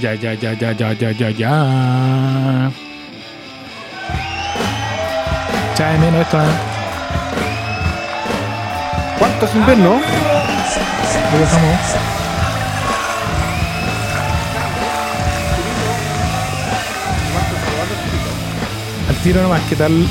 Ya, 0.00 0.14
ya, 0.14 0.32
ya, 0.32 0.54
ya, 0.54 0.72
ya, 0.72 0.92
ya, 0.94 1.12
ya, 1.12 1.30
ya. 1.30 2.70
Echa 5.74 5.90
de 5.92 5.98
menos 5.98 6.22
esto. 6.22 6.40
¿eh? 6.40 6.46
¿Cuántos 9.18 9.54
inverno? 9.54 10.00
Lo 11.32 11.38
dejamos. 11.38 11.80
Al 19.10 19.16
tiro 19.22 19.42
nomás, 19.42 19.60
¿qué 19.68 19.76
tal? 19.76 20.06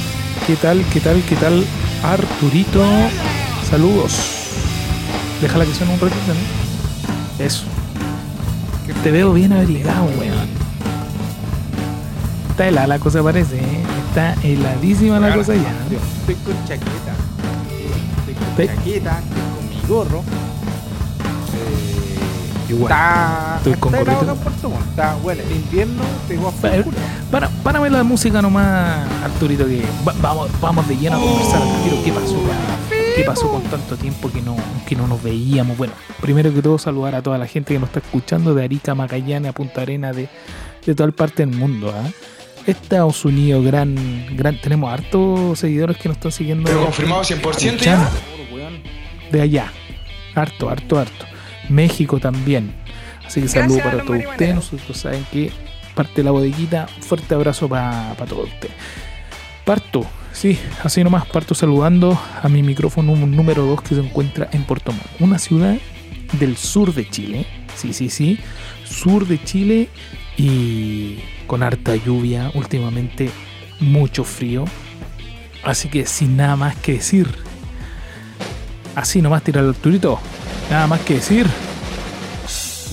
¿Qué 0.45 0.55
tal? 0.55 0.85
¿Qué 0.93 0.99
tal? 0.99 1.23
¿Qué 1.23 1.35
tal? 1.35 1.65
Arturito, 2.03 2.85
saludos. 3.67 4.13
Déjala 5.41 5.65
que 5.65 5.73
suene 5.73 5.93
un 5.93 5.99
ratito, 5.99 6.21
¿no? 6.27 7.43
Eso. 7.43 7.78
Te 9.03 9.11
veo 9.11 9.33
bien 9.33 9.53
abrigado, 9.53 10.05
weón. 10.19 10.49
Está 12.51 12.67
helada 12.67 12.87
la 12.87 12.99
cosa 12.99 13.23
parece, 13.23 13.57
¿eh? 13.57 13.83
Está 14.09 14.35
heladísima 14.43 15.19
la 15.19 15.33
cosa 15.33 15.55
ya. 15.55 15.71
Estoy 16.19 16.35
con 16.35 16.55
chaqueta. 16.65 17.13
Estoy 18.19 18.33
con 18.33 18.55
Te- 18.55 18.67
chaqueta, 18.67 19.19
estoy 19.19 19.41
con 19.55 19.69
mi 19.69 19.87
gorro. 19.87 20.19
Eh, 21.55 22.69
Igual. 22.71 22.91
Está, 22.91 23.53
Estoy 23.57 23.73
con 23.75 23.95
está 23.95 24.13
gorrito. 24.13 24.35
Puerto. 24.35 24.71
Está 24.89 25.15
bueno, 25.23 25.41
el 25.43 25.51
invierno 25.55 26.03
pegó 26.27 26.49
a. 26.49 26.51
Para, 27.31 27.47
párame 27.63 27.89
la 27.89 28.03
música 28.03 28.41
nomás, 28.41 29.07
Arturito, 29.23 29.65
que 29.65 29.83
va- 30.05 30.13
vamos, 30.21 30.49
vamos 30.59 30.87
de 30.89 30.97
lleno 30.97 31.15
a 31.15 31.19
conversar 31.19 31.61
al 31.61 31.83
tiro. 31.83 32.03
¿Qué 32.03 32.11
pasó? 32.11 32.33
weón? 32.33 32.88
¿Qué 33.19 33.25
pasó 33.25 33.49
con 33.49 33.61
tanto 33.63 33.97
tiempo 33.97 34.31
que 34.31 34.41
no, 34.41 34.55
que 34.87 34.95
no 34.95 35.05
nos 35.05 35.21
veíamos? 35.21 35.77
Bueno, 35.77 35.91
primero 36.21 36.53
que 36.53 36.61
todo 36.61 36.77
saludar 36.77 37.15
a 37.15 37.21
toda 37.21 37.37
la 37.37 37.47
gente 37.47 37.73
que 37.73 37.79
nos 37.79 37.89
está 37.89 37.99
escuchando 37.99 38.55
de 38.55 38.63
Arica, 38.63 38.95
Magallanes, 38.95 39.49
a 39.49 39.53
Punta 39.53 39.81
Arena, 39.81 40.13
de, 40.13 40.29
de 40.85 40.95
toda 40.95 41.11
parte 41.11 41.45
del 41.45 41.53
mundo. 41.53 41.93
¿ah? 41.93 42.09
Estados 42.65 43.25
Unidos, 43.25 43.65
gran, 43.65 43.93
gran, 44.37 44.57
tenemos 44.61 44.89
hartos 44.89 45.59
seguidores 45.59 45.97
que 45.97 46.07
nos 46.07 46.15
están 46.15 46.31
siguiendo. 46.31 46.63
Pero 46.63 46.85
confirmado 46.85 47.23
100% 47.23 47.65
escuchando 47.65 47.81
ya. 47.81 48.09
De 49.33 49.41
allá. 49.41 49.69
Harto, 50.33 50.69
harto, 50.69 50.97
harto. 50.97 51.25
México 51.67 52.21
también. 52.21 52.73
Así 53.25 53.41
que 53.41 53.49
saludo 53.49 53.79
para 53.79 54.01
todos 54.01 54.23
ustedes. 54.29 54.55
Nosotros 54.55 54.97
saben 54.97 55.25
que 55.29 55.51
parte 55.93 56.13
de 56.15 56.23
la 56.23 56.31
bodeguita. 56.31 56.87
Fuerte 57.01 57.35
abrazo 57.35 57.67
para 57.67 58.15
todos 58.15 58.47
ustedes. 58.47 58.75
Parto, 59.65 60.05
sí, 60.39 60.57
así 60.83 61.03
nomás 61.03 61.25
parto 61.25 61.53
saludando 61.53 62.19
a 62.41 62.47
mi 62.47 62.63
micrófono 62.63 63.15
número 63.15 63.65
2 63.65 63.81
que 63.81 63.95
se 63.95 64.01
encuentra 64.01 64.49
en 64.53 64.63
Puerto 64.63 64.91
Montt, 64.91 65.05
una 65.19 65.37
ciudad 65.37 65.77
del 66.39 66.55
sur 66.55 66.93
de 66.93 67.09
Chile. 67.09 67.45
Sí, 67.75 67.93
sí, 67.93 68.09
sí. 68.09 68.39
Sur 68.85 69.27
de 69.27 69.43
Chile 69.43 69.89
y 70.37 71.19
con 71.47 71.63
harta 71.63 71.95
lluvia, 71.95 72.51
últimamente 72.53 73.29
mucho 73.79 74.23
frío. 74.23 74.65
Así 75.63 75.89
que 75.89 76.05
sin 76.05 76.37
nada 76.37 76.55
más 76.55 76.75
que 76.77 76.93
decir, 76.93 77.27
Así 78.95 79.21
nomás 79.21 79.43
tirar 79.43 79.63
el 79.63 79.75
turito. 79.75 80.19
Nada 80.69 80.87
más 80.87 80.99
que 81.01 81.15
decir. 81.15 81.47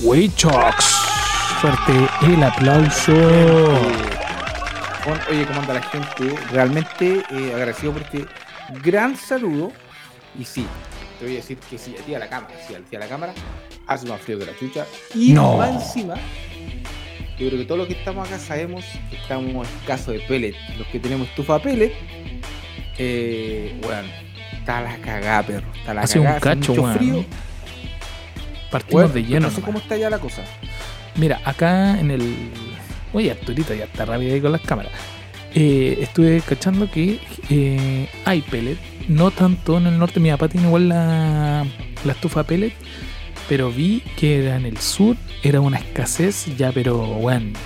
Wichox. 0.03 0.85
Fuerte 1.61 2.09
el 2.23 2.43
aplauso. 2.45 4.16
Con- 5.07 5.21
Oye, 5.31 5.47
¿cómo 5.47 5.61
anda 5.61 5.75
la 5.75 5.83
gente? 5.83 6.35
Realmente 6.51 7.23
eh, 7.31 7.53
agradecido 7.55 7.93
por 7.93 8.03
este 8.03 8.27
gran 8.83 9.17
saludo. 9.17 9.73
Y 10.39 10.45
sí, 10.45 10.67
te 11.19 11.25
voy 11.25 11.35
a 11.35 11.37
decir 11.39 11.57
que 11.59 11.79
sí, 11.79 11.95
a 11.99 12.05
ti 12.05 12.15
a 12.15 12.19
la 12.19 12.29
cámara, 12.29 12.55
sí, 12.67 12.75
a 12.75 12.97
a 12.97 13.01
la 13.01 13.07
cámara, 13.09 13.33
hace 13.87 14.07
más 14.07 14.21
frío 14.21 14.39
que 14.39 14.47
la 14.47 14.57
chucha. 14.59 14.85
Y 15.15 15.33
No. 15.33 15.57
más 15.57 15.71
encima, 15.71 16.15
yo 17.39 17.47
creo 17.49 17.59
que 17.59 17.65
todos 17.65 17.79
los 17.79 17.87
que 17.89 17.95
estamos 17.95 18.27
acá 18.29 18.39
sabemos 18.39 18.85
que 19.11 19.17
estamos 19.17 19.67
escasos 19.81 20.09
de 20.15 20.21
pellet. 20.21 20.55
Los 20.77 20.87
que 20.89 20.99
tenemos 21.01 21.29
estufa 21.29 21.59
pellet, 21.63 21.93
eh, 22.99 23.79
bueno, 23.83 24.09
está 24.59 24.81
la 24.83 24.97
cagada, 24.99 25.43
perro. 25.45 25.73
Está 25.75 25.95
la 25.95 26.03
Hace 26.03 26.19
un 26.19 26.27
cacho, 26.41 26.73
mucho 26.73 26.83
weón. 26.83 26.97
frío. 26.99 27.25
Partimos 28.71 29.03
Bueno, 29.05 29.15
de 29.15 29.23
lleno. 29.23 29.41
no 29.47 29.51
sé 29.51 29.61
nomás. 29.61 29.65
cómo 29.67 29.79
está 29.79 29.97
ya 29.97 30.11
la 30.11 30.19
cosa. 30.19 30.43
Mira, 31.15 31.41
acá 31.45 31.99
en 31.99 32.11
el. 32.11 32.53
Oye, 33.17 33.31
Arturito 33.31 33.73
ya 33.75 33.85
está 33.85 34.05
rápido 34.05 34.35
ahí 34.35 34.41
con 34.43 34.53
las 34.53 34.61
cámaras. 34.61 34.93
Eh, 35.55 36.01
estuve 36.03 36.43
cachando 36.43 36.91
que 36.91 37.19
eh, 37.49 38.09
hay 38.27 38.43
pellet. 38.43 38.77
No 39.09 39.31
tanto 39.31 39.79
en 39.79 39.87
el 39.87 39.99
norte. 39.99 40.21
Mi 40.21 40.31
papá 40.31 40.49
tiene 40.49 40.67
igual 40.67 40.91
la, 40.91 41.65
la 42.05 42.13
estufa 42.13 42.43
pellet. 42.45 42.75
Pero 43.49 43.71
vi 43.71 44.03
que 44.19 44.45
era 44.45 44.57
en 44.57 44.67
el 44.67 44.77
sur. 44.77 45.17
Era 45.43 45.61
una 45.63 45.79
escasez 45.79 46.55
ya, 46.59 46.73
pero 46.73 46.99
bueno. 46.99 47.59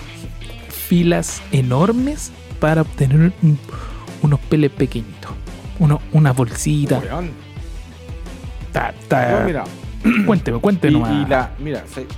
Filas 0.69 1.43
enormes 1.50 2.31
para 2.61 2.82
obtener 2.82 3.32
un- 3.43 3.59
unos 4.22 4.38
pellets 4.41 4.75
pequeñitos. 4.77 5.32
Uno, 5.81 6.00
una 6.12 6.32
bolsita. 6.32 7.00
Ta- 8.72 8.94
ta- 9.09 9.41
No, 9.41 9.47
mira, 9.47 9.65
cuénteme, 10.27 10.59
cuénteme 10.61 10.93
Y, 10.93 11.00
nomás. 11.00 11.27
y 11.27 11.31
la, 11.31 11.50
mira, 11.59 11.84
¿sabes 11.93 12.09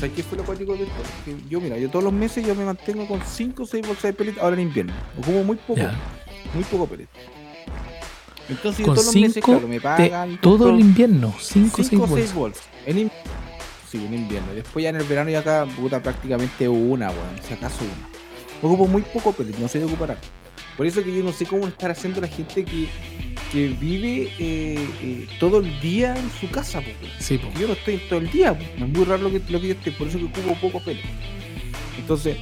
sabes 0.00 0.14
qué 0.16 0.22
fue 0.22 0.38
lo 0.38 0.44
cuático 0.44 0.74
de 0.76 0.82
esto? 0.84 0.94
Que 1.24 1.36
yo, 1.48 1.60
mira, 1.60 1.76
yo 1.78 1.88
todos 1.90 2.04
los 2.04 2.12
meses 2.12 2.44
yo 2.46 2.54
me 2.54 2.64
mantengo 2.64 3.06
con 3.06 3.20
5 3.24 3.62
o 3.62 3.66
6 3.66 3.86
bolsas 3.86 4.02
de 4.04 4.12
pellet 4.12 4.38
ahora 4.38 4.56
en 4.56 4.62
invierno. 4.62 4.92
Ocupo 5.18 5.42
muy 5.44 5.56
poco, 5.56 5.80
Ya. 5.80 5.94
muy 6.54 6.64
poco 6.64 6.86
pellet. 6.86 7.08
Entonces 8.48 8.80
yo 8.80 8.86
Con 8.86 8.94
todos 8.96 9.06
los 9.06 9.14
meses, 9.14 9.34
cinco 9.34 9.52
claro, 9.52 9.68
me 9.68 9.80
pagan. 9.80 10.38
todo 10.40 10.70
el 10.70 10.80
invierno. 10.80 11.32
5 11.38 11.68
o 11.72 11.76
6 11.76 11.88
5 11.90 12.02
o 12.04 12.06
6 12.08 12.34
bolsas. 12.34 12.34
bolsas. 12.34 12.64
En 12.86 12.98
in- 12.98 13.10
sí, 13.88 14.04
en 14.04 14.14
invierno. 14.14 14.52
Después 14.54 14.82
ya 14.82 14.88
en 14.88 14.96
el 14.96 15.04
verano 15.04 15.30
ya 15.30 15.38
acá, 15.40 15.66
puta, 15.76 16.02
prácticamente 16.02 16.68
una, 16.68 17.10
weón. 17.10 17.36
Si 17.46 17.54
acaso 17.54 17.78
una. 17.84 18.08
Ocupo 18.62 18.88
muy 18.88 19.02
poco 19.02 19.32
pellet, 19.32 19.56
no 19.58 19.68
sé 19.68 19.78
de 19.78 19.84
ocupar 19.84 20.12
harto. 20.12 20.26
Por 20.76 20.86
eso 20.86 21.02
que 21.04 21.14
yo 21.14 21.22
no 21.22 21.32
sé 21.32 21.46
cómo 21.46 21.66
estar 21.68 21.90
haciendo 21.90 22.20
la 22.20 22.26
gente 22.28 22.64
que, 22.64 22.88
que 23.50 23.68
vive 23.68 24.32
eh, 24.38 24.88
eh, 25.02 25.28
todo 25.38 25.58
el 25.58 25.80
día 25.80 26.16
en 26.16 26.30
su 26.30 26.50
casa, 26.50 26.80
po, 26.80 26.88
weón. 27.02 27.12
Sí, 27.18 27.38
po. 27.38 27.48
Yo 27.58 27.66
no 27.66 27.72
estoy 27.74 27.98
todo 28.08 28.20
el 28.20 28.30
día, 28.30 28.56
es 28.76 28.88
muy 28.88 29.04
raro 29.04 29.24
lo 29.24 29.30
que, 29.30 29.40
lo 29.50 29.60
que 29.60 29.68
yo 29.68 29.74
estoy, 29.74 29.92
por 29.92 30.08
eso 30.08 30.18
que 30.18 30.24
ocupo 30.24 30.54
poco 30.60 30.84
pelo. 30.84 31.00
Entonces, 31.98 32.36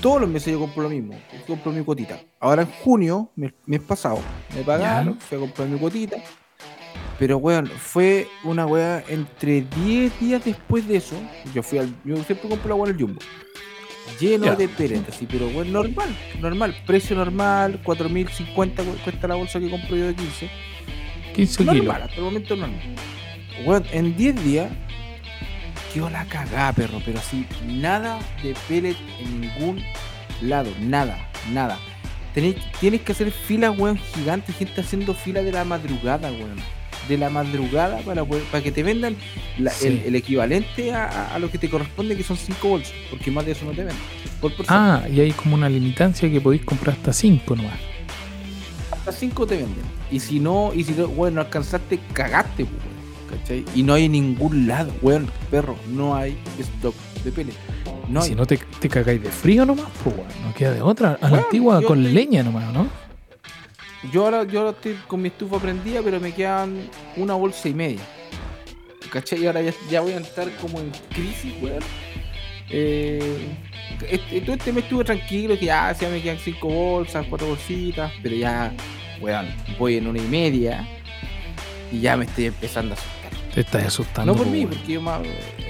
todos 0.00 0.20
los 0.20 0.30
meses 0.30 0.52
yo 0.52 0.60
compro 0.60 0.84
lo 0.84 0.90
mismo, 0.90 1.14
yo 1.14 1.46
compro 1.46 1.72
mi 1.72 1.82
cuotita. 1.82 2.20
Ahora 2.40 2.62
en 2.62 2.68
junio, 2.68 3.30
mes, 3.36 3.52
mes 3.66 3.80
pasado, 3.80 4.20
me 4.54 4.62
pagaron, 4.62 5.18
fui 5.18 5.38
a 5.38 5.40
comprar 5.40 5.68
mi 5.68 5.78
cuotita. 5.78 6.16
Pero 7.18 7.38
weón, 7.38 7.66
fue 7.66 8.26
una 8.42 8.66
weá 8.66 9.04
entre 9.08 9.62
10 9.62 10.20
días 10.20 10.44
después 10.44 10.86
de 10.88 10.96
eso. 10.96 11.16
Yo 11.54 11.62
fui 11.62 11.78
al. 11.78 11.94
Yo 12.04 12.16
siempre 12.24 12.48
compro 12.48 12.68
la 12.68 12.74
weá 12.74 12.90
en 12.90 12.96
el 12.96 13.02
jumbo. 13.02 13.20
Lleno 14.20 14.54
de 14.56 14.68
peletas, 14.68 15.16
así, 15.16 15.26
pero 15.30 15.48
weón, 15.48 15.72
normal, 15.72 16.08
normal, 16.40 16.76
precio 16.86 17.16
normal, 17.16 17.80
4.050 17.82 18.82
cu- 18.84 18.96
cuesta 19.02 19.26
la 19.28 19.34
bolsa 19.34 19.58
que 19.58 19.68
compro 19.70 19.96
yo 19.96 20.06
de 20.06 20.14
15. 20.14 20.50
15 21.34 21.58
kilos. 21.58 21.76
Normal, 21.76 22.02
hasta 22.02 22.16
el 22.16 22.22
momento 22.22 22.56
normal. 22.56 22.80
Weón, 23.64 23.84
en 23.92 24.16
10 24.16 24.44
días 24.44 24.68
quedó 25.92 26.10
la 26.10 26.24
cagada, 26.26 26.72
perro, 26.72 27.00
pero 27.04 27.18
así, 27.18 27.46
nada 27.66 28.18
de 28.42 28.54
pellet 28.68 28.96
en 29.20 29.40
ningún 29.40 29.82
lado, 30.42 30.70
nada, 30.80 31.30
nada. 31.52 31.78
Tenéis, 32.34 32.56
tienes 32.80 33.00
que 33.02 33.12
hacer 33.12 33.30
filas, 33.30 33.76
weón, 33.78 33.96
gigantes, 33.96 34.56
gente 34.56 34.80
haciendo 34.80 35.14
fila 35.14 35.42
de 35.42 35.52
la 35.52 35.64
madrugada, 35.64 36.30
weón. 36.30 36.56
De 37.08 37.18
la 37.18 37.28
madrugada 37.30 37.98
para, 37.98 38.24
poder- 38.24 38.44
para 38.44 38.62
que 38.62 38.72
te 38.72 38.82
vendan 38.82 39.16
la- 39.58 39.70
Sí. 39.70 39.88
el, 39.88 39.98
el 40.06 40.14
equivalente 40.16 40.92
a, 40.94 41.38
lo 41.38 41.50
que 41.50 41.58
te 41.58 41.68
corresponde, 41.68 42.16
que 42.16 42.22
son 42.22 42.36
5 42.36 42.66
bolsas, 42.68 42.92
porque 43.10 43.30
más 43.30 43.44
de 43.44 43.52
eso 43.52 43.64
no 43.66 43.72
te 43.72 43.78
venden. 43.84 43.96
Por. 44.40 44.52
Ah, 44.68 45.02
y 45.12 45.20
hay 45.20 45.32
como 45.32 45.54
una 45.54 45.68
limitancia 45.68 46.30
que 46.30 46.40
podéis 46.40 46.64
comprar 46.64 46.96
hasta 46.96 47.12
5 47.12 47.56
nomás. 47.56 47.74
hasta 48.90 49.12
5 49.12 49.46
te 49.46 49.56
venden. 49.56 49.84
Y 50.10 50.20
si 50.20 50.40
no, 50.40 50.72
y 50.74 50.84
si 50.84 50.92
no, 50.92 51.06
weón, 51.08 51.34
no 51.34 51.40
alcanzaste, 51.42 51.98
cagaste, 52.12 52.64
pues, 52.64 52.82
weón. 52.84 52.94
¿Cachai? 53.40 53.64
Y 53.74 53.82
no 53.82 53.94
hay 53.94 54.08
ningún 54.08 54.66
lado, 54.66 54.92
weón, 55.02 55.28
perro, 55.50 55.76
no 55.90 56.14
hay 56.14 56.36
stock 56.58 56.94
de 57.24 57.32
pele. 57.32 57.52
No 58.08 58.20
si 58.22 58.34
no 58.34 58.44
te, 58.46 58.58
te 58.80 58.88
cagáis 58.88 59.22
de 59.22 59.30
frío 59.30 59.64
nomás, 59.64 59.86
pues 60.02 60.14
bueno, 60.14 60.30
no 60.46 60.54
queda 60.54 60.72
de 60.72 60.82
otra. 60.82 61.12
A 61.20 61.24
la 61.24 61.28
Bueno, 61.30 61.44
antigua 61.44 61.82
con 61.82 62.00
estoy- 62.00 62.12
leña 62.14 62.42
nomás, 62.42 62.72
¿no? 62.72 62.86
Yo 64.12 64.24
ahora, 64.24 64.44
yo 64.44 64.60
ahora 64.60 64.70
estoy 64.72 64.94
con 65.06 65.22
mi 65.22 65.28
estufa 65.28 65.58
prendida, 65.58 66.00
pero 66.02 66.20
me 66.20 66.32
quedan 66.32 66.88
una 67.16 67.34
bolsa 67.34 67.68
y 67.68 67.74
media. 67.74 68.00
¿Cachai? 69.10 69.42
Y 69.42 69.46
ahora 69.46 69.62
ya, 69.62 69.72
ya 69.90 70.00
voy 70.00 70.12
a 70.12 70.16
entrar 70.16 70.50
como 70.60 70.80
en 70.80 70.90
crisis, 71.10 71.52
weón. 71.62 71.82
Eh, 72.70 73.48
este, 74.10 74.40
todo 74.40 74.56
este 74.56 74.72
mes 74.72 74.84
estuve 74.84 75.04
tranquilo, 75.04 75.58
que 75.58 75.66
ya, 75.66 75.92
ya 75.92 76.08
me 76.08 76.20
quedan 76.20 76.38
cinco 76.38 76.68
bolsas, 76.68 77.24
cuatro 77.28 77.46
bolsitas, 77.48 78.10
pero 78.22 78.34
ya, 78.34 78.72
weón, 79.20 79.46
voy 79.78 79.96
en 79.96 80.06
una 80.08 80.18
y 80.18 80.26
media 80.26 80.88
y 81.92 82.00
ya 82.00 82.16
me 82.16 82.24
estoy 82.24 82.46
empezando 82.46 82.94
a 82.94 82.98
asustar. 82.98 83.14
Te 83.54 83.60
estás 83.60 83.86
asustando. 83.86 84.32
No 84.32 84.36
por 84.38 84.46
mí, 84.48 84.64
bueno. 84.64 84.76
porque 84.76 84.92
yo 84.94 85.00
más, 85.00 85.20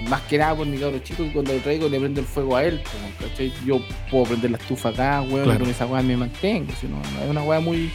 más 0.09 0.23
que 0.23 0.39
nada 0.39 0.55
por 0.57 0.67
mi 0.67 0.79
cabro 0.79 0.99
chico, 1.01 1.25
que 1.25 1.33
cuando 1.33 1.53
lo 1.53 1.59
traigo 1.59 1.89
le 1.89 2.01
prendo 2.01 2.21
el 2.21 2.27
fuego 2.27 2.57
a 2.57 2.65
él, 2.65 2.83
¿cachai? 3.21 3.53
Yo 3.67 3.81
puedo 4.11 4.25
prender 4.25 4.53
la 4.53 4.57
estufa 4.57 4.89
acá, 4.89 5.21
weón, 5.21 5.45
Claro. 5.45 5.59
y 5.59 5.63
con 5.65 5.71
esa 5.71 5.87
weá 5.87 6.03
me 6.03 6.17
mantengo, 6.17 6.73
si 6.81 6.87
no, 6.87 6.97
no 6.97 7.23
es 7.25 7.29
una 7.31 7.43
weá 7.43 7.61
muy... 7.61 7.91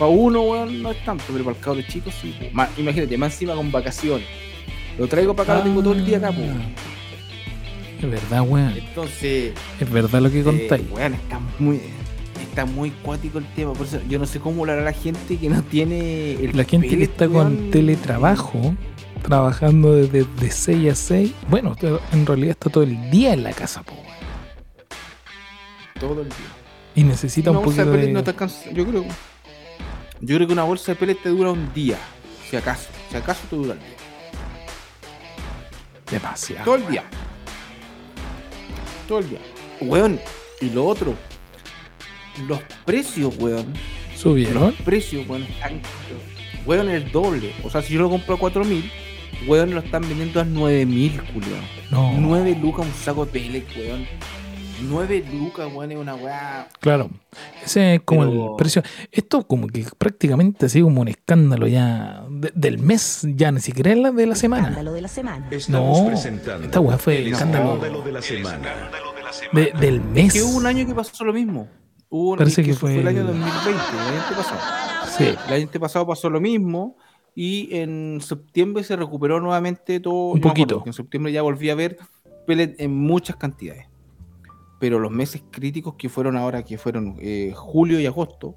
Para 0.00 0.10
uno, 0.10 0.40
weón, 0.42 0.82
no 0.82 0.90
es 0.90 1.04
tanto, 1.04 1.24
pero 1.30 1.44
para 1.44 1.56
el 1.56 1.62
cabro 1.62 1.82
chico 1.82 2.10
sí. 2.10 2.34
Más- 2.52 2.70
imagínate, 2.78 3.16
más 3.18 3.32
encima 3.34 3.54
con 3.54 3.70
vacaciones. 3.70 4.26
Lo 4.98 5.06
traigo 5.06 5.36
para 5.36 5.52
acá, 5.52 5.58
lo 5.58 5.64
tengo 5.70 5.82
todo 5.82 5.92
el 5.92 6.04
día 6.06 6.16
acá, 6.16 6.32
po. 6.32 6.40
Ah. 6.42 8.00
Es 8.02 8.10
verdad, 8.10 8.40
weón. 8.48 8.74
Entonces, 8.76 9.52
Es 9.78 9.90
verdad 9.90 10.22
lo 10.22 10.30
que 10.30 10.40
eh, 10.40 10.44
contáis. 10.44 10.82
weón, 10.90 11.12
está 11.14 11.38
muy, 11.58 11.80
está 12.42 12.64
muy 12.64 12.90
cuático 12.90 13.36
el 13.38 13.44
tema. 13.54 13.74
Por 13.74 13.86
eso 13.86 14.00
yo 14.08 14.18
no 14.18 14.24
sé 14.24 14.40
cómo 14.40 14.64
lo 14.64 14.72
hará 14.72 14.80
la 14.82 14.94
gente 14.94 15.36
que 15.36 15.50
no 15.50 15.62
tiene 15.62 16.32
el 16.32 16.56
La 16.56 16.64
gente 16.64 16.88
que 16.88 17.02
está 17.04 17.28
weón. 17.28 17.56
con 17.56 17.70
teletrabajo, 17.70 18.74
trabajando 19.22 19.94
desde 19.96 20.24
de 20.24 20.50
6 20.50 20.90
a 20.90 20.94
6, 20.94 21.32
bueno, 21.50 21.76
en 22.12 22.24
realidad 22.24 22.52
está 22.52 22.70
todo 22.70 22.84
el 22.84 23.10
día 23.10 23.34
en 23.34 23.42
la 23.42 23.52
casa, 23.52 23.82
po, 23.82 23.92
weón. 23.92 24.06
todo 26.00 26.22
el 26.22 26.28
día. 26.28 26.36
Y 26.94 27.04
necesita 27.04 27.50
un 27.50 27.62
poquito 27.62 27.84
de 27.84 27.92
pellet 27.92 28.06
de... 28.06 28.12
no 28.14 28.24
te 28.24 28.30
alcanza. 28.30 28.70
Yo 28.72 28.86
creo, 28.86 29.04
yo 30.20 30.36
creo 30.36 30.46
que 30.46 30.52
una 30.52 30.64
bolsa 30.64 30.92
de 30.92 30.96
pellet 30.96 31.22
te 31.22 31.30
dura 31.30 31.50
un 31.50 31.72
día, 31.72 31.98
si 32.48 32.56
acaso. 32.56 32.88
Si 33.10 33.16
acaso 33.16 33.40
te 33.48 33.56
dura 33.56 33.72
el 33.72 33.78
día. 33.78 33.96
Demasiado. 36.10 36.64
Todo 36.64 36.74
el 36.74 36.86
día. 36.88 37.04
Todo 39.08 39.18
el 39.20 39.30
día. 39.30 39.40
Weón, 39.80 40.20
y 40.60 40.70
lo 40.70 40.86
otro. 40.86 41.14
Los 42.46 42.60
precios, 42.84 43.34
weón. 43.38 43.72
¿Subieron? 44.14 44.66
Los 44.66 44.74
precios, 44.82 45.26
weón, 45.28 45.44
están. 45.44 45.80
Weón, 46.66 46.90
el 46.90 47.10
doble. 47.10 47.54
O 47.64 47.70
sea, 47.70 47.80
si 47.80 47.94
yo 47.94 48.00
lo 48.02 48.10
compro 48.10 48.34
a 48.34 48.38
4000, 48.38 48.90
weón, 49.46 49.74
lo 49.74 49.80
están 49.80 50.02
vendiendo 50.02 50.40
a 50.40 50.44
9000, 50.44 51.22
culiao. 51.32 51.62
No. 51.90 52.12
9 52.18 52.58
lucas 52.60 52.86
un 52.86 52.92
saco 52.92 53.24
de 53.24 53.32
pellet, 53.32 53.66
weón. 53.76 54.06
9 54.82 55.24
lucas, 55.32 55.68
weón, 55.72 55.92
es 55.92 55.98
una 55.98 56.14
weá. 56.14 56.68
Claro. 56.80 57.10
Ese 57.64 57.96
es 57.96 58.00
como 58.02 58.20
Pero- 58.22 58.50
el 58.50 58.56
precio. 58.56 58.82
Esto 59.12 59.46
como 59.46 59.66
que 59.68 59.86
prácticamente 59.98 60.66
ha 60.66 60.68
sido 60.68 60.86
como 60.86 61.00
un 61.02 61.08
escándalo 61.08 61.66
ya 61.68 62.24
de- 62.30 62.52
del 62.54 62.78
mes, 62.78 63.26
ya 63.34 63.52
ni 63.52 63.60
siquiera 63.60 63.92
es 63.92 63.98
la 63.98 64.10
de 64.10 64.26
la 64.26 64.34
semana. 64.34 64.62
Escándalo 64.68 64.92
de 64.92 65.00
la 65.02 65.08
semana. 65.08 65.48
Estamos 65.50 66.00
No, 66.00 66.06
presentando 66.08 66.64
esta 66.64 66.80
weá 66.80 66.98
fue 66.98 67.18
el 67.18 67.28
escándalo 67.32 67.74
escándalo 67.74 68.02
de 68.02 68.12
la 68.12 68.22
semana. 68.22 68.90
de- 69.52 69.72
del 69.80 70.00
mes. 70.00 70.32
Que 70.32 70.42
hubo 70.42 70.56
un 70.56 70.66
año 70.66 70.86
que 70.86 70.94
pasó 70.94 71.24
lo 71.24 71.32
mismo. 71.32 71.68
Hubo 72.08 72.36
Parece 72.36 72.64
que 72.64 72.72
eso 72.72 72.80
fue 72.80 72.96
el 72.98 73.06
año 73.06 73.20
el- 73.20 73.26
2020, 73.28 73.70
el 73.70 74.14
año 74.24 74.36
pasado. 74.36 74.60
Sí. 75.16 75.24
El 75.48 75.52
año 75.54 75.68
pasado 75.80 76.06
pasó 76.06 76.28
lo 76.28 76.40
mismo 76.40 76.96
y 77.36 77.68
en 77.76 78.18
septiembre 78.20 78.82
se 78.82 78.96
recuperó 78.96 79.40
nuevamente 79.40 80.00
todo. 80.00 80.32
Un 80.32 80.38
acuerdo 80.38 80.48
poquito. 80.54 80.82
que 80.82 80.90
en 80.90 80.94
septiembre 80.94 81.30
ya 81.32 81.42
volví 81.42 81.70
a 81.70 81.76
ver 81.76 81.98
pellet 82.48 82.74
en 82.80 82.96
muchas 82.96 83.36
cantidades. 83.36 83.86
Pero 84.80 84.98
los 84.98 85.12
meses 85.12 85.42
críticos 85.52 85.94
que 85.94 86.08
fueron 86.08 86.36
ahora, 86.36 86.64
que 86.64 86.78
fueron 86.78 87.14
eh, 87.20 87.52
julio 87.54 88.00
y 88.00 88.06
agosto, 88.06 88.56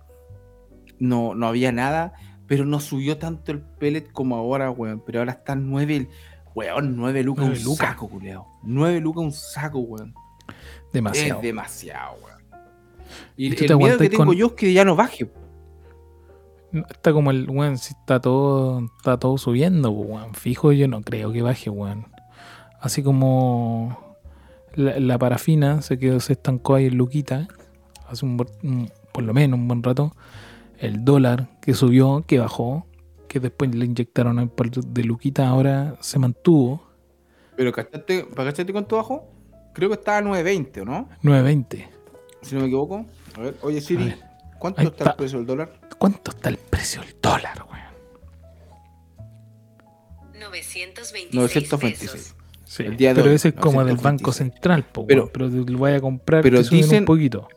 no, 0.97 1.35
no 1.35 1.45
había 1.47 1.71
nada, 1.71 2.13
pero 2.47 2.65
no 2.65 2.79
subió 2.79 3.17
tanto 3.17 3.51
el 3.51 3.61
pellet 3.61 4.11
como 4.11 4.35
ahora, 4.37 4.71
weón. 4.71 5.03
Pero 5.05 5.19
ahora 5.19 5.33
están 5.33 5.69
nueve, 5.69 6.09
weón, 6.55 6.95
nueve 6.97 7.23
lucas 7.23 7.45
Nueve 7.45 7.59
un 7.59 7.65
lucas. 7.65 7.89
saco, 7.89 8.09
culeado. 8.09 8.47
Nueve 8.63 8.99
lucas 8.99 9.23
un 9.25 9.31
saco, 9.31 9.79
weón. 9.79 10.15
Demasiado. 10.91 11.35
Es 11.39 11.43
demasiado, 11.43 12.15
weón. 12.23 12.33
Y, 13.37 13.47
¿Y 13.47 13.49
el 13.49 13.55
te 13.67 13.75
miedo 13.75 13.97
que 13.99 14.09
tengo 14.09 14.25
con- 14.25 14.35
yo 14.35 14.47
es 14.47 14.53
que 14.53 14.73
ya 14.73 14.83
no 14.85 14.95
baje. 14.95 15.29
Está 16.89 17.13
como 17.13 17.29
el 17.29 17.47
weón, 17.49 17.77
si 17.77 17.93
está 17.93 18.19
todo, 18.19 18.81
está 18.97 19.19
todo 19.19 19.37
subiendo, 19.37 19.91
weón. 19.91 20.33
Fijo, 20.33 20.71
yo 20.71 20.87
no 20.87 21.01
creo 21.01 21.31
que 21.31 21.41
baje, 21.43 21.69
weón. 21.69 22.07
Así 22.79 23.03
como 23.03 23.97
la, 24.75 24.99
la 24.99 25.17
parafina 25.17 25.81
se 25.81 25.97
quedó, 25.97 26.19
se 26.19 26.33
estancó 26.33 26.75
ahí 26.75 26.87
en 26.87 26.97
Luquita, 26.97 27.47
hace 28.07 28.25
un, 28.25 28.37
por 28.37 29.23
lo 29.23 29.33
menos 29.33 29.59
un 29.59 29.67
buen 29.67 29.83
rato. 29.83 30.15
El 30.77 31.05
dólar 31.05 31.47
que 31.61 31.73
subió, 31.73 32.23
que 32.27 32.39
bajó, 32.39 32.85
que 33.27 33.39
después 33.39 33.73
le 33.73 33.85
inyectaron 33.85 34.49
par 34.49 34.69
de 34.69 35.03
Luquita, 35.03 35.47
ahora 35.47 35.95
se 36.01 36.19
mantuvo, 36.19 36.83
Pero 37.55 37.71
¿cachaste, 37.71 38.25
¿para 38.25 38.49
cacharte 38.49 38.71
cuánto 38.73 38.97
bajó? 38.97 39.29
Creo 39.73 39.89
que 39.89 39.95
estaba 39.95 40.17
a 40.17 40.21
9.20, 40.21 40.81
¿o 40.81 40.85
no? 40.85 41.09
9.20. 41.23 41.87
Si 42.41 42.55
no 42.55 42.61
me 42.61 42.67
equivoco. 42.67 43.05
A 43.35 43.41
ver, 43.41 43.55
oye 43.61 43.81
Siri, 43.81 44.05
ver. 44.05 44.19
¿cuánto 44.59 44.81
está, 44.81 44.91
está. 44.93 45.09
el 45.11 45.15
precio 45.15 45.37
del 45.39 45.47
dólar? 45.47 45.79
¿Cuánto 45.97 46.31
está 46.31 46.49
el 46.49 46.57
precio 46.57 47.01
del 47.01 47.15
dólar, 47.21 47.65
weón? 47.71 47.83
926 50.39 51.33
926. 51.33 52.35
Sí, 52.75 52.81
El 52.83 52.97
día 52.97 53.09
de 53.09 53.15
pero 53.21 53.29
hoy, 53.29 53.35
ese 53.35 53.49
es 53.49 53.53
como 53.53 53.83
del 53.85 53.97
926. 53.97 54.03
Banco 54.03 54.31
Central, 54.31 54.83
po, 54.91 55.05
Pero- 55.05 55.29
pero 55.31 55.47
lo 55.47 55.77
voy 55.77 55.91
a 55.91 56.01
comprar 56.01 56.41
pero 56.41 56.63
te 56.63 56.69
dicen- 56.75 56.99
un 57.01 57.05
poquito. 57.05 57.47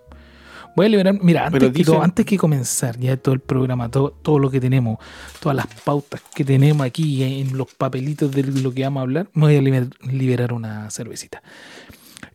Voy 0.77 0.85
a 0.85 0.89
liberar, 0.91 1.19
mira, 1.23 1.47
antes 1.47 1.73
que, 1.73 1.85
todo- 1.85 2.03
antes 2.03 2.27
que 2.27 2.37
comenzar 2.37 2.99
ya 2.99 3.17
todo 3.17 3.33
el 3.35 3.41
programa, 3.41 3.91
todo, 3.91 4.11
todo 4.11 4.39
lo 4.39 4.51
que 4.51 4.61
tenemos, 4.61 4.99
todas 5.41 5.57
las 5.57 5.67
pautas 5.85 6.21
que 6.35 6.45
tenemos 6.45 6.87
aquí 6.87 7.23
en 7.23 7.57
los 7.57 7.73
papelitos 7.73 8.31
de 8.31 8.43
lo 8.43 8.75
que 8.75 8.83
vamos 8.83 9.01
a 9.01 9.03
hablar, 9.05 9.31
me 9.33 9.45
voy 9.47 9.57
a 9.57 9.63
liber- 9.63 9.89
liberar 10.13 10.53
una 10.53 10.91
cervecita. 10.91 11.43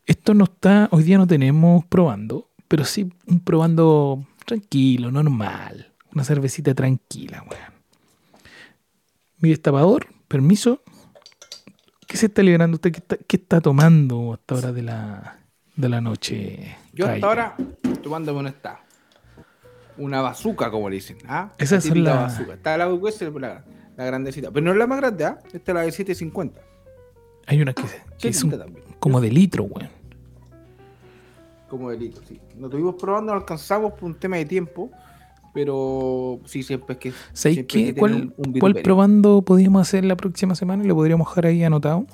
Esto 0.08 0.34
no 0.34 0.46
está, 0.46 0.88
hoy 0.92 1.04
día 1.04 1.20
no 1.20 1.28
tenemos 1.28 1.86
probando, 1.86 2.50
pero 2.68 2.84
sí 2.84 3.12
un 3.28 3.42
probando 3.42 4.26
tranquilo, 4.44 5.12
normal. 5.12 5.92
Una 6.16 6.24
cervecita 6.24 6.74
tranquila, 6.74 7.44
weón. 7.48 7.74
Mi 9.38 9.50
destapador, 9.50 10.08
permiso. 10.28 10.82
¿Qué 12.12 12.18
se 12.18 12.26
está 12.26 12.44
liberando 12.44 12.76
usted? 12.76 12.92
¿Qué 12.92 13.00
está, 13.00 13.16
qué 13.26 13.38
está 13.38 13.62
tomando 13.62 14.34
hasta 14.34 14.56
hora 14.56 14.74
de 14.74 14.82
la, 14.82 15.38
de 15.78 15.88
la 15.88 16.02
noche? 16.02 16.76
Yo 16.92 17.06
hasta 17.06 17.22
Calle? 17.22 17.26
ahora 17.26 17.56
tomándome 18.04 18.38
una 18.42 18.50
está. 18.50 18.82
Una 19.98 20.20
bazuca, 20.20 20.70
como 20.70 20.90
le 20.90 20.96
dicen. 20.96 21.20
¿ah? 21.30 21.54
Esa 21.58 21.78
es 21.78 21.96
la- 21.96 22.16
bazooka. 22.24 22.56
Está 22.56 22.78
la 22.78 22.88
la, 23.40 23.64
la 23.96 24.04
grandecita. 24.06 24.52
Pero 24.52 24.66
no 24.66 24.72
es 24.74 24.78
la 24.78 24.88
más 24.88 24.98
grande, 25.00 25.24
¿ah? 25.24 25.40
Esta 25.54 25.72
es 25.72 25.74
la 25.76 25.82
de 25.84 25.92
750. 25.94 26.60
Hay 27.48 27.62
una 27.62 27.72
que, 27.74 27.84
que 28.20 28.28
es 28.28 28.44
un- 28.44 28.60
como 29.00 29.22
de 29.22 29.32
litro, 29.32 29.64
weón. 29.64 29.90
Como 31.70 31.92
de 31.92 31.98
litro, 31.98 32.22
sí. 32.28 32.42
Lo 32.60 32.70
tuvimos 32.70 32.96
probando, 32.96 33.32
no 33.32 33.40
alcanzamos 33.40 33.94
por 33.94 34.04
un 34.04 34.16
tema 34.16 34.36
de 34.36 34.44
tiempo. 34.44 34.92
Pero 35.54 36.40
sí, 36.46 36.64
siempre 36.64 36.94
es 36.94 37.00
que. 37.00 37.14
¿Sabéis 37.34 37.66
qué? 37.68 37.94
¿Cuál, 37.96 38.14
un- 38.14 38.34
un 38.38 38.60
cuál 38.60 38.76
probando 38.82 39.42
podríamos 39.42 39.82
hacer 39.82 40.06
la 40.06 40.16
próxima 40.16 40.56
semana? 40.56 40.84
Y 40.84 40.88
lo 40.88 40.96
podríamos 40.96 41.28
dejar 41.28 41.48
ahí 41.48 41.64
anotado. 41.64 42.06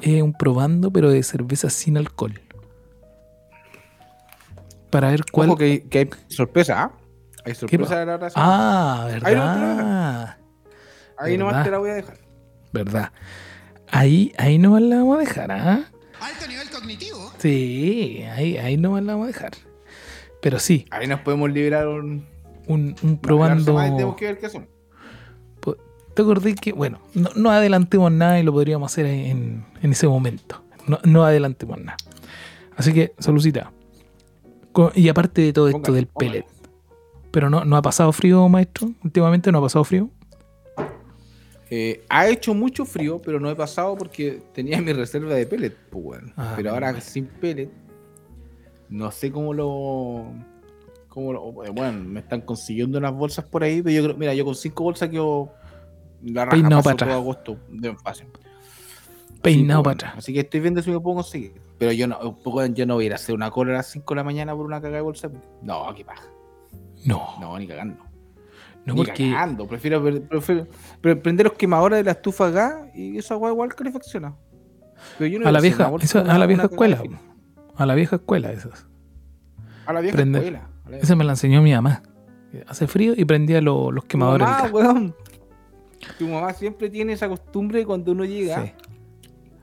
Eh, 0.00 0.22
un 0.22 0.32
probando, 0.32 0.92
pero 0.92 1.10
de 1.10 1.22
cerveza 1.22 1.68
sin 1.70 1.96
alcohol. 1.96 2.40
Para 4.90 5.10
ver 5.10 5.24
cuál. 5.30 5.48
Ojo 5.50 5.58
que, 5.58 5.82
que 5.88 5.98
hay 5.98 6.10
sorpresa, 6.28 6.82
¿ah? 6.84 6.92
Hay 7.44 7.54
sorpresa 7.54 7.98
de 8.00 8.06
la 8.06 8.16
raza. 8.16 8.34
Ah, 8.40 9.04
Ahí 9.06 9.12
verdad. 9.34 10.36
Ahí 11.18 11.36
nomás 11.38 11.52
¿verdad? 11.54 11.64
te 11.64 11.70
la 11.70 11.78
voy 11.78 11.90
a 11.90 11.94
dejar. 11.94 12.16
Verdad. 12.72 13.12
Ahí, 13.90 14.32
ahí 14.38 14.58
nomás 14.58 14.82
la 14.82 14.96
vamos 14.96 15.16
a 15.16 15.20
dejar, 15.20 15.52
¿ah? 15.52 15.84
Alto 16.20 16.46
nivel 16.48 16.70
cognitivo. 16.70 17.32
Sí, 17.38 18.22
ahí, 18.32 18.56
ahí 18.56 18.76
nomás 18.76 19.02
la 19.04 19.12
vamos 19.12 19.24
a 19.26 19.32
dejar. 19.32 19.52
Pero 20.40 20.58
sí, 20.58 20.86
Ahí 20.90 21.06
nos 21.06 21.20
podemos 21.20 21.50
liberar 21.50 21.86
un. 21.88 22.26
Un, 22.66 22.94
un 23.02 23.18
probando. 23.18 23.76
Tenemos 23.76 24.16
que 24.16 24.26
ver 24.26 24.38
qué 24.38 24.46
hacemos. 24.46 24.68
¿Te 26.14 26.22
acordé 26.22 26.54
que, 26.54 26.72
bueno, 26.72 27.00
no, 27.14 27.30
no 27.34 27.50
adelantemos 27.50 28.12
nada 28.12 28.38
y 28.38 28.44
lo 28.44 28.52
podríamos 28.52 28.92
hacer 28.92 29.06
en, 29.06 29.64
en 29.82 29.90
ese 29.90 30.06
momento? 30.06 30.62
No, 30.86 31.00
no 31.02 31.24
adelantemos 31.24 31.76
nada. 31.80 31.96
Así 32.76 32.92
que, 32.92 33.14
saludcita. 33.18 33.72
Y 34.94 35.08
aparte 35.08 35.42
de 35.42 35.52
todo 35.52 35.68
esto 35.68 35.92
del 35.92 36.06
pellet. 36.06 36.46
Pero 37.32 37.50
no, 37.50 37.64
no 37.64 37.76
ha 37.76 37.82
pasado 37.82 38.12
frío, 38.12 38.48
maestro. 38.48 38.92
Últimamente 39.02 39.50
no 39.50 39.58
ha 39.58 39.62
pasado 39.62 39.84
frío. 39.84 40.08
Eh, 41.70 42.04
ha 42.08 42.28
hecho 42.28 42.54
mucho 42.54 42.84
frío, 42.84 43.20
pero 43.20 43.40
no 43.40 43.50
he 43.50 43.56
pasado 43.56 43.96
porque 43.96 44.40
tenía 44.52 44.80
mi 44.80 44.92
reserva 44.92 45.34
de 45.34 45.46
pellet, 45.46 45.74
pues. 45.90 46.20
Ah, 46.36 46.52
pero 46.54 46.70
ahora 46.70 47.00
sin 47.00 47.26
pellet, 47.26 47.70
no 48.88 49.10
sé 49.10 49.32
cómo 49.32 49.52
lo. 49.52 50.26
Eh, 51.16 51.70
bueno, 51.72 51.92
me 52.04 52.20
están 52.20 52.40
consiguiendo 52.42 52.98
unas 52.98 53.12
bolsas 53.12 53.44
por 53.44 53.62
ahí, 53.62 53.82
pero 53.82 53.94
yo 53.96 54.02
creo, 54.04 54.16
mira, 54.16 54.34
yo 54.34 54.44
con 54.44 54.54
cinco 54.54 54.84
bolsas 54.84 55.08
que 55.08 55.16
la 56.22 56.44
raja 56.46 56.50
Peinado 56.56 56.82
para 56.82 56.94
atrás. 56.94 57.10
agosto 57.14 57.58
de 57.68 57.94
fácil. 57.96 58.26
Peinado 59.42 59.82
para 59.82 59.94
atrás. 59.94 60.14
Así 60.18 60.32
que 60.32 60.40
estoy 60.40 60.60
viendo 60.60 60.82
si 60.82 60.90
me 60.90 60.98
puedo 61.00 61.16
conseguir. 61.16 61.52
Pero 61.78 61.92
yo 61.92 62.06
no, 62.06 62.18
un 62.20 62.42
poco, 62.42 62.64
yo 62.66 62.86
no 62.86 62.94
voy 62.94 63.04
a 63.04 63.06
ir 63.08 63.12
a 63.12 63.16
hacer 63.16 63.34
una 63.34 63.50
cola 63.50 63.72
a 63.72 63.76
las 63.78 63.86
5 63.90 64.14
de 64.14 64.16
la 64.16 64.24
mañana 64.24 64.54
por 64.56 64.64
una 64.64 64.76
cagada 64.80 64.96
de 64.96 65.02
bolsa. 65.02 65.30
No, 65.62 65.92
qué 65.94 66.04
paja. 66.04 66.22
No, 67.04 67.34
no, 67.40 67.52
No, 67.52 67.58
ni 67.58 67.66
cagando. 67.66 68.02
ni 68.86 68.94
porque. 68.94 69.30
cagando. 69.30 69.66
Prefiero, 69.68 70.02
prefiero, 70.02 70.66
pre- 71.02 71.16
prender 71.16 71.46
los 71.46 71.54
quemadores 71.56 71.98
de 71.98 72.04
la 72.04 72.12
estufa 72.12 72.46
a 72.46 72.50
gas 72.50 72.74
y 72.94 73.18
esa 73.18 73.34
agua 73.34 73.50
igual 73.50 73.74
calefacciona. 73.74 74.34
Pero 75.18 75.28
yo 75.28 75.38
no 75.40 75.46
A 75.48 75.52
la 75.52 75.60
vieja, 75.60 75.86
a 75.86 76.38
la 76.38 76.46
vieja 76.46 76.64
escuela. 76.64 77.02
A 77.76 77.84
la 77.86 77.94
vieja 77.94 78.16
escuela, 78.16 78.50
esas. 78.52 78.86
A 79.84 79.92
la 79.92 80.00
vieja 80.00 80.16
Prender. 80.16 80.42
escuela. 80.42 80.68
A 80.84 80.90
la- 80.90 80.98
Esa 80.98 81.14
me 81.16 81.24
la 81.24 81.32
enseñó 81.32 81.62
mi 81.62 81.72
mamá. 81.72 82.02
Hace 82.68 82.86
frío 82.86 83.14
y 83.16 83.24
prendía 83.24 83.60
lo- 83.60 83.90
los 83.90 84.04
quemadores. 84.04 84.46
mamá, 84.46 84.70
weón. 84.72 85.14
Tu 86.18 86.28
mamá 86.28 86.52
siempre 86.52 86.90
tiene 86.90 87.14
esa 87.14 87.28
costumbre 87.28 87.84
cuando 87.84 88.12
uno 88.12 88.24
llega, 88.24 88.62
Sí. 88.64 88.72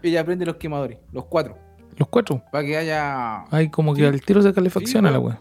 ella 0.04 0.25
prende 0.25 0.46
los 0.46 0.56
quemadores, 0.56 0.98
los 1.12 1.25
cuatro, 1.25 1.56
Los 1.96 2.08
cuatro. 2.08 2.44
para 2.51 2.66
que 2.66 2.75
haya... 2.78 3.44
Ay, 3.51 3.70
como 3.70 3.94
que 3.94 4.01
Sí. 4.01 4.08
al 4.08 4.22
tiro 4.22 4.42
se 4.42 4.51
calefacciona 4.54 5.10
Sí, 5.10 5.13
la 5.13 5.20
weón. 5.20 5.40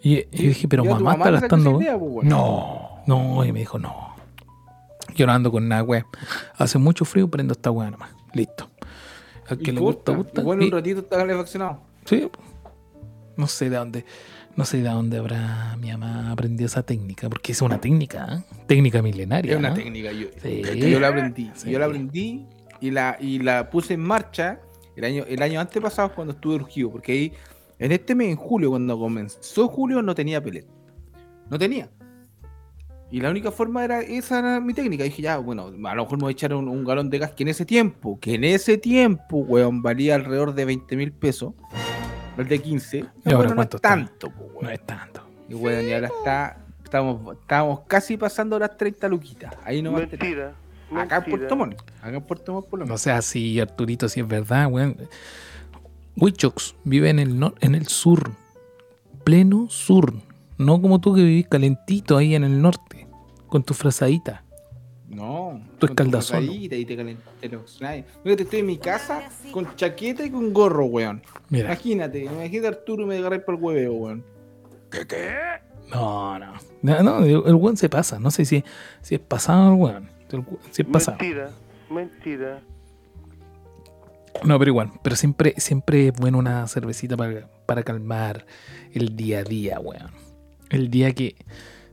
Y, 0.00 0.18
y 0.30 0.48
dije, 0.48 0.68
pero 0.68 0.84
mamá 0.84 1.14
está 1.14 1.30
gastando. 1.30 1.80
idea, 1.80 1.98
pues, 1.98 2.10
weón. 2.12 2.28
No, 2.28 3.02
no, 3.06 3.44
y 3.44 3.52
me 3.52 3.60
dijo, 3.60 3.78
no. 3.78 4.14
Yo 5.16 5.26
no 5.26 5.32
ando 5.32 5.50
con 5.50 5.66
nada, 5.66 5.82
wea. 5.82 6.06
Hace 6.56 6.78
mucho 6.78 7.04
frío, 7.04 7.28
prendo 7.28 7.52
esta 7.52 7.70
wea 7.72 7.90
nomás. 7.90 8.10
Listo. 8.34 8.68
Al 9.48 9.58
que 9.58 9.72
le 9.72 9.80
gusta, 9.80 10.12
gusta. 10.14 10.42
Bueno, 10.42 10.62
Y- 10.62 10.66
un 10.66 10.72
ratito 10.72 11.00
está 11.00 11.16
calefaccionado. 11.16 11.80
Sí. 12.04 12.30
No 13.36 13.46
sé 13.46 13.70
de 13.70 13.76
dónde. 13.76 14.04
No 14.58 14.64
sé 14.64 14.82
de 14.82 14.88
dónde 14.88 15.18
habrá 15.18 15.76
mi 15.80 15.88
mamá 15.92 16.32
aprendido 16.32 16.66
esa 16.66 16.82
técnica, 16.82 17.28
porque 17.30 17.52
es 17.52 17.62
una 17.62 17.80
técnica, 17.80 18.26
¿eh? 18.40 18.54
técnica 18.66 19.00
milenaria. 19.00 19.52
Es 19.52 19.58
una 19.58 19.72
técnica. 19.72 20.10
Yo, 20.10 20.26
Sí. 20.42 20.62
que 20.62 20.90
yo 20.90 20.98
la 20.98 21.08
aprendí. 21.08 21.48
Sí. 21.54 21.70
Yo 21.70 21.78
la 21.78 21.86
aprendí 21.86 22.44
y 22.80 22.90
la, 22.90 23.16
y 23.20 23.38
la 23.38 23.70
puse 23.70 23.94
en 23.94 24.00
marcha 24.00 24.60
el 24.96 25.04
año, 25.04 25.24
el 25.28 25.40
año 25.42 25.60
antepasado 25.60 26.12
cuando 26.12 26.32
estuve 26.32 26.56
urgido. 26.56 26.90
Porque 26.90 27.12
ahí, 27.12 27.32
en 27.78 27.92
este 27.92 28.16
mes, 28.16 28.30
en 28.30 28.36
julio, 28.36 28.70
cuando 28.70 28.98
comenzó 28.98 29.68
julio, 29.68 30.02
no 30.02 30.12
tenía 30.12 30.42
pellet. 30.42 30.66
No 31.48 31.56
tenía. 31.56 31.88
Y 33.12 33.20
la 33.20 33.30
única 33.30 33.52
forma 33.52 33.84
era, 33.84 34.00
esa 34.00 34.40
era 34.40 34.60
mi 34.60 34.74
técnica. 34.74 35.04
dije, 35.04 35.22
ya, 35.22 35.38
bueno, 35.38 35.66
a 35.68 35.94
lo 35.94 36.02
mejor 36.02 36.18
me 36.18 36.22
voy 36.22 36.30
a 36.30 36.32
echar 36.32 36.52
un, 36.52 36.66
un 36.68 36.84
galón 36.84 37.10
de 37.10 37.18
gas 37.18 37.30
que 37.30 37.44
en 37.44 37.50
ese 37.50 37.64
tiempo, 37.64 38.18
que 38.18 38.34
en 38.34 38.42
ese 38.42 38.76
tiempo, 38.76 39.36
weón, 39.38 39.82
valía 39.82 40.16
alrededor 40.16 40.52
de 40.52 40.64
20 40.64 40.96
mil 40.96 41.12
pesos. 41.12 41.54
El 42.38 42.48
de 42.48 42.58
15. 42.60 42.98
¿Y 42.98 43.02
ahora 43.26 43.36
bueno, 43.36 43.48
no 43.50 43.54
cuánto 43.56 43.76
es 43.76 43.82
tanto, 43.82 44.30
po. 44.30 44.58
No 44.62 44.70
es 44.70 44.86
tanto. 44.86 45.22
Y 45.48 45.54
bueno, 45.54 45.82
y 45.82 45.92
ahora 45.92 46.06
está, 46.08 46.58
estamos, 46.84 47.36
estamos 47.36 47.80
casi 47.86 48.16
pasando 48.16 48.58
las 48.58 48.76
30 48.76 49.08
luquitas. 49.08 49.54
Ahí 49.64 49.82
no 49.82 49.92
va 49.92 49.98
a 49.98 50.06
tener. 50.06 50.18
Mentira. 50.20 50.54
Acá 50.90 51.16
en 51.16 51.22
mentira. 51.22 51.24
Puerto 51.38 51.56
Montt. 51.56 51.80
Acá 52.00 52.16
en 52.16 52.22
Puerto 52.22 52.52
Montt 52.54 52.66
por 52.68 52.78
lo 52.78 52.84
No 52.84 52.88
menos. 52.90 53.00
sé 53.02 53.10
así, 53.10 53.58
Arturito, 53.60 54.08
si 54.08 54.20
es 54.20 54.28
verdad, 54.28 54.68
weón. 54.70 54.96
Wichox 56.16 56.74
vive 56.84 57.10
en 57.10 57.18
el, 57.18 57.38
nor- 57.38 57.54
en 57.60 57.74
el 57.74 57.86
sur, 57.86 58.32
pleno 59.24 59.68
sur. 59.70 60.14
No 60.56 60.80
como 60.82 61.00
tú 61.00 61.14
que 61.14 61.22
vivís 61.22 61.46
calentito 61.48 62.16
ahí 62.16 62.34
en 62.34 62.42
el 62.44 62.60
norte, 62.60 63.06
con 63.46 63.62
tu 63.62 63.74
frazadita. 63.74 64.44
No. 65.08 65.60
Tu 65.78 65.86
escaldazón. 65.86 66.44
Y 66.50 66.68
te 66.68 66.96
calenté 66.96 67.48
los. 67.48 67.78
Fíjate, 67.78 68.42
estoy 68.42 68.60
en 68.60 68.66
mi 68.66 68.76
casa 68.76 69.30
con 69.52 69.74
chaqueta 69.74 70.24
y 70.24 70.30
con 70.30 70.52
gorro, 70.52 70.84
weón. 70.84 71.22
Mira, 71.48 71.66
Imagínate, 71.66 72.24
imagínate 72.24 72.66
a 72.66 72.70
Arturo 72.70 73.04
y 73.04 73.06
me 73.06 73.16
agarré 73.18 73.40
por 73.40 73.54
el 73.54 73.60
hueveo, 73.62 73.94
weón. 73.94 74.24
no, 75.90 76.38
no. 76.38 76.52
No, 76.82 77.02
no, 77.02 77.24
el 77.24 77.54
weón 77.54 77.76
se 77.76 77.88
pasa. 77.88 78.18
No 78.18 78.30
sé 78.30 78.44
si, 78.44 78.62
si 79.00 79.14
es 79.14 79.20
pasado 79.20 79.72
el 79.72 79.80
weón. 79.80 80.08
Si 80.70 80.82
es 80.82 80.88
pasado. 80.88 81.16
Mentira. 81.18 81.50
Mentira. 81.90 82.62
No, 84.44 84.58
pero 84.58 84.70
igual. 84.70 84.92
Pero 85.02 85.16
siempre, 85.16 85.54
siempre 85.56 86.08
es 86.08 86.12
bueno 86.12 86.38
una 86.38 86.66
cervecita 86.68 87.16
para, 87.16 87.48
para 87.66 87.82
calmar 87.82 88.46
el 88.92 89.16
día 89.16 89.40
a 89.40 89.44
día, 89.44 89.80
weón. 89.80 90.10
El 90.70 90.90
día 90.90 91.12
que. 91.14 91.34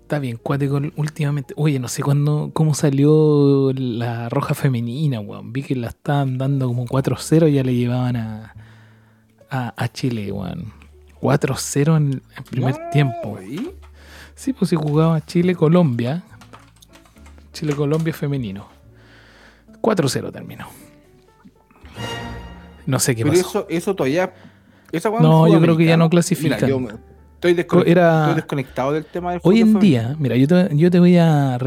Está 0.05 0.19
bien, 0.19 0.37
cuático 0.37 0.79
últimamente. 0.97 1.55
Oye, 1.57 1.79
no 1.79 1.87
sé 1.87 2.03
cuándo, 2.03 2.51
cómo 2.53 2.75
salió 2.75 3.71
la 3.73 4.29
roja 4.29 4.53
femenina, 4.53 5.19
weón. 5.19 5.51
Vi 5.51 5.63
que 5.63 5.75
la 5.75 5.87
estaban 5.87 6.37
dando 6.37 6.67
como 6.67 6.85
4-0 6.85 7.49
y 7.49 7.53
ya 7.53 7.63
le 7.63 7.73
llevaban 7.73 8.15
a, 8.15 8.53
a, 9.49 9.73
a 9.75 9.87
Chile, 9.87 10.31
weón. 10.31 10.71
4-0 11.21 11.97
en 11.97 12.21
el 12.37 12.43
primer 12.43 12.75
No, 12.79 12.89
tiempo. 12.91 13.39
¿y? 13.41 13.71
Sí, 14.35 14.53
pues 14.53 14.69
si 14.69 14.75
jugaba 14.75 15.25
Chile-Colombia. 15.25 16.21
Chile-Colombia 17.53 18.13
femenino. 18.13 18.67
4-0 19.81 20.31
terminó. 20.31 20.67
No 22.85 22.99
sé 22.99 23.15
qué 23.15 23.23
Pero 23.23 23.37
pasó. 23.37 23.49
eso, 23.49 23.65
eso 23.69 23.95
todavía. 23.95 24.33
Esa 24.91 25.09
No, 25.09 25.47
yo 25.47 25.59
creo 25.59 25.75
que 25.75 25.85
ya 25.85 25.97
no 25.97 26.11
clasifican. 26.11 26.57
Mira, 26.57 26.67
yo 26.67 26.79
me- 26.79 27.14
estoy, 27.49 27.63
desconect- 27.63 27.87
Era- 27.87 28.21
estoy 28.23 28.35
desconectado 28.35 28.91
del 28.93 29.05
tema 29.05 29.31
del 29.31 29.41
Hoy 29.43 29.59
en 29.61 29.67
femenino. 29.73 29.79
día, 29.79 30.15
mira, 30.19 30.35
yo 30.35 30.47
te, 30.47 30.75
yo 30.75 30.89
te 30.91 30.99
voy 30.99 31.17
a 31.17 31.57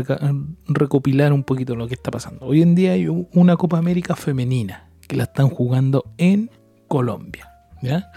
recopilar 0.67 1.33
un 1.33 1.45
poquito 1.45 1.75
lo 1.77 1.87
que 1.89 1.95
está 1.95 2.11
pasando. 2.11 2.47
Hoy 2.47 2.63
en 2.63 2.75
día 2.75 2.93
hay 2.93 3.07
una 3.09 3.57
Copa 3.57 3.79
América 3.79 4.17
femenina 4.17 4.91
que 5.07 5.17
la 5.17 5.25
están 5.25 5.49
jugando 5.49 6.05
en 6.19 6.51
Colombia. 6.89 7.51
¿ya? 7.83 8.11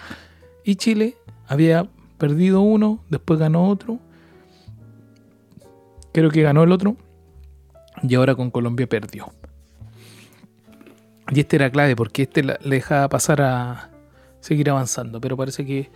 Y 0.63 0.75
Chile 0.75 1.15
había 1.47 1.87
perdido 2.17 2.61
uno, 2.61 3.03
después 3.09 3.39
ganó 3.39 3.67
otro. 3.67 3.99
Creo 6.13 6.29
que 6.29 6.41
ganó 6.41 6.63
el 6.63 6.71
otro. 6.71 6.97
Y 8.03 8.15
ahora 8.15 8.35
con 8.35 8.51
Colombia 8.51 8.87
perdió. 8.87 9.31
Y 11.33 11.39
este 11.39 11.55
era 11.55 11.69
clave 11.69 11.95
porque 11.95 12.23
este 12.23 12.43
la- 12.43 12.59
le 12.63 12.75
dejaba 12.75 13.07
pasar 13.07 13.41
a 13.41 13.89
seguir 14.41 14.69
avanzando. 14.69 15.21
Pero 15.21 15.37
parece 15.37 15.65
que, 15.65 15.89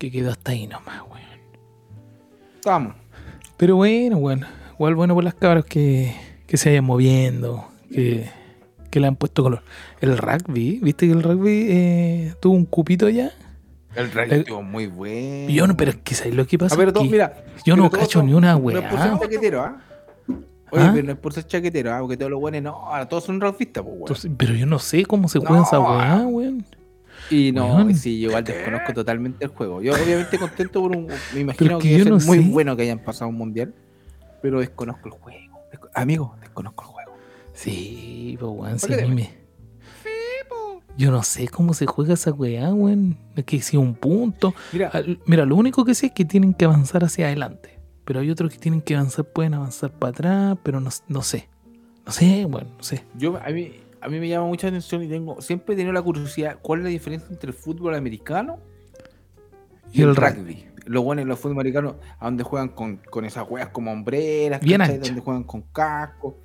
que 0.00 0.10
quedó 0.10 0.30
hasta 0.30 0.52
ahí 0.52 0.66
nomás, 0.66 1.02
weón. 1.02 1.20
Vamos. 2.64 2.94
Pero 3.56 3.76
bueno, 3.76 4.18
bueno. 4.18 4.46
Igual 4.74 4.94
bueno 4.94 5.14
por 5.14 5.22
las 5.24 5.34
cabras 5.34 5.64
que, 5.66 6.14
que 6.46 6.56
se 6.56 6.70
vayan 6.70 6.84
moviendo, 6.86 7.68
que, 7.92 8.30
que 8.90 8.98
le 8.98 9.06
han 9.06 9.16
puesto 9.16 9.42
color. 9.42 9.62
El 10.00 10.16
rugby, 10.16 10.80
¿viste 10.82 11.06
que 11.06 11.12
el 11.12 11.22
rugby 11.22 11.66
eh, 11.68 12.34
tuvo 12.40 12.54
un 12.54 12.64
cupito 12.64 13.08
ya? 13.10 13.30
El 13.94 14.10
rugby 14.10 14.30
El- 14.32 14.40
estuvo 14.40 14.62
muy 14.62 14.86
bueno. 14.86 15.50
Yo 15.50 15.66
no, 15.66 15.76
pero 15.76 15.90
es 15.90 15.98
que 15.98 16.14
¿sabes 16.14 16.34
lo 16.34 16.46
que 16.46 16.56
pasa? 16.58 16.74
A 16.74 16.78
ver, 16.78 16.88
Es 16.88 16.94
todo- 16.94 17.04
que 17.04 17.10
mira, 17.10 17.44
yo 17.66 17.76
no 17.76 17.90
cacho 17.90 18.20
son- 18.20 18.26
ni 18.26 18.32
una 18.32 18.52
No 18.58 18.70
es 18.70 18.80
por 18.82 18.98
ser 18.98 19.10
weá. 19.12 19.18
chaquetero, 19.20 19.60
¿ah? 19.62 19.82
Oye, 20.72 20.84
¿Ah? 20.84 20.90
pero 20.94 21.06
no 21.06 21.12
es 21.12 21.18
por 21.18 21.32
ser 21.34 21.46
chaquetero, 21.46 21.92
¿ah? 21.92 21.98
Porque 22.00 22.16
todos 22.16 22.30
los 22.30 22.40
buenos, 22.40 22.62
no, 22.62 22.70
ahora 22.70 23.06
todos 23.06 23.24
son 23.24 23.38
rugbyistas, 23.40 23.84
pues, 23.84 24.24
weón. 24.24 24.36
Pero 24.38 24.54
yo 24.54 24.64
no 24.64 24.78
sé 24.78 25.04
cómo 25.04 25.28
se 25.28 25.40
juega 25.40 25.56
No. 25.56 25.62
esa 25.64 25.78
weá, 25.80 26.26
weón. 26.26 26.64
Y 27.30 27.52
no, 27.52 27.76
weón. 27.76 27.94
sí, 27.94 28.20
yo 28.20 28.28
igual 28.28 28.44
desconozco 28.44 28.92
totalmente 28.92 29.44
el 29.44 29.50
juego. 29.52 29.80
Yo 29.82 29.92
obviamente 29.92 30.38
contento 30.38 30.80
por 30.82 30.96
un... 30.96 31.06
Me 31.34 31.40
imagino 31.40 31.78
es 31.78 31.82
que, 31.84 32.04
no 32.04 32.18
ser 32.20 32.28
muy 32.28 32.44
sé. 32.44 32.50
bueno 32.50 32.76
que 32.76 32.82
hayan 32.82 32.98
pasado 32.98 33.28
un 33.28 33.36
mundial, 33.36 33.74
pero 34.42 34.60
desconozco 34.60 35.08
el 35.08 35.12
juego. 35.14 35.60
Desco- 35.72 35.90
Amigo, 35.94 36.34
desconozco 36.40 36.84
el 36.84 36.90
juego. 36.90 37.12
Sí, 37.52 38.36
pues 38.40 38.52
weón, 38.52 38.78
sí, 38.78 38.86
¿Por 38.88 38.96
qué 38.96 39.02
a 39.04 39.06
mí 39.08 39.14
te- 39.16 39.22
me- 39.22 39.40
Yo 40.96 41.10
no 41.10 41.22
sé 41.22 41.48
cómo 41.48 41.72
se 41.72 41.86
juega 41.86 42.14
esa 42.14 42.32
weá, 42.32 42.72
weón. 42.74 43.16
Es 43.36 43.44
que 43.44 43.60
si 43.62 43.76
un 43.76 43.94
punto. 43.94 44.54
Mira, 44.72 44.88
Al- 44.88 45.18
Mira, 45.26 45.44
lo 45.46 45.56
único 45.56 45.84
que 45.84 45.94
sé 45.94 46.06
es 46.06 46.12
que 46.12 46.24
tienen 46.24 46.52
que 46.52 46.64
avanzar 46.66 47.04
hacia 47.04 47.26
adelante. 47.26 47.78
Pero 48.04 48.20
hay 48.20 48.30
otros 48.30 48.52
que 48.52 48.58
tienen 48.58 48.82
que 48.82 48.96
avanzar, 48.96 49.24
pueden 49.24 49.54
avanzar 49.54 49.92
para 49.92 50.10
atrás, 50.10 50.58
pero 50.62 50.80
no, 50.80 50.90
no 51.08 51.22
sé. 51.22 51.48
No 52.04 52.12
sé, 52.12 52.44
bueno, 52.44 52.68
no 52.76 52.82
sé. 52.82 53.04
yo, 53.14 53.38
a, 53.40 53.50
mí, 53.50 53.70
a 54.00 54.08
mí 54.08 54.18
me 54.20 54.28
llama 54.28 54.46
mucha 54.46 54.68
atención 54.68 55.02
y 55.02 55.08
tengo 55.08 55.40
siempre 55.40 55.74
he 55.74 55.76
tenido 55.76 55.92
la 55.92 56.02
curiosidad, 56.02 56.58
¿cuál 56.62 56.80
es 56.80 56.84
la 56.84 56.90
diferencia 56.90 57.28
entre 57.30 57.48
el 57.50 57.54
fútbol 57.54 57.94
americano 57.94 58.58
Y 59.92 60.02
el 60.02 60.14
rugby. 60.16 60.66
Lo 60.86 61.02
bueno 61.02 61.22
en 61.22 61.28
los 61.28 61.38
fútbol 61.38 61.52
americanos, 61.56 61.96
a 62.18 62.24
donde 62.24 62.42
juegan 62.42 62.70
con, 62.70 62.96
con 63.10 63.24
esas 63.24 63.48
weas 63.48 63.68
como 63.68 63.92
hombreras, 63.92 64.60
Bien 64.60 64.80
donde 64.80 65.20
juegan 65.20 65.44
con 65.44 65.62
casco. 65.72 66.38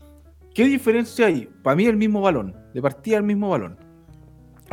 ¿Qué 0.53 0.65
diferencia 0.65 1.27
hay? 1.27 1.50
Para 1.63 1.75
mí 1.75 1.85
el 1.85 1.97
mismo 1.97 2.21
balón, 2.21 2.55
de 2.74 2.81
partida 2.81 3.17
el 3.17 3.24
mismo 3.24 3.50
balón. 3.50 3.77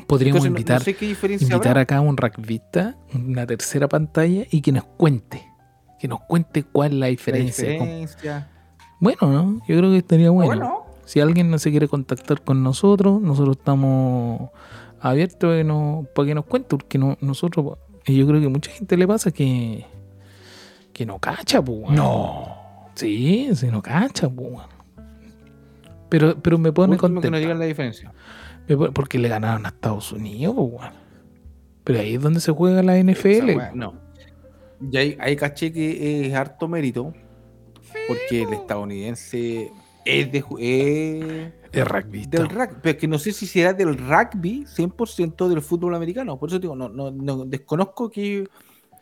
Podríamos 0.06 0.44
Entonces, 0.44 0.50
no- 0.50 0.54
no, 0.54 0.58
invitar, 0.58 0.82
sé 0.82 1.44
invitar 1.44 1.78
acá 1.78 1.96
a 1.98 2.00
un 2.00 2.16
rugbyista, 2.16 2.96
una 3.14 3.46
tercera 3.46 3.88
pantalla, 3.88 4.44
y 4.50 4.60
que 4.60 4.72
nos 4.72 4.84
cuente. 4.84 5.42
Que 5.98 6.08
nos 6.08 6.20
cuente 6.22 6.64
cuál 6.64 6.92
es 6.92 6.98
la 6.98 7.06
diferencia. 7.06 8.48
Bueno, 9.00 9.18
¿no? 9.22 9.60
Yo 9.66 9.76
creo 9.78 9.90
que 9.90 9.98
estaría 9.98 10.30
bueno. 10.30 10.48
Bueno, 10.48 10.81
Si 11.04 11.21
alguien 11.21 11.50
no 11.50 11.59
se 11.59 11.71
quiere 11.71 11.88
contactar 11.88 12.42
con 12.42 12.62
nosotros, 12.62 13.21
nosotros 13.21 13.56
estamos 13.59 14.50
abiertos 15.00 15.64
no- 15.64 16.06
para 16.14 16.26
que 16.28 16.35
nos 16.35 16.44
cuente, 16.44 16.68
porque 16.71 16.99
no, 16.99 17.16
nosotros, 17.21 17.78
y 18.06 18.16
yo 18.16 18.26
creo 18.26 18.40
que 18.40 18.49
mucha 18.49 18.71
gente 18.71 18.97
le 18.97 19.06
pasa 19.06 19.30
que, 19.32 19.85
que 20.92 21.04
no 21.06 21.18
cacha, 21.18 21.61
pues. 21.62 21.90
No. 21.90 22.56
Sí, 22.94 23.49
se 23.54 23.71
no 23.73 23.82
cacha, 23.82 24.28
pues. 24.28 24.59
Pero, 26.09 26.37
pero 26.40 26.59
me 26.59 26.73
pone 26.73 26.92
último 26.92 27.09
que 27.09 27.14
contento. 27.14 27.30
nos 27.30 27.40
digan 27.40 27.59
la 27.59 27.64
diferencia. 27.64 28.12
Porque 28.94 29.18
le 29.18 29.28
ganaron 29.28 29.64
a 29.66 29.71
Estados 29.71 30.12
Unidos, 30.12 30.54
pues. 30.56 30.88
Pero 31.85 31.99
ahí 32.00 32.14
es 32.14 32.23
donde 32.23 32.40
se 32.40 32.52
juega 32.52 32.82
la 32.82 32.97
Esa 32.97 33.11
NFL. 33.12 33.56
wea, 33.56 33.73
no. 33.75 33.94
Y 34.90 34.97
ahí, 34.97 35.16
ahí 35.21 35.37
caché 35.37 35.73
que 35.73 36.26
es 36.26 36.35
harto 36.35 36.68
mérito, 36.68 37.12
porque 38.09 38.42
el 38.42 38.52
estadounidense 38.52 39.73
es, 40.04 40.32
de, 40.32 40.38
es 40.59 41.52
Es 41.73 41.88
rugby. 41.88 42.26
del 42.26 42.49
rugby, 42.49 42.76
pero 42.82 42.90
es 42.94 42.97
que 42.97 43.09
no 43.09 43.18
sé 43.18 43.32
si 43.32 43.47
será 43.47 43.73
del 43.73 43.97
rugby 43.97 44.64
100% 44.66 45.49
del 45.49 45.62
fútbol 45.62 45.94
americano. 45.94 46.38
Por 46.38 46.49
eso 46.49 46.59
digo, 46.59 46.75
no, 46.76 46.88
no, 46.88 47.11
no 47.11 47.44
desconozco 47.44 48.11
qué, 48.11 48.47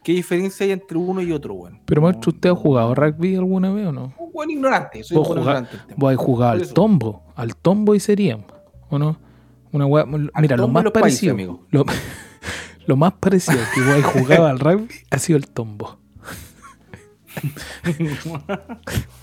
qué 0.05 0.13
diferencia 0.13 0.65
hay 0.67 0.73
entre 0.73 0.97
uno 0.99 1.21
y 1.23 1.33
otro, 1.33 1.55
bueno. 1.55 1.81
Pero 1.85 2.03
maestro, 2.03 2.31
¿usted 2.33 2.51
ha 2.51 2.55
jugado 2.55 2.95
rugby 2.95 3.35
alguna 3.37 3.73
vez 3.73 3.87
o 3.87 3.93
no? 3.93 4.15
Un 4.19 4.33
buen 4.33 4.51
ignorante, 4.51 5.03
soy 5.03 5.17
Vos 5.17 5.29
un 5.29 5.35
buen 5.37 5.45
jugá- 5.47 5.59
ignorante. 5.61 5.95
Vos 5.97 6.17
jugado 6.17 6.53
al 6.53 6.73
tombo, 6.73 7.23
al 7.35 7.57
tombo 7.57 7.95
y 7.95 8.01
seríamos, 8.01 8.47
¿o 8.89 8.99
no? 8.99 9.17
Una 9.73 9.87
wea- 9.87 10.05
mira, 10.41 10.57
lo 10.57 10.67
más 10.69 10.83
países, 10.85 11.01
parecido, 11.01 11.33
amigo. 11.35 11.67
lo, 11.71 11.85
lo 12.87 12.97
más 12.97 13.13
parecido 13.15 13.59
que 13.75 13.81
vos 13.83 14.05
jugado 14.05 14.47
al 14.47 14.59
rugby 14.59 14.89
ha 15.11 15.19
sido 15.19 15.37
el 15.39 15.47
tombo. 15.49 15.99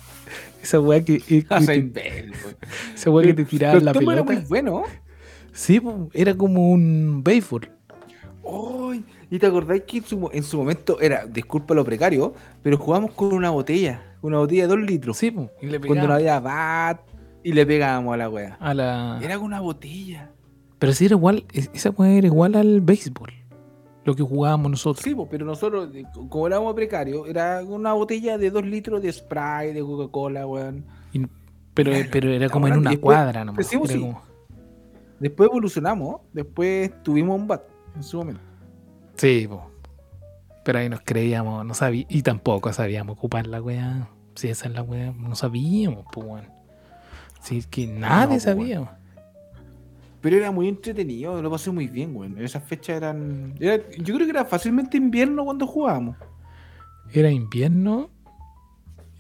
Esa 0.68 0.82
weá 0.82 1.02
que, 1.04 1.46
Ah, 1.50 1.60
que 1.66 2.30
esa 2.94 3.10
weá 3.10 3.26
que 3.28 3.34
te 3.34 3.46
tiraba 3.46 3.74
Pero 3.76 3.86
la 3.86 3.92
el 3.92 3.98
tombo 3.98 4.12
era 4.12 4.26
pelota. 4.26 4.42
muy 4.42 4.50
bueno. 4.50 4.84
Sí, 5.54 5.82
era 6.14 6.36
como 6.36 6.72
un 6.72 7.22
béisbol. 7.24 7.70
Ay, 8.46 9.06
¿Y 9.32 9.40
te 9.40 9.46
acordáis 9.48 9.84
que 9.84 9.98
en 9.98 10.04
su, 10.04 10.18
mo- 10.20 10.30
en 10.34 10.44
su 10.44 10.58
momento 10.58 11.00
era, 11.00 11.26
disculpa 11.26 11.74
lo 11.74 11.86
precario, 11.86 12.34
pero 12.64 12.78
jugamos 12.78 13.12
con 13.14 13.34
una 13.34 13.50
botella, 13.50 14.02
una 14.22 14.40
botella 14.40 14.64
de 14.64 14.68
dos 14.68 14.80
litros. 14.80 15.18
Sí, 15.18 15.32
po, 15.32 15.50
y 15.62 15.68
le 15.68 15.80
cuando 15.80 16.06
no 16.08 16.14
había 16.14 16.40
bat 16.42 17.00
y 17.44 17.54
le 17.54 17.66
pegábamos 17.66 18.14
a 18.14 18.18
la 18.18 18.30
wea. 18.30 18.58
a 18.60 18.74
la 18.74 19.20
Era 19.24 19.36
con 19.38 19.46
una 19.46 19.62
botella. 19.62 20.32
Pero 20.80 20.92
si 20.94 21.06
era 21.06 21.16
igual, 21.16 21.46
es- 21.54 21.70
esa 21.74 21.92
weá 21.92 22.12
era 22.12 22.28
igual 22.28 22.56
al 22.56 22.82
béisbol. 22.82 23.32
Lo 24.08 24.16
que 24.16 24.24
jugábamos 24.24 24.72
nosotros. 24.72 25.04
Sí, 25.04 25.14
pero 25.30 25.46
nosotros, 25.46 25.90
como 26.30 26.48
éramos 26.48 26.74
precarios, 26.74 27.28
era 27.28 27.62
una 27.62 27.92
botella 27.92 28.38
de 28.38 28.50
dos 28.50 28.64
litros 28.66 29.02
de 29.02 29.12
Sprite, 29.12 29.74
de 29.74 29.82
Coca-Cola, 29.82 30.48
weón. 30.48 30.86
Pero, 31.74 31.92
Claro, 31.92 32.10
pero 32.10 32.30
era 32.32 32.48
como 32.50 32.68
en 32.70 32.78
una 32.78 32.92
después 32.92 33.16
cuadra 33.18 33.44
nomás. 33.44 33.68
sí. 33.68 33.76
como- 33.78 34.22
Después 35.20 35.50
evolucionamos, 35.50 36.22
después 36.32 37.04
tuvimos 37.04 37.38
un 37.38 37.48
bat 37.48 37.64
en 37.98 38.02
su 38.04 38.18
momento. 38.20 38.40
Sí, 39.18 39.46
po. 39.50 39.70
Pero 40.64 40.80
ahí 40.80 40.88
nos 40.88 41.02
creíamos, 41.02 41.66
no 41.66 41.74
sabíamos, 41.74 42.16
y 42.16 42.22
tampoco 42.22 42.72
sabíamos 42.72 43.18
ocupar 43.18 43.46
la 43.46 43.62
weá. 43.62 44.08
Si 44.36 44.48
esa 44.48 44.68
es 44.70 44.74
la 44.74 44.84
weá, 44.84 45.12
no 45.12 45.36
sabíamos, 45.36 46.06
pues 46.14 46.26
weón. 46.26 46.46
Si 47.42 47.58
es 47.58 47.68
que 47.68 47.88
nadie 47.88 48.36
po, 48.38 48.40
sabíamos. 48.42 48.90
Pero 50.28 50.40
era 50.40 50.52
muy 50.52 50.68
entretenido, 50.68 51.42
lo 51.42 51.50
pasé 51.50 51.72
muy 51.72 51.88
bien, 51.88 52.14
weón. 52.14 52.38
Esas 52.38 52.62
fechas 52.62 52.98
eran. 52.98 53.56
era- 53.62 53.82
yo 53.98 54.14
creo 54.14 54.28
que 54.28 54.32
era 54.32 54.44
fácilmente 54.44 54.98
invierno 54.98 55.46
cuando 55.46 55.66
jugábamos. 55.66 56.18
Era 57.14 57.32
invierno 57.32 58.10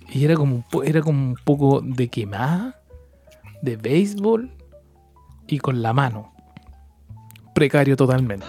y 0.10 0.26
era 0.26 0.36
como, 0.36 0.66
era 0.84 1.00
como 1.00 1.30
un 1.30 1.36
poco 1.46 1.80
de 1.80 2.10
quemada, 2.10 2.82
de 3.62 3.78
béisbol 3.78 4.52
y 5.48 5.60
con 5.60 5.82
la 5.82 5.94
mano. 5.94 6.34
Precario 7.56 7.96
totalmente. 7.96 8.48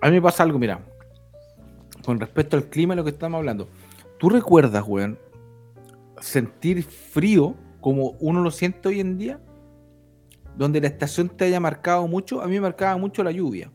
A 0.00 0.06
mí 0.06 0.12
me 0.12 0.22
pasa 0.22 0.44
algo, 0.44 0.58
mira. 0.58 0.80
Con 2.06 2.18
respecto 2.20 2.56
al 2.56 2.70
clima, 2.70 2.94
lo 2.94 3.04
que 3.04 3.10
estamos 3.10 3.36
hablando. 3.36 3.68
¿Tú 4.18 4.30
recuerdas, 4.30 4.82
weón, 4.86 5.18
sentir 6.22 6.82
frío 6.84 7.54
como 7.82 8.12
uno 8.20 8.40
lo 8.40 8.50
siente 8.50 8.88
hoy 8.88 9.00
en 9.00 9.18
día? 9.18 9.40
Donde 10.56 10.80
la 10.80 10.88
estación 10.88 11.28
te 11.28 11.44
haya 11.46 11.60
marcado 11.60 12.06
mucho. 12.06 12.40
A 12.40 12.46
mí 12.46 12.54
me 12.54 12.60
marcaba 12.60 12.96
mucho 12.96 13.24
la 13.24 13.32
lluvia. 13.32 13.70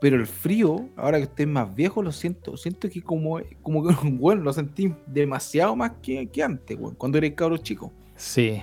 Pero 0.00 0.16
el 0.16 0.26
frío, 0.26 0.88
ahora 0.96 1.18
que 1.18 1.24
estoy 1.24 1.46
más 1.46 1.72
viejo, 1.74 2.02
lo 2.02 2.10
siento. 2.10 2.56
Siento 2.56 2.88
que 2.90 3.02
como, 3.02 3.38
como 3.62 3.86
que, 3.86 3.94
bueno, 4.10 4.42
lo 4.42 4.52
sentí 4.52 4.94
demasiado 5.06 5.76
más 5.76 5.92
que, 6.02 6.26
que 6.26 6.42
antes, 6.42 6.76
weón, 6.78 6.96
cuando 6.96 7.18
era 7.18 7.32
cabro 7.34 7.56
chico. 7.56 7.92
Sí. 8.16 8.60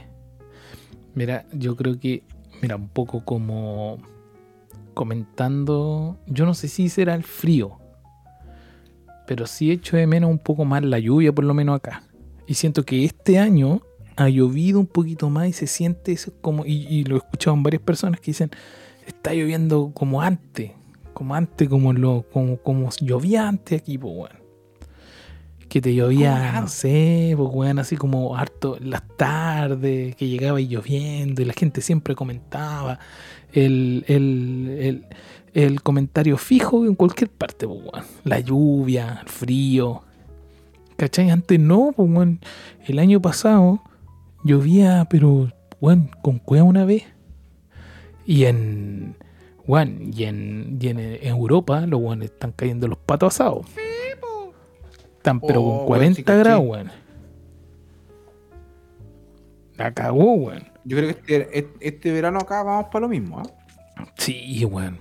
Mira, 1.16 1.46
yo 1.54 1.76
creo 1.76 1.98
que, 1.98 2.24
mira, 2.62 2.76
un 2.76 2.90
poco 2.90 3.24
como 3.24 4.00
comentando, 4.94 6.18
yo 6.28 6.46
no 6.46 6.54
sé 6.54 6.68
si 6.68 6.90
será 6.90 7.16
el 7.16 7.24
frío, 7.24 7.80
pero 9.26 9.48
sí 9.48 9.72
echo 9.72 9.96
de 9.96 10.08
menos 10.08 10.30
un 10.30 10.40
poco 10.40 10.66
más 10.66 10.84
la 10.84 11.00
lluvia, 11.00 11.32
por 11.32 11.46
lo 11.46 11.54
menos 11.54 11.78
acá. 11.78 12.04
Y 12.48 12.56
siento 12.56 12.84
que 12.84 13.06
este 13.06 13.40
año 13.40 13.82
ha 14.20 14.28
llovido 14.28 14.80
un 14.82 14.86
poquito 14.86 15.30
más 15.30 15.48
y 15.48 15.54
se 15.54 15.66
siente 15.66 16.12
eso 16.12 16.34
como, 16.42 16.66
y, 16.66 16.86
y 16.88 17.06
lo 17.06 17.16
he 17.16 17.20
escuchado 17.20 17.56
en 17.56 17.64
varias 17.64 17.82
personas 17.82 18.20
que 18.20 18.32
dicen, 18.32 18.52
está 19.08 19.34
lloviendo 19.34 19.92
como 19.94 20.22
antes, 20.22 20.72
como 21.14 21.36
antes, 21.36 21.70
como 21.70 21.94
lo, 21.94 22.26
como, 22.32 22.58
como 22.58 22.90
llovía 23.00 23.48
antes 23.48 23.82
aquí, 23.82 23.98
pues 23.98 24.14
bueno. 24.14 24.36
Que 25.70 25.80
te 25.80 25.94
llovía, 25.96 26.50
¿Cómo 26.50 26.62
no 26.62 26.68
sé, 26.68 27.34
pues 27.38 27.50
weón, 27.54 27.80
así 27.80 27.96
como 27.96 28.36
harto 28.36 28.78
las 28.82 29.04
tardes, 29.16 30.16
que 30.16 30.28
llegaba 30.28 30.60
y 30.60 30.68
lloviendo, 30.68 31.42
y 31.42 31.46
la 31.46 31.54
gente 31.54 31.80
siempre 31.80 32.14
comentaba 32.14 33.00
el, 33.54 34.04
el, 34.08 34.78
el, 34.80 35.06
el 35.54 35.82
comentario 35.82 36.38
fijo 36.38 36.86
en 36.86 36.96
cualquier 36.96 37.30
parte, 37.30 37.66
pues 37.68 37.80
weón. 37.80 38.06
La 38.26 38.42
lluvia, 38.42 39.20
el 39.22 39.30
frío. 39.30 40.02
¿Cachai? 40.98 41.30
Antes 41.30 41.58
no, 41.58 41.94
pues 41.96 42.10
weón. 42.10 42.42
El 42.86 43.00
año 43.00 43.22
pasado 43.22 43.82
llovía, 44.44 45.08
pero 45.10 45.52
weón, 45.82 46.10
con 46.22 46.40
cueva 46.40 46.64
una 46.64 46.86
vez. 46.86 47.04
Y 48.26 48.46
en. 48.46 49.16
Weón, 49.68 50.12
y 50.16 50.24
en, 50.24 50.78
y 50.82 50.88
en 50.88 51.00
Europa 51.00 51.82
los 51.86 52.02
weones 52.02 52.32
están 52.32 52.52
cayendo 52.54 52.88
los 52.88 52.98
patos 52.98 53.36
asados. 53.36 53.66
Están 55.18 55.40
pero 55.42 55.62
Oh, 55.62 55.66
con 55.66 55.76
weón, 55.78 55.88
40 55.88 56.16
sí, 56.18 56.24
caché. 56.24 56.40
grados, 56.40 56.66
weón. 56.66 56.92
La 59.78 59.94
cagó, 59.94 60.34
weón. 60.34 60.64
Yo 60.84 60.98
creo 60.98 61.10
que 61.16 61.20
este, 61.20 61.58
este- 61.60 61.88
este 61.88 62.12
verano 62.12 62.40
acá 62.40 62.64
vamos 62.64 62.86
para 62.92 63.02
lo 63.02 63.10
mismo, 63.10 63.40
¿ah? 63.40 63.44
Sí, 64.18 64.64
weón. 64.66 64.98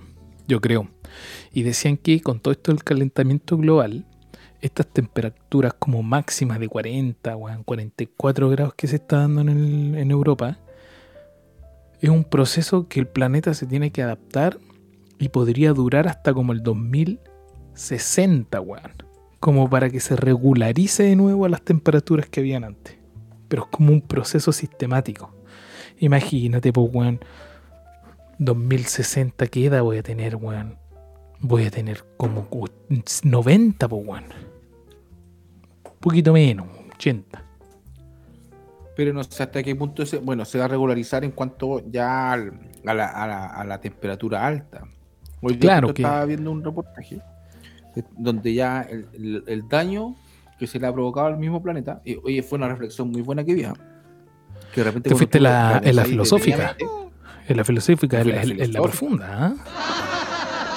Yo 0.47 0.61
creo. 0.61 0.87
Y 1.51 1.63
decían 1.63 1.97
que 1.97 2.21
con 2.21 2.39
todo 2.39 2.51
esto 2.51 2.71
del 2.71 2.83
calentamiento 2.83 3.57
global, 3.57 4.05
estas 4.61 4.87
temperaturas 4.87 5.73
como 5.77 6.03
máximas 6.03 6.59
de 6.59 6.67
40, 6.67 7.35
weón, 7.35 7.63
44 7.63 8.49
grados 8.49 8.73
que 8.75 8.87
se 8.87 8.97
está 8.97 9.19
dando 9.19 9.41
en, 9.41 10.11
Europa, 10.11 10.57
es 12.01 12.09
un 12.09 12.23
proceso 12.23 12.87
que 12.87 12.99
el 12.99 13.07
planeta 13.07 13.53
se 13.53 13.65
tiene 13.65 13.91
que 13.91 14.03
adaptar 14.03 14.57
y 15.17 15.29
podría 15.29 15.73
durar 15.73 16.07
hasta 16.07 16.33
como 16.33 16.53
el 16.53 16.63
2060, 16.63 18.59
weón. 18.61 18.91
Como 19.39 19.69
para 19.69 19.89
que 19.89 19.99
se 20.01 20.15
regularice 20.15 21.03
de 21.03 21.15
nuevo 21.15 21.45
a 21.45 21.49
las 21.49 21.61
temperaturas 21.61 22.27
que 22.27 22.41
habían 22.41 22.63
antes. 22.65 22.97
Pero 23.47 23.63
es 23.63 23.69
como 23.69 23.91
un 23.93 24.01
proceso 24.01 24.51
sistemático. 24.51 25.33
Imagínate, 25.97 26.73
pues, 26.73 26.89
weón. 26.93 27.19
2060, 28.37 29.47
¿qué 29.47 29.65
edad 29.65 29.81
voy 29.81 29.97
a 29.97 30.03
tener, 30.03 30.35
weón? 30.35 30.77
Voy 31.41 31.65
a 31.65 31.71
tener 31.71 32.05
como 32.17 32.45
cu- 32.49 32.69
90, 33.23 33.87
pues, 33.87 34.05
weón. 34.05 34.25
Poquito 35.99 36.33
menos, 36.33 36.67
80. 36.95 37.43
Pero 38.95 39.13
no 39.13 39.23
sé 39.23 39.43
hasta 39.43 39.63
qué 39.63 39.75
punto 39.75 40.05
se, 40.05 40.17
bueno, 40.17 40.43
se 40.45 40.57
va 40.59 40.65
a 40.65 40.67
regularizar 40.67 41.23
en 41.23 41.31
cuanto 41.31 41.81
ya 41.89 42.33
al- 42.33 42.53
a, 42.85 42.93
la, 42.93 43.05
a 43.07 43.27
la- 43.27 43.45
a 43.47 43.63
la 43.65 43.79
temperatura 43.79 44.45
alta. 44.45 44.83
Hoy 45.41 45.57
Claro 45.57 45.93
que- 45.93 46.01
estaba 46.01 46.25
viendo 46.25 46.51
un 46.51 46.63
reportaje 46.63 47.21
eh, 47.95 48.03
donde 48.17 48.53
ya 48.53 48.81
el, 48.81 49.07
el- 49.13 49.43
el 49.47 49.67
daño 49.69 50.15
que 50.57 50.67
se 50.67 50.79
le 50.79 50.87
ha 50.87 50.93
provocado 50.93 51.27
al 51.27 51.37
mismo 51.37 51.63
planeta, 51.63 52.01
y 52.03 52.17
oye, 52.17 52.43
fue 52.43 52.57
una 52.57 52.67
reflexión 52.67 53.09
muy 53.11 53.21
buena 53.21 53.43
que 53.45 53.53
vi. 53.53 53.63
¿ah? 53.63 53.73
Que 54.73 54.81
de 54.81 54.83
repente 54.85 55.09
Te 55.09 55.15
fuiste 55.15 55.39
la- 55.39 55.79
en 55.83 55.95
la 55.95 56.03
filosófica. 56.05 56.75
En 57.47 57.57
la 57.57 57.63
filosófica, 57.63 58.19
en 58.21 58.29
la, 58.29 58.41
en 58.43 58.71
profunda, 58.73 59.27
¿ah? 59.31 59.53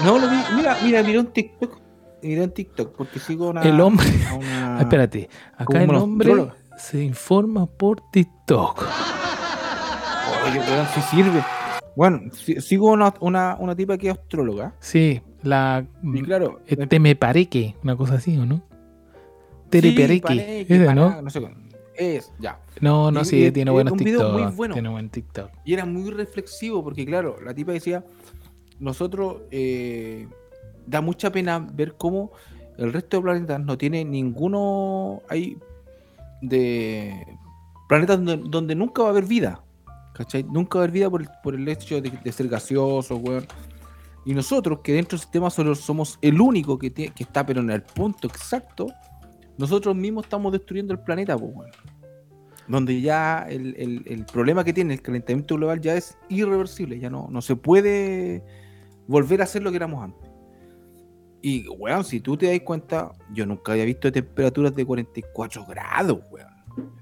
No, 0.04 0.18
lo 0.18 0.28
vi, 0.30 0.36
mira, 0.56 0.78
mira, 0.82 1.02
miré 1.02 1.18
un 1.18 1.26
TikTok. 1.26 1.78
Miré 2.22 2.42
un 2.44 2.50
TikTok 2.52 2.94
porque 2.96 3.18
sigo 3.18 3.50
una. 3.50 3.62
El 3.62 3.80
hombre. 3.80 4.06
una- 4.38 4.78
espérate, 4.80 5.28
acá 5.56 5.82
el 5.82 5.90
hombre 5.94 6.48
se 6.78 7.02
informa 7.02 7.66
por 7.66 8.00
TikTok. 8.10 8.84
Oye, 10.46 10.58
weón, 10.58 10.86
sí 10.94 11.00
sirve. 11.10 11.44
Bueno, 11.94 12.20
si- 12.32 12.60
sigo 12.60 12.90
una, 12.90 13.12
una, 13.20 13.56
una 13.60 13.76
tipa 13.76 13.98
que 13.98 14.08
es 14.08 14.18
astróloga. 14.18 14.74
Sí, 14.80 15.20
la 15.42 15.84
Y 16.02 16.22
claro, 16.22 16.60
eh, 16.66 16.86
Teme 16.86 17.14
Pareque, 17.16 17.76
una 17.82 17.96
cosa 17.96 18.14
así, 18.14 18.36
¿o 18.38 18.46
no? 18.46 18.62
Tere 19.68 19.90
Sí, 19.90 20.02
ese, 20.68 20.84
Paná, 20.84 21.20
¿no? 21.22 21.30
sé. 21.30 21.40
Es, 21.94 22.32
ya. 22.38 22.58
No, 22.80 23.10
no, 23.10 23.20
Y- 23.20 23.24
sí, 23.24 23.44
y- 23.46 23.52
tiene 23.52 23.70
buenos 23.70 23.94
TikTok. 23.96 24.32
muy 24.32 24.52
bueno. 24.54 24.74
Tiene 24.74 24.88
buen 24.88 25.10
TikTok. 25.10 25.50
Y 25.64 25.74
era 25.74 25.84
muy 25.84 26.10
reflexivo 26.10 26.82
porque, 26.82 27.04
claro, 27.04 27.36
la 27.44 27.54
tipa 27.54 27.72
decía, 27.72 28.04
nosotros 28.80 29.42
eh, 29.50 30.26
da 30.86 31.00
mucha 31.00 31.30
pena 31.30 31.58
ver 31.58 31.94
cómo 31.96 32.32
el 32.78 32.92
resto 32.92 33.18
de 33.18 33.22
planetas 33.22 33.60
no 33.60 33.76
tiene 33.78 34.04
ninguno 34.04 35.22
hay 35.28 35.58
de 36.40 37.14
planetas 37.88 38.16
donde, 38.24 38.48
donde 38.48 38.74
nunca 38.74 39.02
va 39.02 39.08
a 39.08 39.10
haber 39.12 39.24
vida. 39.24 39.62
¿Cachai? 40.14 40.42
Nunca 40.44 40.78
va 40.78 40.82
a 40.82 40.84
haber 40.84 40.92
vida 40.94 41.08
por 41.10 41.26
por 41.42 41.54
el 41.54 41.66
hecho 41.68 42.00
de, 42.00 42.32
ser 42.32 42.48
gaseoso, 42.48 43.16
weón. 43.16 43.46
Y 44.24 44.34
nosotros, 44.34 44.80
que 44.84 44.92
dentro 44.92 45.16
del 45.16 45.22
sistema 45.22 45.50
solar 45.50 45.74
somos 45.74 46.18
el 46.22 46.40
único 46.40 46.78
que, 46.78 46.94
tie- 46.94 47.12
que 47.12 47.24
está, 47.24 47.44
pero 47.44 47.60
en 47.60 47.70
el 47.70 47.82
punto 47.82 48.28
exacto, 48.28 48.86
nosotros 49.58 49.96
mismos 49.96 50.24
estamos 50.24 50.52
destruyendo 50.52 50.92
el 50.92 51.00
planeta, 51.00 51.36
pues. 51.36 51.70
Donde 52.68 53.00
ya 53.00 53.46
el, 53.48 53.74
el- 53.76 54.02
el 54.06 54.24
problema 54.26 54.62
que 54.64 54.72
tiene 54.72 54.94
el 54.94 55.02
calentamiento 55.02 55.56
global 55.56 55.80
ya 55.80 55.94
es 55.96 56.16
irreversible, 56.28 56.98
ya 57.00 57.10
no, 57.10 57.26
no 57.30 57.40
se 57.42 57.56
puede 57.56 58.44
volver 59.08 59.40
a 59.40 59.44
hacer 59.44 59.62
lo 59.62 59.70
que 59.70 59.76
éramos 59.76 60.04
antes. 60.04 60.30
Y, 61.42 61.66
weón, 61.68 62.04
si 62.04 62.20
tú 62.20 62.36
te 62.36 62.46
das 62.50 62.60
cuenta, 62.60 63.10
yo 63.32 63.44
nunca 63.46 63.72
había 63.72 63.84
visto 63.84 64.10
temperaturas 64.12 64.74
de 64.74 64.84
44 64.86 65.66
grados, 65.66 66.18
weón. 66.30 66.48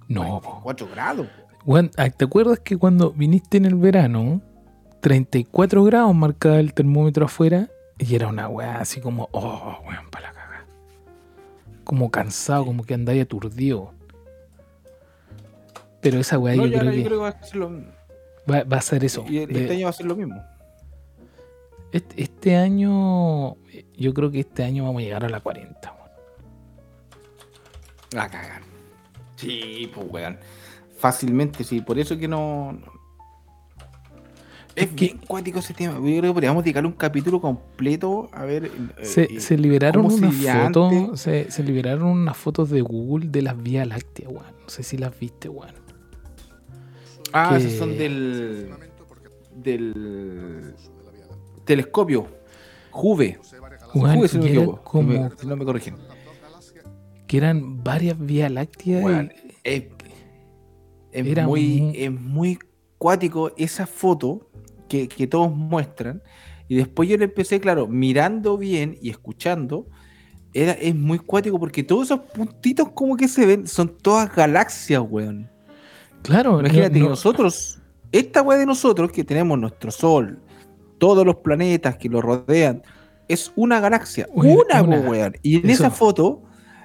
No, 0.09 0.40
po. 0.40 0.61
44 0.62 0.88
grados. 0.88 1.26
weón. 1.26 1.61
Weón, 1.66 1.90
ah, 1.98 2.09
¿te 2.09 2.24
acuerdas 2.24 2.59
que 2.61 2.76
cuando 2.79 3.12
viniste 3.12 3.59
en 3.59 3.66
el 3.66 3.74
verano, 3.74 4.40
34 5.00 5.85
grados 5.85 6.14
marcaba 6.14 6.59
el 6.59 6.72
termómetro 6.72 7.26
afuera 7.26 7.68
y 7.98 8.14
era 8.14 8.29
una 8.29 8.48
weá 8.48 8.81
así 8.81 9.00
como, 9.00 9.29
oh, 9.33 9.79
weón, 9.87 10.09
para 10.11 10.29
la 10.29 10.33
caga. 10.33 10.64
Como 11.85 12.11
cansado, 12.11 12.64
como 12.64 12.83
que 12.85 12.94
andáis 12.94 13.22
aturdido. 13.22 13.92
Pero 16.00 16.18
esa 16.18 16.38
weá 16.38 16.57
No, 16.57 16.64
yo, 16.66 16.79
creo 16.79 16.85
yo 16.85 16.96
que 16.96 17.05
creo 17.05 17.18
que 17.18 17.22
va 17.24 17.29
a 17.29 17.42
ser 17.42 17.57
lo 17.57 17.70
va, 18.50 18.64
va 18.64 18.76
a 18.79 18.81
ser 18.81 19.05
eso. 19.05 19.24
Y 19.29 19.44
de- 19.44 19.61
este 19.62 19.74
año 19.74 19.85
va 19.85 19.90
a 19.90 19.92
ser 19.92 20.07
lo 20.07 20.16
mismo. 20.16 20.42
este, 21.92 22.22
este 22.22 22.57
año, 22.57 23.57
yo 23.96 24.12
creo 24.14 24.30
que 24.30 24.40
este 24.40 24.62
año 24.64 24.85
vamos 24.85 25.00
a 25.00 25.04
llegar 25.04 25.24
a 25.24 25.28
la 25.28 25.40
40. 25.40 25.92
weón. 25.92 26.11
A 28.22 28.28
cagar. 28.28 28.62
Sí, 29.37 29.90
pues 29.94 30.06
weón. 30.11 30.38
Fácilmente, 30.98 31.64
sí. 31.64 31.80
Por 31.80 31.98
eso 31.98 32.16
que 32.18 32.28
no. 32.28 32.78
Es 34.76 34.88
que- 34.88 35.06
bien 35.06 35.18
cuático 35.18 35.59
ese 35.59 35.74
tema. 35.74 35.94
Yo 35.94 36.00
creo 36.00 36.22
que 36.22 36.33
podríamos 36.33 36.62
dedicarle 36.64 36.88
un 36.88 36.94
capítulo 36.94 37.40
completo 37.40 38.28
a 38.33 38.44
ver. 38.44 38.66
eh, 38.66 38.70
Se, 39.04 39.22
eh, 39.24 39.40
se 39.40 39.56
liberaron 39.59 40.06
unas 40.06 40.35
fotos, 40.35 41.20
se, 41.20 41.50
se 41.50 41.62
liberaron 41.62 42.04
unas 42.09 42.37
fotos 42.37 42.70
de 42.70 42.80
Google 42.80 43.28
de 43.28 43.42
las 43.42 43.61
vías 43.61 43.87
lácteas, 43.87 44.30
weón. 44.30 44.44
No 44.62 44.68
sé 44.68 44.83
si 44.83 44.96
las 44.98 45.18
viste, 45.18 45.48
weón. 45.48 45.74
Ah, 47.33 47.50
que- 47.56 47.64
esos 47.64 47.78
son 47.78 47.96
del. 47.96 48.70
del. 49.56 50.74
telescopio. 51.64 52.26
Juve. 52.90 53.38
Juve, 53.92 54.29
si 54.29 54.37
no 54.38 54.42
me 54.44 54.48
equivoco. 54.50 54.83
como 54.85 55.12
Si 55.12 55.18
me- 55.18 55.31
si 55.38 55.46
no 55.46 55.57
me 55.57 55.64
corrigen. 55.64 55.96
que 57.26 57.37
eran 57.37 57.83
varias 57.83 58.18
vías 58.18 58.50
lácteas. 58.50 59.29
es, 59.64 59.85
es 61.12 61.26
Era 61.26 61.46
muy, 61.46 61.81
mu- 61.81 61.92
es 61.94 62.12
muy 62.12 62.59
cuático 62.98 63.53
esa 63.57 63.87
foto 63.87 64.50
que, 64.88 65.09
que 65.09 65.26
todos 65.26 65.55
muestran. 65.55 66.22
Y 66.68 66.76
después 66.76 67.09
yo 67.09 67.16
le 67.16 67.24
empecé, 67.24 67.61
claro, 67.61 67.87
mirando 67.88 68.57
bien 68.57 68.96
y 69.00 69.11
escuchando. 69.11 69.87
Era, 70.53 70.72
es 70.72 70.94
muy 70.94 71.18
cuático 71.18 71.59
porque 71.61 71.83
todos 71.85 72.07
esos 72.09 72.20
puntitos 72.20 72.90
como 72.90 73.16
que 73.16 73.29
se 73.29 73.46
ven 73.46 73.66
son 73.68 73.96
todas 73.98 74.35
galaxias, 74.35 75.03
weón. 75.09 75.48
claro, 76.22 76.53
no- 76.53 76.61
Imagínate 76.61 76.98
no- 76.98 77.05
que 77.07 77.11
nosotros, 77.11 77.79
esta 78.12 78.42
weá 78.42 78.59
de 78.59 78.66
nosotros 78.66 79.11
que 79.12 79.22
tenemos 79.24 79.59
nuestro 79.59 79.90
sol, 79.92 80.40
todos 81.00 81.26
los 81.26 81.36
planetas 81.38 81.96
que 81.96 82.08
lo 82.08 82.22
rodean, 82.22 82.82
es 83.26 83.52
una 83.56 83.80
galaxia. 83.80 84.28
Una, 84.32 84.82
una. 84.82 85.00
weón. 85.00 85.34
Y 85.42 85.56
en 85.56 85.70
Eso. 85.70 85.82
esa 85.86 85.90
foto, 85.90 86.42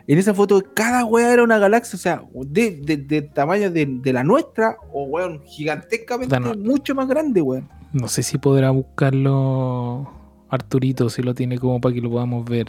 en 0.08 0.18
esa 0.18 0.34
foto, 0.34 0.64
cada 0.74 1.06
weá 1.06 1.32
era 1.34 1.44
una 1.44 1.60
galaxia, 1.60 1.98
o 1.98 2.00
sea, 2.00 2.24
de, 2.48 2.72
de- 2.82 2.98
de 2.98 3.22
tamaño 3.24 3.70
de, 3.70 3.86
de 3.88 4.14
la 4.14 4.24
nuestra, 4.24 4.78
o 4.92 5.04
weón, 5.04 5.44
gigantescamente 5.46 6.40
mucho 6.40 6.96
más 6.96 7.08
grande, 7.08 7.42
weón. 7.42 7.70
No 7.94 8.08
sé 8.08 8.24
si 8.24 8.38
podrá 8.38 8.72
buscarlo 8.72 10.12
Arturito, 10.50 11.10
si 11.10 11.22
lo 11.22 11.34
tiene 11.34 11.58
como 11.58 11.80
para 11.82 11.94
que 11.96 12.02
lo 12.02 12.10
podamos 12.10 12.46
ver. 12.46 12.68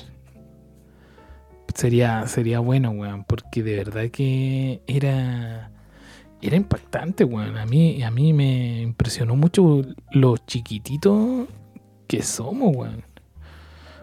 Sería, 1.75 2.27
sería 2.27 2.61
bueno, 2.61 2.91
weón, 2.91 3.25
porque 3.25 3.63
de 3.63 3.77
verdad 3.77 4.09
que 4.11 4.81
era, 4.87 5.71
era 6.43 6.57
impactante, 6.57 7.25
weón. 7.25 7.57
A 7.57 7.67
mí, 7.67 8.03
a 8.03 8.11
mí 8.11 8.33
me 8.33 8.83
impresionó 8.83 9.37
mucho 9.37 9.83
lo 10.13 10.37
chiquititos 10.37 11.47
que 12.07 12.23
somos, 12.23 12.77
weón. 12.77 13.05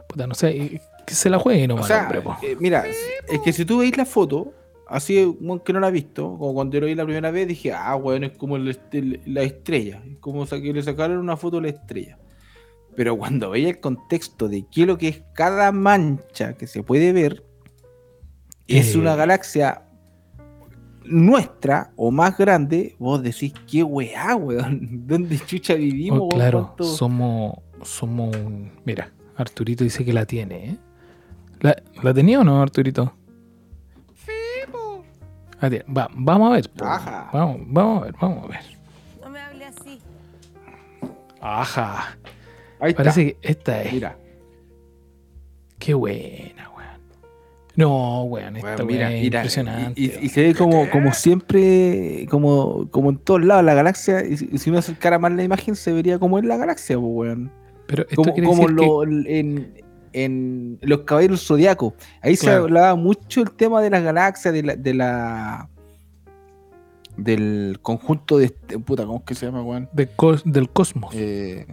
Puta, 0.08 0.28
no 0.28 0.36
sé, 0.36 0.50
eh, 0.50 0.82
que 1.06 1.14
se 1.16 1.30
la 1.30 1.40
juegue 1.40 1.66
O 1.66 1.68
nomás, 1.68 1.88
sea, 1.88 2.04
hombre, 2.04 2.22
po. 2.22 2.36
eh, 2.42 2.56
mira, 2.60 2.86
es 2.88 3.40
que 3.44 3.54
si 3.54 3.66
tú 3.66 3.80
veis 3.80 3.96
la 3.98 4.06
foto, 4.06 4.54
así 4.88 5.24
weón, 5.40 5.60
que 5.60 5.74
no 5.74 5.80
la 5.80 5.88
he 5.90 5.92
visto, 5.92 6.38
como 6.38 6.54
cuando 6.54 6.76
yo 6.76 6.82
lo 6.82 6.88
vi 6.88 6.96
la 6.96 7.06
primera 7.06 7.32
vez, 7.32 7.48
dije, 7.48 7.72
ah, 7.74 7.96
weón, 7.96 8.24
es 8.26 8.32
como 8.38 8.56
el 8.58 8.68
est- 8.70 8.94
el- 8.94 9.22
la 9.26 9.42
estrella, 9.44 10.02
es 10.10 10.18
como 10.20 10.46
que 10.46 10.74
le 10.74 10.84
sacaron 10.84 11.18
una 11.18 11.38
foto 11.38 11.58
de 11.58 11.64
la 11.64 11.70
estrella. 11.78 12.18
Pero 12.96 13.18
cuando 13.18 13.50
veis 13.50 13.68
el 13.68 13.80
contexto 13.80 14.48
de 14.48 14.66
qué 14.72 14.82
es 14.82 14.88
lo 14.88 14.98
que 15.00 15.08
es 15.08 15.22
cada 15.34 15.72
mancha 15.72 16.54
que 16.54 16.68
se 16.68 16.84
puede 16.84 17.12
ver, 17.12 17.44
es 18.68 18.94
Eh. 18.96 18.98
una 19.00 19.16
galaxia 19.16 19.84
nuestra 21.06 21.92
o 21.96 22.12
más 22.12 22.38
grande, 22.38 22.96
vos 23.00 23.22
decís, 23.22 23.54
qué 23.70 23.84
weá, 23.84 24.36
weón, 24.36 24.80
¿dónde 25.08 25.40
chucha 25.40 25.74
vivimos? 25.76 26.20
Oh, 26.20 26.24
weón? 26.24 26.30
claro, 26.32 26.62
¿Cuánto- 26.68 26.84
somos, 26.86 27.56
somos 27.84 28.36
un... 28.36 28.72
Mira, 28.86 29.12
Arturito 29.36 29.84
dice 29.84 30.06
que 30.06 30.14
la 30.14 30.26
tiene, 30.26 30.70
¿eh? 30.70 30.78
¿La, 31.60 31.76
¿la 32.02 32.14
tenía 32.14 32.40
o 32.40 32.44
no, 32.44 32.62
Arturito? 32.62 33.14
Ah, 35.60 35.70
tiene. 35.70 35.86
Va, 35.86 36.10
vamos 36.14 36.52
a 36.52 36.56
ver. 36.56 36.70
po. 36.70 36.84
Ajá. 36.84 37.30
Vamos, 37.32 37.62
vamos 37.68 38.02
a 38.02 38.06
ver, 38.06 38.16
vamos 38.20 38.44
a 38.44 38.48
ver. 38.48 38.60
No 39.22 39.30
me 39.30 39.40
hable 39.40 39.64
así. 39.64 40.00
Ajá. 41.40 42.18
Ahí 42.82 42.90
está. 42.92 43.04
Parece 43.04 43.26
que 43.26 43.38
esta 43.42 43.82
es. 43.82 43.94
Mira, 43.94 44.18
Qué 45.80 45.94
buena, 45.94 46.70
weón. 46.70 46.73
No, 47.76 48.24
weón, 48.26 48.56
esta 48.58 48.68
Weón, 48.68 48.78
weá 48.82 48.86
mira, 48.86 49.12
es 49.16 49.22
mira, 49.24 49.40
impresionante. 49.40 50.00
Y, 50.02 50.06
y- 50.06 50.18
y 50.22 50.30
se 50.30 50.44
ve 50.44 50.54
como, 50.56 50.90
como 50.92 51.12
siempre, 51.14 52.28
como, 52.30 52.88
como 52.92 53.10
en 53.10 53.18
todos 53.18 53.44
lados 53.44 53.64
la 53.66 53.74
galaxia. 53.74 54.24
Y 54.26 54.38
si, 54.38 54.70
uno 54.70 54.78
acercara 54.80 55.18
más 55.18 55.32
la 55.32 55.44
imagen, 55.44 55.76
se 55.76 55.92
vería 55.92 56.20
como 56.20 56.38
en 56.38 56.48
la 56.48 56.58
galaxia, 56.58 56.98
pues, 57.00 57.10
weón. 57.12 57.52
Pero 57.88 58.04
esto 58.04 58.16
Como, 58.22 58.34
como 58.36 58.52
decir 58.64 58.76
que- 58.76 58.86
lo- 58.86 59.04
en, 59.04 59.84
en 60.14 60.78
los 60.82 61.00
caballeros 61.02 61.46
zodiacos. 61.48 61.94
Ahí 62.22 62.36
se 62.36 62.52
hablaba 62.52 62.96
mucho 62.96 63.42
el 63.42 63.52
tema 63.52 63.82
de 63.82 63.90
las 63.90 64.04
galaxias, 64.04 64.54
de 64.54 64.62
la, 64.64 64.76
de 64.76 64.94
la 64.94 65.70
del 67.18 67.80
conjunto 67.82 68.38
de 68.38 68.46
este- 68.46 68.80
puta, 68.80 69.06
¿cómo 69.06 69.20
es 69.20 69.24
que 69.26 69.36
se 69.36 69.46
llama, 69.46 69.62
weón? 69.64 69.90
de 69.94 70.10
cos- 70.16 70.44
del 70.46 70.70
cosmos. 70.70 71.14
Eh, 71.16 71.66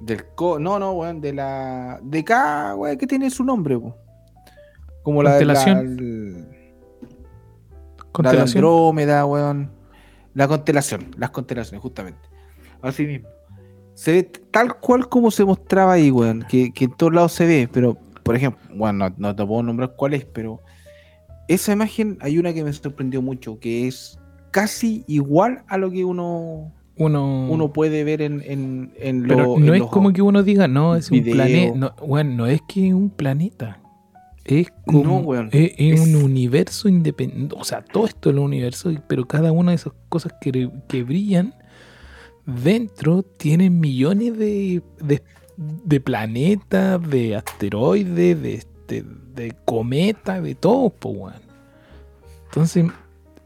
del 0.00 0.24
co 0.34 0.58
no, 0.58 0.78
no, 0.78 0.92
weón, 0.92 1.20
de 1.20 1.32
la. 1.32 1.98
De 2.02 2.22
cada 2.24 2.74
weón 2.76 2.96
que 2.98 3.06
tiene 3.06 3.30
su 3.30 3.42
nombre, 3.44 3.78
po. 3.78 3.94
Como 5.06 5.22
la, 5.22 5.30
la, 5.30 5.36
Constelación. 5.54 5.78
el- 5.78 6.32
la 6.34 6.48
de 6.48 8.12
Constelación. 8.12 8.64
Andrómeda, 8.64 9.24
weón. 9.26 9.70
La 10.34 10.48
constelación, 10.48 11.06
las 11.16 11.30
constelaciones, 11.30 11.80
justamente. 11.80 12.20
Así 12.82 13.06
mismo. 13.06 13.28
Se 13.94 14.12
ve 14.12 14.22
tal 14.50 14.78
cual 14.80 15.08
como 15.08 15.30
se 15.30 15.44
mostraba 15.44 15.92
ahí, 15.92 16.10
weón. 16.10 16.44
Que, 16.48 16.72
que 16.72 16.86
en 16.86 16.90
todos 16.92 17.14
lados 17.14 17.32
se 17.32 17.46
ve, 17.46 17.68
pero, 17.72 17.96
por 18.24 18.34
ejemplo, 18.36 18.60
bueno, 18.74 19.08
no, 19.10 19.14
no 19.16 19.36
te 19.36 19.46
puedo 19.46 19.62
nombrar 19.62 19.94
cuál 19.96 20.14
es, 20.14 20.24
pero 20.24 20.60
esa 21.48 21.72
imagen 21.72 22.18
hay 22.20 22.38
una 22.38 22.52
que 22.52 22.64
me 22.64 22.72
sorprendió 22.72 23.22
mucho, 23.22 23.58
que 23.60 23.86
es 23.86 24.18
casi 24.50 25.04
igual 25.06 25.62
a 25.68 25.78
lo 25.78 25.90
que 25.90 26.04
uno, 26.04 26.72
Uno, 26.98 27.46
uno 27.48 27.72
puede 27.72 28.02
ver 28.04 28.22
en, 28.22 28.42
en, 28.44 28.92
en 28.98 29.22
pero 29.28 29.42
lo- 29.42 29.58
no 29.58 29.66
en 29.68 29.74
es 29.74 29.80
los- 29.80 29.90
como 29.90 30.12
que 30.12 30.20
uno 30.22 30.42
diga, 30.42 30.66
no, 30.68 30.96
es 30.96 31.10
un 31.10 31.22
planeta. 31.22 31.76
No, 31.78 31.94
weón, 32.02 32.36
no 32.36 32.46
es 32.46 32.60
que 32.68 32.88
es 32.88 32.92
un 32.94 33.08
planeta. 33.10 33.80
Es 34.48 34.68
como 34.86 35.02
No, 35.02 35.16
weón, 35.18 35.48
es, 35.52 35.72
es 35.76 36.00
es- 36.00 36.08
un 36.14 36.22
universo 36.22 36.88
independiente. 36.88 37.54
O 37.58 37.64
sea, 37.64 37.82
todo 37.82 38.06
esto 38.06 38.30
es 38.30 38.36
un 38.36 38.42
universo, 38.42 38.92
pero 39.08 39.26
cada 39.26 39.50
una 39.52 39.72
de 39.72 39.76
esas 39.76 39.92
cosas 40.08 40.34
que, 40.40 40.70
que 40.88 41.02
brillan 41.02 41.54
dentro 42.44 43.22
tienen 43.22 43.80
millones 43.80 44.38
de, 44.38 44.82
de, 45.00 45.22
de 45.56 46.00
planetas, 46.00 47.02
de 47.10 47.34
asteroides, 47.36 48.40
de, 48.40 48.62
de, 48.88 49.04
de 49.34 49.52
cometas, 49.64 50.42
de 50.42 50.54
todo, 50.54 50.90
po, 50.90 51.08
weón. 51.10 51.42
Entonces, 52.44 52.86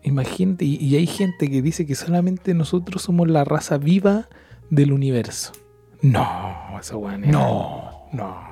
imagínate, 0.03 0.65
y, 0.67 0.77
y 0.77 0.97
hay 0.97 1.07
gente 1.07 1.51
que 1.51 1.63
dice 1.63 1.87
que 1.87 1.95
solamente 1.95 2.53
nosotros 2.55 3.03
somos 3.03 3.29
la 3.29 3.45
raza 3.45 3.79
viva 3.79 4.29
del 4.69 4.93
universo. 4.93 5.53
No, 6.03 6.79
eso 6.79 6.99
weón. 6.99 7.23
No. 7.31 8.07
no. 8.13 8.50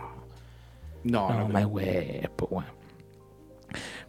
No, 1.10 1.28
No, 1.28 1.48
no, 1.48 1.58
my 1.58 1.64
way, 1.64 2.22
po, 2.36 2.46
weón. 2.50 2.66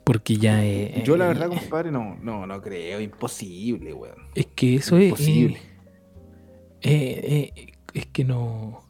Porque 0.03 0.37
ya 0.37 0.63
es. 0.65 1.03
Yo 1.03 1.17
la 1.17 1.27
verdad, 1.27 1.49
compadre, 1.49 1.91
no, 1.91 2.15
no, 2.21 2.47
no 2.47 2.61
creo, 2.61 2.99
imposible, 2.99 3.93
weón. 3.93 4.27
Es 4.35 4.47
que 4.47 4.75
eso 4.75 4.97
es. 4.97 5.05
Imposible. 5.09 5.57
eh, 6.81 7.21
eh, 7.23 7.51
eh, 7.55 7.71
es 7.93 8.05
que 8.07 8.23
no. 8.23 8.81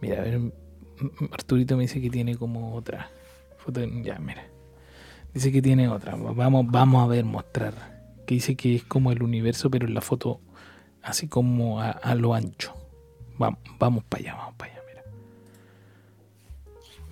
Mira, 0.00 0.20
a 0.20 0.24
ver. 0.24 0.40
Arturito 1.32 1.76
me 1.76 1.82
dice 1.82 2.00
que 2.00 2.10
tiene 2.10 2.36
como 2.36 2.74
otra. 2.74 3.10
Foto, 3.58 3.80
ya, 4.02 4.18
mira. 4.18 4.44
Dice 5.34 5.50
que 5.50 5.60
tiene 5.62 5.88
otra. 5.88 6.14
Vamos, 6.16 6.66
vamos 6.68 7.04
a 7.04 7.06
ver, 7.08 7.24
mostrar. 7.24 7.74
Que 8.26 8.34
dice 8.34 8.56
que 8.56 8.76
es 8.76 8.84
como 8.84 9.10
el 9.12 9.22
universo, 9.22 9.70
pero 9.70 9.86
en 9.86 9.94
la 9.94 10.00
foto 10.00 10.40
así 11.02 11.26
como 11.28 11.80
a, 11.80 11.90
a 11.90 12.14
lo 12.14 12.34
ancho. 12.34 12.72
Vamos, 13.38 13.58
vamos 13.78 14.04
para 14.04 14.22
allá, 14.22 14.34
vamos 14.36 14.54
para 14.56 14.72
allá. 14.72 14.81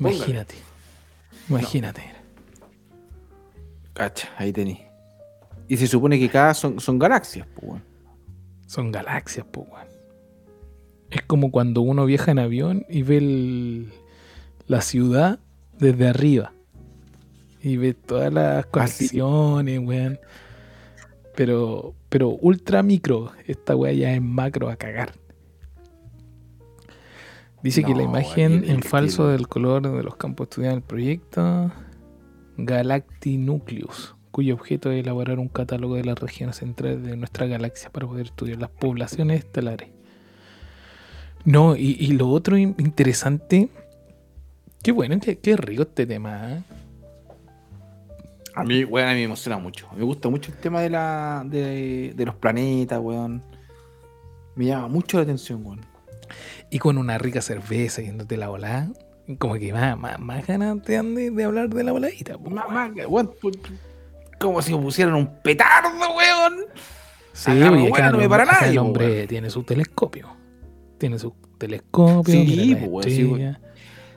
Imagínate. 0.00 0.54
Imagínate. 1.48 2.02
Cacha, 3.92 4.28
ahí 4.36 4.52
tení. 4.52 4.80
Y 5.68 5.76
se 5.76 5.86
supone 5.86 6.18
que 6.18 6.28
cada 6.28 6.54
son, 6.54 6.80
son 6.80 6.98
galaxias, 6.98 7.46
pues. 7.60 7.80
Son 8.66 8.90
galaxias, 8.90 9.46
pues. 9.50 9.66
Es 11.10 11.22
como 11.22 11.50
cuando 11.50 11.80
uno 11.82 12.06
viaja 12.06 12.30
en 12.30 12.38
avión 12.38 12.86
y 12.88 13.02
ve 13.02 13.18
el- 13.18 13.92
la 14.66 14.80
ciudad 14.80 15.38
desde 15.78 16.08
arriba. 16.08 16.52
Y 17.62 17.76
ve 17.76 17.94
todas 17.94 18.32
las 18.32 18.64
conexiones, 18.66 19.80
weón. 19.80 20.18
Pero, 21.36 21.94
pero 22.08 22.28
ultra 22.30 22.82
micro. 22.82 23.32
Esta 23.46 23.76
weá 23.76 23.92
ya 23.92 24.12
es 24.12 24.22
macro 24.22 24.70
a 24.70 24.76
cagar. 24.76 25.12
Dice 27.62 27.82
que 27.84 27.94
la 27.94 28.02
imagen 28.02 28.52
el- 28.52 28.64
el- 28.64 28.70
en 28.70 28.82
falso 28.82 29.30
el- 29.30 29.36
del 29.36 29.48
color 29.48 29.82
de 29.82 30.02
los 30.02 30.16
campos 30.16 30.46
estudiados 30.46 30.74
en 30.74 30.78
el 30.78 30.82
proyecto 30.86 31.70
Galactinucleus, 32.56 34.14
cuyo 34.30 34.54
objeto 34.54 34.90
es 34.90 35.02
elaborar 35.02 35.38
un 35.38 35.48
catálogo 35.48 35.96
de 35.96 36.04
las 36.04 36.18
regiones 36.18 36.56
centrales 36.56 37.02
de 37.02 37.16
nuestra 37.16 37.46
galaxia 37.46 37.90
para 37.90 38.06
poder 38.06 38.26
estudiar 38.26 38.58
las 38.58 38.70
poblaciones 38.70 39.40
estelares. 39.40 39.88
No, 41.44 41.76
y, 41.76 41.96
y 41.98 42.12
lo 42.12 42.28
otro 42.28 42.56
in- 42.56 42.74
interesante, 42.78 43.68
qué 44.82 44.92
bueno, 44.92 45.18
qué, 45.20 45.38
qué 45.38 45.56
rico 45.56 45.82
este 45.82 46.06
tema. 46.06 46.52
¿eh? 46.52 46.62
A 48.54 48.64
mí, 48.64 48.84
weón, 48.84 49.08
a 49.08 49.12
mí 49.12 49.18
me 49.18 49.24
emociona 49.24 49.58
mucho. 49.58 49.86
Me 49.96 50.02
gusta 50.02 50.28
mucho 50.28 50.50
el 50.50 50.58
tema 50.58 50.80
de 50.80 50.90
la 50.90 51.42
de, 51.46 52.12
de 52.14 52.24
los 52.26 52.34
planetas, 52.34 52.98
weón. 53.00 53.42
Me 54.54 54.66
llama 54.66 54.88
mucho 54.88 55.16
la 55.18 55.22
atención, 55.22 55.64
weón. 55.64 55.80
Y 56.70 56.78
con 56.78 56.98
una 56.98 57.18
rica 57.18 57.40
cerveza 57.42 58.02
yéndote 58.02 58.36
la 58.36 58.48
volada. 58.48 58.88
Como 59.38 59.54
que 59.54 59.72
más, 59.72 59.96
más, 59.98 60.18
más 60.18 60.46
ganas 60.46 60.82
te 60.82 60.94
dan 60.94 61.14
de, 61.14 61.30
de 61.30 61.44
hablar 61.44 61.68
de 61.68 61.84
la 61.84 61.92
voladita. 61.92 62.36
como 64.38 64.62
si 64.62 64.74
me 64.74 64.82
pusieran 64.82 65.14
un 65.14 65.26
petardo, 65.42 65.90
weón. 66.16 66.64
Sí, 67.32 67.50
Acá, 67.52 67.70
oye, 67.70 67.88
bueno, 67.88 68.10
no 68.12 68.18
me 68.18 68.28
para 68.28 68.44
nadie, 68.44 68.70
El 68.70 68.78
hombre 68.78 69.06
weón. 69.06 69.28
tiene 69.28 69.50
su 69.50 69.62
telescopio. 69.62 70.28
Tiene 70.98 71.18
su 71.18 71.34
telescopio. 71.58 72.32
Sí, 72.44 72.74
weón, 72.88 73.04
sí. 73.04 73.36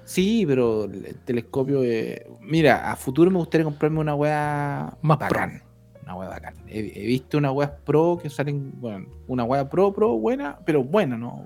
Sí, 0.05 0.45
pero 0.47 0.85
el 0.85 1.15
telescopio. 1.23 1.83
eh, 1.83 2.25
Mira, 2.41 2.91
a 2.91 2.95
futuro 2.95 3.29
me 3.31 3.37
gustaría 3.37 3.63
comprarme 3.65 3.99
una 3.99 4.15
weá 4.15 4.97
Más 5.01 5.17
bacán. 5.19 5.61
Una 6.03 6.15
weá 6.15 6.29
bacán. 6.29 6.55
He, 6.67 6.79
he 6.79 7.05
visto 7.05 7.37
una 7.37 7.51
weá 7.51 7.77
pro 7.77 8.19
que 8.21 8.29
salen, 8.29 8.73
bueno, 8.81 9.05
una 9.27 9.43
weá 9.45 9.69
pro, 9.69 9.93
pro, 9.93 10.17
buena, 10.17 10.59
pero 10.65 10.83
buena, 10.83 11.17
¿no? 11.17 11.45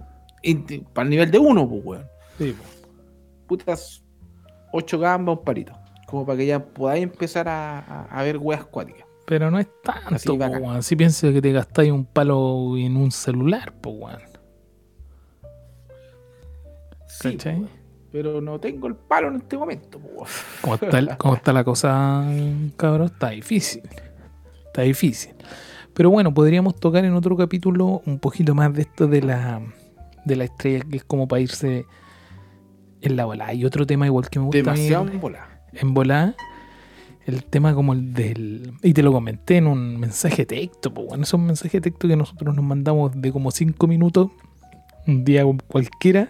Para 0.94 1.04
el 1.06 1.10
nivel 1.10 1.32
de 1.32 1.40
uno, 1.40 1.68
pues, 1.70 1.82
weón. 1.86 2.08
Sí, 2.38 2.52
po. 2.58 2.64
Putas, 3.48 4.04
ocho 4.74 5.00
gambas, 5.00 5.38
un 5.38 5.44
palito. 5.44 5.74
Como 6.06 6.26
para 6.26 6.38
que 6.38 6.46
ya 6.46 6.64
podáis 6.64 7.04
empezar 7.04 7.48
a, 7.50 7.80
a- 7.80 8.04
a 8.20 8.24
ver 8.24 8.38
weas 8.38 8.62
acuáticas. 8.62 9.06
Pero 9.26 9.52
no 9.52 9.60
es 9.60 9.68
tanto, 9.84 10.16
Así, 10.16 10.28
po, 10.28 10.36
weón. 10.36 10.82
Si 10.84 10.96
piensas 10.96 11.34
que 11.34 11.42
te 11.42 11.52
gastáis 11.52 11.92
un 11.92 12.06
palo 12.06 12.78
en 12.78 12.96
un 12.98 13.12
celular, 13.12 13.74
pues, 13.82 13.96
weón. 13.98 14.22
Sí, 17.08 17.32
¿Cachai? 17.34 17.58
pues, 17.60 17.72
pero 18.12 18.42
no 18.42 18.60
tengo 18.60 18.88
el 18.88 18.96
palo 18.96 19.28
en 19.30 19.36
este 19.38 19.58
momento, 19.58 20.00
pues, 20.00 20.14
weón. 20.16 20.28
¿Cómo 20.62 20.76
está, 20.76 21.00
el- 21.00 21.10
cómo 21.18 21.36
está 21.36 21.54
la 21.54 21.64
cosa, 21.64 22.26
cabrón? 22.76 23.08
Está 23.08 23.30
difícil. 23.32 23.84
Está 24.68 24.82
difícil. 24.84 25.34
Pero 25.94 26.10
bueno, 26.12 26.34
podríamos 26.34 26.76
tocar 26.80 27.04
en 27.06 27.14
otro 27.14 27.36
capítulo 27.36 28.02
un 28.06 28.20
poquito 28.20 28.54
más 28.54 28.72
de 28.74 28.84
esto 28.84 29.08
de 29.08 29.22
la, 29.24 29.62
de 30.28 30.36
la 30.36 30.44
estrella, 30.46 30.84
que 30.90 30.98
es 30.98 31.04
como 31.04 31.28
para 31.28 31.40
irse 31.42 31.86
en 33.02 33.16
la 33.16 33.26
bola. 33.26 33.48
Hay 33.48 33.64
otro 33.66 33.86
tema 33.86 34.06
igual 34.06 34.30
que 34.30 34.40
me 34.40 34.46
gusta 34.46 34.58
Demasiado 34.58 35.08
en- 35.08 35.20
bola. 35.20 35.62
en 35.74 35.94
volada. 35.94 36.36
El 37.26 37.44
tema 37.44 37.74
como 37.76 37.92
el 37.94 38.14
del... 38.14 38.72
Y 38.84 38.94
te 38.94 39.04
lo 39.04 39.12
comenté 39.12 39.58
en 39.58 39.68
un 39.68 40.00
mensaje 40.00 40.46
texto, 40.46 40.94
pues 40.94 41.08
bueno, 41.08 41.24
esos 41.24 41.40
mensajes 41.40 41.74
de 41.74 41.82
texto 41.82 42.08
que 42.08 42.16
nosotros 42.16 42.56
nos 42.56 42.64
mandamos 42.64 43.12
de 43.20 43.32
como 43.34 43.52
5 43.52 43.86
minutos, 43.86 44.30
un 45.06 45.26
día 45.26 45.44
cualquiera, 45.68 46.30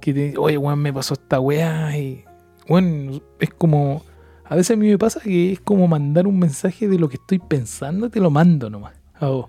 que 0.00 0.14
te 0.14 0.38
oye, 0.38 0.56
weón, 0.56 0.78
me 0.78 0.92
pasó 0.92 1.14
esta 1.14 1.38
weá 1.40 1.96
y... 1.98 2.24
Bueno, 2.66 3.20
es 3.40 3.50
como... 3.50 4.02
A 4.46 4.56
veces 4.56 4.74
a 4.74 4.80
mí 4.80 4.88
me 4.88 4.96
pasa 4.98 5.20
que 5.20 5.52
es 5.52 5.60
como 5.60 5.86
mandar 5.86 6.26
un 6.26 6.38
mensaje 6.38 6.88
de 6.88 6.98
lo 6.98 7.08
que 7.10 7.16
estoy 7.16 7.38
pensando, 7.38 8.08
te 8.10 8.20
lo 8.20 8.30
mando 8.30 8.70
nomás. 8.70 8.94
A 9.14 9.26
vos. 9.28 9.46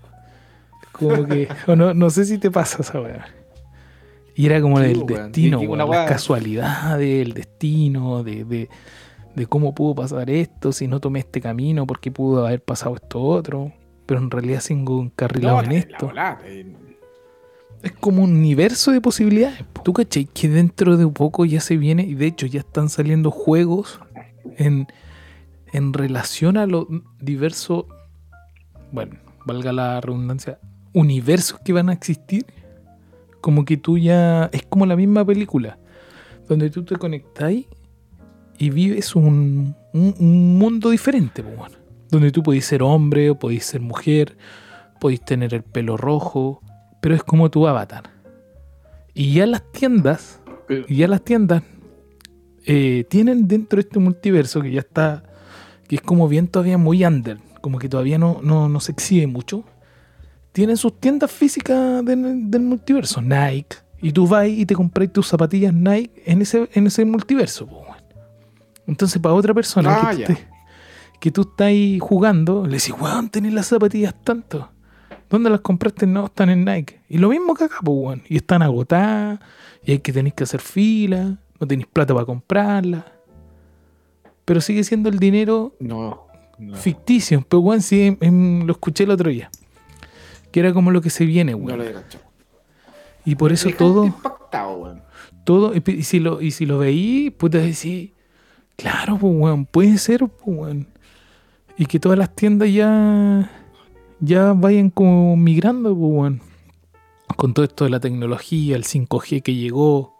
Como 0.98 1.26
que... 1.26 1.48
o 1.66 1.76
no, 1.76 1.94
no 1.94 2.10
sé 2.10 2.24
si 2.24 2.38
te 2.38 2.50
pasa 2.50 2.78
esa 2.82 3.00
weá. 3.00 3.26
Y 4.34 4.46
era 4.46 4.60
como 4.60 4.78
Sí, 4.80 4.86
el 4.90 5.06
destino, 5.06 5.58
weón, 5.60 5.78
las 5.78 5.86
weá- 5.88 6.06
casualidades, 6.08 7.26
el 7.26 7.32
destino, 7.32 8.22
de, 8.22 8.44
de, 8.44 8.68
de 9.34 9.46
cómo 9.46 9.74
pudo 9.74 9.94
pasar 9.94 10.28
esto, 10.30 10.72
si 10.72 10.88
no 10.88 11.00
tomé 11.00 11.20
este 11.20 11.40
camino, 11.40 11.86
porque 11.86 12.10
pudo 12.10 12.46
haber 12.46 12.62
pasado 12.62 12.96
esto 12.96 13.22
otro. 13.22 13.72
Pero 14.04 14.20
en 14.20 14.30
realidad 14.30 14.60
sigo 14.60 15.02
encarrilado 15.02 15.56
No, 15.56 15.62
en 15.62 15.66
la- 15.68 15.72
la 15.72 15.78
esto. 15.78 16.12
Es 17.82 17.92
como 17.92 18.22
un 18.24 18.32
universo 18.32 18.90
de 18.92 19.00
posibilidades. 19.00 19.62
po. 19.72 19.82
¿Tú 19.82 19.92
cachai? 19.92 20.24
Que 20.26 20.48
dentro 20.48 20.96
de 20.96 21.04
un 21.04 21.12
poco 21.12 21.44
ya 21.44 21.60
se 21.60 21.76
viene, 21.76 22.02
y 22.04 22.14
de 22.14 22.26
hecho 22.26 22.46
ya 22.46 22.60
están 22.60 22.88
saliendo 22.88 23.30
juegos 23.30 24.00
en, 24.58 24.86
en 25.72 25.92
relación 25.92 26.56
a 26.56 26.66
los 26.66 26.86
diversos, 27.20 27.84
bueno, 28.92 29.16
valga 29.44 29.72
la 29.72 30.00
redundancia, 30.00 30.58
universos 31.00 31.60
que 31.64 31.72
van 31.72 31.88
a 31.90 31.92
existir. 31.92 32.46
Como 33.40 33.64
que 33.64 33.76
tú 33.76 33.98
ya, 33.98 34.48
es 34.52 34.62
como 34.66 34.86
la 34.86 34.96
misma 34.96 35.24
película, 35.24 35.78
donde 36.48 36.70
tú 36.70 36.84
te 36.84 36.96
conectáis 36.96 37.66
y 38.58 38.70
vives 38.70 39.14
un, 39.14 39.74
un- 39.92 40.14
un 40.18 40.58
mundo 40.58 40.90
diferente, 40.90 41.42
po, 41.42 41.50
bueno. 41.50 41.76
donde 42.10 42.30
tú 42.32 42.42
podéis 42.42 42.64
ser 42.64 42.82
hombre 42.82 43.30
o 43.30 43.38
podéis 43.38 43.64
ser 43.66 43.80
mujer, 43.80 44.36
podéis 45.00 45.20
tener 45.20 45.52
el 45.54 45.62
pelo 45.62 45.96
rojo, 45.96 46.62
pero 47.02 47.14
es 47.14 47.22
como 47.22 47.50
tu 47.50 47.66
avatar. 47.68 48.04
Y 49.14 49.34
ya 49.34 49.46
las 49.46 49.62
tiendas, 49.72 50.40
y 50.88 50.96
ya 50.96 51.08
las 51.08 51.22
tiendas 51.22 51.62
eh, 52.64 53.04
tienen 53.08 53.46
dentro 53.46 53.76
de 53.76 53.82
este 53.82 53.98
multiverso 53.98 54.60
que 54.62 54.72
ya 54.72 54.80
está, 54.80 55.22
que 55.88 55.96
es 55.96 56.00
como 56.02 56.26
bien 56.28 56.48
todavía 56.48 56.78
muy 56.78 57.04
under, 57.04 57.38
como 57.60 57.78
que 57.78 57.88
todavía 57.88 58.18
no, 58.18 58.40
no, 58.42 58.68
no 58.68 58.80
se 58.80 58.92
exhibe 58.92 59.26
mucho. 59.26 59.64
Tienen 60.56 60.78
sus 60.78 60.98
tiendas 60.98 61.30
físicas 61.30 62.02
del, 62.02 62.50
del 62.50 62.62
multiverso, 62.62 63.20
Nike. 63.20 63.76
Y 64.00 64.10
tú 64.10 64.26
vas 64.26 64.48
y 64.48 64.64
te 64.64 64.74
compras 64.74 65.12
tus 65.12 65.26
zapatillas 65.28 65.74
Nike 65.74 66.22
en 66.24 66.40
ese, 66.40 66.66
en 66.72 66.86
ese 66.86 67.04
multiverso. 67.04 67.66
po. 67.66 67.84
Entonces, 68.86 69.20
para 69.20 69.34
otra 69.34 69.52
persona 69.52 69.98
Ah, 70.02 70.14
que, 70.16 70.24
tú 71.30 71.42
que 71.42 71.50
estás 71.50 71.66
ahí 71.66 71.98
jugando, 71.98 72.64
le 72.64 72.78
decís, 72.78 72.94
weón, 72.98 73.28
tenés 73.28 73.52
las 73.52 73.66
zapatillas 73.66 74.14
tanto. 74.24 74.70
¿Dónde 75.28 75.50
las 75.50 75.60
compraste? 75.60 76.06
No, 76.06 76.24
están 76.24 76.48
en 76.48 76.64
Nike. 76.64 77.00
Y 77.10 77.18
lo 77.18 77.28
mismo 77.28 77.52
que 77.54 77.64
acá, 77.64 77.76
pues, 77.84 77.94
weón. 77.98 78.22
Y 78.26 78.36
están 78.36 78.62
agotadas. 78.62 79.38
Y 79.84 79.92
hay 79.92 79.98
que 79.98 80.10
tenéis 80.12 80.32
que 80.34 80.44
hacer 80.44 80.60
fila. 80.62 81.36
No 81.60 81.66
tenéis 81.66 81.86
plata 81.92 82.14
para 82.14 82.24
comprarlas. 82.24 83.04
Pero 84.46 84.62
sigue 84.62 84.84
siendo 84.84 85.10
el 85.10 85.18
dinero 85.18 85.74
No. 85.80 86.22
no. 86.58 86.76
ficticio. 86.76 87.44
Pero, 87.46 87.60
weón, 87.60 87.82
sí, 87.82 88.00
em- 88.06 88.16
em, 88.22 88.64
lo 88.66 88.72
escuché 88.72 89.04
el 89.04 89.10
otro 89.10 89.28
día. 89.28 89.50
Que 90.56 90.60
era 90.60 90.72
como 90.72 90.90
lo 90.90 91.02
que 91.02 91.10
se 91.10 91.26
viene, 91.26 91.52
No 91.52 91.58
weón. 91.58 91.76
lo 91.78 91.84
he 91.84 91.92
cachado. 91.92 92.24
y 93.26 93.34
por 93.34 93.52
eso 93.52 93.68
todo, 93.76 94.06
impactado, 94.06 94.74
weón. 94.78 95.02
todo, 95.44 95.74
y 95.74 96.02
si 96.02 96.18
lo, 96.18 96.40
y 96.40 96.50
si 96.50 96.64
lo 96.64 96.78
veí, 96.78 97.28
puta 97.28 97.58
decir, 97.58 98.14
claro, 98.74 99.18
pues, 99.18 99.34
weón, 99.36 99.66
puede 99.66 99.98
ser, 99.98 100.20
pues, 100.20 100.30
weón. 100.46 100.86
Y 101.76 101.84
que 101.84 102.00
todas 102.00 102.16
las 102.18 102.34
tiendas 102.34 102.72
ya, 102.72 103.50
ya 104.20 104.54
vayan 104.54 104.88
como 104.88 105.36
migrando, 105.36 105.90
pues, 105.94 106.10
weón. 106.10 106.40
Con 107.36 107.52
todo 107.52 107.66
esto 107.66 107.84
de 107.84 107.90
la 107.90 108.00
tecnología, 108.00 108.76
el 108.76 108.84
5G 108.84 109.42
que 109.42 109.54
llegó, 109.54 110.14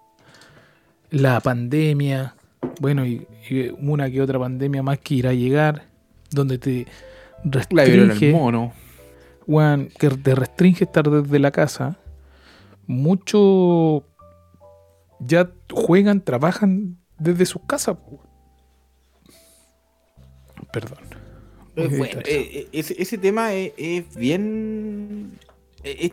la 1.11 1.40
pandemia, 1.40 2.35
bueno, 2.79 3.07
y, 3.07 3.27
y 3.49 3.70
una 3.81 4.11
que 4.11 4.20
otra 4.20 4.38
pandemia 4.38 4.83
más 4.83 4.99
que 4.99 5.14
irá 5.14 5.31
a 5.31 5.33
llegar, 5.33 5.87
donde 6.31 6.59
te 6.59 6.87
La 7.42 7.53
restringe, 7.85 8.33
mono. 8.33 8.75
Weón, 9.46 9.88
que 9.98 10.09
te 10.11 10.35
restringe 10.35 10.85
estar 10.85 11.09
desde 11.09 11.38
la 11.38 11.50
casa, 11.50 11.96
muchos 12.87 14.02
ya 15.20 15.50
juegan, 15.72 16.20
trabajan 16.20 16.98
desde 17.18 17.46
sus 17.46 17.62
casas. 17.66 17.96
Perdón. 20.72 20.98
Eh, 21.76 21.88
bueno, 21.96 22.20
eh, 22.20 22.24
eh, 22.26 22.68
ese, 22.72 23.00
ese 23.00 23.18
tema 23.18 23.52
es, 23.52 23.72
es 23.76 24.16
bien. 24.16 25.38
eh, 25.85 26.06
eh, 26.06 26.11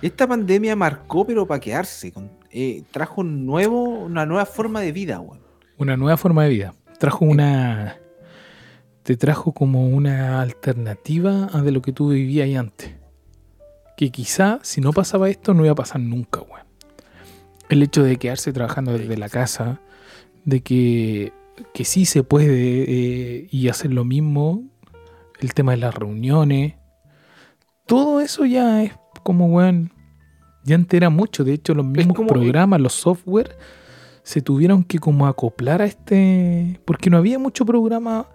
esta 0.00 0.26
pandemia 0.26 0.74
marcó, 0.74 1.26
pero 1.26 1.46
para 1.46 1.60
quedarse. 1.60 2.12
eh, 2.50 2.82
trajo 2.90 3.20
un 3.20 3.46
nuevo, 3.46 3.82
una 3.82 4.26
nueva 4.26 4.46
forma 4.46 4.80
de 4.80 4.92
vida, 4.92 5.20
weón. 5.20 5.40
Una 5.78 5.96
nueva 5.96 6.16
forma 6.16 6.44
de 6.44 6.50
vida. 6.50 6.74
Trajo 6.98 7.24
una. 7.24 7.98
Te 9.02 9.16
trajo 9.16 9.52
como 9.52 9.88
una 9.88 10.40
alternativa 10.40 11.48
a 11.52 11.62
de 11.62 11.72
lo 11.72 11.82
que 11.82 11.92
tú 11.92 12.10
vivías 12.10 12.44
ahí 12.44 12.56
antes. 12.56 12.94
Que 13.96 14.10
quizá, 14.10 14.60
si 14.62 14.80
no 14.80 14.92
pasaba 14.92 15.28
esto, 15.28 15.54
no 15.54 15.64
iba 15.64 15.72
a 15.72 15.76
pasar 15.76 16.00
nunca, 16.00 16.40
weón. 16.40 16.66
El 17.68 17.82
hecho 17.82 18.02
de 18.02 18.16
quedarse 18.16 18.52
trabajando 18.52 18.96
desde 18.96 19.16
la 19.16 19.28
casa, 19.28 19.80
de 20.44 20.60
que, 20.60 21.32
que 21.74 21.84
sí 21.84 22.04
se 22.04 22.22
puede 22.22 22.84
eh, 22.88 23.48
y 23.50 23.68
hacer 23.68 23.92
lo 23.92 24.04
mismo, 24.04 24.64
el 25.40 25.54
tema 25.54 25.72
de 25.72 25.78
las 25.78 25.94
reuniones, 25.94 26.74
todo 27.86 28.20
eso 28.20 28.44
ya 28.44 28.82
es 28.82 28.92
como, 29.22 29.46
weón, 29.46 29.92
ya 30.64 30.76
antes 30.76 30.96
era 30.96 31.10
mucho. 31.10 31.44
De 31.44 31.54
hecho, 31.54 31.74
los 31.74 31.86
mismos 31.86 32.18
programas, 32.26 32.80
los 32.80 32.92
software, 32.92 33.56
se 34.22 34.40
tuvieron 34.40 34.84
que 34.84 34.98
como 34.98 35.26
acoplar 35.26 35.82
a 35.82 35.86
este, 35.86 36.80
porque 36.84 37.10
no 37.10 37.16
había 37.16 37.38
mucho 37.38 37.66
programa 37.66 38.28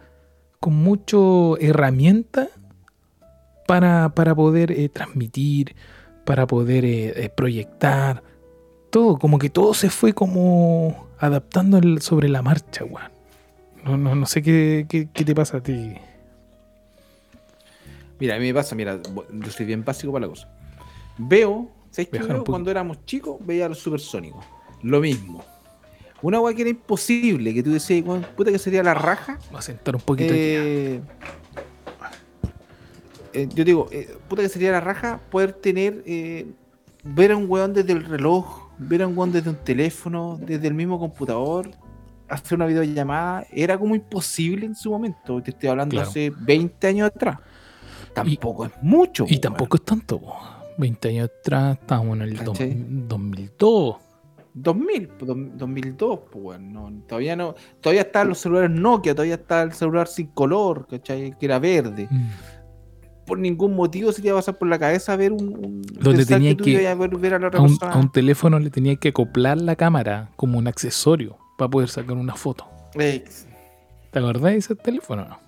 con 0.60 0.76
mucho 0.76 1.58
herramienta 1.60 2.50
para, 3.68 4.10
para 4.10 4.34
poder 4.36 4.72
eh, 4.72 4.90
transmitir, 4.90 5.76
para 6.26 6.48
poder 6.48 6.86
eh, 6.86 7.26
eh, 7.26 7.30
proyectar, 7.30 8.24
todo, 8.90 9.18
como 9.20 9.38
que 9.40 9.50
todo 9.50 9.74
se 9.74 9.90
fue 9.90 10.14
como 10.14 11.08
adaptando 11.20 11.78
el- 11.78 12.02
sobre 12.02 12.30
la 12.30 12.42
marcha, 12.42 12.84
weón. 12.86 13.12
No, 13.84 13.98
no, 13.98 14.16
no 14.16 14.26
sé 14.26 14.42
qué, 14.42 14.86
qué, 14.90 15.10
qué 15.14 15.24
te 15.26 15.34
pasa 15.36 15.58
a 15.58 15.62
ti. 15.64 15.94
Mira, 18.20 18.36
a 18.36 18.40
mí 18.40 18.46
me 18.48 18.54
pasa, 18.54 18.76
mira, 18.76 19.00
yo 19.32 19.52
soy 19.52 19.66
bien 19.66 19.86
básico 19.86 20.12
para 20.12 20.26
la 20.26 20.30
cosa. 20.30 20.50
Veo, 21.18 21.70
¿sabes 21.92 22.10
qué. 22.10 22.18
Cuando 22.52 22.72
éramos 22.72 23.06
chicos, 23.06 23.38
veía 23.46 23.70
los 23.70 23.80
supersónicos. 23.80 24.44
Lo 24.82 25.00
mismo. 25.00 25.44
Una 26.22 26.40
weá 26.40 26.56
que 26.56 26.62
era 26.62 26.70
imposible, 26.72 27.54
que 27.54 27.62
tú 27.64 27.72
decías, 27.72 28.04
weón, 28.06 28.26
puta 28.36 28.52
que 28.52 28.58
sería 28.60 28.82
la 28.84 28.94
raja. 28.96 29.38
Voy 29.52 29.60
a 29.60 29.62
sentar 29.62 29.96
un 29.96 30.02
poquito 30.02 30.32
aquí. 30.34 30.40
Eh, 30.42 31.02
eh, 33.34 33.48
yo 33.54 33.64
digo, 33.64 33.88
eh, 33.92 34.18
puta 34.28 34.42
que 34.42 34.50
sería 34.50 34.72
la 34.72 34.80
raja 34.82 35.20
poder 35.30 35.54
tener 35.54 36.02
eh, 36.06 36.48
ver 37.04 37.32
a 37.32 37.38
un 37.38 37.46
weón 37.50 37.74
desde 37.74 37.94
el 37.94 38.04
reloj, 38.06 38.70
ver 38.80 39.04
a 39.04 39.08
un 39.08 39.18
weón 39.18 39.32
desde 39.32 39.50
un 39.50 39.58
teléfono, 39.58 40.40
desde 40.42 40.68
el 40.68 40.74
mismo 40.74 40.98
computador, 41.00 41.70
hacer 42.30 42.56
una 42.56 42.66
videollamada, 42.66 43.46
era 43.52 43.78
como 43.78 43.96
imposible 43.96 44.66
en 44.66 44.76
su 44.76 44.90
momento. 44.90 45.42
Te 45.42 45.52
estoy 45.52 45.70
hablando 45.70 45.94
Claro. 45.96 46.10
hace 46.10 46.32
20 46.36 46.88
años 46.88 47.08
atrás. 47.08 47.38
Tampoco 48.14 48.66
es 48.66 48.72
mucho. 48.82 49.26
Y 49.30 49.36
po, 49.36 49.42
tampoco 49.42 49.78
es 49.78 49.84
tanto. 49.86 50.20
po. 50.20 50.36
20 50.80 51.10
años 51.10 51.30
atrás 51.40 51.78
estábamos 51.80 52.18
en 52.18 52.22
el 52.24 52.36
dos- 52.38 52.58
¿Cachai? 52.58 52.76
2002. 52.78 53.96
2000, 54.62 55.08
pues, 55.10 55.28
dos- 55.28 55.38
2002, 55.56 56.20
pues, 56.32 56.60
no, 56.60 56.92
todavía 57.08 57.36
no, 57.36 57.56
todavía 57.82 58.02
estaban 58.02 58.30
los 58.30 58.40
celulares 58.40 58.72
Nokia, 58.72 59.14
todavía 59.14 59.36
está 59.36 59.62
el 59.64 59.74
celular 59.74 60.08
sin 60.08 60.28
color, 60.28 60.88
¿cachai? 60.88 61.38
Que 61.38 61.46
era 61.46 61.60
verde. 61.60 62.08
Mm. 62.10 62.28
Por 63.26 63.40
ningún 63.40 63.76
motivo 63.76 64.12
se 64.14 64.22
te 64.22 64.30
iba 64.30 64.38
a 64.38 64.40
pasar 64.40 64.58
por 64.58 64.68
la 64.70 64.80
cabeza 64.80 65.16
ver 65.18 65.34
un, 65.34 65.42
un 65.50 65.82
Donde 65.82 66.26
tenía 66.26 66.56
que- 66.56 66.88
a 66.88 66.96
ver, 66.96 67.10
ver 67.18 67.34
a 67.34 67.40
la 67.40 67.48
A 67.48 67.62
un, 67.62 67.78
a 67.82 67.98
un 67.98 68.12
teléfono 68.12 68.58
le 68.60 68.70
tenía 68.70 68.96
que 68.96 69.10
acoplar 69.10 69.58
la 69.62 69.76
cámara 69.76 70.32
como 70.38 70.58
un 70.58 70.68
accesorio 70.68 71.38
para 71.58 71.70
poder 71.70 71.90
sacar 71.90 72.16
una 72.16 72.36
foto. 72.36 72.66
¿Te 74.12 74.20
acordás 74.20 74.44
de 74.44 74.58
ese 74.58 74.76
teléfono? 74.76 75.26
No. 75.28 75.40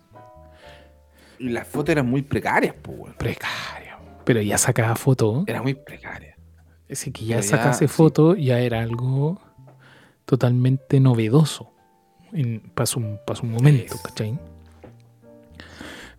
y 1.39 1.47
las 1.49 1.65
fotos 1.67 1.93
eran 1.93 2.05
muy 2.09 2.21
precarias, 2.21 2.75
pues, 2.81 2.97
weón. 2.99 3.13
Precario. 3.17 3.95
Pero 4.25 4.41
ya 4.41 4.57
sacaba 4.57 4.93
foto. 4.95 5.45
Era 5.47 5.61
muy 5.61 5.73
precaria. 5.73 6.35
Ese 6.89 7.11
que 7.11 7.23
ya 7.25 7.37
Pero 7.37 7.47
ya, 7.47 7.57
sacase 7.57 7.87
sí. 7.87 7.93
foto 7.93 8.35
ya 8.35 8.59
era 8.59 8.81
algo 8.81 9.39
totalmente 10.25 10.99
novedoso 10.99 11.71
para 12.75 12.85
su, 12.85 13.17
pa' 13.25 13.35
su 13.35 13.45
momento, 13.45 13.95
Es. 13.95 14.01
¿cachai? 14.01 14.37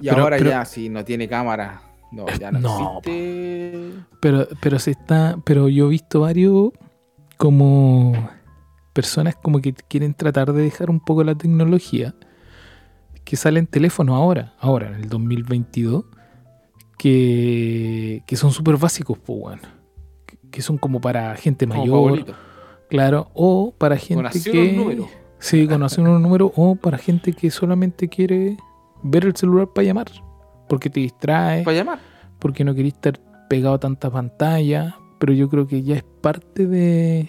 Y 0.00 0.08
Pero- 0.08 0.22
ahora 0.22 0.38
pero- 0.38 0.50
ya, 0.50 0.64
si 0.64 0.88
no 0.88 1.04
tiene 1.04 1.28
cámara, 1.28 1.82
no, 2.12 2.24
ya 2.38 2.50
no, 2.50 2.58
No, 2.60 2.98
existe. 3.04 3.90
Pero, 4.20 4.48
pero 4.62 4.78
se 4.78 4.92
está, 4.92 5.36
pero 5.44 5.68
yo 5.68 5.86
he 5.86 5.90
visto 5.90 6.20
varios 6.20 6.70
como 7.36 8.12
personas 8.92 9.36
como 9.36 9.60
que 9.60 9.72
quieren 9.74 10.14
tratar 10.14 10.52
de 10.52 10.62
dejar 10.62 10.90
un 10.90 11.00
poco 11.00 11.22
la 11.24 11.34
tecnología 11.36 12.14
que 13.24 13.36
salen 13.36 13.66
teléfonos 13.66 14.16
ahora, 14.16 14.54
ahora 14.58 14.88
en 14.88 14.94
el 14.94 15.08
2022, 15.08 16.04
que, 16.98 18.22
que 18.26 18.36
son 18.36 18.52
súper 18.52 18.76
básicos, 18.76 19.18
pues 19.18 19.38
bueno, 19.38 19.62
que, 20.50 20.62
son 20.62 20.78
como 20.78 21.00
para 21.00 21.34
gente 21.36 21.66
mayor, 21.66 22.24
claro, 22.88 23.28
o 23.34 23.72
para 23.76 23.96
gente 23.96 24.40
que 24.42 24.50
unos 24.50 24.74
números. 24.76 25.06
sí, 25.38 25.66
con 25.68 25.82
así 25.82 26.00
unos 26.00 26.20
números, 26.20 26.52
o 26.56 26.76
para 26.76 26.98
gente 26.98 27.32
que 27.32 27.50
solamente 27.50 28.08
quiere 28.08 28.56
ver 29.02 29.24
el 29.24 29.36
celular 29.36 29.68
para 29.74 29.86
llamar, 29.86 30.06
porque 30.68 30.90
te 30.90 31.00
distrae 31.00 31.62
Para 31.64 31.76
llamar. 31.76 31.98
porque 32.38 32.64
no 32.64 32.74
quería 32.74 32.92
estar 32.92 33.18
pegado 33.48 33.74
a 33.74 33.80
tanta 33.80 34.10
pantalla, 34.10 34.96
pero 35.18 35.32
yo 35.32 35.48
creo 35.48 35.66
que 35.66 35.82
ya 35.82 35.96
es 35.96 36.04
parte 36.20 36.66
de, 36.66 37.28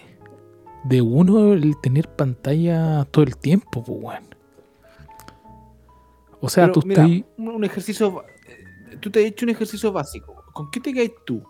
de 0.84 1.00
uno 1.02 1.52
el 1.52 1.74
tener 1.80 2.08
pantalla 2.08 3.04
todo 3.10 3.24
el 3.24 3.36
tiempo, 3.36 3.82
pues, 3.84 3.98
weón. 4.02 4.24
O 6.40 6.48
sea, 6.48 6.64
Pero 6.64 6.80
tú 6.80 6.86
mira, 6.86 7.06
estás... 7.06 7.28
un, 7.38 7.48
un 7.48 7.64
ejercicio. 7.64 8.24
eh, 8.48 8.96
Tú 9.00 9.10
te 9.10 9.20
has 9.20 9.26
hecho 9.26 9.46
un 9.46 9.50
ejercicio 9.50 9.92
básico. 9.92 10.42
¿Con 10.52 10.70
qué 10.70 10.80
te 10.80 10.92
quedas 10.92 11.12
tú? 11.24 11.42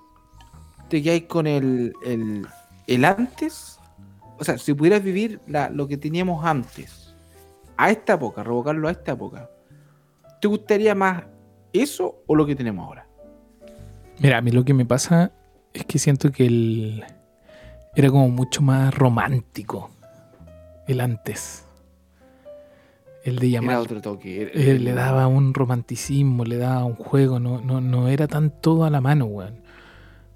¿Te 0.92 1.02
quedas 1.02 1.22
con 1.22 1.46
el, 1.46 1.94
el, 2.05 2.46
el 2.87 3.05
antes? 3.07 3.78
O 4.38 4.44
sea, 4.44 4.59
si 4.59 4.74
pudieras 4.74 5.02
vivir 5.02 5.40
la- 5.46 5.70
lo 5.70 5.88
que 5.88 5.96
teníamos 5.96 6.44
antes, 6.44 7.14
a 7.78 7.90
esta 7.90 8.12
época, 8.12 8.42
revocarlo 8.44 8.88
a 8.88 8.90
esta 8.90 9.12
época, 9.12 9.48
¿te 10.38 10.48
gustaría 10.48 10.94
más 10.94 11.22
eso 11.72 12.16
o 12.26 12.35
lo 12.35 12.44
que 12.44 12.55
tenemos 12.55 12.87
ahora? 12.87 13.07
Mira, 14.18 14.37
a 14.37 14.42
mí 14.42 14.50
lo 14.50 14.66
que 14.66 14.74
me 14.74 14.85
pasa 14.85 15.33
es 15.72 15.87
que 15.87 15.98
siento 15.98 16.31
que 16.31 16.44
el... 16.44 17.05
Era 17.96 18.11
como 18.11 18.28
mucho 18.28 18.61
más 18.61 18.92
romántico 18.92 19.88
el 20.88 21.00
antes. 21.00 21.64
El 23.24 23.38
de 23.38 23.48
llamar. 23.48 23.70
Era 23.70 23.81
otro 23.81 24.02
toque. 24.02 24.42
era- 24.42 24.50
Eh, 24.52 24.78
le 24.78 24.92
daba 24.92 25.26
un 25.26 25.55
romanticismo, 25.55 26.44
le 26.44 26.59
daba 26.59 26.85
un 26.85 26.96
juego, 26.96 27.40
no, 27.40 27.62
no, 27.62 27.81
no 27.81 28.09
era 28.09 28.28
tan 28.28 28.50
todo 28.61 28.85
a 28.85 28.90
la 28.90 29.00
mano, 29.00 29.24
weón. 29.24 29.62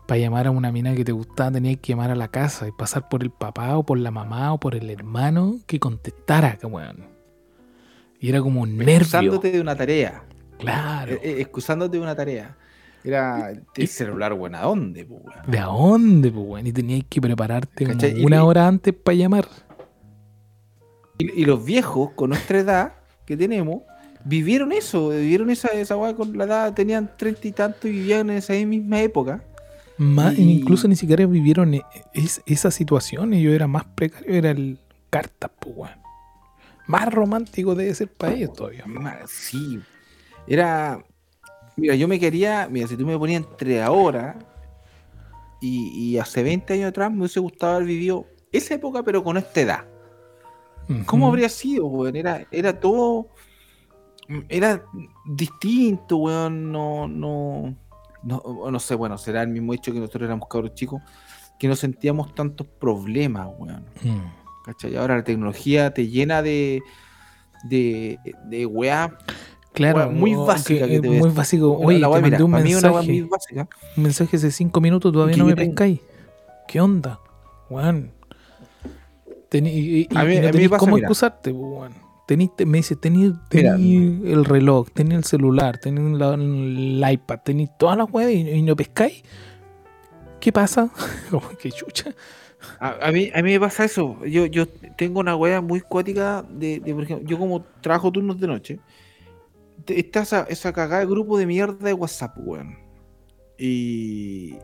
Para 0.07 0.21
llamar 0.21 0.47
a 0.47 0.51
una 0.53 0.71
mina 0.71 0.95
que 0.95 1.05
te 1.05 1.11
gustaba 1.11 1.51
tenías 1.51 1.79
que 1.79 1.93
llamar 1.93 2.13
a 2.13 2.15
la 2.15 2.29
casa 2.29 2.69
y 2.69 2.73
pasar 2.73 3.09
por 3.09 3.23
el 3.23 3.31
papá 3.31 3.77
o 3.77 3.85
por 3.85 3.99
la 3.99 4.13
mamá 4.13 4.53
o 4.53 4.61
por 4.61 4.77
el 4.77 4.89
hermano 4.89 5.59
que 5.67 5.81
contestara, 5.81 6.57
weón. 6.63 7.09
Y 8.21 8.29
era 8.29 8.41
como 8.41 8.63
un 8.63 8.77
nervio. 8.77 8.97
Excusándote 8.99 9.51
de 9.51 9.61
una 9.61 9.75
tarea. 9.75 10.23
Claro. 10.59 11.13
Eh, 11.13 11.21
eh, 11.23 11.35
excusándote 11.41 11.97
de 11.97 12.03
una 12.03 12.15
tarea. 12.15 12.57
Era 13.03 13.51
el 13.51 13.89
celular, 13.89 14.33
buena 14.35 14.63
dónde, 14.63 15.05
po, 15.05 15.15
weón? 15.15 15.51
¿De 15.51 15.59
a 15.59 15.67
dónde, 15.67 16.29
weón? 16.29 16.67
Y 16.67 16.73
tenías 16.73 17.05
que 17.09 17.21
prepararte 17.21 17.87
como 17.87 18.25
una 18.25 18.45
hora 18.45 18.69
antes 18.69 18.95
para 18.95 19.17
llamar. 19.17 19.49
Y, 21.19 21.43
y 21.43 21.45
los 21.45 21.65
viejos, 21.65 22.11
con 22.13 22.31
nuestra 22.31 22.61
edad 22.61 22.93
que 23.25 23.37
tenemos, 23.37 23.83
vivieron 24.25 24.71
eso, 24.71 25.09
vivieron 25.09 25.51
esa, 25.51 25.69
esa 25.69 25.97
weá 25.97 26.15
con 26.15 26.37
la 26.39 26.45
edad, 26.45 26.75
tenían 26.75 27.11
treinta 27.17 27.49
y 27.49 27.53
tanto 27.53 27.89
y 27.89 27.93
vivían 27.93 28.31
en 28.31 28.37
esa 28.37 28.53
misma 28.53 29.01
época. 29.01 29.43
Más, 29.99 30.39
Y- 30.39 30.59
Incluso 30.61 30.89
ni 30.89 30.97
siquiera 30.97 31.25
vivieron 31.27 31.75
e- 31.75 31.83
es- 32.13 32.43
esa 32.47 32.71
situación. 32.71 33.33
Ellos 33.33 33.55
era 33.55 33.67
más 33.67 33.85
precario, 33.85 34.35
era 34.35 34.51
el 34.51 34.79
carta, 35.11 35.49
pues, 35.49 35.75
weón. 35.77 35.99
Más 36.87 37.13
romántico 37.13 37.75
debe 37.75 37.95
ser 37.95 38.13
para 38.13 38.35
ellos 38.35 38.53
todavía. 38.53 38.85
Sí, 39.27 39.81
era. 40.47 41.03
Mira, 41.77 41.95
yo 41.97 42.07
me 42.09 42.21
quería. 42.21 42.69
Mira, 42.71 42.87
si 42.87 42.97
tú 42.97 43.05
me 43.07 43.19
ponías 43.19 43.43
entre 43.43 43.83
ahora 43.83 44.39
y, 45.61 45.89
y 46.13 46.19
hace 46.19 46.43
20 46.43 46.75
años 46.75 46.91
atrás, 46.91 47.11
me 47.11 47.19
hubiese 47.21 47.41
gustado 47.41 47.75
haber 47.77 47.89
vivido 47.89 48.27
esa 48.53 48.75
época, 48.75 49.03
pero 49.03 49.25
con 49.25 49.37
esta 49.37 49.61
edad. 49.61 49.85
¿Cómo 51.07 51.27
habría 51.27 51.49
sido, 51.49 51.87
weón? 51.87 52.15
Era, 52.15 52.47
era 52.53 52.79
todo. 52.79 53.29
Era 54.49 54.85
distinto, 55.25 56.19
weón. 56.19 56.71
No, 56.71 57.09
no. 57.09 57.75
No, 58.27 58.43
no 58.71 58.79
sé, 58.81 58.95
bueno, 58.95 59.17
será 59.19 59.43
el 59.43 59.49
mismo 59.49 59.73
hecho 59.73 59.93
que 59.93 59.99
nosotros 60.01 60.25
éramos 60.25 60.49
cabros 60.49 60.75
chicos, 60.75 61.01
que 61.59 61.69
no 61.69 61.77
sentíamos 61.77 62.35
tantos 62.35 62.67
problemas, 62.67 63.49
weón. 63.59 63.85
Mm. 64.03 64.65
¿Cachai? 64.65 64.97
Ahora 64.97 65.17
la 65.17 65.25
tecnología 65.25 65.95
te 65.95 66.09
llena 66.09 66.43
de. 66.43 66.83
de. 67.65 68.19
de 68.47 68.67
weá. 68.67 69.17
Claro, 69.73 69.99
Weá, 69.99 70.09
muy 70.09 70.35
básica 70.35 70.87
que 70.89 71.01
te 71.01 71.07
a 71.07 71.11
muy 71.11 71.19
decir. 71.21 71.33
básico. 71.37 71.73
Oye, 71.79 71.99
la 71.99 72.07
te 72.09 72.13
weá, 72.15 72.23
mira, 72.23 72.39
mandé 72.39 72.45
un 72.45 72.51
mí 72.65 72.75
una 72.75 72.91
weá 72.93 73.03
mensaje, 73.03 73.69
un 73.97 74.03
mensaje 74.03 74.37
hace 74.39 74.51
cinco 74.51 74.81
minutos, 74.81 75.13
todavía 75.13 75.35
Que 75.35 75.41
no 75.41 75.47
me 75.47 75.55
pescáis. 75.55 76.01
¿Qué 76.67 76.81
onda? 76.81 77.21
Weón. 77.71 78.11
Tení- 79.51 79.71
y, 79.73 80.01
y- 80.01 80.09
A 80.17 80.25
mí- 80.25 80.35
y 80.35 80.39
a 80.39 80.41
no 80.41 80.41
mí 80.41 80.47
me 80.47 80.53
tenís 80.53 80.69
pasa, 80.71 80.79
cómo 80.81 80.97
mira. 80.97 81.07
excusarte, 81.07 81.53
pues, 81.53 81.63
weón. 81.63 82.06
Tení- 82.27 82.51
te- 82.57 82.67
me 82.67 82.79
dice, 82.79 82.97
tení, 82.97 83.33
tení 83.49 84.23
el 84.33 84.45
reloj, 84.45 84.89
tení 84.93 85.15
el 85.15 85.23
celular, 85.25 85.79
tení 85.79 86.19
la- 86.19 86.35
el 86.35 87.03
iPad, 87.13 87.39
tení 87.45 87.69
todas 87.79 87.97
las 87.97 88.09
weas 88.13 88.31
y, 88.33 88.49
y 88.51 88.63
no 88.63 88.75
pescáis. 88.75 89.23
¿Qué 90.41 90.53
pasa? 90.53 90.91
Como 91.31 91.49
que 91.51 91.71
chucha. 91.71 92.11
A, 92.81 93.09
a 93.09 93.13
mí, 93.13 93.31
a 93.33 93.43
mí 93.43 93.53
me 93.53 93.61
pasa 93.61 93.85
eso. 93.85 94.19
Yo, 94.25 94.47
yo 94.47 94.67
tengo 94.69 95.21
una 95.21 95.37
weá 95.37 95.61
muy 95.61 95.81
cuática 95.81 96.45
de, 96.51 96.81
de, 96.81 96.95
por 96.95 97.05
ejemplo, 97.05 97.29
yo 97.29 97.39
como 97.39 97.63
trabajo 97.81 98.11
turnos 98.11 98.41
de 98.41 98.47
noche, 98.49 98.81
está 99.87 100.23
esa, 100.23 100.43
esa 100.49 100.73
cagada 100.73 101.01
de 101.01 101.07
grupo 101.07 101.39
de 101.39 101.47
mierda 101.47 101.87
de 101.87 101.93
WhatsApp, 101.93 102.37
weón. 102.39 102.77
Y, 103.59 104.57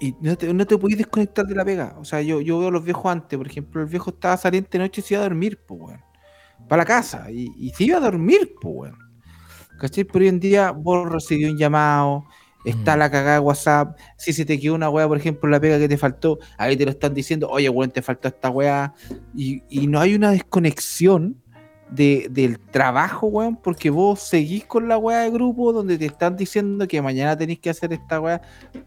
y 0.00 0.14
no 0.20 0.36
te, 0.36 0.52
no 0.52 0.66
te 0.66 0.76
podés 0.76 0.98
desconectar 0.98 1.46
de 1.46 1.54
la 1.54 1.64
pega. 1.64 1.94
O 1.98 2.04
sea, 2.04 2.20
yo, 2.22 2.40
yo 2.40 2.58
veo 2.58 2.68
a 2.68 2.72
los 2.72 2.82
viejos 2.84 3.06
antes, 3.06 3.36
por 3.36 3.46
ejemplo, 3.46 3.80
el 3.82 3.86
viejo 3.88 4.10
estaba 4.10 4.36
saliente 4.36 4.78
de 4.78 4.84
noche 4.84 5.00
y 5.00 5.04
se 5.04 5.14
iba 5.14 5.20
a 5.22 5.28
dormir, 5.28 5.60
pues, 5.64 5.80
weón. 5.80 6.00
Para 6.68 6.82
la 6.82 6.86
casa. 6.86 7.30
Y, 7.30 7.52
y 7.58 7.70
se 7.70 7.84
iba 7.84 7.98
a 7.98 8.00
dormir, 8.00 8.54
pues, 8.60 8.74
weón. 8.76 8.98
¿Cachai? 9.78 10.04
Pero 10.04 10.20
hoy 10.20 10.28
en 10.28 10.40
día 10.40 10.70
vos 10.70 11.10
recibí 11.10 11.44
un 11.44 11.58
llamado, 11.58 12.24
está 12.64 12.94
Mm. 12.94 12.98
la 13.00 13.10
cagada 13.10 13.32
de 13.34 13.40
WhatsApp, 13.40 13.98
si 14.16 14.32
se 14.32 14.44
te 14.44 14.58
quedó 14.60 14.74
una 14.74 14.88
weá, 14.88 15.08
por 15.08 15.16
ejemplo, 15.18 15.48
la 15.50 15.58
pega 15.60 15.78
que 15.78 15.88
te 15.88 15.98
faltó, 15.98 16.38
ahí 16.56 16.76
te 16.76 16.84
lo 16.84 16.92
están 16.92 17.12
diciendo, 17.14 17.48
oye, 17.50 17.68
weón, 17.68 17.90
te 17.90 18.00
faltó 18.02 18.28
esta 18.28 18.48
weá, 18.50 18.94
y, 19.34 19.62
y 19.68 19.88
no 19.88 19.98
hay 20.00 20.14
una 20.14 20.30
desconexión 20.30 21.36
de, 21.90 22.28
del 22.30 22.58
trabajo, 22.60 23.26
weón, 23.26 23.56
porque 23.56 23.90
vos 23.90 24.20
seguís 24.20 24.64
con 24.64 24.86
la 24.88 24.96
weá 24.98 25.18
de 25.22 25.30
grupo 25.30 25.72
donde 25.72 25.98
te 25.98 26.06
están 26.06 26.36
diciendo 26.36 26.86
que 26.86 27.02
mañana 27.02 27.36
tenéis 27.36 27.58
que 27.58 27.68
hacer 27.70 27.92
esta 27.92 28.20
weá. 28.20 28.40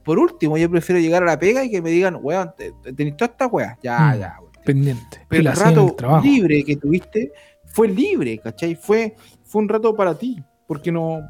Por 0.05 0.17
último, 0.17 0.57
yo 0.57 0.71
prefiero 0.71 0.99
llegar 1.01 1.21
a 1.23 1.25
la 1.27 1.37
pega 1.37 1.63
y 1.65 1.69
que 1.69 1.81
me 1.81 1.89
digan, 1.91 2.17
weón, 2.21 2.51
te- 2.57 2.71
te- 2.81 2.93
tenéis 2.93 3.17
toda 3.17 3.31
esta 3.31 3.47
weá, 3.47 3.77
ya, 3.83 3.99
Mm. 3.99 4.19
ya, 4.19 4.35
weón. 4.39 4.51
Pendiente. 4.65 5.19
Pero 5.27 5.49
el 5.51 5.55
rato 5.55 5.95
el 5.99 6.21
libre 6.23 6.63
que 6.63 6.77
tuviste 6.77 7.31
fue 7.75 7.89
libre, 7.89 8.37
¿cachai? 8.37 8.75
Fue, 8.75 9.15
fue 9.43 9.61
un 9.61 9.67
rato 9.69 9.93
para 9.95 10.17
ti, 10.17 10.41
porque 10.65 10.91
no. 10.91 11.21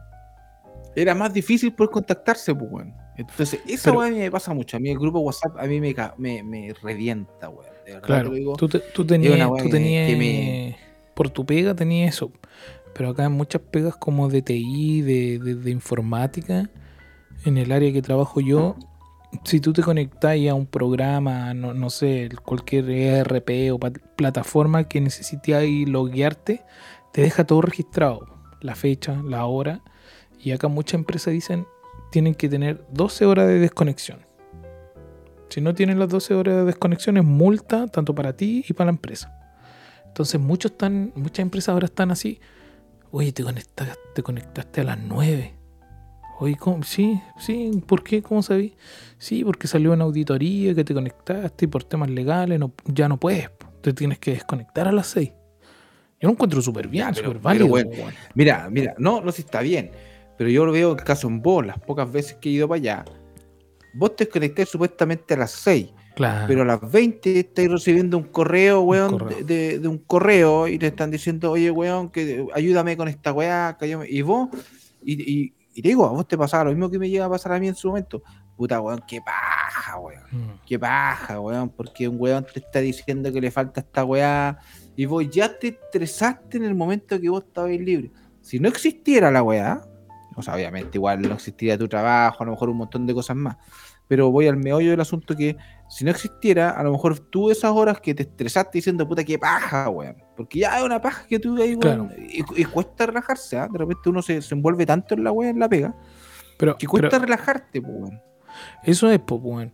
Era 0.96 1.14
más 1.16 1.34
difícil 1.34 1.74
poder 1.74 1.90
contactarse, 1.92 2.54
pues, 2.54 2.72
weón. 2.72 2.94
Entonces, 3.18 3.60
esa 3.68 3.92
Pero- 3.92 4.04
mí 4.04 4.12
me 4.20 4.30
pasa 4.32 4.54
mucho. 4.54 4.78
A 4.78 4.80
mí 4.80 4.90
el 4.90 5.00
grupo 5.00 5.20
WhatsApp 5.20 5.58
a 5.58 5.66
mí 5.66 5.80
me, 5.82 5.94
me, 6.18 6.44
me 6.44 6.74
revienta, 6.84 7.50
weón. 7.50 7.66
De 7.86 7.94
verdad 7.94 8.02
te 8.02 8.08
Claro, 8.08 8.30
digo. 8.32 8.56
tú, 8.56 8.68
te- 8.70 8.80
tú 8.80 9.06
tenías, 9.06 9.34
una 9.34 9.48
weá 9.48 9.64
tú 9.64 9.70
que- 9.70 9.76
tenías 9.76 10.10
que 10.10 10.16
me- 10.16 10.78
por 11.16 11.30
tu 11.30 11.46
pega 11.46 11.74
tenías 11.76 12.16
eso, 12.16 12.32
pero 12.94 13.10
acá 13.10 13.24
hay 13.24 13.30
muchas 13.30 13.62
pegas 13.62 13.96
como 13.96 14.28
de 14.30 14.42
TI, 14.42 15.02
de, 15.02 15.40
de- 15.40 15.56
de 15.56 15.72
informática, 15.72 16.70
en 17.46 17.58
el 17.58 17.72
área 17.72 17.92
que 17.92 18.02
trabajo 18.02 18.40
yo, 18.42 18.76
si 19.44 19.60
tú 19.60 19.74
te 19.74 19.82
conectas 19.82 20.38
a 20.50 20.54
un 20.54 20.66
programa, 20.66 21.54
no, 21.54 21.90
sé, 21.90 22.30
cualquier 22.44 22.90
ERP 22.90 23.74
o 23.74 23.80
plataforma 24.16 24.88
que 24.88 25.02
necesites 25.02 25.70
loguearte, 25.88 26.64
te 27.12 27.22
deja 27.22 27.46
todo 27.46 27.62
registrado. 27.62 28.28
La 28.62 28.76
fecha, 28.76 29.22
la 29.24 29.46
hora. 29.46 29.82
Y 30.40 30.52
acá 30.52 30.68
muchas 30.68 30.96
empresas 30.96 31.34
dicen 31.34 31.66
tienen 32.12 32.36
que 32.36 32.48
tener 32.48 32.86
12 32.92 33.26
horas 33.26 33.48
de 33.48 33.60
desconexión. 33.60 34.20
Si 35.50 35.62
no 35.62 35.74
tienen 35.74 36.00
las 36.00 36.10
12 36.10 36.34
horas 36.34 36.56
de 36.56 36.66
desconexión 36.66 37.18
es 37.18 37.24
multa 37.24 37.88
tanto 37.88 38.16
para 38.16 38.36
ti 38.36 38.64
y 38.68 38.74
para 38.74 38.86
la 38.86 38.92
empresa. 38.92 39.34
Entonces 40.06 40.40
muchos 40.40 40.72
están, 40.72 41.12
muchas 41.16 41.40
empresas 41.40 41.70
ahora 41.70 41.86
están 41.86 42.12
así. 42.12 42.40
Oye, 43.12 43.32
te 43.32 43.44
conectaste, 43.44 44.00
te 44.14 44.24
conectaste 44.24 44.82
a 44.82 44.84
las 44.86 45.00
9. 45.00 45.55
Oye, 46.40 46.56
¿cómo? 46.58 46.84
Sí, 46.84 47.22
sí, 47.38 47.72
¿por 47.88 48.04
qué? 48.04 48.22
¿Cómo 48.22 48.44
sabí? 48.44 48.74
Sí, 49.18 49.44
porque 49.44 49.68
salió 49.68 49.94
una 49.94 50.04
auditoría 50.04 50.76
que 50.76 50.84
te 50.84 50.94
conectaste 50.94 51.66
y 51.66 51.68
por 51.68 51.84
temas 51.86 52.10
legales 52.10 52.60
no, 52.60 52.74
ya 52.86 53.08
no 53.08 53.18
puedes. 53.18 53.50
Te 53.82 53.94
tienes 53.94 54.20
que 54.20 54.32
desconectar 54.32 54.88
a 54.88 54.92
las 54.92 55.08
6. 55.08 55.30
Yo 56.20 56.28
lo 56.28 56.32
encuentro 56.32 56.62
súper 56.62 56.88
bien, 56.88 57.14
súper 57.16 57.40
válido. 57.40 57.68
bueno. 57.68 57.90
Mira, 58.34 58.68
mira, 58.70 58.96
no, 58.98 59.22
no 59.22 59.32
sé 59.32 59.38
si 59.38 59.42
está 59.44 59.62
bien, 59.62 59.92
pero 60.38 60.50
yo 60.50 60.66
lo 60.66 60.72
veo 60.72 60.92
el 60.94 60.98
caso 61.04 61.28
en 61.28 61.42
vos, 61.42 61.66
las 61.66 61.80
pocas 61.80 62.12
veces 62.12 62.36
que 62.42 62.50
he 62.50 62.54
ido 62.54 62.68
para 62.68 62.78
allá. 62.78 63.06
Vos 63.94 64.16
te 64.16 64.28
conecté 64.28 64.66
supuestamente 64.66 65.36
a 65.36 65.38
las 65.38 65.52
6, 65.52 65.90
Claro. 66.16 66.46
pero 66.48 66.64
a 66.64 66.66
las 66.66 66.92
20 66.92 67.40
estáis 67.40 67.70
recibiendo 67.72 68.18
un 68.18 68.24
correo, 68.26 68.82
weón, 68.82 69.12
correo. 69.18 69.38
De, 69.38 69.44
de- 69.44 69.80
de 69.80 69.88
un 69.88 70.00
correo 70.00 70.68
y 70.68 70.78
te 70.80 70.88
están 70.88 71.12
diciendo, 71.12 71.52
oye, 71.52 71.72
weón, 71.72 72.10
que 72.10 72.46
ayúdame 72.54 72.98
con 72.98 73.08
esta 73.08 73.32
weá, 73.32 73.78
que 73.80 73.86
ayúdame". 73.86 74.08
y 74.10 74.22
vos, 74.22 74.50
y, 75.04 75.22
y- 75.22 75.54
y 75.76 75.82
te 75.82 75.90
digo, 75.90 76.06
a 76.06 76.12
vos 76.12 76.26
te 76.26 76.38
pasaba 76.38 76.64
lo 76.64 76.70
mismo 76.70 76.90
que 76.90 76.98
me 76.98 77.10
llega 77.10 77.26
a 77.26 77.30
pasar 77.30 77.52
a 77.52 77.60
mí 77.60 77.68
en 77.68 77.76
su 77.76 77.90
momento. 77.90 78.24
Puta, 78.56 78.80
weón, 78.80 79.04
qué 79.06 79.20
paja, 79.20 80.00
weón. 80.00 80.24
Mm. 80.32 80.60
Qué 80.66 80.80
paja, 80.80 81.42
weón, 81.42 81.68
porque 81.68 82.08
un 82.08 82.16
weón 82.18 82.46
te 82.46 82.60
está 82.62 82.80
diciendo 82.80 83.30
que 83.34 83.42
le 83.42 83.52
falta 83.52 83.82
esta 83.82 84.06
weá 84.06 84.58
y 84.96 85.06
vos 85.06 85.30
ya 85.30 85.60
te 85.60 85.68
estresaste 85.68 86.56
en 86.56 86.64
el 86.64 86.76
momento 86.76 87.20
que 87.20 87.28
vos 87.28 87.44
estabas 87.44 87.72
libre. 87.72 88.10
Si 88.40 88.58
no 88.58 88.70
existiera 88.70 89.30
la 89.32 89.44
weá, 89.44 89.82
o 90.38 90.42
sea, 90.42 90.56
obviamente 90.56 90.98
igual 90.98 91.22
no 91.22 91.34
existiría 91.34 91.78
tu 91.78 91.90
trabajo, 91.90 92.44
a 92.44 92.46
lo 92.46 92.54
mejor 92.54 92.70
un 92.70 92.78
montón 92.78 93.06
de 93.06 93.14
cosas 93.14 93.36
más, 93.36 93.58
pero 94.08 94.32
voy 94.32 94.48
al 94.48 94.58
meollo 94.58 94.92
del 94.92 95.02
asunto 95.02 95.36
que 95.36 95.56
si 95.90 96.04
no 96.06 96.12
existiera, 96.12 96.72
a 96.72 96.84
lo 96.84 96.92
mejor 96.92 97.20
tú 97.20 97.52
esas 97.52 97.72
horas 97.72 98.00
que 98.02 98.14
te 98.16 98.24
estresaste 98.24 98.78
diciendo, 98.80 99.08
puta, 99.08 99.24
qué 99.24 99.38
paja, 99.38 99.90
weón, 99.90 100.16
porque 100.36 100.60
ya 100.60 100.78
es 100.80 100.84
una 100.84 101.02
paja 101.02 101.26
que 101.28 101.40
tú 101.40 101.56
ahí, 101.62 101.76
weón, 101.76 101.80
Claro. 101.80 102.10
y, 102.18 102.44
y 102.62 102.66
cuesta 102.66 103.06
relajarse, 103.06 103.58
¿ah? 103.58 103.68
de 103.72 103.78
repente 103.78 104.10
uno 104.10 104.22
se, 104.22 104.42
se 104.42 104.56
envuelve 104.56 104.86
tanto 104.86 105.14
en 105.16 105.24
la 105.24 105.32
weá, 105.32 105.50
en 105.50 105.60
la 105.60 105.70
pega, 105.70 105.96
Pero, 106.58 106.76
que 106.78 106.88
cuesta 106.88 107.10
pero 107.10 107.24
relajarte, 107.24 107.82
pues, 107.82 107.94
weón. 107.96 108.20
eso 108.84 109.10
es, 109.12 109.20
pues, 109.20 109.42
weón. 109.44 109.72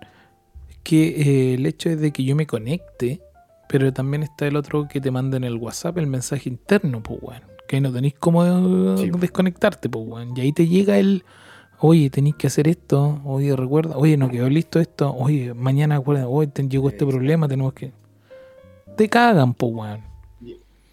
Que 0.84 1.10
eh, 1.10 1.54
el 1.54 1.66
hecho 1.66 1.90
es 1.90 2.00
de 2.02 2.12
que 2.12 2.24
yo 2.24 2.36
me 2.36 2.48
conecte, 2.48 3.22
pero 3.70 3.94
también 3.94 4.24
está 4.24 4.48
el 4.48 4.56
otro 4.56 4.88
que 4.88 5.00
te 5.00 5.12
manda 5.12 5.38
en 5.38 5.44
el 5.44 5.56
WhatsApp 5.58 5.98
el 6.00 6.08
mensaje 6.08 6.50
interno, 6.50 7.02
pues, 7.04 7.20
weón. 7.22 7.44
Que 7.68 7.76
ahí 7.78 7.82
no 7.82 7.92
tenéis 7.94 8.16
cómo 8.20 8.44
eh, 8.46 8.98
Sí. 8.98 9.12
desconectarte, 9.18 9.88
pues, 9.90 10.06
weón. 10.08 10.36
Y 10.36 10.42
ahí 10.42 10.52
te 10.52 10.68
llega 10.68 10.98
el, 10.98 11.24
oye, 11.82 12.10
tenéis 12.10 12.36
que 12.36 12.48
hacer 12.48 12.68
esto, 12.68 13.20
oye, 13.26 13.56
recuerda, 13.56 13.98
oye, 13.98 14.16
no 14.16 14.30
quedó 14.30 14.48
listo 14.50 14.80
esto, 14.80 15.14
oye, 15.14 15.54
mañana, 15.54 15.96
acuérdate, 15.96 16.28
oye, 16.30 16.48
te 16.48 16.68
llegó 16.68 16.90
este 16.90 17.06
problema, 17.06 17.48
tenemos 17.48 17.74
que... 17.74 17.92
Te 18.96 19.10
cagan, 19.10 19.54
pues, 19.54 19.74
weón. 19.74 20.02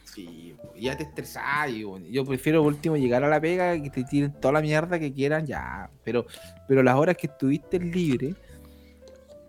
Sí, 0.05 0.55
ya 0.78 0.97
te 0.97 1.03
estresás. 1.03 1.70
Yo 2.11 2.24
prefiero 2.24 2.62
por 2.62 2.72
último 2.72 2.97
llegar 2.97 3.22
a 3.22 3.28
la 3.28 3.41
pega 3.41 3.74
y 3.76 3.82
que 3.82 3.91
te 3.91 4.05
tiren 4.05 4.32
toda 4.41 4.53
la 4.53 4.61
mierda 4.62 4.99
que 4.99 5.12
quieran, 5.12 5.47
ya. 5.47 5.91
Pero, 6.05 6.26
pero 6.66 6.82
las 6.82 6.97
horas 6.97 7.16
que 7.16 7.26
estuviste 7.26 7.78
libre, 7.78 8.34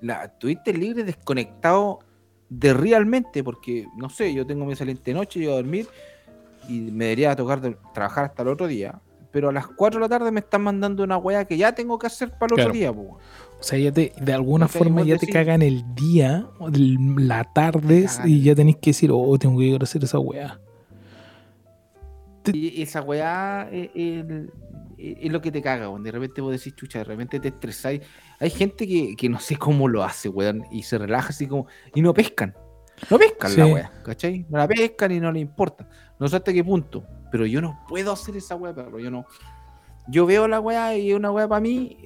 la, 0.02 0.26
estuviste 0.26 0.74
libre 0.74 1.04
desconectado 1.04 2.00
de 2.50 2.74
realmente, 2.74 3.44
porque 3.44 3.86
no 3.96 4.10
sé, 4.10 4.34
yo 4.34 4.46
tengo 4.46 4.66
mi 4.66 4.72
excelente 4.74 5.14
noche, 5.14 5.40
yo 5.40 5.54
a 5.54 5.56
dormir 5.56 5.88
y 6.68 6.80
me 6.80 7.06
debería 7.06 7.36
tocar 7.36 7.62
de- 7.62 7.78
trabajar 7.94 8.26
hasta 8.26 8.42
el 8.42 8.50
otro 8.50 8.68
día. 8.68 9.00
Pero 9.32 9.49
a 9.49 9.51
las 9.51 9.67
4 9.67 9.99
de 9.99 10.05
la 10.05 10.09
tarde 10.09 10.32
me 10.32 10.39
están 10.39 10.63
mandando 10.63 11.03
una 11.03 11.17
weá 11.17 11.45
que 11.45 11.55
ya 11.57 11.73
tengo 11.73 11.99
que 11.99 12.07
hacer 12.07 12.32
para 12.32 12.47
el 12.51 12.55
Claro. 12.55 12.69
otro 12.69 12.73
día, 12.80 12.91
po. 12.93 13.19
O 13.59 13.63
sea, 13.63 13.77
ya 13.77 13.91
te, 13.91 14.11
de 14.19 14.34
alguna 14.34 14.67
forma 14.67 15.01
ya 15.03 15.17
te 15.17 15.25
decís- 15.27 15.34
cagan 15.34 15.61
el 15.61 15.84
día, 15.93 16.47
la 17.17 17.43
tarde, 17.43 18.07
y 18.25 18.41
ya 18.41 18.55
tenéis 18.55 18.77
que 18.77 18.89
decir, 18.91 19.11
oh, 19.13 19.38
tengo 19.38 19.59
que 19.59 19.65
ir 19.65 19.82
a 19.82 19.84
hacer 19.84 20.03
esa 20.03 20.17
weá. 20.19 20.59
Y 22.51 22.82
esa 22.82 23.01
weá 23.01 23.69
es, 23.71 23.89
es- 23.93 24.25
es 24.97 25.32
lo 25.32 25.39
que 25.41 25.51
te 25.51 25.61
caga, 25.61 25.89
weón. 25.89 26.03
De 26.03 26.11
repente 26.11 26.41
vos 26.41 26.51
decís, 26.51 26.75
chucha, 26.75 26.99
de 26.99 27.05
repente 27.05 27.39
te 27.39 27.49
estresáis. 27.49 28.01
Hay 28.39 28.49
gente 28.49 28.88
que, 28.88 29.15
que 29.15 29.30
no 29.30 29.39
sé 29.39 29.55
cómo 29.57 29.88
lo 29.88 30.03
hace, 30.03 30.27
weón, 30.30 30.63
y 30.71 30.84
se 30.84 30.97
relaja 30.97 31.30
así 31.30 31.47
como. 31.47 31.67
Y 31.93 32.01
no 32.01 32.13
pescan. 32.13 32.55
No 33.09 33.17
pescan 33.17 33.55
la 33.55 33.65
weá, 33.67 33.91
¿cachai? 34.03 34.45
No 34.49 34.57
la 34.57 34.67
pescan 34.67 35.11
y 35.11 35.19
no 35.19 35.32
le 35.32 35.39
importa. 35.39 35.88
No 36.19 36.27
sé 36.27 36.36
hasta 36.38 36.51
qué 36.51 36.63
punto. 36.63 37.03
Pero 37.32 37.45
yo 37.45 37.61
no 37.61 37.80
puedo 37.88 38.11
hacer 38.11 38.36
esa 38.38 38.55
weá, 38.55 38.73
perro. 38.73 38.99
Yo 38.99 39.11
no. 39.11 39.25
Yo 40.07 40.25
veo 40.25 40.47
la 40.47 40.59
weá 40.59 40.97
y 40.97 41.13
una 41.13 41.32
weá 41.32 41.47
para 41.47 41.61
mí. 41.61 41.97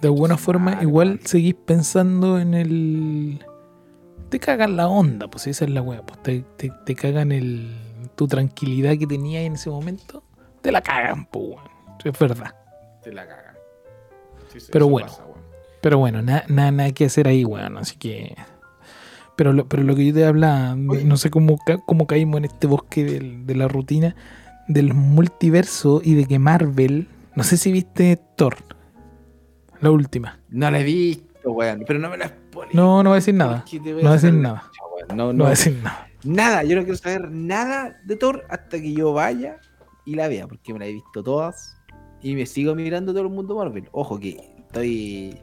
De 0.00 0.08
alguna 0.08 0.36
forma, 0.36 0.72
madre, 0.72 0.82
igual 0.82 1.20
seguís 1.24 1.54
pensando 1.54 2.38
en 2.38 2.54
el. 2.54 3.44
Te 4.28 4.38
cagan 4.38 4.76
la 4.76 4.88
onda, 4.88 5.28
pues 5.28 5.46
esa 5.48 5.64
es 5.64 5.70
la 5.70 5.82
weá. 5.82 6.02
Pues 6.06 6.22
te, 6.22 6.44
te, 6.56 6.72
te 6.86 6.94
cagan 6.94 7.32
el. 7.32 7.76
Tu 8.14 8.28
tranquilidad 8.28 8.96
que 8.96 9.06
tenías 9.06 9.44
en 9.44 9.54
ese 9.54 9.70
momento. 9.70 10.22
Te 10.62 10.70
la 10.70 10.80
cagan, 10.80 11.26
pues, 11.26 11.44
weón. 11.48 11.70
Es 12.04 12.18
verdad. 12.18 12.54
Te 13.02 13.12
la 13.12 13.26
cagan. 13.26 13.54
Sí, 14.52 14.60
sí, 14.60 14.68
Pero 14.72 14.88
bueno. 14.88 15.08
pasa, 15.08 15.24
weón. 15.24 15.40
Pero 15.80 15.98
bueno, 15.98 16.22
nada 16.22 16.44
nada 16.48 16.92
que 16.92 17.06
hacer 17.06 17.26
ahí, 17.26 17.44
weón. 17.44 17.76
Así 17.76 17.96
que. 17.96 18.36
Pero 19.40 19.54
lo, 19.54 19.66
pero 19.66 19.82
lo 19.84 19.96
que 19.96 20.04
yo 20.04 20.12
te 20.12 20.26
hablaba, 20.26 20.76
Oye. 20.90 21.02
no 21.06 21.16
sé 21.16 21.30
cómo, 21.30 21.56
cómo 21.86 22.06
caímos 22.06 22.36
en 22.40 22.44
este 22.44 22.66
bosque 22.66 23.04
del- 23.04 23.46
de 23.46 23.54
la 23.54 23.68
rutina 23.68 24.14
del 24.68 24.92
multiverso 24.92 26.02
y 26.04 26.12
de 26.14 26.26
que 26.26 26.38
Marvel. 26.38 27.08
No 27.34 27.42
sé 27.42 27.56
si 27.56 27.72
viste 27.72 28.20
Thor. 28.36 28.56
La 29.80 29.90
última. 29.90 30.38
No 30.50 30.70
la 30.70 30.80
he 30.80 30.84
visto, 30.84 31.52
weón. 31.52 31.84
Pero 31.86 31.98
no 31.98 32.10
me 32.10 32.18
la 32.18 32.28
spoilees, 32.28 32.74
No, 32.74 33.02
no 33.02 33.08
voy 33.08 33.14
a 33.14 33.20
decir 33.20 33.32
nada. 33.34 33.64
No 33.72 33.94
voy 33.94 34.04
a 34.06 34.10
decir 34.12 34.34
nada. 34.34 34.64
No, 35.08 35.14
No 35.14 35.32
no, 35.32 35.38
voy 35.38 35.46
a 35.46 35.50
decir 35.50 35.78
nada. 35.82 36.06
Nada, 36.22 36.62
yo 36.64 36.76
no 36.76 36.82
quiero 36.82 36.98
saber 36.98 37.30
nada 37.30 37.98
de 38.04 38.16
Thor 38.16 38.44
hasta 38.50 38.78
que 38.78 38.92
yo 38.92 39.14
vaya 39.14 39.56
y 40.04 40.16
la 40.16 40.28
vea, 40.28 40.46
porque 40.48 40.74
me 40.74 40.80
la 40.80 40.84
he 40.86 40.92
visto 40.92 41.22
todas 41.22 41.78
y 42.20 42.34
me 42.34 42.44
sigo 42.44 42.74
mirando 42.74 43.14
todo 43.14 43.22
el 43.22 43.30
mundo 43.30 43.56
Marvel. 43.56 43.88
Ojo 43.92 44.20
que 44.20 44.36
estoy, 44.58 45.40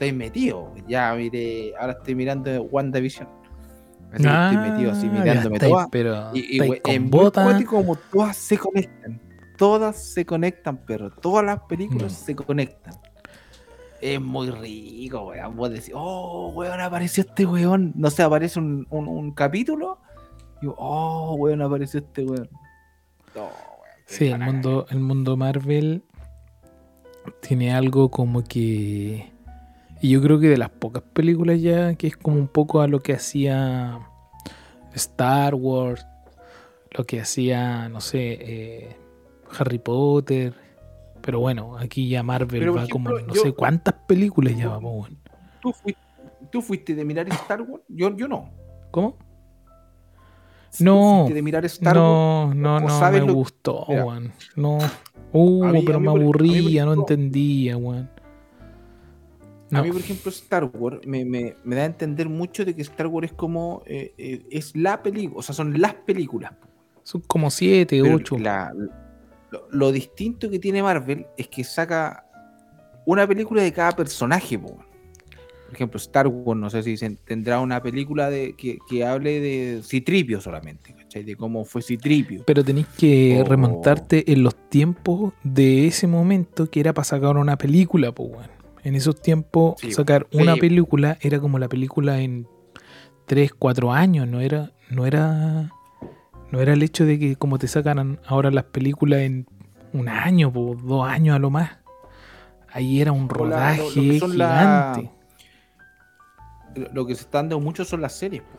estoy 0.00 0.12
metido. 0.16 0.72
Ya 0.88 1.14
miré, 1.14 1.74
ahora 1.78 1.92
estoy 1.92 2.14
mirando 2.14 2.62
WandaVision. 2.64 3.28
Así 4.12 4.22
que 4.24 4.28
estoy 4.28 4.56
metido 4.56 4.92
así 4.92 5.06
Ah, 5.06 5.12
mirándome 5.12 5.56
estáis, 5.56 5.72
todas. 5.72 5.88
Pero 5.92 6.30
Y, 6.34 6.56
y, 6.56 6.60
we- 6.60 6.80
en 6.86 7.10
bota. 7.10 7.64
como 7.66 7.96
todas 7.96 8.36
se 8.36 8.56
conectan. 8.58 9.20
Todas 9.58 10.02
se 10.02 10.24
conectan, 10.24 10.80
pero 10.86 11.10
todas 11.10 11.44
las 11.44 11.60
películas 11.60 12.12
Mm. 12.12 12.24
se 12.24 12.34
conectan. 12.34 12.94
Es 14.00 14.18
muy 14.18 14.50
rico, 14.50 15.26
weón. 15.28 15.54
Vos 15.54 15.68
decís, 15.70 15.92
oh, 15.94 16.50
weón, 16.54 16.80
apareció 16.80 17.20
este 17.22 17.44
weón. 17.44 17.92
No 17.94 18.08
sé, 18.10 18.22
aparece 18.22 18.58
un, 18.58 18.86
un, 18.88 19.06
un 19.06 19.32
capítulo. 19.32 19.98
Y 20.62 20.64
yo, 20.64 20.74
oh, 20.78 21.34
weón, 21.34 21.60
apareció 21.60 22.00
este 22.00 22.24
weón. 22.24 22.48
No, 23.34 23.42
weón, 23.42 23.50
Sí, 24.06 24.28
el 24.28 24.38
mundo, 24.38 24.86
el 24.88 25.00
mundo 25.00 25.36
Marvel 25.36 26.02
tiene 27.42 27.74
algo 27.74 28.10
como 28.10 28.42
que. 28.42 29.29
Y 30.00 30.10
yo 30.10 30.22
creo 30.22 30.40
que 30.40 30.48
de 30.48 30.56
las 30.56 30.70
pocas 30.70 31.02
películas 31.02 31.60
ya 31.60 31.94
que 31.94 32.06
es 32.06 32.16
como 32.16 32.36
un 32.38 32.48
poco 32.48 32.80
a 32.80 32.88
lo 32.88 33.00
que 33.00 33.12
hacía 33.12 34.00
Star 34.94 35.54
Wars, 35.54 36.06
lo 36.92 37.04
que 37.04 37.20
hacía, 37.20 37.88
no 37.88 38.00
sé, 38.00 38.38
eh, 38.40 38.96
Harry 39.58 39.78
Potter. 39.78 40.54
Pero 41.20 41.40
bueno, 41.40 41.76
aquí 41.78 42.08
ya 42.08 42.22
Marvel 42.22 42.60
Pero, 42.60 42.74
va 42.74 42.88
como 42.88 43.10
no 43.10 43.34
yo- 43.34 43.42
sé 43.42 43.52
cuántas 43.52 43.94
películas 44.08 44.56
ya 44.56 44.68
va, 44.68 44.80
po, 44.80 44.90
weón. 44.90 45.18
¿Tú 45.60 45.72
fuiste, 45.72 46.00
¿Tú 46.50 46.62
fuiste 46.62 46.94
de 46.94 47.04
mirar 47.04 47.28
Star 47.28 47.60
Wars? 47.62 47.84
Yo, 47.88 48.16
yo 48.16 48.26
no. 48.26 48.48
¿Cómo? 48.90 49.16
¿Tú 50.76 50.84
No, 50.84 51.26
de 51.28 51.42
mirar 51.42 51.64
Star 51.66 51.94
Wars? 51.96 52.54
No, 52.54 52.54
no, 52.54 52.76
¿O 52.76 52.80
no 52.80 52.88
sabes 52.98 53.20
me 53.20 53.26
lo- 53.26 53.34
gustó. 53.34 53.86
No. 54.56 54.78
Uh, 55.32 55.64
mí- 55.66 55.82
pero 55.84 56.00
me 56.00 56.08
aburría, 56.08 56.84
no 56.86 56.94
entendía, 56.94 57.76
weón. 57.76 58.08
A 59.72 59.82
mí, 59.82 59.90
por 59.92 60.00
ejemplo, 60.00 60.30
Star 60.30 60.64
Wars 60.64 60.98
me, 61.06 61.24
me- 61.24 61.54
me 61.64 61.76
da 61.76 61.82
a 61.82 61.86
entender 61.86 62.28
mucho 62.28 62.64
de 62.64 62.74
que 62.74 62.82
Star 62.82 63.06
Wars 63.06 63.26
es 63.28 63.32
como. 63.32 63.82
eh, 63.86 64.12
eh, 64.18 64.42
es 64.50 64.74
la 64.76 65.02
película, 65.02 65.38
o 65.38 65.42
sea, 65.42 65.54
son 65.54 65.80
las 65.80 65.94
películas. 65.94 66.52
Son 67.02 67.20
como 67.26 67.50
siete, 67.50 68.00
Pero 68.02 68.16
ocho. 68.16 68.38
la- 68.38 68.72
lo, 69.50 69.66
lo 69.70 69.92
distinto 69.92 70.50
que 70.50 70.58
tiene 70.58 70.82
Marvel 70.82 71.26
es 71.36 71.48
que 71.48 71.64
saca 71.64 72.24
una 73.06 73.26
película 73.26 73.62
de 73.62 73.72
cada 73.72 73.92
personaje. 73.92 74.58
po. 74.58 74.76
Por 75.66 75.74
ejemplo, 75.76 75.98
Star 75.98 76.26
Wars, 76.26 76.58
no 76.60 76.68
sé 76.68 76.82
si 76.82 76.96
se- 76.96 77.16
tendrá 77.24 77.60
una 77.60 77.80
película 77.80 78.28
de, 78.28 78.54
que, 78.56 78.78
que 78.88 79.04
hable 79.04 79.38
de 79.40 79.82
Citripio 79.84 80.40
solamente, 80.40 80.94
¿cachai? 80.94 81.22
De 81.22 81.36
cómo 81.36 81.64
fue 81.64 81.80
Citripio. 81.80 82.42
Pero 82.44 82.64
tenéis 82.64 82.88
que 82.98 83.40
Oh. 83.40 83.48
remontarte 83.48 84.32
en 84.32 84.42
los 84.42 84.56
tiempos 84.68 85.32
de 85.44 85.86
ese 85.86 86.08
momento 86.08 86.68
que 86.68 86.80
era 86.80 86.92
para 86.92 87.04
sacar 87.04 87.36
una 87.36 87.56
película, 87.56 88.10
pues, 88.12 88.30
weón. 88.30 88.59
En 88.84 88.94
esos 88.94 89.20
tiempos, 89.20 89.74
Sí, 89.80 89.92
sacar 89.92 90.26
sí. 90.30 90.38
una 90.40 90.56
película 90.56 91.18
era 91.20 91.38
como 91.40 91.58
la 91.58 91.68
película 91.68 92.20
en 92.20 92.46
3, 93.26 93.52
4 93.58 93.92
años. 93.92 94.26
No 94.28 94.40
era, 94.40 94.72
no 94.90 95.06
era, 95.06 95.70
no 96.50 96.60
era 96.60 96.72
el 96.72 96.82
hecho 96.82 97.04
de 97.04 97.18
que 97.18 97.36
como 97.36 97.58
te 97.58 97.68
sacan 97.68 98.18
ahora 98.26 98.50
las 98.50 98.64
películas 98.64 99.20
en 99.20 99.46
un 99.92 100.08
año, 100.08 100.52
po, 100.52 100.76
dos 100.82 101.06
años 101.08 101.36
a 101.36 101.38
lo 101.38 101.50
más. 101.50 101.70
Ahí 102.72 103.00
era 103.00 103.12
un 103.12 103.26
la- 103.28 103.32
lo- 103.32 103.38
lo 103.38 103.44
rodaje 103.44 104.18
la- 104.36 104.92
gigante. 104.94 105.10
Lo- 106.76 106.88
Lo 106.94 107.06
que 107.06 107.14
se 107.14 107.22
están 107.22 107.48
dando 107.48 107.60
mucho 107.60 107.84
son 107.84 108.00
las 108.00 108.12
series. 108.16 108.42
po. 108.42 108.58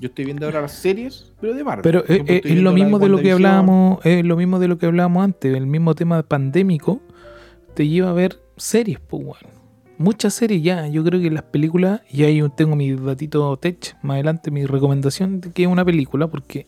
Yo 0.00 0.08
estoy 0.08 0.26
viendo 0.26 0.46
ahora 0.46 0.60
las 0.60 0.72
series, 0.74 1.32
pero 1.40 1.54
de 1.54 1.64
Marvel. 1.64 1.82
Pero 1.82 2.00
eh, 2.00 2.04
ejemplo, 2.08 2.34
eh, 2.34 2.40
es 2.44 2.58
lo 2.60 2.72
mismo 2.72 2.98
de 3.00 3.08
lo 3.08 3.18
que 3.18 3.32
hablábamos, 3.32 3.98
es 4.06 4.24
lo 4.24 4.36
mismo 4.36 4.60
de 4.60 4.68
lo 4.68 4.78
que 4.78 4.86
hablábamos 4.86 5.24
antes, 5.24 5.52
el 5.56 5.66
mismo 5.66 5.94
tema 5.96 6.22
pandémico 6.22 7.00
te 7.74 7.88
lleva 7.88 8.10
a 8.10 8.12
ver 8.12 8.38
series, 8.58 9.00
pues 9.00 9.24
bueno. 9.24 9.48
Muchas 9.98 10.34
series 10.34 10.62
ya, 10.62 10.86
yo 10.86 11.02
creo 11.02 11.20
que 11.20 11.30
las 11.30 11.42
películas, 11.42 12.02
y 12.10 12.22
ahí 12.22 12.40
tengo 12.54 12.76
mi 12.76 12.92
datito 12.92 13.56
tech, 13.56 13.96
más 14.02 14.14
adelante 14.14 14.50
mi 14.50 14.64
recomendación 14.64 15.40
de 15.40 15.50
que 15.50 15.64
es 15.64 15.68
una 15.68 15.84
película, 15.84 16.28
porque 16.28 16.66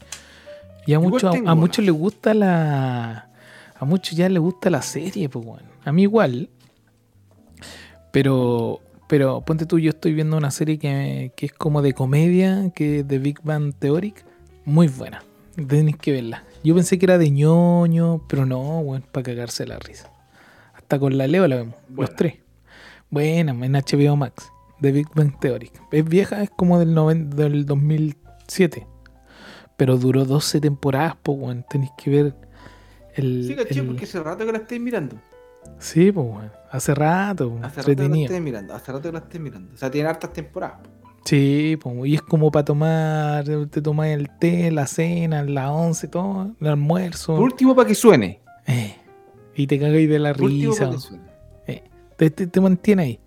ya 0.87 0.99
mucho, 0.99 1.31
a, 1.31 1.55
muchos 1.55 1.85
les 1.85 1.95
gusta 1.95 2.35
la. 2.35 3.29
A 3.79 3.85
muchos 3.85 4.17
ya 4.17 4.29
les 4.29 4.41
gusta 4.41 4.71
la 4.71 4.83
serie, 4.83 5.29
pues 5.29 5.45
bueno. 5.45 5.69
A 5.85 5.93
mí 5.93 6.03
igual. 6.03 6.51
Pero, 8.11 8.81
pero 9.09 9.41
ponte 9.43 9.67
tú, 9.67 9.79
yo 9.79 9.91
estoy 9.91 10.13
viendo 10.13 10.37
una 10.37 10.51
serie 10.51 10.79
que, 10.79 11.33
que 11.37 11.47
es 11.47 11.53
como 11.53 11.81
de 11.81 11.95
comedia, 11.95 12.71
que 12.75 13.01
es 13.01 13.09
de 13.09 13.19
Big 13.19 13.41
Bang 13.43 13.73
Theoric. 13.79 14.25
Muy 14.65 14.89
buena. 14.89 15.23
Tenéis 15.55 15.97
que 15.97 16.13
verla. 16.13 16.45
Yo 16.63 16.75
pensé 16.75 16.99
que 16.99 17.07
era 17.07 17.19
de 17.19 17.31
ñoño, 17.31 18.23
pero 18.29 18.45
no, 18.45 18.83
bueno, 18.83 19.07
para 19.13 19.25
cagarse 19.25 19.67
la 19.67 19.79
risa. 19.79 20.10
Hasta 20.91 20.99
con 20.99 21.17
la 21.17 21.29
Leo 21.29 21.47
la 21.47 21.55
vemos, 21.55 21.77
Buena. 21.89 22.09
los 22.11 22.17
tres. 22.17 22.35
Buena, 23.11 23.53
en 23.53 23.73
HBO 23.75 24.17
Max, 24.17 24.51
de 24.81 24.91
Big 24.91 25.07
Bang 25.15 25.39
Theoric. 25.39 25.71
Es 25.93 26.05
vieja, 26.05 26.43
es 26.43 26.51
como 26.51 26.81
del, 26.81 26.93
noven- 26.97 27.29
del 27.31 27.65
2007. 27.65 28.89
Pero 29.77 29.97
duró 29.99 30.25
12 30.25 30.61
temporadas, 30.61 31.15
pues, 31.23 31.39
bueno, 31.39 31.65
tenéis 31.71 31.93
que 31.97 32.11
ver 32.11 32.35
el... 33.15 33.45
Sí, 33.47 33.55
caché, 33.55 33.79
el- 33.79 33.87
porque 33.87 34.03
hace 34.03 34.21
rato 34.21 34.45
que 34.45 34.51
la 34.51 34.59
estoy 34.59 34.81
mirando. 34.81 35.15
Sí, 35.79 36.11
pues, 36.11 36.27
bueno, 36.27 36.51
hace 36.73 36.93
rato, 36.93 37.57
Hace 37.63 37.83
rato 37.83 37.95
que 38.03 38.09
la 38.09 38.17
estoy 38.17 38.41
mirando. 38.41 38.75
Hace 38.75 38.91
rato 38.91 39.03
que 39.05 39.13
la 39.13 39.19
estoy 39.21 39.39
mirando. 39.39 39.73
O 39.73 39.77
sea, 39.77 39.93
tiene 39.93 40.09
hartas 40.09 40.33
temporadas. 40.33 40.79
po. 40.83 40.91
Sí, 41.25 41.79
pues, 41.81 41.95
y 42.07 42.15
es 42.17 42.23
como 42.23 42.51
para 42.51 42.65
tomar, 42.65 43.45
te 43.45 43.81
tomas 43.81 44.09
el 44.09 44.29
té, 44.41 44.73
la 44.73 44.89
cena, 44.89 45.45
la 45.45 45.71
once, 45.71 46.09
todo, 46.09 46.51
el 46.61 46.67
almuerzo. 46.67 47.37
Por 47.37 47.45
último, 47.45 47.77
para 47.77 47.87
que 47.87 47.95
suene. 47.95 48.41
Eh, 48.67 48.97
y 49.61 49.67
te 49.67 49.79
cagáis 49.79 50.09
de 50.09 50.19
la 50.19 50.31
último, 50.33 50.73
risa. 50.73 50.99
suene. 50.99 51.31
Te, 52.17 52.31
te- 52.31 52.47
te 52.47 52.61
mantiene 52.61 53.03
ahí. 53.03 53.19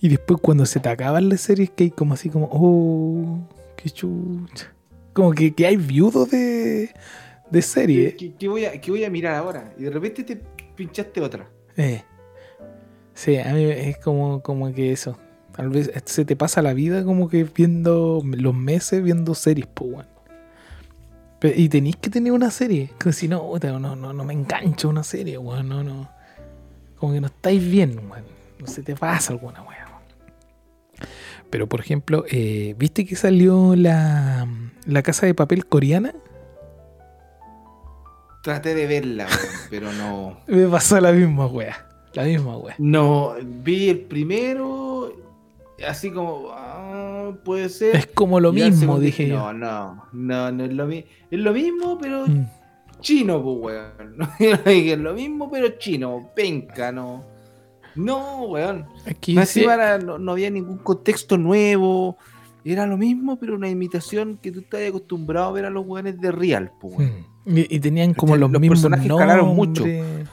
Y 0.00 0.08
después 0.08 0.40
cuando 0.42 0.66
se 0.66 0.80
te 0.80 0.88
acaban 0.88 1.28
las 1.28 1.40
series, 1.40 1.70
que 1.70 1.84
hay 1.84 1.90
como 1.90 2.14
así 2.14 2.28
como, 2.28 2.48
oh, 2.50 3.38
qué 3.76 3.88
chucha. 3.90 4.72
Como 5.12 5.30
que, 5.32 5.54
que 5.54 5.66
hay 5.66 5.76
viudos 5.76 6.30
de, 6.30 6.90
de 7.50 7.62
serie. 7.62 8.16
¿Qué, 8.16 8.48
voy 8.48 8.64
a, 8.64 8.80
qué 8.80 8.90
voy 8.90 9.04
a 9.04 9.10
mirar 9.10 9.36
ahora? 9.36 9.72
Y 9.78 9.84
de 9.84 9.90
repente 9.90 10.24
te 10.24 10.40
pinchaste 10.74 11.20
otra. 11.20 11.48
Eh. 11.76 12.02
Sí, 13.14 13.36
a 13.36 13.52
mí 13.54 13.64
es 13.64 13.96
como, 13.98 14.42
como 14.42 14.72
que 14.74 14.90
eso. 14.90 15.16
Tal 15.56 15.68
vez 15.70 15.90
se 16.04 16.24
te 16.24 16.34
pasa 16.34 16.60
la 16.62 16.74
vida 16.74 17.04
como 17.04 17.28
que 17.28 17.44
viendo 17.44 18.20
los 18.24 18.54
meses 18.54 19.02
viendo 19.04 19.34
series, 19.36 19.68
pues, 19.72 19.90
weón. 19.92 20.06
Y 21.44 21.68
tenéis 21.68 21.96
que 21.96 22.08
tener 22.10 22.32
una 22.32 22.50
serie. 22.50 22.90
Que 22.98 23.12
si 23.12 23.28
no, 23.28 23.52
no, 23.60 23.96
no, 23.96 24.12
no 24.12 24.24
me 24.24 24.32
engancho 24.32 24.88
una 24.88 25.02
serie, 25.02 25.36
weón. 25.36 25.68
No, 25.68 25.84
no. 25.84 26.08
Como 26.96 27.12
que 27.12 27.20
no 27.20 27.26
estáis 27.26 27.62
bien, 27.70 27.98
weón. 28.10 28.24
No 28.58 28.66
se 28.66 28.82
te 28.82 28.94
pasa 28.94 29.32
alguna 29.32 29.62
weón. 29.62 29.84
Pero 31.50 31.68
por 31.68 31.80
ejemplo, 31.80 32.24
eh, 32.30 32.74
¿viste 32.78 33.04
que 33.04 33.14
salió 33.14 33.76
la, 33.76 34.48
la 34.86 35.02
casa 35.02 35.26
de 35.26 35.34
papel 35.34 35.66
coreana? 35.66 36.14
Traté 38.42 38.74
de 38.74 38.86
verla, 38.86 39.26
pero 39.70 39.92
no. 39.92 40.38
Me 40.46 40.66
pasó 40.66 41.00
la 41.00 41.12
misma 41.12 41.46
wea. 41.46 41.86
La 42.14 42.24
misma 42.24 42.56
wea. 42.56 42.74
No, 42.78 43.34
vi 43.42 43.88
el 43.88 44.00
primero, 44.00 45.12
así 45.86 46.10
como, 46.10 46.48
ah, 46.52 47.32
puede 47.44 47.68
ser. 47.68 47.96
Es 47.96 48.06
como 48.06 48.40
lo 48.40 48.52
mismo, 48.52 48.78
segundo 48.80 49.00
dije 49.00 49.28
yo. 49.28 49.36
No, 49.36 49.52
no, 49.52 50.04
no, 50.12 50.52
no 50.52 50.64
es 50.64 50.72
lo 50.72 50.86
mismo. 50.86 51.08
Es 51.30 51.38
lo 51.40 51.52
mismo, 51.52 51.98
pero 51.98 52.26
Mm. 52.26 52.46
chino, 53.00 53.42
pues, 53.42 53.56
weón. 53.98 54.18
es 54.66 54.98
lo 54.98 55.14
mismo, 55.14 55.50
pero 55.50 55.68
chino. 55.78 56.30
Penca, 56.36 56.92
no. 56.92 57.24
No, 57.96 58.42
weón. 58.44 58.86
Aquí 59.06 59.34
Más 59.34 59.48
dice- 59.48 59.60
encima 59.60 59.74
era- 59.74 59.98
no, 59.98 60.18
no 60.18 60.32
había 60.32 60.50
ningún 60.50 60.78
contexto 60.78 61.38
nuevo. 61.38 62.16
Era 62.64 62.86
lo 62.86 62.96
mismo, 62.96 63.38
pero 63.38 63.56
una 63.56 63.68
imitación 63.68 64.38
que 64.40 64.50
tú 64.50 64.60
estás 64.60 64.80
acostumbrado 64.88 65.48
a 65.48 65.52
ver 65.52 65.66
a 65.66 65.70
los 65.70 65.84
weones 65.86 66.18
de 66.20 66.32
Real, 66.32 66.72
pues, 66.80 66.96
weón. 66.98 67.26
Mm. 67.44 67.58
Y, 67.58 67.76
y 67.76 67.80
tenían 67.80 68.14
como 68.14 68.36
los, 68.36 68.50
Los 68.50 68.60
mismos 68.60 68.78
personajes 68.80 69.12
calaron 69.12 69.54
mucho. 69.54 69.82
nombres. 69.86 70.28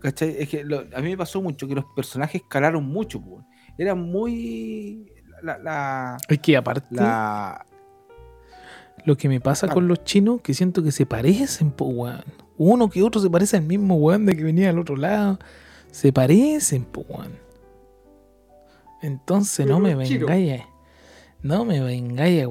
¿Cachai? 0.00 0.36
Es 0.38 0.48
que 0.48 0.62
lo- 0.64 0.80
a 0.94 1.00
mí 1.00 1.08
me 1.10 1.16
pasó 1.16 1.40
mucho 1.42 1.66
que 1.66 1.74
los 1.74 1.84
personajes 1.96 2.42
escalaron 2.42 2.84
mucho, 2.84 3.20
pues. 3.20 3.44
Era 3.78 3.94
muy. 3.94 5.10
La, 5.42 5.58
la, 5.58 6.16
Es 6.28 6.38
que 6.38 6.56
aparte, 6.56 6.86
la- 6.90 7.66
lo 9.04 9.16
que 9.16 9.28
me 9.28 9.40
pasa 9.40 9.68
con 9.68 9.86
los 9.88 10.02
chinos, 10.04 10.40
que 10.40 10.54
siento 10.54 10.82
que 10.82 10.90
se 10.92 11.04
parecen, 11.06 11.70
po, 11.70 11.86
weón. 11.86 12.24
Uno 12.56 12.88
que 12.88 13.02
otro 13.02 13.20
se 13.20 13.28
parece 13.28 13.56
al 13.58 13.64
mismo 13.64 13.96
weón 13.96 14.24
de 14.26 14.36
que 14.36 14.44
venía 14.44 14.70
al 14.70 14.78
otro 14.78 14.96
lado. 14.96 15.38
Se 15.90 16.12
parecen, 16.12 16.84
po, 16.84 17.02
weón. 17.08 17.38
Entonces 19.02 19.66
no 19.66 19.80
me 19.80 19.94
vengáis. 19.94 20.62
No 21.42 21.64
me 21.64 21.80
vengáis 21.80 22.46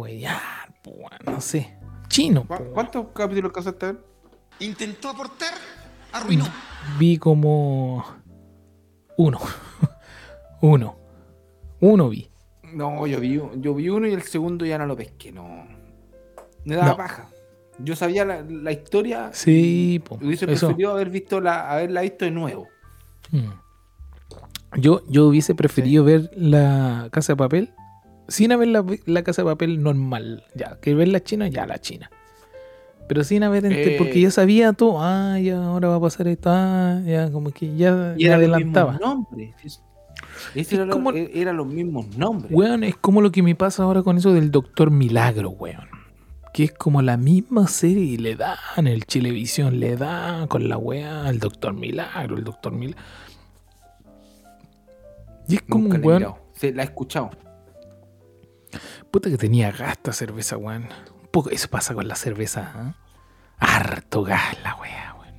po, 0.83 0.91
weón. 0.91 1.19
No 1.25 1.41
sé. 1.41 1.75
Chino, 2.09 2.43
po, 2.45 2.55
¿cu- 2.57 2.61
weón. 2.63 2.73
¿Cuántos 2.73 3.07
capítulos 3.13 3.51
a 3.65 3.71
ver? 3.71 3.97
Intentó 4.59 5.09
aportar, 5.09 5.53
arruinó. 6.11 6.45
Vi 6.99 7.17
como. 7.17 8.05
Uno. 9.17 9.39
uno. 10.61 10.97
Uno 11.85 12.09
vi. 12.09 12.27
No, 12.73 13.05
yo 13.05 13.19
vi, 13.19 13.39
yo 13.57 13.73
vi 13.75 13.89
uno 13.89 14.07
y 14.07 14.13
el 14.13 14.21
segundo 14.23 14.65
ya 14.65 14.77
no 14.77 14.85
lo 14.85 14.95
pesqué, 14.95 15.31
no. 15.31 15.67
Me 16.65 16.75
daba 16.75 16.89
No. 16.91 16.97
paja. 16.97 17.29
Yo 17.79 17.95
sabía 17.95 18.23
la, 18.25 18.41
la 18.41 18.71
historia. 18.71 19.29
Sí, 19.33 20.01
po. 20.05 20.15
Hubiese 20.15 20.45
Eso. 20.51 20.67
preferido 20.67 20.91
haber 20.91 21.09
visto 21.09 21.41
la, 21.41 21.71
haberla 21.71 22.01
visto 22.01 22.23
de 22.25 22.31
nuevo. 22.31 22.67
Mm. 23.31 23.49
Yo, 24.79 25.01
yo 25.09 25.27
hubiese 25.27 25.53
preferido 25.55 26.03
ver 26.03 26.31
la 26.35 27.09
casa 27.11 27.33
de 27.33 27.37
papel 27.37 27.71
sin 28.27 28.51
haber 28.51 28.69
la, 28.69 28.85
la 29.05 29.23
casa 29.23 29.41
de 29.43 29.47
papel 29.47 29.83
normal. 29.83 30.43
Ya, 30.55 30.79
que 30.81 30.95
ver 30.95 31.09
la 31.09 31.19
china, 31.23 31.47
ya 31.47 31.65
la 31.67 31.79
china. 31.79 32.09
Pero 33.07 33.23
sin 33.23 33.43
haber 33.43 33.65
Eh. 33.65 33.95
porque 33.97 34.21
ya 34.21 34.31
sabía 34.31 34.73
todo. 34.73 34.99
Ah, 35.03 35.37
ya 35.39 35.63
ahora 35.63 35.89
va 35.89 35.95
a 35.97 36.01
pasar 36.01 36.27
esto. 36.27 36.49
Ah, 36.51 37.01
ya 37.05 37.29
como 37.31 37.51
que 37.51 37.75
ya 37.75 38.13
Y 38.17 38.23
me 38.23 38.25
eran 38.29 38.39
adelantaba. 38.39 38.93
mismos 38.93 39.15
nombres. 39.15 39.81
Es- 40.55 40.67
ese 40.67 40.75
Es 40.75 40.81
era 40.81 40.87
como- 40.91 41.11
e- 41.11 41.45
los 41.53 41.67
mismos 41.67 42.15
nombres. 42.17 42.51
Weón, 42.53 42.83
es 42.83 42.95
como 42.95 43.21
lo 43.21 43.31
que 43.31 43.41
me 43.43 43.55
pasa 43.55 43.83
ahora 43.83 44.03
con 44.03 44.17
eso 44.17 44.33
del 44.33 44.51
Doctor 44.51 44.91
Milagro, 44.91 45.49
weón. 45.51 45.87
Que 46.53 46.65
es 46.65 46.71
como 46.71 47.01
la 47.01 47.17
misma 47.17 47.67
serie 47.67 48.03
y 48.03 48.17
le 48.17 48.35
dan 48.35 48.85
el 48.87 49.05
Chilevisión, 49.05 49.79
le 49.79 49.97
dan 49.97 50.47
con 50.47 50.69
la 50.69 50.77
weá, 50.77 51.27
el 51.29 51.39
Doctor 51.39 51.73
Milagro, 51.73 52.37
el 52.37 52.43
Doctor 52.43 52.71
Milagro. 52.73 53.01
Y 55.47 55.55
es 55.55 55.61
como 55.63 55.85
Nunca 55.85 55.97
un 55.97 56.05
weón. 56.05 56.17
mirado. 56.19 56.37
Se 56.53 56.71
la 56.73 56.83
he 56.83 56.85
escuchado. 56.85 57.31
Puta 59.11 59.29
que 59.29 59.37
tenía 59.37 59.71
gas 59.71 59.93
esta 59.93 60.13
cerveza, 60.13 60.57
weón. 60.57 60.83
Un 61.21 61.27
poco 61.31 61.49
eso 61.49 61.67
pasa 61.69 61.93
con 61.93 62.07
la 62.07 62.15
cerveza, 62.15 62.71
¿ah? 62.75 62.95
Harto 63.59 64.23
gas 64.23 64.55
la 64.63 64.75
weá, 64.75 65.15
weón. 65.19 65.35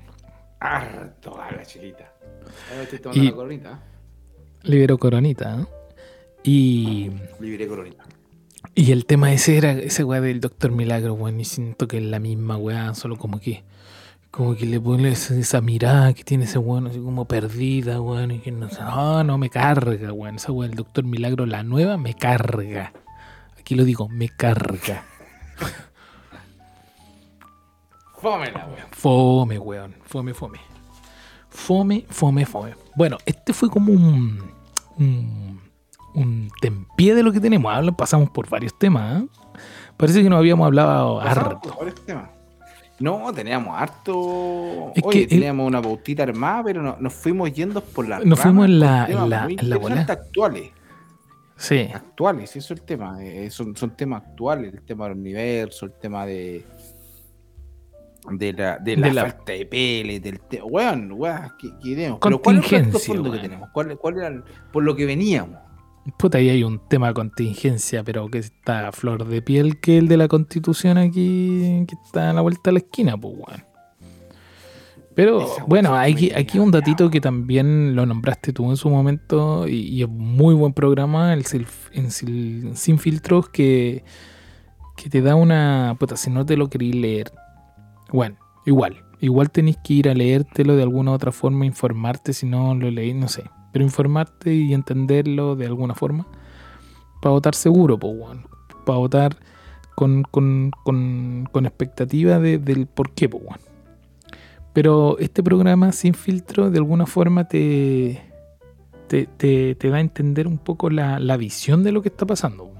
Harto 0.60 1.40
a 1.40 1.50
la 1.52 1.64
chilita. 1.64 2.12
Ahora 2.70 2.82
estoy 2.82 2.98
tomando 2.98 3.22
Y- 3.22 3.26
la 3.28 3.34
coronita. 3.34 3.82
Libero 4.64 4.96
coronita, 4.98 5.58
¿ah? 5.60 5.68
Y, 6.42 7.10
Libre 7.38 7.68
coronita. 7.68 8.04
y 8.74 8.92
el 8.92 9.04
tema 9.04 9.32
ese 9.32 9.56
era 9.58 9.72
ese 9.72 10.04
weá 10.04 10.20
del 10.20 10.40
Doctor 10.40 10.72
Milagro, 10.72 11.14
weón. 11.14 11.38
Y 11.40 11.44
siento 11.44 11.86
que 11.86 11.98
es 11.98 12.02
la 12.02 12.18
misma 12.18 12.56
weá, 12.56 12.94
solo 12.94 13.16
como 13.16 13.40
que. 13.40 13.62
Como 14.30 14.56
que 14.56 14.66
le 14.66 14.80
pones 14.80 15.30
esa 15.30 15.60
mirada 15.60 16.12
que 16.12 16.24
tiene 16.24 16.44
ese 16.44 16.58
weón, 16.58 16.88
así 16.88 16.98
como 16.98 17.26
perdida, 17.26 18.00
weón. 18.00 18.30
Y 18.32 18.38
que 18.40 18.50
no, 18.52 18.68
no, 18.68 19.22
no 19.22 19.38
me 19.38 19.50
carga, 19.50 20.12
weón. 20.12 20.36
Esa 20.36 20.50
weá 20.50 20.68
del 20.68 20.76
Doctor 20.76 21.04
Milagro, 21.04 21.46
la 21.46 21.62
nueva, 21.62 21.96
me 21.98 22.14
carga. 22.14 22.92
Aquí 23.58 23.74
lo 23.74 23.84
digo, 23.84 24.08
me 24.08 24.28
carga. 24.30 25.04
Fómela, 28.20 28.66
weón. 28.66 28.88
Fome, 28.92 29.58
weón. 29.58 29.94
Fome, 30.04 30.34
fome. 30.34 30.58
Fome, 31.50 32.04
fome, 32.10 32.44
fome. 32.44 32.74
Bueno, 32.96 33.18
este 33.24 33.52
fue 33.52 33.70
como 33.70 33.92
un. 33.92 34.53
Un, 34.98 35.60
un 36.14 36.50
tempié 36.60 37.14
de 37.14 37.22
lo 37.22 37.32
que 37.32 37.40
tenemos. 37.40 37.72
Habla- 37.74 37.92
pasamos 37.92 38.30
por 38.30 38.48
varios 38.48 38.76
temas. 38.78 39.22
¿eh? 39.22 39.26
Parece 39.96 40.22
que 40.22 40.28
nos 40.30 40.38
habíamos 40.38 40.66
hablado 40.66 41.20
Pasamos 41.20 41.54
harto. 41.54 41.74
por 41.76 41.92
temas. 41.92 42.30
No, 43.00 43.32
teníamos 43.32 43.74
harto. 43.76 44.92
Es 44.94 45.02
Oye, 45.04 45.18
que 45.18 45.22
el- 45.24 45.28
teníamos 45.28 45.66
una 45.66 45.82
pautita 45.82 46.22
armada, 46.22 46.62
pero 46.64 46.82
no- 46.82 46.96
nos 47.00 47.12
fuimos 47.12 47.52
yendo 47.52 47.80
por 47.80 48.08
la. 48.08 48.20
Nos 48.20 48.38
fuimos 48.40 48.66
en 48.66 48.78
la- 48.80 49.06
en 49.06 49.28
la- 49.30 49.46
en 49.48 49.68
la 49.70 49.76
bola. 49.78 50.00
actuales. 50.08 50.70
Sí. 51.56 51.88
Actuales, 51.94 52.56
eso 52.56 52.74
es 52.74 52.80
el 52.80 52.86
tema. 52.86 53.22
eh, 53.22 53.48
son, 53.50 53.76
son 53.76 53.90
temas 53.96 54.22
actuales, 54.24 54.74
el 54.74 54.82
tema 54.82 55.08
del 55.08 55.18
universo, 55.18 55.86
el 55.86 55.92
tema 55.92 56.26
de. 56.26 56.64
De 58.30 58.52
la, 58.54 58.78
de 58.78 58.96
la, 58.96 59.08
De 59.08 59.14
la- 59.14 59.22
falta 59.22 59.52
de 59.52 59.66
pele, 59.66 60.18
del 60.20 60.40
tema. 60.40 60.64
Weón, 60.64 61.12
weón, 61.12 61.52
¿qué, 61.58 61.68
qué 61.82 61.94
tenemos? 61.94 62.18
Pero 62.22 62.40
¿cuál 62.40 62.58
es 62.58 62.72
el 62.72 62.92
fondo 62.92 63.30
que 63.32 63.38
tenemos? 63.38 63.68
¿Cuál, 63.72 63.96
cuál 63.98 64.16
era 64.16 64.28
el- 64.28 64.42
por 64.72 64.82
lo 64.82 64.96
que 64.96 65.04
veníamos? 65.04 65.58
Puta, 66.18 66.38
ahí 66.38 66.48
hay 66.50 66.62
un 66.64 66.80
tema 66.88 67.08
de 67.08 67.14
contingencia, 67.14 68.02
pero 68.04 68.28
que 68.28 68.38
está 68.38 68.88
a 68.88 68.92
flor 68.92 69.26
de 69.26 69.40
piel 69.42 69.80
que 69.80 69.96
el 69.98 70.06
de 70.08 70.16
la 70.18 70.28
constitución 70.28 70.98
aquí, 70.98 71.84
que 71.88 71.94
está 72.04 72.30
a 72.30 72.32
la 72.34 72.40
vuelta 72.42 72.62
de 72.64 72.72
la 72.72 72.78
esquina, 72.80 73.16
pues, 73.16 73.34
weón. 73.36 73.64
Pero 75.14 75.46
bueno, 75.68 75.94
aquí, 75.94 76.32
aquí 76.34 76.58
un 76.58 76.72
datito 76.72 77.08
que 77.08 77.20
también 77.20 77.94
lo 77.94 78.04
nombraste 78.04 78.52
tú 78.52 78.68
en 78.70 78.76
su 78.76 78.90
momento 78.90 79.68
y, 79.68 79.74
y 79.82 80.02
es 80.02 80.08
muy 80.08 80.54
buen 80.54 80.72
programa, 80.72 81.32
el, 81.32 81.44
en 81.92 82.10
Sin 82.10 82.98
Filtros, 82.98 83.48
que, 83.48 84.02
que 84.96 85.08
te 85.08 85.22
da 85.22 85.36
una... 85.36 85.94
Puta, 86.00 86.16
si 86.16 86.30
no 86.30 86.44
te 86.44 86.56
lo 86.56 86.68
queréis 86.68 86.96
leer, 86.96 87.30
bueno, 88.14 88.36
igual, 88.66 89.02
igual 89.20 89.50
tenéis 89.50 89.76
que 89.84 89.94
ir 89.94 90.08
a 90.08 90.14
leértelo 90.14 90.76
de 90.76 90.82
alguna 90.82 91.12
otra 91.12 91.32
forma, 91.32 91.66
informarte 91.66 92.32
si 92.32 92.46
no 92.46 92.74
lo 92.74 92.90
leéis, 92.90 93.14
no 93.16 93.28
sé, 93.28 93.44
pero 93.72 93.84
informarte 93.84 94.54
y 94.54 94.72
entenderlo 94.72 95.56
de 95.56 95.66
alguna 95.66 95.94
forma 95.94 96.26
para 97.20 97.32
votar 97.32 97.54
seguro, 97.54 97.98
pues, 97.98 98.12
weón. 98.16 98.46
Para 98.86 98.98
votar 98.98 99.36
con, 99.96 100.22
con, 100.30 100.70
con, 100.84 101.48
con 101.50 101.66
expectativa 101.66 102.38
de- 102.38 102.58
del 102.58 102.86
por 102.86 103.10
qué, 103.12 103.28
pues, 103.28 103.42
weón. 103.44 103.60
Pero 104.72 105.18
este 105.18 105.42
programa 105.42 105.92
sin 105.92 106.14
filtro 106.14 106.70
de 106.70 106.78
alguna 106.78 107.06
forma 107.06 107.48
te, 107.48 108.20
te, 109.08 109.26
te- 109.26 109.74
te 109.74 109.88
da 109.88 109.96
a 109.96 110.00
entender 110.00 110.46
un 110.46 110.58
poco 110.58 110.90
la, 110.90 111.18
la 111.18 111.36
visión 111.36 111.82
de 111.84 111.92
lo 111.92 112.02
que 112.02 112.08
está 112.08 112.26
pasando. 112.26 112.70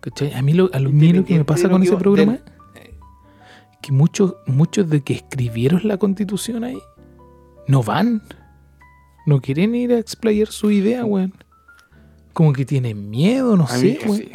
¿Cachai? 0.00 0.32
A 0.32 0.42
mí 0.42 0.52
lo, 0.54 0.70
a 0.72 0.78
lo- 0.80 0.90
mí 0.90 1.12
lo 1.12 1.24
que 1.24 1.36
me 1.36 1.44
pasa 1.44 1.68
con 1.68 1.82
ese 1.82 1.96
programa 1.96 2.32
del- 2.32 2.42
que 3.82 3.92
muchos, 3.92 4.36
muchos 4.46 4.88
de 4.90 5.02
que 5.02 5.14
escribieron 5.14 5.80
la 5.84 5.96
constitución 5.96 6.64
ahí 6.64 6.78
no 7.66 7.82
van. 7.82 8.22
No 9.26 9.40
quieren 9.40 9.74
ir 9.74 9.92
a 9.92 9.98
explayar 9.98 10.48
su 10.48 10.70
idea, 10.70 11.04
weón. 11.04 11.32
Como 12.32 12.52
que 12.52 12.64
tienen 12.64 13.10
miedo, 13.10 13.56
no 13.56 13.64
A 13.64 13.68
sé, 13.68 13.98
weón. 14.04 14.16
sí. 14.16 14.32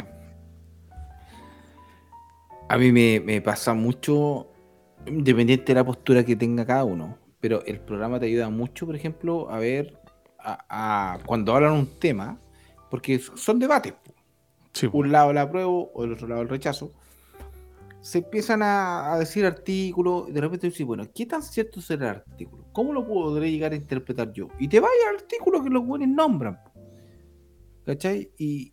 A 2.68 2.78
mí 2.78 2.90
me, 2.92 3.20
me 3.20 3.40
pasa 3.40 3.74
mucho, 3.74 4.48
independiente 5.06 5.66
de 5.66 5.74
la 5.74 5.84
postura 5.84 6.24
que 6.24 6.34
tenga 6.34 6.66
cada 6.66 6.84
uno, 6.84 7.16
pero 7.40 7.62
el 7.64 7.78
programa 7.80 8.18
te 8.18 8.26
ayuda 8.26 8.48
mucho, 8.50 8.86
por 8.86 8.96
ejemplo, 8.96 9.48
a 9.50 9.58
ver 9.58 10.00
a, 10.40 11.14
a- 11.14 11.18
cuando 11.24 11.54
hablan 11.54 11.72
un 11.74 11.86
tema, 11.98 12.38
porque 12.90 13.18
son 13.20 13.58
debates. 13.60 13.94
Sí, 14.72 14.88
Un 14.92 15.10
lado 15.12 15.30
el 15.30 15.38
apruebo 15.38 15.90
o 15.94 16.04
el 16.04 16.12
otro 16.12 16.26
lado 16.28 16.42
el 16.42 16.48
rechazo. 16.48 16.92
Se 18.06 18.18
empiezan 18.18 18.62
a, 18.62 19.12
a 19.12 19.18
decir 19.18 19.44
artículos 19.44 20.28
y 20.28 20.32
de 20.32 20.40
repente 20.40 20.68
dices, 20.68 20.86
bueno, 20.86 21.04
¿qué 21.12 21.26
tan 21.26 21.42
cierto 21.42 21.80
será 21.80 22.10
el 22.10 22.16
artículo? 22.18 22.64
¿Cómo 22.72 22.92
lo 22.92 23.04
podré 23.04 23.50
llegar 23.50 23.72
a 23.72 23.74
interpretar 23.74 24.32
yo? 24.32 24.46
Y 24.60 24.68
te 24.68 24.78
vaya 24.78 24.92
al 25.10 25.16
artículo 25.16 25.60
que 25.60 25.70
los 25.70 25.84
buenos 25.84 26.06
nombran. 26.06 26.56
¿Cachai? 27.84 28.30
Y, 28.38 28.72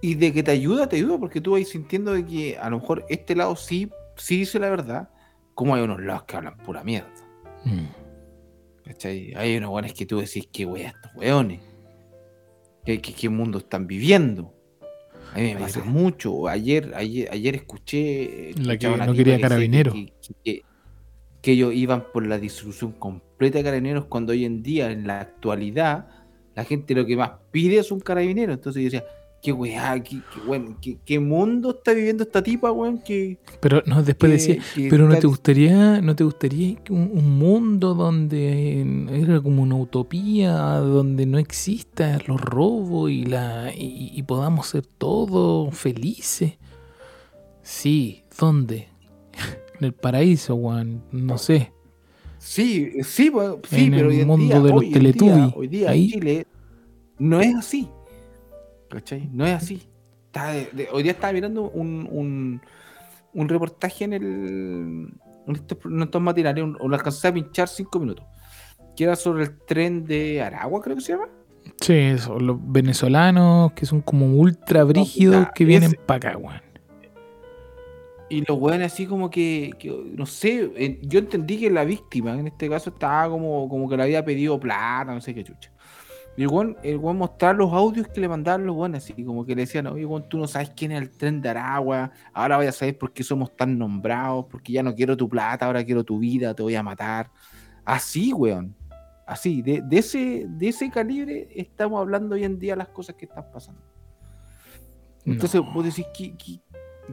y 0.00 0.14
de 0.14 0.32
que 0.32 0.44
te 0.44 0.52
ayuda, 0.52 0.88
te 0.88 0.94
ayuda, 0.94 1.18
porque 1.18 1.40
tú 1.40 1.52
vas 1.52 1.66
sintiendo 1.66 2.12
de 2.12 2.24
que 2.24 2.56
a 2.56 2.70
lo 2.70 2.78
mejor 2.78 3.04
este 3.08 3.34
lado 3.34 3.56
sí, 3.56 3.90
sí 4.14 4.38
dice 4.38 4.60
la 4.60 4.70
verdad, 4.70 5.10
como 5.54 5.74
hay 5.74 5.82
unos 5.82 6.00
lados 6.00 6.22
que 6.22 6.36
hablan 6.36 6.56
pura 6.58 6.84
mierda. 6.84 7.10
Mm. 7.64 7.86
¿Cachai? 8.84 9.34
Hay 9.34 9.56
unos 9.56 9.70
weones 9.70 9.92
que 9.92 10.06
tú 10.06 10.20
decís, 10.20 10.48
qué 10.52 10.64
wea 10.64 10.90
estos 10.90 11.10
weones. 11.16 11.62
¿Qué, 12.84 13.00
qué, 13.00 13.12
qué 13.12 13.28
mundo 13.28 13.58
están 13.58 13.88
viviendo? 13.88 14.55
A 15.36 15.40
mí 15.42 15.54
me 15.54 15.60
pasa 15.60 15.84
mucho. 15.84 16.48
Ayer, 16.48 16.92
ayer, 16.94 17.28
ayer 17.30 17.54
escuché. 17.56 18.52
La 18.62 18.76
que 18.78 18.88
no 18.88 19.12
quería 19.12 19.36
que 19.36 19.42
decía 19.42 19.48
carabinero. 19.48 19.92
Que, 19.92 20.06
que- 20.22 20.34
que- 20.44 20.62
que 21.42 21.52
ellos 21.52 21.74
iban 21.74 22.04
por 22.12 22.26
la 22.26 22.38
disolución 22.38 22.92
completa 22.92 23.58
de 23.58 23.64
carabineros 23.64 24.06
cuando 24.06 24.32
hoy 24.32 24.44
en 24.44 24.62
día, 24.64 24.90
en 24.90 25.06
la 25.06 25.20
actualidad, 25.20 26.08
la 26.56 26.64
gente 26.64 26.92
lo 26.94 27.06
que 27.06 27.16
más 27.16 27.32
pide 27.52 27.78
es 27.78 27.92
un 27.92 28.00
carabinero. 28.00 28.52
Entonces 28.52 28.82
yo 28.82 28.86
decía, 28.86 29.04
qué 29.46 29.52
weá, 29.52 30.02
qué, 30.02 30.16
qué, 30.34 30.40
weón, 30.44 30.76
qué- 30.80 30.98
qué 31.04 31.20
mundo 31.20 31.70
está 31.70 31.92
viviendo 31.92 32.24
esta 32.24 32.42
tipa, 32.42 32.72
weón, 32.72 32.98
que, 32.98 33.38
Pero 33.60 33.80
no, 33.86 34.02
después 34.02 34.32
decía, 34.32 34.60
pero 34.90 35.08
no 35.08 35.16
te 35.16 35.26
gustaría, 35.28 36.00
no 36.00 36.16
te 36.16 36.24
gustaría 36.24 36.76
un, 36.90 37.10
un 37.14 37.38
mundo 37.38 37.94
donde 37.94 38.80
era 39.22 39.40
como 39.40 39.62
una 39.62 39.76
utopía, 39.76 40.52
donde 40.78 41.26
no 41.26 41.38
exista 41.38 42.18
los 42.26 42.40
robos 42.40 43.10
y 43.12 43.24
la 43.24 43.72
y, 43.72 44.10
y 44.14 44.22
podamos 44.24 44.66
ser 44.66 44.84
todos 44.84 45.72
felices. 45.76 46.54
Sí, 47.62 48.24
¿dónde? 48.38 48.88
en 49.78 49.84
el 49.84 49.92
paraíso, 49.92 50.56
Juan, 50.56 51.02
no 51.12 51.38
sé. 51.38 51.72
Sí, 52.38 52.90
sí, 53.02 53.28
weón, 53.30 53.60
sí, 53.68 53.84
En 53.84 53.90
pero 53.92 54.10
el 54.10 54.18
hoy 54.20 54.24
mundo 54.24 54.46
día, 54.46 54.60
de 54.60 54.68
los 54.70 54.78
hoy 54.80 54.86
en 54.86 54.92
día- 54.92 55.00
Teletubbies, 55.00 55.52
hoy 55.56 55.68
día 55.68 55.90
ahí. 55.90 56.04
en 56.04 56.10
Chile 56.10 56.46
no 57.18 57.40
es 57.40 57.54
así. 57.54 57.88
¿Cachai? 58.88 59.28
No 59.32 59.46
es 59.46 59.54
así. 59.54 59.88
Está 60.26 60.48
de- 60.52 60.68
de- 60.72 60.88
hoy 60.92 61.02
día 61.02 61.12
estaba 61.12 61.32
mirando 61.32 61.70
un, 61.70 62.08
un, 62.10 62.60
un 63.32 63.48
reportaje 63.48 64.04
en 64.04 64.12
el 64.12 65.08
en 65.46 65.54
estos, 65.54 65.78
en 65.84 66.02
estos 66.02 66.20
matinales, 66.20 66.64
un- 66.64 66.76
lo 66.80 66.94
alcancé 66.94 67.28
a 67.28 67.34
pinchar 67.34 67.68
cinco 67.68 67.98
minutos. 68.00 68.24
Que 68.96 69.04
era 69.04 69.14
sobre 69.16 69.44
el 69.44 69.58
tren 69.66 70.04
de 70.04 70.42
Aragua, 70.42 70.80
creo 70.80 70.96
que 70.96 71.02
se 71.02 71.12
llama. 71.12 71.28
Sí, 71.80 71.92
eso, 71.94 72.38
los 72.38 72.56
venezolanos 72.62 73.72
que 73.72 73.86
son 73.86 74.00
como 74.00 74.26
ultra 74.26 74.84
brígidos 74.84 75.48
que 75.54 75.64
vienen 75.64 75.92
para 76.06 76.30
acá, 76.30 76.38
Juan. 76.40 76.62
Y 78.28 78.44
los 78.44 78.58
weones 78.58 78.92
así 78.92 79.06
como 79.06 79.30
que, 79.30 79.72
que, 79.78 79.88
no 80.16 80.26
sé, 80.26 80.70
eh, 80.76 80.98
yo 81.02 81.20
entendí 81.20 81.58
que 81.60 81.70
la 81.70 81.84
víctima 81.84 82.36
en 82.38 82.48
este 82.48 82.68
caso 82.68 82.90
estaba 82.90 83.28
como, 83.30 83.68
como 83.68 83.88
que 83.88 83.96
le 83.96 84.02
había 84.02 84.24
pedido 84.24 84.58
plata, 84.58 85.14
no 85.14 85.20
sé 85.20 85.32
qué 85.32 85.44
chucha. 85.44 85.70
Y 86.36 86.42
el 86.42 86.48
weón, 86.48 86.76
el 86.82 86.98
weón 86.98 87.16
mostrar 87.16 87.56
los 87.56 87.72
audios 87.72 88.08
que 88.08 88.20
le 88.20 88.28
mandaban 88.28 88.66
los 88.66 88.76
weones, 88.76 89.04
así 89.04 89.24
como 89.24 89.44
que 89.46 89.54
le 89.54 89.62
decían, 89.62 89.86
oye 89.86 90.04
weón, 90.04 90.28
tú 90.28 90.36
no 90.38 90.46
sabes 90.46 90.70
quién 90.76 90.92
es 90.92 91.00
el 91.00 91.10
tren 91.10 91.40
de 91.40 91.48
Aragua, 91.48 92.10
ahora 92.34 92.58
voy 92.58 92.66
a 92.66 92.72
saber 92.72 92.98
por 92.98 93.12
qué 93.12 93.22
somos 93.22 93.56
tan 93.56 93.78
nombrados, 93.78 94.44
porque 94.50 94.72
ya 94.72 94.82
no 94.82 94.94
quiero 94.94 95.16
tu 95.16 95.28
plata, 95.28 95.64
ahora 95.66 95.82
quiero 95.84 96.04
tu 96.04 96.18
vida, 96.18 96.52
te 96.54 96.62
voy 96.62 96.74
a 96.74 96.82
matar. 96.82 97.30
Así, 97.84 98.32
weón. 98.32 98.74
Así, 99.26 99.62
de, 99.62 99.82
de 99.82 99.98
ese, 99.98 100.46
de 100.48 100.68
ese 100.68 100.90
calibre 100.90 101.48
estamos 101.56 102.00
hablando 102.00 102.34
hoy 102.34 102.44
en 102.44 102.58
día 102.58 102.76
las 102.76 102.88
cosas 102.88 103.16
que 103.16 103.24
están 103.24 103.44
pasando. 103.52 103.80
Entonces 105.24 105.60
No. 105.60 105.72
vos 105.72 105.84
decís, 105.84 106.06
¿qué, 106.16 106.36
qué, 106.36 106.60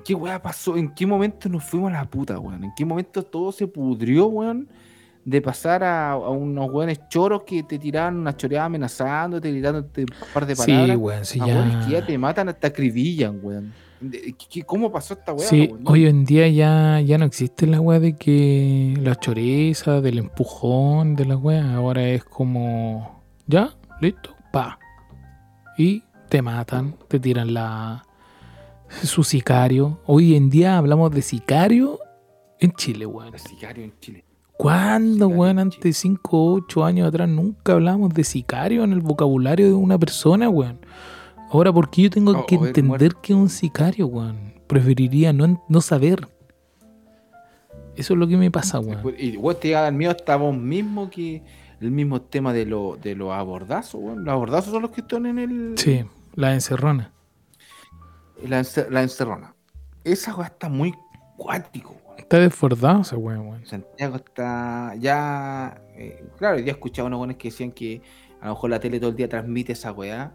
qué 0.06 0.14
weá 0.14 0.40
pasó? 0.42 0.78
¿En 0.78 0.94
qué 0.94 1.08
momento 1.08 1.50
nos 1.50 1.64
fuimos 1.64 1.92
a 1.92 1.96
la 1.96 2.06
puta, 2.06 2.38
weón? 2.38 2.64
¿En 2.66 2.72
qué 2.76 2.86
momento 2.86 3.24
todo 3.24 3.52
se 3.52 3.66
pudrió, 3.68 4.28
weón? 4.28 4.70
De 5.26 5.42
pasar 5.42 5.84
a, 5.86 6.12
a 6.12 6.30
unos 6.30 6.70
weones 6.70 7.00
choros 7.08 7.44
que 7.44 7.64
te 7.64 7.80
tiraban 7.80 8.18
una 8.18 8.36
choreada 8.36 8.66
amenazándote, 8.66 9.52
gritándote 9.52 10.02
un 10.02 10.08
par 10.34 10.46
de 10.46 10.56
Sí, 10.56 10.66
palabras. 10.72 10.98
weón, 10.98 11.26
sí, 11.26 11.40
a 11.40 11.46
weones 11.46 11.74
ya. 11.74 11.86
que 11.86 11.92
ya 11.94 12.06
te 12.06 12.18
matan 12.18 12.50
hasta 12.50 12.68
acribillan, 12.68 13.40
weón. 13.42 13.74
De- 14.02 14.20
¿qué- 14.38 14.46
qué- 14.50 14.64
¿Cómo 14.64 14.92
pasó 14.92 15.14
esta 15.14 15.32
weá? 15.32 15.48
Sí, 15.48 15.70
weón? 15.72 15.84
hoy 15.88 16.08
en 16.08 16.26
día 16.26 16.50
ya, 16.50 17.00
ya 17.00 17.18
no 17.18 17.24
existe 17.24 17.66
la 17.68 17.80
weá 17.80 18.02
de 18.02 18.18
que 18.18 18.96
la 19.00 19.16
choreza, 19.16 20.02
del 20.02 20.18
empujón, 20.18 21.16
de 21.16 21.24
la 21.26 21.38
weá. 21.38 21.74
Ahora 21.74 22.04
es 22.10 22.26
como, 22.26 23.24
ya, 23.48 23.70
listo, 24.02 24.36
pa. 24.52 24.78
Y 25.78 26.04
te 26.28 26.42
matan, 26.42 26.96
te 27.08 27.18
tiran 27.22 27.54
la 27.54 28.06
su 29.04 29.24
sicario. 29.24 30.02
Hoy 30.06 30.36
en 30.36 30.50
día 30.50 30.78
hablamos 30.78 31.12
de 31.12 31.22
sicario 31.22 31.98
en 32.60 32.74
Chile, 32.74 33.06
weón. 33.06 33.32
Sicario 33.40 33.86
en 33.86 33.94
Chile. 34.02 34.26
¿Cuándo, 34.64 35.28
weón? 35.28 35.60
Antes 35.60 35.82
de 35.82 35.92
5 35.92 36.38
o 36.38 36.54
8 36.54 36.86
años 36.86 37.08
atrás 37.10 37.28
nunca 37.28 37.74
hablamos 37.74 38.14
de 38.14 38.24
sicario 38.24 38.86
en 38.86 38.94
el 38.94 39.02
vocabulario 39.02 39.68
de 39.68 39.74
una 39.74 40.00
persona, 40.00 40.48
weón. 40.50 40.80
Ahora, 41.52 41.74
¿por 41.74 41.90
qué 41.90 42.04
yo 42.04 42.10
tengo 42.10 42.32
O- 42.32 42.46
que 42.46 42.56
entender 42.56 43.14
que 43.22 43.34
es 43.34 43.38
un 43.40 43.50
sicario, 43.50 44.08
weón? 44.08 44.54
Preferiría 44.68 45.34
no, 45.34 45.62
no 45.68 45.82
saber. 45.82 46.30
Eso 47.98 48.14
es 48.14 48.20
lo 48.20 48.26
que 48.26 48.38
me 48.38 48.50
pasa, 48.50 48.80
weón. 48.80 49.02
Y 49.20 49.36
weón, 49.36 49.58
te 49.60 49.68
llega 49.68 49.80
a 49.80 49.84
dar 49.84 49.92
miedo 49.94 50.12
hasta 50.12 50.38
vos 50.38 50.56
mismo 50.56 51.10
que 51.10 51.44
el 51.82 51.92
mismo 51.92 52.22
tema 52.22 52.54
de, 52.54 52.66
lo, 52.66 52.98
de 53.04 53.16
los 53.16 53.34
abordazos, 53.34 54.00
weón. 54.02 54.24
Los 54.24 54.32
abordazos 54.32 54.72
son 54.72 54.82
los 54.84 54.92
que 54.92 55.02
están 55.02 55.26
en 55.26 55.40
el. 55.40 55.74
Sí, 55.78 56.06
la 56.36 56.54
encerrona. 56.54 57.12
La, 58.48 58.62
ence- 58.62 58.90
la 58.90 59.04
encerrona. 59.04 59.54
Esa 60.06 60.34
weá 60.34 60.48
está 60.48 60.70
muy 60.70 60.94
cuático, 61.36 61.90
weón. 61.90 62.03
Está 62.24 62.40
desbordado 62.40 63.02
ese 63.02 63.16
weón, 63.16 63.48
weón. 63.48 63.66
Santiago 63.66 64.16
está 64.18 64.96
ya. 65.00 65.82
eh, 65.96 66.24
claro, 66.38 66.60
ya 66.60 66.66
he 66.68 66.72
escuchado 66.72 67.08
unos 67.08 67.20
buenos 67.20 67.38
que 67.38 67.50
decían 67.50 67.72
que 67.72 68.02
a 68.42 68.48
lo 68.48 68.54
mejor 68.54 68.70
la 68.72 68.80
tele 68.80 69.00
todo 69.00 69.12
el 69.12 69.16
día 69.16 69.30
transmite 69.30 69.74
esa 69.74 69.92
weá. 69.92 70.34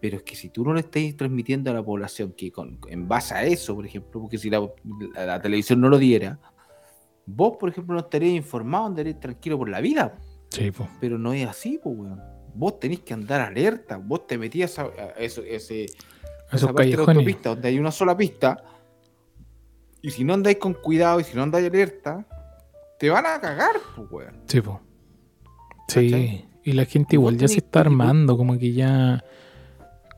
Pero 0.00 0.18
es 0.18 0.22
que 0.22 0.36
si 0.36 0.50
tú 0.50 0.64
no 0.64 0.74
le 0.74 0.80
estás 0.80 1.02
transmitiendo 1.16 1.70
a 1.70 1.74
la 1.74 1.82
población 1.82 2.32
que 2.36 2.52
con, 2.52 2.78
en 2.88 3.08
base 3.08 3.34
a 3.34 3.44
eso, 3.44 3.74
por 3.74 3.86
ejemplo, 3.86 4.20
porque 4.20 4.36
si 4.36 4.50
la, 4.50 4.60
la- 5.14 5.26
la 5.26 5.40
televisión 5.40 5.80
no 5.80 5.88
lo 5.88 5.96
diera, 5.98 6.38
vos, 7.24 7.56
por 7.58 7.70
ejemplo, 7.70 7.94
no 7.94 8.00
estarías 8.00 8.34
informado, 8.34 8.86
andarías 8.86 9.18
tranquilo 9.18 9.56
por 9.56 9.68
la 9.70 9.80
vida. 9.80 10.18
Sí, 10.50 10.70
po. 10.70 10.86
Pero 11.00 11.18
no 11.18 11.32
es 11.32 11.48
así, 11.48 11.80
pues, 11.82 11.96
weón. 11.96 12.20
Vos 12.54 12.78
tenés 12.78 13.00
que 13.00 13.14
andar 13.14 13.40
alerta. 13.40 13.96
Vos 13.96 14.26
te 14.26 14.36
metías 14.36 14.78
a, 14.78 14.82
a 14.82 14.88
eso, 15.18 15.42
ese, 15.42 15.84
Esos 15.84 15.94
esa 16.52 16.66
parte 16.72 16.90
de 16.90 16.96
la 16.98 17.02
autopista 17.04 17.48
donde 17.50 17.68
hay 17.68 17.78
una 17.78 17.90
sola 17.90 18.14
pista. 18.16 18.62
Y 20.04 20.10
si 20.10 20.22
no 20.22 20.34
andáis 20.34 20.58
con 20.58 20.74
cuidado 20.74 21.18
y 21.18 21.24
si 21.24 21.34
no 21.34 21.42
andáis 21.44 21.66
alerta, 21.66 22.26
te 22.98 23.08
van 23.08 23.24
a 23.24 23.40
cagar, 23.40 23.76
pues, 23.96 24.08
weón. 24.10 24.34
Sí, 24.46 24.60
po. 24.60 24.82
Sí. 25.88 26.44
Y 26.62 26.72
la 26.72 26.84
gente 26.84 27.16
Y 27.16 27.18
igual 27.18 27.38
ya 27.38 27.48
se 27.48 27.56
está 27.58 27.80
armando, 27.80 28.36
como 28.36 28.58
que 28.58 28.72
ya. 28.74 29.24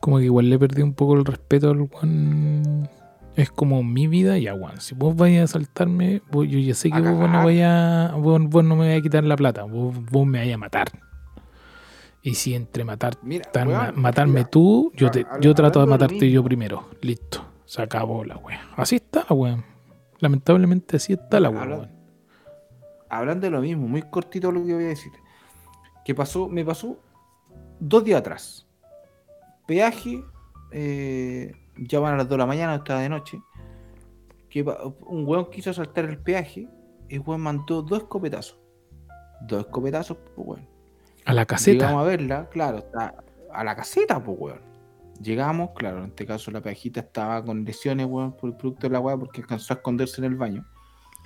Como 0.01 0.17
que 0.17 0.25
igual 0.25 0.49
le 0.49 0.59
perdí 0.59 0.81
un 0.81 0.93
poco 0.93 1.15
el 1.15 1.23
respeto 1.23 1.69
al 1.69 1.87
Juan. 1.87 2.89
Es 3.37 3.49
como 3.49 3.81
mi 3.81 4.07
vida, 4.07 4.37
ya, 4.37 4.53
Juan. 4.57 4.81
Si 4.81 4.93
vos 4.93 5.15
vais 5.15 5.39
a 5.39 5.43
asaltarme, 5.43 6.21
vos- 6.31 6.47
yo 6.49 6.59
ya 6.59 6.73
sé 6.73 6.89
que 6.91 6.99
vos, 6.99 7.11
no 7.11 7.25
cagar. 7.27 7.45
vaya, 7.45 8.11
vos, 8.17 8.41
vos 8.43 8.63
no 8.65 8.75
me 8.75 8.87
vais 8.87 8.99
a 8.99 9.01
quitar 9.01 9.23
la 9.23 9.37
plata, 9.37 9.63
vos, 9.63 9.95
me 10.27 10.39
vais 10.39 10.53
a 10.53 10.57
matar. 10.57 10.87
Y 12.21 12.33
si 12.33 12.55
entre 12.55 12.83
matar, 12.83 13.13
Mira, 13.21 13.49
tan- 13.51 13.69
weón, 13.69 14.01
matarme 14.01 14.33
mira, 14.39 14.49
tú, 14.49 14.91
yo, 14.95 15.11
te, 15.11 15.21
habla- 15.21 15.39
yo 15.39 15.53
trato 15.55 15.79
de 15.79 15.85
matarte 15.85 16.29
yo 16.29 16.43
primero. 16.43 16.89
Listo. 17.01 17.45
Se 17.65 17.81
acabó 17.81 18.25
la 18.25 18.37
wea. 18.37 18.61
Así 18.75 18.95
está 18.97 19.25
wea. 19.33 19.63
Lamentablemente 20.19 20.97
así 20.97 21.13
está 21.13 21.39
la 21.39 21.49
weón. 21.49 21.89
hablando 23.09 23.45
de 23.45 23.51
lo 23.51 23.61
mismo, 23.61 23.87
muy 23.87 24.01
cortito 24.01 24.51
lo 24.51 24.65
que 24.65 24.73
voy 24.73 24.85
a 24.85 24.87
decir. 24.87 25.11
Que 26.03 26.15
pasó, 26.15 26.47
me 26.47 26.65
pasó 26.65 26.97
dos 27.79 28.03
días 28.03 28.19
atrás. 28.19 28.67
Peaje, 29.67 30.23
eh, 30.71 31.53
ya 31.77 31.99
van 31.99 32.13
a 32.13 32.17
las 32.17 32.25
2 32.27 32.31
de 32.31 32.37
la 32.37 32.45
mañana, 32.45 32.75
estaba 32.75 33.01
de 33.01 33.09
noche. 33.09 33.41
Que 34.49 34.63
un 34.63 35.27
weón 35.27 35.49
quiso 35.51 35.73
saltar 35.73 36.05
el 36.05 36.17
peaje, 36.17 36.67
el 37.09 37.19
weón 37.19 37.41
mandó 37.41 37.81
dos 37.81 37.99
escopetazos. 37.99 38.57
Dos 39.41 39.65
escopetazos, 39.65 40.17
pues 40.35 40.47
weón. 40.47 40.67
A 41.25 41.33
la 41.33 41.45
caseta. 41.45 41.85
Llegamos 41.85 42.01
a 42.01 42.07
verla, 42.07 42.49
claro, 42.49 42.77
está 42.77 43.15
a 43.51 43.63
la 43.63 43.75
caseta, 43.75 44.23
pues 44.23 44.37
weón. 44.39 44.76
Llegamos, 45.21 45.71
claro, 45.75 45.99
en 45.99 46.05
este 46.09 46.25
caso 46.25 46.51
la 46.51 46.61
peajita 46.61 46.99
estaba 46.99 47.43
con 47.43 47.63
lesiones, 47.65 48.05
weón, 48.07 48.33
por 48.33 48.49
el 48.51 48.55
producto 48.55 48.87
de 48.87 48.93
la 48.93 48.99
weá, 48.99 49.17
porque 49.17 49.41
alcanzó 49.41 49.73
a 49.73 49.77
esconderse 49.77 50.21
en 50.21 50.25
el 50.25 50.35
baño. 50.35 50.65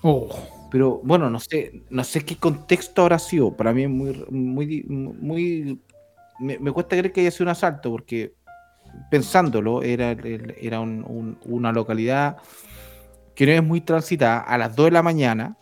Oh, 0.04 0.30
Pero 0.72 1.00
bueno, 1.04 1.30
no 1.30 1.40
sé, 1.40 1.84
no 1.90 2.04
sé 2.04 2.24
qué 2.26 2.36
contexto 2.38 3.02
habrá 3.04 3.20
sido. 3.20 3.56
Para 3.56 3.74
mí 3.74 3.84
es 3.84 3.90
muy, 3.90 4.26
muy, 4.30 4.84
muy 4.88 5.80
me, 6.40 6.58
me 6.58 6.72
cuesta 6.72 6.96
creer 6.98 7.12
que 7.12 7.22
haya 7.22 7.30
sido 7.32 7.46
un 7.46 7.50
asalto, 7.50 7.92
porque 7.92 8.34
pensándolo, 9.10 9.84
era, 9.84 10.12
era 10.12 10.80
un- 10.80 11.04
un- 11.08 11.38
una 11.46 11.72
localidad 11.72 12.38
que 13.36 13.46
no 13.46 13.52
es 13.52 13.64
muy 13.64 13.82
transitada 13.82 14.40
a 14.40 14.58
las 14.58 14.76
2 14.76 14.86
de 14.86 14.92
la 14.92 15.04
mañana, 15.04 15.56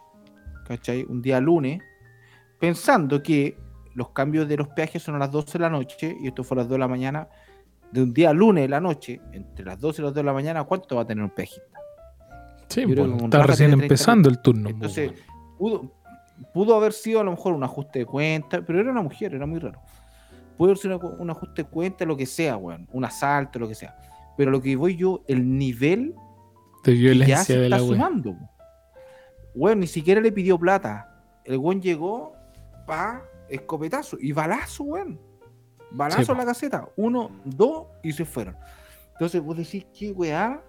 ¿cachai? 0.67 1.03
Un 1.07 1.21
día 1.21 1.39
lunes, 1.39 1.81
pensando 2.59 3.21
que 3.21 3.57
los 3.93 4.09
cambios 4.11 4.47
de 4.47 4.57
los 4.57 4.69
peajes 4.69 5.03
son 5.03 5.15
a 5.15 5.19
las 5.19 5.31
12 5.31 5.53
de 5.57 5.59
la 5.63 5.69
noche, 5.69 6.15
y 6.21 6.27
esto 6.27 6.43
fue 6.43 6.55
a 6.55 6.59
las 6.59 6.67
2 6.67 6.75
de 6.75 6.79
la 6.79 6.87
mañana, 6.87 7.27
de 7.91 8.03
un 8.03 8.13
día 8.13 8.31
lunes 8.33 8.63
de 8.63 8.69
la 8.69 8.79
noche, 8.79 9.19
entre 9.31 9.65
las 9.65 9.79
12 9.79 10.01
y 10.01 10.03
las 10.05 10.13
2 10.13 10.15
de 10.15 10.23
la 10.23 10.33
mañana, 10.33 10.63
¿cuánto 10.63 10.95
va 10.95 11.01
a 11.03 11.05
tener 11.05 11.23
un 11.23 11.29
peajista? 11.31 11.79
sí, 12.67 12.85
bueno, 12.85 13.15
está 13.23 13.41
recién 13.43 13.69
tiene 13.71 13.77
30 13.77 13.85
empezando 13.85 14.29
el 14.29 14.41
turno. 14.41 14.69
Entonces, 14.69 15.11
pudo, 15.57 15.91
pudo 16.53 16.75
haber 16.75 16.93
sido 16.93 17.19
a 17.19 17.23
lo 17.23 17.31
mejor 17.31 17.53
un 17.53 17.63
ajuste 17.63 17.99
de 17.99 18.05
cuenta, 18.05 18.61
pero 18.61 18.79
era 18.79 18.91
una 18.91 19.01
mujer, 19.01 19.33
era 19.33 19.45
muy 19.47 19.59
raro. 19.59 19.81
Pudo 20.57 20.69
haber 20.69 20.77
sido 20.77 20.99
una- 20.99 21.17
un 21.17 21.29
ajuste 21.31 21.63
de 21.63 21.69
cuenta, 21.69 22.05
lo 22.05 22.15
que 22.15 22.25
sea, 22.27 22.57
weón. 22.57 22.87
Un 22.91 23.05
asalto, 23.05 23.57
lo 23.59 23.67
que 23.67 23.73
sea. 23.75 23.97
Pero 24.37 24.51
lo 24.51 24.61
que 24.61 24.75
voy 24.75 24.95
yo, 24.95 25.23
el 25.27 25.57
nivel 25.57 26.13
de 26.83 26.91
que 26.93 26.97
ya 26.97 26.99
violencia 27.01 27.43
se 27.43 27.57
de 27.57 27.63
está 27.65 27.77
la 27.77 27.83
sumando. 27.83 28.35
Weón, 29.55 29.79
ni 29.79 29.87
siquiera 29.87 30.21
le 30.21 30.31
pidió 30.31 30.59
plata. 30.59 31.23
El 31.45 31.57
weón 31.57 31.81
llegó, 31.81 32.33
pa, 32.85 33.23
escopetazo 33.49 34.17
y 34.19 34.31
balazo, 34.31 34.83
weón. 34.83 35.19
Balazo 35.91 36.23
Sí, 36.23 36.31
a 36.31 36.35
la 36.35 36.45
caseta. 36.45 36.87
Uno, 36.95 37.31
dos 37.45 37.87
y 38.03 38.11
se 38.13 38.25
fueron. 38.25 38.55
Entonces 39.13 39.41
vos 39.41 39.57
decís, 39.57 39.85
¿qué 39.97 40.11
weá 40.11 40.61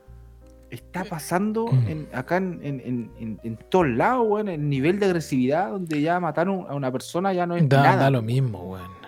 está 0.70 1.04
pasando 1.04 1.66
Mm. 1.66 1.88
en- 1.88 2.08
acá 2.12 2.36
en, 2.38 2.60
en, 2.62 2.80
en, 2.80 3.10
en- 3.18 3.40
en 3.42 3.56
todos 3.68 3.88
lados, 3.88 4.26
weón? 4.28 4.48
El 4.48 4.68
nivel 4.68 4.98
de 5.00 5.06
agresividad 5.06 5.70
donde 5.70 6.00
ya 6.00 6.20
mataron 6.20 6.66
a 6.68 6.74
una 6.74 6.90
persona 6.92 7.32
ya 7.32 7.46
no 7.46 7.56
es 7.56 7.68
Da, 7.68 7.82
nada. 7.82 7.96
da 8.04 8.10
lo 8.10 8.22
mismo, 8.22 8.60
weón. 8.72 9.00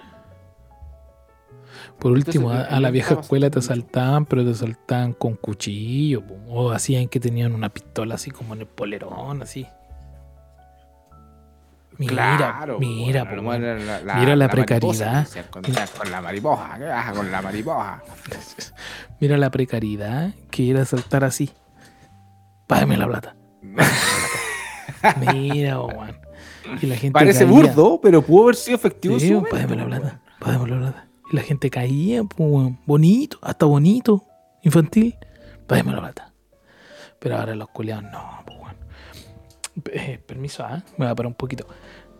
Por 1.98 2.12
Entonces, 2.16 2.34
último, 2.42 2.50
a, 2.50 2.80
la 2.80 2.90
vieja 2.90 3.14
escuela 3.14 3.48
te 3.48 3.60
asaltaban, 3.60 4.26
pero 4.26 4.44
te 4.44 4.50
asaltaban 4.50 5.12
con 5.12 5.36
cuchillo, 5.36 6.22
o 6.48 6.70
hacían 6.72 7.08
que 7.08 7.18
tenían 7.20 7.54
una 7.54 7.68
pistola 7.68 8.16
así 8.16 8.30
como 8.30 8.54
en 8.54 8.60
el 8.60 8.66
polerón, 8.66 9.40
así. 9.42 9.66
Mira, 11.98 12.14
Claro, 12.14 12.78
mira, 12.78 13.24
la- 13.24 14.00
la- 14.02 14.14
Mira 14.16 14.34
la 14.36 14.48
precariedad. 14.48 15.26
Con, 15.50 15.62
con 15.62 16.10
la 16.10 16.20
mariposa, 16.20 16.74
¿qué 16.78 16.84
vas 16.84 17.12
con 17.12 17.30
la 17.30 17.42
mariposa? 17.42 18.02
Mira 19.20 19.36
la 19.36 19.50
precariedad 19.50 20.30
que 20.50 20.70
era 20.70 20.84
saltar 20.84 21.22
así. 21.24 21.50
Págame 22.66 22.96
la 22.96 23.06
plata. 23.06 23.36
Mira, 25.32 25.80
weón. 25.80 26.16
Y 26.80 26.86
la 26.86 26.96
gente 26.96 27.12
Parece 27.12 27.44
caía. 27.44 27.50
burdo, 27.52 28.00
pero 28.02 28.22
pudo 28.22 28.44
haber 28.44 28.56
sido 28.56 28.76
efectivo. 28.76 29.18
Sí, 29.18 29.34
págame 29.50 29.76
la 29.76 29.84
weón. 29.84 30.00
plata. 30.00 30.20
Págame 30.38 30.70
la 30.70 30.78
plata. 30.78 31.06
Y 31.30 31.36
la 31.36 31.42
gente 31.42 31.70
caía, 31.70 32.24
pues, 32.24 32.72
bonito, 32.86 33.38
hasta 33.42 33.66
bonito, 33.66 34.24
infantil. 34.62 35.16
Págame 35.66 35.92
la 35.92 36.00
plata. 36.00 36.32
Pero 37.18 37.36
ahora 37.38 37.54
los 37.54 37.68
culiados 37.68 38.04
no, 38.04 38.42
pues. 38.46 38.58
Eh, 39.92 40.20
permiso, 40.24 40.64
¿ah? 40.64 40.82
Me 40.96 41.06
voy 41.06 41.12
a 41.12 41.14
parar 41.14 41.28
un 41.28 41.34
poquito. 41.34 41.66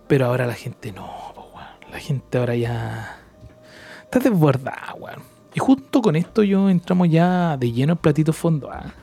Pero 0.09 0.27
ahora 0.27 0.47
la 0.47 0.55
gente 0.55 0.93
no, 0.93 1.07
weón. 1.55 1.67
La 1.91 1.99
gente 1.99 2.39
ahora 2.39 2.57
ya. 2.57 3.19
Está 4.05 4.19
desbordada, 4.19 4.95
weón. 4.99 5.23
Y 5.55 5.61
junto 5.61 6.01
con 6.01 6.17
esto, 6.17 6.43
yo 6.43 6.71
entramos 6.71 7.11
ya 7.11 7.57
de 7.57 7.73
lleno 7.73 7.93
al 7.93 7.99
platito 7.99 8.33
fondo, 8.33 8.71
¿ah? 8.71 8.95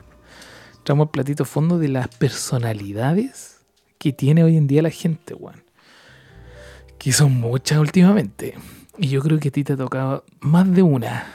Entramos 0.78 1.06
al 1.06 1.10
platito 1.10 1.44
fondo 1.44 1.78
de 1.78 1.88
las 1.88 2.08
personalidades 2.08 3.60
que 3.98 4.12
tiene 4.12 4.42
hoy 4.42 4.56
en 4.56 4.66
día 4.66 4.82
la 4.82 4.90
gente, 4.90 5.34
weón. 5.34 5.62
Que 6.98 7.12
son 7.12 7.34
muchas 7.34 7.78
últimamente. 7.78 8.54
Y 8.98 9.08
yo 9.08 9.22
creo 9.22 9.38
que 9.38 9.48
a 9.48 9.52
ti 9.52 9.64
te 9.64 9.74
ha 9.74 9.76
tocado 9.76 10.24
más 10.40 10.70
de 10.70 10.82
una. 10.82 11.26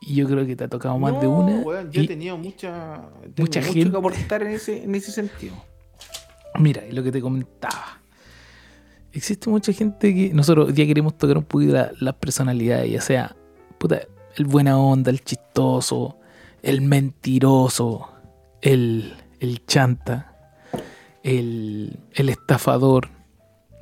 Y 0.00 0.16
yo 0.16 0.26
creo 0.26 0.44
que 0.46 0.56
te 0.56 0.64
ha 0.64 0.68
tocado 0.68 0.98
más 0.98 1.20
de 1.20 1.26
una. 1.26 1.60
weón, 1.60 1.90
yo 1.90 2.02
he 2.02 2.06
tenido 2.06 2.36
mucha, 2.36 3.02
tengo 3.22 3.34
mucha 3.38 3.60
mucho 3.60 3.72
gente. 3.72 3.90
que 3.90 3.96
aportar 3.96 4.42
en 4.42 4.48
ese, 4.48 4.84
en 4.84 4.94
ese 4.94 5.12
sentido. 5.12 5.54
Mira, 6.58 6.82
lo 6.90 7.02
que 7.02 7.12
te 7.12 7.20
comentaba. 7.20 8.00
Existe 9.12 9.50
mucha 9.50 9.72
gente 9.72 10.14
que 10.14 10.32
nosotros 10.32 10.72
ya 10.74 10.86
queremos 10.86 11.16
tocar 11.18 11.36
un 11.38 11.44
poquito 11.44 11.72
la- 11.74 11.92
las 12.00 12.14
personalidades, 12.14 12.90
ya 12.90 13.00
sea 13.00 13.36
puta, 13.78 14.02
el 14.36 14.46
buena 14.46 14.78
onda, 14.78 15.10
el 15.10 15.22
chistoso, 15.22 16.16
el 16.62 16.80
mentiroso, 16.82 18.08
el, 18.62 19.12
el 19.40 19.66
chanta, 19.66 20.34
el, 21.22 21.98
el 22.14 22.28
estafador. 22.28 23.08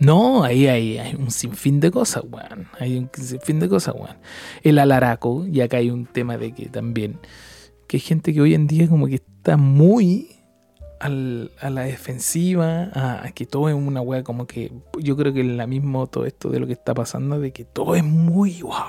No, 0.00 0.42
ahí 0.44 0.66
hay, 0.66 0.98
hay 0.98 1.14
un 1.14 1.30
sinfín 1.30 1.78
de 1.78 1.90
cosas, 1.90 2.24
weón. 2.28 2.68
Hay 2.80 2.96
un 2.96 3.10
sinfín 3.12 3.60
de 3.60 3.68
cosas, 3.68 3.94
weón. 3.94 4.16
El 4.62 4.78
alaraco, 4.78 5.46
y 5.46 5.60
acá 5.60 5.76
hay 5.76 5.90
un 5.90 6.06
tema 6.06 6.38
de 6.38 6.52
que 6.52 6.66
también, 6.70 7.18
que 7.86 7.98
hay 7.98 8.00
gente 8.00 8.32
que 8.32 8.40
hoy 8.40 8.54
en 8.54 8.66
día 8.66 8.88
como 8.88 9.06
que 9.06 9.16
está 9.16 9.56
muy 9.58 10.30
al- 11.00 11.50
a 11.60 11.70
la 11.70 11.82
defensiva, 11.82 12.90
a, 12.94 13.24
a 13.26 13.30
que 13.32 13.46
todo 13.46 13.68
es 13.68 13.74
una 13.74 14.00
wea 14.00 14.22
como 14.22 14.46
que 14.46 14.70
yo 14.98 15.16
creo 15.16 15.32
que 15.32 15.40
es 15.40 15.46
la 15.46 15.66
mismo 15.66 16.06
todo 16.06 16.26
esto 16.26 16.50
de 16.50 16.60
lo 16.60 16.66
que 16.66 16.74
está 16.74 16.94
pasando, 16.94 17.40
de 17.40 17.52
que 17.52 17.64
todo 17.64 17.94
es 17.96 18.04
muy 18.04 18.60
guau, 18.60 18.84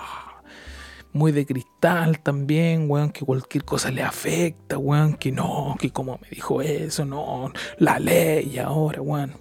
muy 1.13 1.31
de 1.31 1.45
cristal 1.45 2.19
también, 2.19 2.89
weón, 2.89 3.09
que 3.11 3.25
cualquier 3.25 3.63
cosa 3.65 3.91
le 3.91 4.01
afecta, 4.03 4.77
weón, 4.77 5.15
que 5.15 5.31
no, 5.31 5.75
que 5.79 5.89
como 5.91 6.17
me 6.21 6.27
dijo 6.29 6.61
eso, 6.61 7.03
no, 7.05 7.51
la 7.79 7.99
ley 7.99 8.57
ahora, 8.59 9.01
weón. 9.01 9.33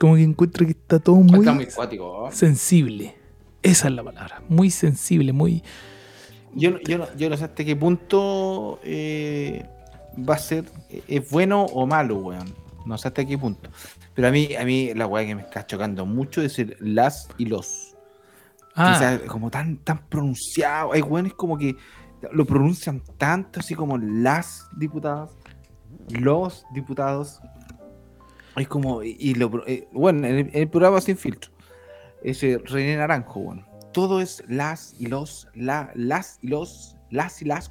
Como 0.00 0.16
que 0.16 0.22
encuentro 0.22 0.64
que 0.66 0.72
está 0.72 0.98
todo 0.98 1.16
muy, 1.16 1.38
Está 1.40 1.52
muy 1.52 1.66
cuático. 1.66 2.28
¿eh? 2.28 2.32
sensible. 2.32 3.14
Esa 3.62 3.86
es 3.86 3.94
la 3.94 4.02
palabra, 4.02 4.42
muy 4.48 4.70
sensible, 4.70 5.32
muy... 5.32 5.62
Yo, 6.54 6.72
no- 6.72 6.80
yo, 6.80 7.06
yo 7.16 7.30
no 7.30 7.36
sé 7.36 7.44
hasta 7.44 7.64
qué 7.64 7.76
punto 7.76 8.80
eh, 8.82 9.64
va 10.18 10.34
a 10.34 10.38
ser, 10.38 10.64
eh, 10.88 11.02
es 11.08 11.30
bueno 11.30 11.64
o 11.64 11.86
malo, 11.86 12.16
weón. 12.16 12.54
No 12.84 12.98
sé 12.98 13.08
hasta 13.08 13.24
qué 13.24 13.38
punto. 13.38 13.70
Pero 14.14 14.28
a 14.28 14.30
mí, 14.30 14.54
a 14.56 14.64
mí 14.64 14.92
la 14.94 15.06
weá 15.06 15.24
que 15.24 15.34
me 15.34 15.42
está 15.42 15.66
chocando 15.66 16.04
mucho 16.04 16.42
es 16.42 16.58
el 16.58 16.76
las 16.80 17.28
y 17.38 17.46
los. 17.46 17.96
Ah, 18.74 18.94
Quizás 18.94 19.20
como 19.28 19.50
tan, 19.50 19.76
tan 19.78 20.06
pronunciado. 20.08 20.92
Hay 20.92 21.02
weones 21.02 21.34
como 21.34 21.56
que 21.56 21.76
lo 22.32 22.44
pronuncian 22.44 23.02
tanto, 23.18 23.60
así 23.60 23.74
como 23.74 23.98
las 23.98 24.68
diputadas, 24.76 25.30
los 26.08 26.64
diputados. 26.72 27.40
Es 28.56 28.68
como, 28.68 29.02
y, 29.02 29.34
lo, 29.34 29.66
eh, 29.66 29.88
bueno, 29.92 30.26
en 30.26 30.38
el, 30.38 30.50
el 30.52 30.68
programa 30.68 31.00
sin 31.00 31.16
filtro, 31.16 31.50
ese 32.22 32.58
René 32.58 32.96
Naranjo, 32.96 33.40
bueno, 33.40 33.66
todo 33.92 34.20
es 34.20 34.44
las 34.48 34.94
y 34.98 35.06
los, 35.06 35.48
la, 35.54 35.90
las 35.94 36.38
y 36.42 36.48
los, 36.48 36.96
las 37.10 37.40
y 37.42 37.44
las. 37.46 37.70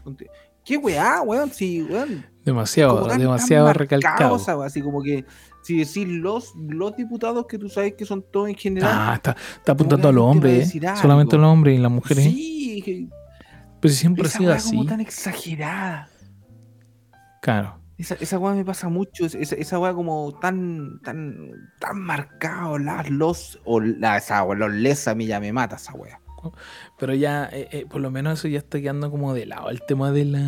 ¿Qué 0.66 0.78
weá, 0.78 1.22
weón? 1.22 1.52
Sí, 1.52 1.82
weón. 1.84 2.26
Demasiado, 2.46 3.08
tan- 3.08 3.20
demasiado 3.20 3.68
tan 3.68 3.76
recalcado. 3.76 4.36
esa 4.36 4.58
weá, 4.58 4.68
Así 4.68 4.82
como 4.82 5.02
que, 5.04 5.26
si 5.64 5.78
decís 5.78 6.08
los, 6.08 6.54
los 6.56 6.96
diputados 6.96 7.46
que 7.48 7.58
tú 7.60 7.70
sabes 7.70 7.94
que 7.94 8.06
son 8.06 8.24
todos 8.32 8.50
en 8.50 8.56
general. 8.56 8.92
Ah, 8.94 9.14
está, 9.16 9.36
está 9.58 9.72
apuntando 9.74 10.08
a 10.10 10.12
los 10.12 10.24
hombres, 10.24 10.74
¿eh? 10.76 10.82
solamente 11.00 11.36
a 11.36 11.40
los 11.40 11.50
hombres 11.50 11.78
y 11.78 11.82
las 11.82 11.92
mujeres. 11.92 12.26
¿eh? 12.26 12.30
sí, 12.32 12.82
que- 12.84 13.08
Pero 13.80 13.92
si 13.94 14.00
siempre 14.00 14.24
ha 14.24 14.28
esa 14.28 14.38
sido 14.38 14.50
weá 14.50 14.58
así. 14.58 14.70
como 14.76 14.86
tan 14.90 15.02
exagerada. 15.02 16.10
Claro. 17.42 17.78
Esa, 17.98 18.16
esa 18.16 18.40
weá 18.40 18.54
me 18.56 18.66
pasa 18.66 18.90
mucho, 18.90 19.26
es- 19.26 19.36
esa, 19.36 19.56
esa 19.56 19.78
weá 19.80 19.94
como 19.94 20.34
tan, 20.40 21.00
tan, 21.04 21.52
tan 21.80 22.00
marcado, 22.00 22.80
las, 22.80 23.10
los, 23.10 23.60
o 23.66 23.80
la, 23.80 24.18
esa 24.18 24.44
weá, 24.44 24.58
los 24.58 24.72
les 24.72 25.08
a 25.08 25.16
mí 25.16 25.28
ya 25.28 25.40
me 25.40 25.52
mata 25.54 25.76
esa 25.76 25.94
weá. 25.94 26.20
Pero 27.00 27.14
ya, 27.14 27.50
eh, 27.52 27.68
eh, 27.72 27.86
por 27.90 28.02
lo 28.02 28.12
menos 28.12 28.40
eso 28.40 28.48
ya 28.48 28.60
está 28.60 28.80
quedando 28.80 29.10
como 29.12 29.34
de 29.34 29.46
lado. 29.46 29.70
El 29.70 29.82
tema 29.86 30.12
de 30.12 30.26
la, 30.26 30.40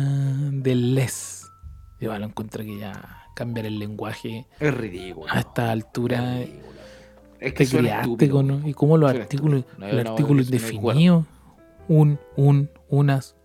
del 0.52 0.94
les. 0.94 1.50
Yo 2.00 2.16
lo 2.18 2.24
encuentro 2.26 2.64
que 2.64 2.78
ya 2.78 3.26
cambiar 3.34 3.66
el 3.66 3.78
lenguaje 3.78 4.46
Es 4.60 4.74
ridículo. 4.74 5.26
a 5.32 5.40
esta 5.40 5.70
altura. 5.70 6.40
Es 6.40 6.48
ridículo. 6.48 6.74
Es 7.40 7.54
Te 7.54 7.62
estúpido. 7.64 8.32
con. 8.36 8.66
¿Y 8.68 8.74
cómo 8.74 8.96
los 8.96 9.10
artículos? 9.10 9.64
No, 9.78 9.86
el 9.86 10.02
no, 10.04 10.10
artículo 10.10 10.40
eso 10.42 10.50
no 10.50 10.56
hay 10.56 10.62
indefinido. 10.62 11.26
Un, 11.88 12.18
un, 12.36 12.70
unas. 12.88 13.36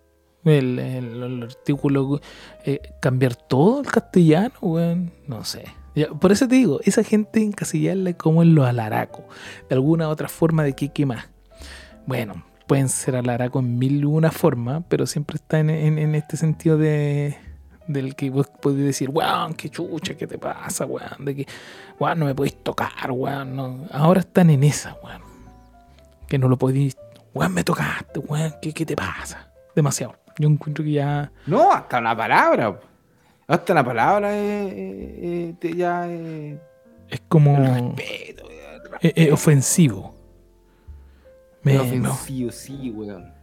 El, 0.46 0.80
el- 0.80 1.22
el 1.24 1.44
artículo. 1.44 2.22
eh, 2.66 2.80
cambiar 3.02 3.36
todo 3.36 3.82
el 3.82 3.88
castellano, 3.88 4.54
weón. 4.62 5.12
No 5.28 5.44
sé. 5.44 5.64
Ya, 5.96 6.08
por 6.10 6.32
eso 6.32 6.48
te 6.48 6.56
digo, 6.56 6.80
esa 6.86 7.04
gente 7.04 7.42
encasillarla 7.44 8.14
como 8.14 8.42
en 8.42 8.56
los 8.56 8.66
alaracos. 8.66 9.26
De 9.68 9.76
alguna 9.76 10.08
otra 10.08 10.30
forma 10.30 10.64
de 10.64 10.74
que 10.74 10.90
qué 10.90 11.06
más. 11.06 11.30
Bueno, 12.10 12.44
pueden 12.66 12.90
ser 12.90 13.16
alaracos 13.16 13.64
en 13.64 13.78
mil 13.78 14.02
y 14.02 14.06
una 14.06 14.32
forma, 14.32 14.82
pero 14.90 15.06
siempre 15.06 15.36
está 15.36 15.60
en, 15.60 15.70
en- 15.70 16.00
en 16.00 16.16
este 16.16 16.38
sentido 16.38 16.76
de 16.78 17.38
del 17.88 18.16
que 18.16 18.30
vos 18.32 18.48
podés 18.62 18.84
decir, 18.86 19.10
weón, 19.12 19.54
qué 19.54 19.70
chucha, 19.70 20.16
qué 20.16 20.26
te 20.28 20.38
pasa, 20.40 20.86
weón, 20.86 21.24
de 21.26 21.36
que, 21.36 21.48
weón, 22.00 22.20
no 22.20 22.26
me 22.26 22.34
podéis 22.36 22.56
tocar, 22.64 23.12
weón, 23.12 23.56
no. 23.56 23.86
Ahora 23.92 24.20
están 24.22 24.50
en 24.50 24.64
esa, 24.64 24.96
weón. 25.04 25.22
Que 26.28 26.38
no 26.40 26.48
lo 26.48 26.58
podéis, 26.58 26.98
weón, 27.34 27.54
me 27.54 27.64
tocaste, 27.64 28.20
weón, 28.20 28.54
¿qué, 28.62 28.74
qué 28.74 28.86
te 28.88 28.96
pasa? 28.96 29.52
Demasiado. 29.76 30.16
Yo 30.40 30.48
encuentro 30.50 30.84
que 30.84 30.94
ya, 30.94 31.32
No, 31.46 31.72
hasta 31.72 32.00
una 32.00 32.16
palabra. 32.18 32.80
Hasta 33.48 33.74
una 33.74 33.84
palabra 33.84 34.36
eh, 34.36 34.68
eh, 34.68 35.56
eh, 35.62 35.74
ya 35.76 36.08
eh, 36.08 36.60
es 37.10 37.22
como, 37.28 37.56
el 37.58 37.66
es, 37.66 37.74
respeto. 37.82 38.44
el 38.50 38.56
es 39.10 39.14
respeto. 39.16 39.34
ofensivo. 39.36 40.16
Me- 41.64 41.74
no, 42.00 42.16
sí, 42.52 42.90
weón. 42.96 43.34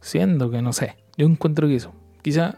siendo 0.00 0.50
que 0.50 0.62
no 0.62 0.72
sé, 0.72 0.96
yo 1.16 1.26
encuentro 1.26 1.68
que 1.68 1.76
eso, 1.76 1.92
quizá 2.22 2.56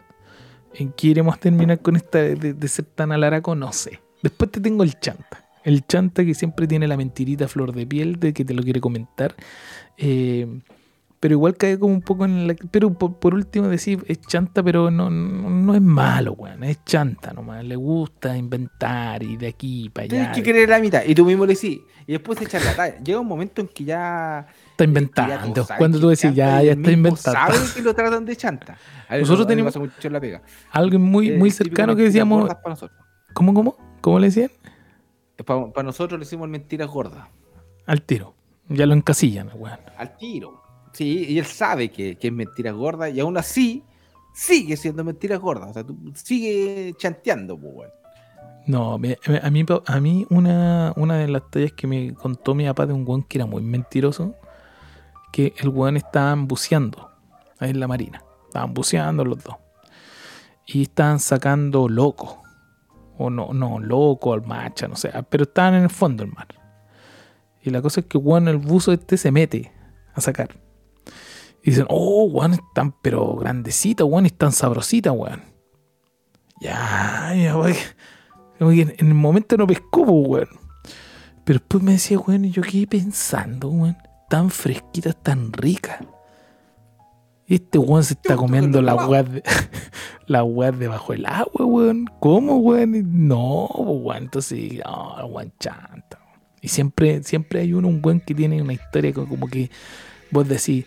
en 0.75 0.91
qué 0.93 1.07
iremos 1.07 1.35
a 1.35 1.39
terminar 1.39 1.79
con 1.81 1.95
esta 1.95 2.19
de, 2.19 2.53
de- 2.53 2.67
ser 2.67 2.85
tan 2.85 3.11
alaraco, 3.11 3.53
no 3.55 3.71
sé. 3.73 3.99
Después 4.21 4.49
te 4.51 4.61
tengo 4.61 4.83
el 4.83 4.97
chanta, 4.99 5.45
el 5.63 5.85
chanta 5.85 6.23
que 6.25 6.33
siempre 6.33 6.65
tiene 6.67 6.87
la 6.87 6.95
mentirita 6.97 7.47
flor 7.47 7.73
de 7.73 7.85
piel 7.85 8.19
de 8.19 8.33
que 8.33 8.45
te 8.45 8.53
lo 8.53 8.63
quiere 8.63 8.79
comentar, 8.79 9.35
eh, 9.97 10.61
pero 11.19 11.33
igual 11.35 11.55
cae 11.55 11.79
como 11.79 11.93
un 11.93 12.01
poco 12.01 12.25
en 12.25 12.47
la... 12.47 12.55
Pero 12.71 12.93
por, 12.93 13.15
por 13.17 13.33
último 13.33 13.67
decir, 13.69 14.03
es 14.07 14.19
chanta, 14.21 14.61
pero 14.61 14.91
no, 14.91 15.09
no, 15.09 15.49
no 15.49 15.73
es 15.75 15.81
malo, 15.81 16.33
weón, 16.33 16.63
es 16.65 16.83
chanta 16.83 17.31
nomás, 17.31 17.63
le 17.63 17.77
gusta 17.77 18.35
inventar 18.35 19.23
y 19.23 19.37
de 19.37 19.47
aquí 19.47 19.89
para 19.89 20.03
allá. 20.03 20.09
Tienes 20.09 20.35
que 20.35 20.43
creer 20.43 20.67
la 20.69 20.79
mitad. 20.79 21.01
Y 21.05 21.15
tú 21.15 21.23
mismo 21.23 21.45
le 21.45 21.53
decís. 21.53 21.79
Y 22.07 22.11
después 22.11 22.37
de 22.39 22.45
echar 22.45 22.61
la 22.65 22.75
talla. 22.75 22.99
Llega 23.01 23.19
un 23.21 23.27
momento 23.27 23.61
en 23.61 23.69
que 23.69 23.85
ya. 23.85 24.47
Está 24.73 24.85
inventando, 24.85 25.67
cuando 25.77 25.99
tú 25.99 26.09
decís, 26.09 26.33
ya, 26.33 26.61
ya 26.63 26.71
está 26.71 26.91
inventando. 26.91 27.39
Sabe 27.39 27.57
que 27.75 27.81
lo 27.83 27.93
tratan 27.93 28.25
de 28.25 28.35
chanta. 28.35 28.75
A 29.07 29.17
Nosotros 29.17 29.45
me 29.45 29.51
tenemos- 29.55 29.75
mucho 29.77 30.07
en 30.07 30.13
la 30.13 30.19
pega. 30.19 30.41
Alguien 30.71 31.01
muy, 31.01 31.29
Eh, 31.29 31.37
muy 31.37 31.51
cercano 31.51 31.95
que 31.95 32.01
decíamos, 32.03 32.47
Para. 32.47 32.75
¿cómo, 33.33 33.53
cómo? 33.53 33.77
¿Cómo 34.01 34.17
le 34.19 34.27
decían? 34.27 34.49
Para, 35.45 35.83
nosotros 35.83 36.19
le 36.19 36.25
decimos 36.25 36.49
mentiras 36.49 36.89
gordas. 36.89 37.27
Al 37.85 38.01
tiro. 38.01 38.33
Ya 38.69 38.85
lo 38.87 38.93
encasillan, 38.95 39.49
weón. 39.55 39.77
Al 39.97 40.17
tiro. 40.17 40.61
Sí, 40.93 41.25
y 41.29 41.37
él 41.39 41.45
sabe 41.45 41.89
que, 41.91 42.15
que 42.15 42.27
es 42.27 42.33
mentiras 42.33 42.73
gordas 42.73 43.13
y 43.13 43.19
aún 43.19 43.37
así 43.37 43.83
sigue 44.33 44.75
siendo 44.77 45.03
mentiras 45.03 45.39
gordas. 45.39 45.69
O 45.69 45.73
sea, 45.73 45.83
tú 45.83 45.95
sigue 46.15 46.93
chanteando, 46.97 47.57
pues, 47.57 47.73
weón. 47.75 47.91
No, 48.65 48.93
a 48.93 48.97
mí, 48.97 49.13
a 49.85 49.99
mí 49.99 50.25
una, 50.29 50.93
una 50.95 51.17
de 51.17 51.27
las 51.27 51.43
tallas 51.51 51.73
que 51.73 51.85
me 51.85 52.13
contó 52.13 52.55
mi 52.55 52.65
papá 52.65 52.85
de 52.85 52.93
un 52.93 53.03
weón 53.07 53.21
que 53.23 53.37
era 53.37 53.45
muy 53.45 53.61
mentiroso, 53.61 54.35
que 55.33 55.55
el 55.57 55.69
weón 55.69 55.97
estaban 55.97 56.47
buceando 56.47 57.09
ahí 57.57 57.71
en 57.71 57.79
la 57.79 57.87
marina. 57.87 58.23
Estaban 58.45 58.75
buceando 58.75 59.25
los 59.25 59.43
dos. 59.43 59.55
Y 60.67 60.83
estaban 60.83 61.19
sacando 61.19 61.89
loco. 61.89 62.43
O 63.17 63.31
no, 63.31 63.51
no, 63.51 63.79
loco, 63.79 64.33
al 64.33 64.45
macha, 64.45 64.87
no 64.87 64.95
sé. 64.95 65.11
Pero 65.29 65.45
estaban 65.45 65.73
en 65.73 65.83
el 65.83 65.89
fondo 65.89 66.23
del 66.23 66.31
mar. 66.31 66.47
Y 67.63 67.71
la 67.71 67.81
cosa 67.81 68.01
es 68.01 68.05
que 68.05 68.19
weón, 68.19 68.47
el 68.47 68.57
buzo 68.57 68.93
este 68.93 69.17
se 69.17 69.31
mete 69.31 69.73
a 70.13 70.21
sacar. 70.21 70.55
Y 71.63 71.71
dicen, 71.71 71.87
oh, 71.89 72.25
weón, 72.25 72.53
están 72.53 72.93
pero 73.01 73.35
grandecitas, 73.35 74.05
weón, 74.05 74.27
están 74.27 74.51
sabrositas, 74.51 75.13
weón. 75.15 75.41
Ya, 76.61 77.33
ya, 77.35 77.57
weón. 77.57 77.75
En 78.59 78.95
en 78.99 79.07
el 79.07 79.15
momento 79.15 79.57
no 79.57 79.65
pescó, 79.65 80.05
po, 80.05 80.11
weón. 80.11 80.49
Pero 81.43 81.57
después 81.57 81.81
me 81.83 81.93
decía, 81.93 82.19
weón, 82.19 82.45
y 82.45 82.51
yo 82.51 82.61
quedé 82.61 82.85
pensando, 82.85 83.69
weón. 83.69 83.97
Tan 84.29 84.49
fresquitas, 84.49 85.15
tan 85.21 85.51
ricas. 85.53 85.99
Este 87.47 87.77
weón 87.77 88.03
se 88.03 88.13
está 88.13 88.35
comiendo 88.35 88.81
la 88.81 88.95
weá 88.95 89.21
de, 89.23 89.43
la 90.27 90.43
weá 90.43 90.71
debajo 90.71 91.13
del 91.13 91.25
agua, 91.25 91.65
weón. 91.65 92.05
¿Cómo, 92.19 92.57
weón? 92.57 93.27
No, 93.27 93.67
po, 93.71 93.81
weón. 93.83 94.23
Entonces, 94.23 94.79
no, 94.85 95.25
weón, 95.27 95.51
chanta. 95.59 96.19
Y 96.61 96.69
siempre, 96.69 97.21
siempre 97.23 97.59
hay 97.59 97.73
uno, 97.73 97.89
un 97.89 98.01
weón 98.03 98.21
que 98.21 98.33
tiene 98.33 98.61
una 98.61 98.73
historia 98.73 99.13
co- 99.13 99.27
como 99.27 99.47
que 99.47 99.69
vos 100.31 100.47
decís, 100.47 100.85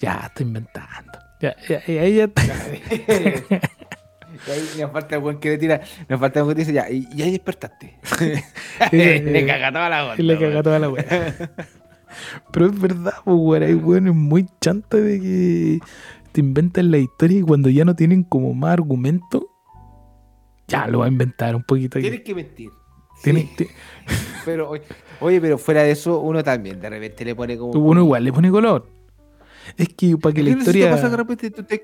ya, 0.00 0.24
está 0.26 0.42
inventando. 0.42 1.18
Ya, 1.40 1.56
ya, 1.68 1.84
ya, 1.86 2.08
ya 2.08 2.24
está. 2.24 2.42
Y 4.48 4.50
ahí 4.50 4.68
nos 4.80 4.90
falta 4.90 5.14
el 5.14 5.20
buen 5.20 5.38
que 5.38 5.50
le 5.50 5.58
tira, 5.58 5.80
nos 6.08 6.18
falta 6.18 6.40
el 6.40 6.44
buen 6.44 6.56
que 6.56 6.62
dice 6.62 6.72
ya, 6.72 6.90
y, 6.90 7.06
y 7.14 7.22
ahí 7.22 7.30
despertaste. 7.30 7.96
Le 8.92 9.46
caga 9.46 9.70
toda 9.72 9.88
la. 9.88 10.14
Y 10.18 10.22
le 10.22 10.36
caga 10.36 10.60
toda 10.60 10.78
la 10.80 10.88
weá. 10.88 11.34
Pero 12.52 12.66
es 12.66 12.80
verdad, 12.80 13.14
pues, 13.24 13.36
weón. 13.38 13.62
Hay 13.62 13.74
weones 13.74 14.14
muy 14.14 14.46
chanta 14.60 14.96
de 14.96 15.20
que 15.20 15.78
te 16.32 16.40
inventan 16.40 16.90
la 16.90 16.98
historia 16.98 17.38
y 17.38 17.42
cuando 17.42 17.70
ya 17.70 17.84
no 17.84 17.94
tienen 17.94 18.22
como 18.24 18.54
más 18.54 18.72
argumento, 18.72 19.48
ya 20.66 20.86
lo 20.86 21.00
va 21.00 21.04
a 21.06 21.08
inventar 21.08 21.54
un 21.54 21.62
poquito. 21.62 21.98
aquí. 21.98 22.08
Tienes 22.08 22.22
que 22.24 22.34
mentir. 22.34 22.70
Sí, 23.22 23.48
pero, 24.44 24.72
oye, 25.20 25.40
pero 25.40 25.56
fuera 25.58 25.82
de 25.82 25.92
eso, 25.92 26.18
uno 26.20 26.42
también 26.42 26.80
de 26.80 26.90
repente 26.90 27.24
le 27.24 27.34
pone 27.34 27.56
como. 27.56 27.72
uno 27.72 28.00
igual 28.02 28.24
le 28.24 28.32
pone 28.32 28.50
color. 28.50 28.88
Es 29.76 29.88
que 29.90 30.16
para 30.18 30.34
que 30.34 30.42
la 30.42 30.50
historia. 30.50 30.90
pasa 30.90 31.04
que 31.04 31.10
de 31.10 31.16
repente 31.16 31.50
tú 31.50 31.62
estás, 31.62 31.80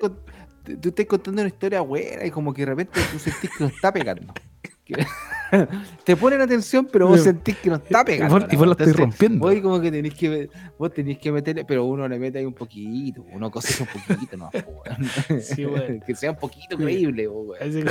tú- 0.80 1.06
contando 1.06 1.40
una 1.42 1.48
historia 1.48 1.80
buena 1.80 2.26
y 2.26 2.30
como 2.30 2.52
que 2.52 2.62
de 2.62 2.66
repente 2.66 3.00
tú 3.12 3.18
sentís 3.18 3.50
que 3.50 3.64
no 3.64 3.66
está 3.66 3.92
pegando. 3.92 4.32
Que- 4.92 5.06
te 6.04 6.16
ponen 6.16 6.40
atención, 6.40 6.86
pero 6.92 7.08
vos 7.08 7.22
sentís 7.22 7.56
que 7.56 7.70
no 7.70 7.76
está 7.76 8.04
pegando. 8.04 8.38
vos- 8.38 8.46
y 8.52 8.56
vos 8.56 8.66
la 8.66 8.72
estás 8.72 8.94
rompiendo. 8.96 9.38
Vos 9.48 9.54
como 9.60 9.80
que 9.80 9.90
tenés 9.90 10.14
que, 10.14 10.48
vos 10.78 10.92
tenés 10.94 11.18
que 11.18 11.32
meterle, 11.32 11.64
pero 11.64 11.84
uno 11.84 12.06
le 12.06 12.18
mete 12.18 12.38
ahí 12.38 12.44
un 12.44 12.54
poquito, 12.54 13.24
uno 13.32 13.50
cosecha 13.50 13.84
un 13.84 14.14
poquito, 14.14 14.36
no. 14.36 14.50
Sí, 15.40 15.66
weón. 15.66 16.00
que 16.06 16.14
sea 16.14 16.30
un 16.30 16.36
poquito 16.38 16.76
creíble, 16.76 17.28
que- 17.58 17.84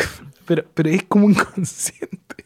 Pero, 0.45 0.63
pero 0.73 0.89
es 0.89 1.03
como 1.03 1.29
inconsciente. 1.29 2.45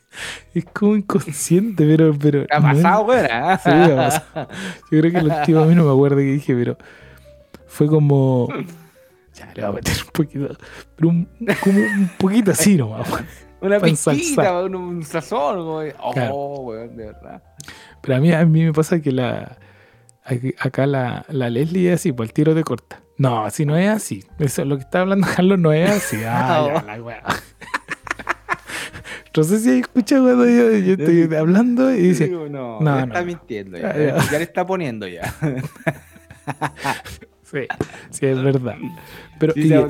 Es 0.54 0.66
como 0.66 0.96
inconsciente, 0.96 1.86
pero. 1.86 2.14
pero 2.18 2.46
¿Ha 2.52 2.62
pasado, 2.62 3.06
weón? 3.06 3.28
ah? 3.32 3.60
Sí, 3.64 3.70
pasado. 3.96 4.48
Yo 4.92 5.00
creo 5.00 5.12
que 5.12 5.18
el 5.18 5.26
último 5.32 5.60
a 5.62 5.66
mí 5.66 5.76
no 5.76 5.86
me 5.86 5.92
acuerdo 5.92 6.18
que 6.18 6.24
dije, 6.24 6.56
pero 6.56 6.78
fue 7.68 7.88
como. 7.88 8.48
Ya, 9.34 9.48
le 9.56 9.62
voy 9.64 9.64
a 9.64 9.72
meter 9.74 9.96
un 10.06 10.12
poquito. 10.12 10.58
Pero 10.96 11.10
un, 11.10 11.28
como 11.64 11.80
un 11.80 12.10
poquito 12.20 12.52
así 12.52 12.76
nomás. 12.78 13.08
Una 13.64 13.80
pizquita, 13.80 14.62
un, 14.64 14.76
un 14.76 15.04
sazón, 15.04 15.58
oh, 16.00 16.12
Claro. 16.14 16.36
weón, 16.36 16.96
de 16.98 17.06
verdad. 17.08 17.42
Pero 18.02 18.16
a 18.18 18.20
mí, 18.20 18.32
a 18.32 18.46
mí 18.46 18.64
me 18.66 18.74
pasa 18.74 19.00
que 19.02 19.12
la. 19.12 19.58
Acá 20.60 20.86
la, 20.86 21.26
la 21.30 21.50
Leslie 21.50 21.90
es 21.92 22.00
así, 22.02 22.12
por 22.12 22.26
el 22.26 22.34
tiro 22.34 22.54
de 22.54 22.64
corta. 22.64 23.02
No, 23.18 23.50
si 23.52 23.66
no 23.66 23.78
es 23.78 23.90
así. 23.90 24.24
Eso, 24.40 24.66
lo 24.66 24.78
que 24.78 24.84
está 24.84 25.02
hablando 25.02 25.28
Carlos 25.36 25.60
no 25.60 25.72
es 25.74 25.90
así. 25.90 26.18
Ah, 26.26 26.68
ya, 26.68 26.82
la 26.96 27.02
weá. 27.04 27.24
No 29.36 29.44
sé 29.44 29.58
si 29.60 29.70
hay 29.72 29.80
escuchado 29.80 30.26
cuando 30.26 30.46
yo, 30.46 30.72
yo 30.78 30.94
estoy 30.94 31.36
hablando 31.38 31.92
y 31.92 31.98
dice. 32.10 32.28
No, 32.30 32.48
no, 32.48 32.80
no. 32.82 33.00
está 33.00 33.24
mintiendo, 33.24 33.78
ya, 33.80 33.92
Ya, 33.98 34.18
ya. 34.18 34.30
ya 34.32 34.38
le 34.38 34.44
está 34.44 34.64
poniendo 34.66 35.08
ya. 35.08 35.34
Sí, 37.54 37.68
sí, 38.10 38.26
es 38.26 38.44
verdad. 38.44 38.76
Pero, 39.40 39.54
Sí, 39.54 39.62
y, 39.62 39.68
lo 39.68 39.88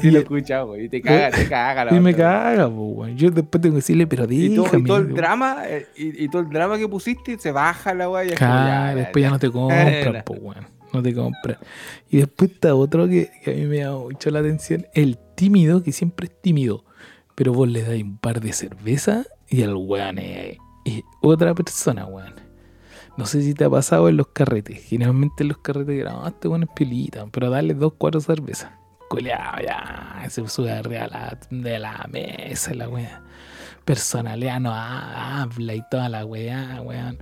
güey, 0.68 0.86
y 0.86 0.90
te 0.90 1.02
caga, 1.02 1.32
te 1.32 1.48
caga 1.48 1.86
la 1.86 1.96
y 1.96 2.00
me 2.00 2.14
caga, 2.14 2.68
po, 2.68 2.88
weón. 2.88 3.16
Yo 3.18 3.32
después 3.32 3.62
tengo 3.62 3.76
que 3.76 3.78
decirle, 3.78 4.06
pero 4.06 4.26
güey. 4.26 4.46
Y 4.48 4.56
todo, 4.56 4.66
y 4.66 4.68
dígame. 4.68 4.88
todo 4.88 4.98
el 4.98 5.14
drama, 5.14 5.64
eh, 5.66 5.88
y, 5.96 6.26
y 6.26 6.28
todo 6.30 6.42
el 6.42 6.50
drama 6.50 6.78
que 6.78 6.88
pusiste, 6.90 7.40
se 7.40 7.52
baja 7.54 7.94
la 7.94 8.10
weá 8.10 8.26
y 8.26 8.30
es 8.30 8.40
como, 8.40 8.52
Claro, 8.52 8.98
después 8.98 9.22
ya 9.24 9.30
no 9.30 9.40
te 9.40 9.50
compran, 9.50 9.88
Era. 9.88 10.26
po, 10.26 10.34
weón. 10.34 10.68
No 10.92 11.02
te 11.02 11.14
compran. 11.14 11.58
Y 12.10 12.18
después 12.18 12.52
está 12.52 12.76
otro 12.76 13.08
que, 13.08 13.32
que 13.44 13.52
a 13.52 13.54
mí 13.56 13.66
me 13.66 13.78
llama 13.78 14.00
mucho 14.00 14.30
la 14.30 14.40
atención. 14.40 14.86
El 14.94 15.18
tímido 15.36 15.82
que 15.82 15.92
siempre 15.92 16.28
es 16.28 16.42
tímido. 16.42 16.84
Pero 17.36 17.52
vos 17.54 17.68
le 17.68 17.82
dais 17.82 18.04
un 18.04 18.18
par 18.20 18.42
de 18.42 18.54
cerveza 18.54 19.26
y 19.50 19.62
el 19.62 19.74
weón 19.74 20.20
es, 20.20 20.58
es 20.86 21.02
otra 21.22 21.56
persona, 21.56 22.06
weón. 22.06 22.43
No 23.18 23.26
sé 23.28 23.42
si 23.44 23.54
te 23.54 23.66
ha 23.66 23.70
pasado 23.70 24.10
en 24.10 24.18
los 24.18 24.28
carretes. 24.28 24.84
Generalmente 24.84 25.44
en 25.44 25.50
los 25.50 25.60
carretes 25.60 25.98
grabamos, 25.98 26.28
este 26.30 26.48
weón 26.48 26.64
es 26.64 26.70
piolita, 26.76 27.26
pero 27.32 27.50
dale 27.50 27.74
dos, 27.76 27.94
cuatro 27.98 28.20
cervezas. 28.22 28.72
Culeado, 29.10 29.62
ya, 29.64 30.26
se 30.30 30.48
sube 30.48 30.72
arriba 30.72 31.02
de 31.02 31.08
la, 31.10 31.38
de 31.52 31.80
la 31.80 32.08
mesa, 32.12 32.74
la 32.74 32.90
weá. 32.90 33.22
Personalidad 33.86 34.60
no 34.60 34.72
ha- 34.74 35.42
habla 35.44 35.76
y 35.76 35.84
toda 35.92 36.10
la 36.10 36.26
weá, 36.26 36.82
weón. 36.82 37.20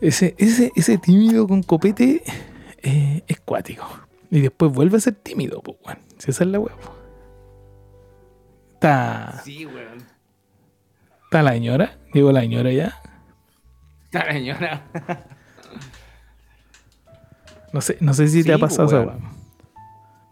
Ese, 0.00 0.34
ese, 0.38 0.70
ese 0.76 0.98
tímido 0.98 1.48
con 1.48 1.62
copete 1.64 2.22
eh, 2.82 3.22
es 3.26 3.40
cuático. 3.40 3.84
Y 4.30 4.40
después 4.40 4.70
vuelve 4.72 4.98
a 4.98 5.00
ser 5.00 5.14
tímido, 5.14 5.60
pues, 5.62 5.78
weón. 5.84 5.98
Si 6.18 6.30
esa 6.30 6.44
es 6.44 6.50
la 6.50 6.60
weá, 6.60 6.76
po. 6.76 6.92
Está, 8.74 9.40
Sí, 9.44 9.66
weón. 9.66 10.04
está 11.24 11.42
la 11.42 11.52
señora, 11.52 11.98
llegó 12.12 12.30
la 12.30 12.40
señora 12.40 12.70
ya. 12.72 13.01
La 14.12 14.32
señora. 14.32 14.84
No 17.72 17.80
sé, 17.80 17.96
no 18.00 18.12
sé 18.14 18.28
si 18.28 18.38
te 18.44 18.44
Sí, 18.44 18.52
ha 18.52 18.58
pasado 18.58 18.88
pues, 18.88 19.06
weón. 19.06 19.22
weá. 19.22 19.30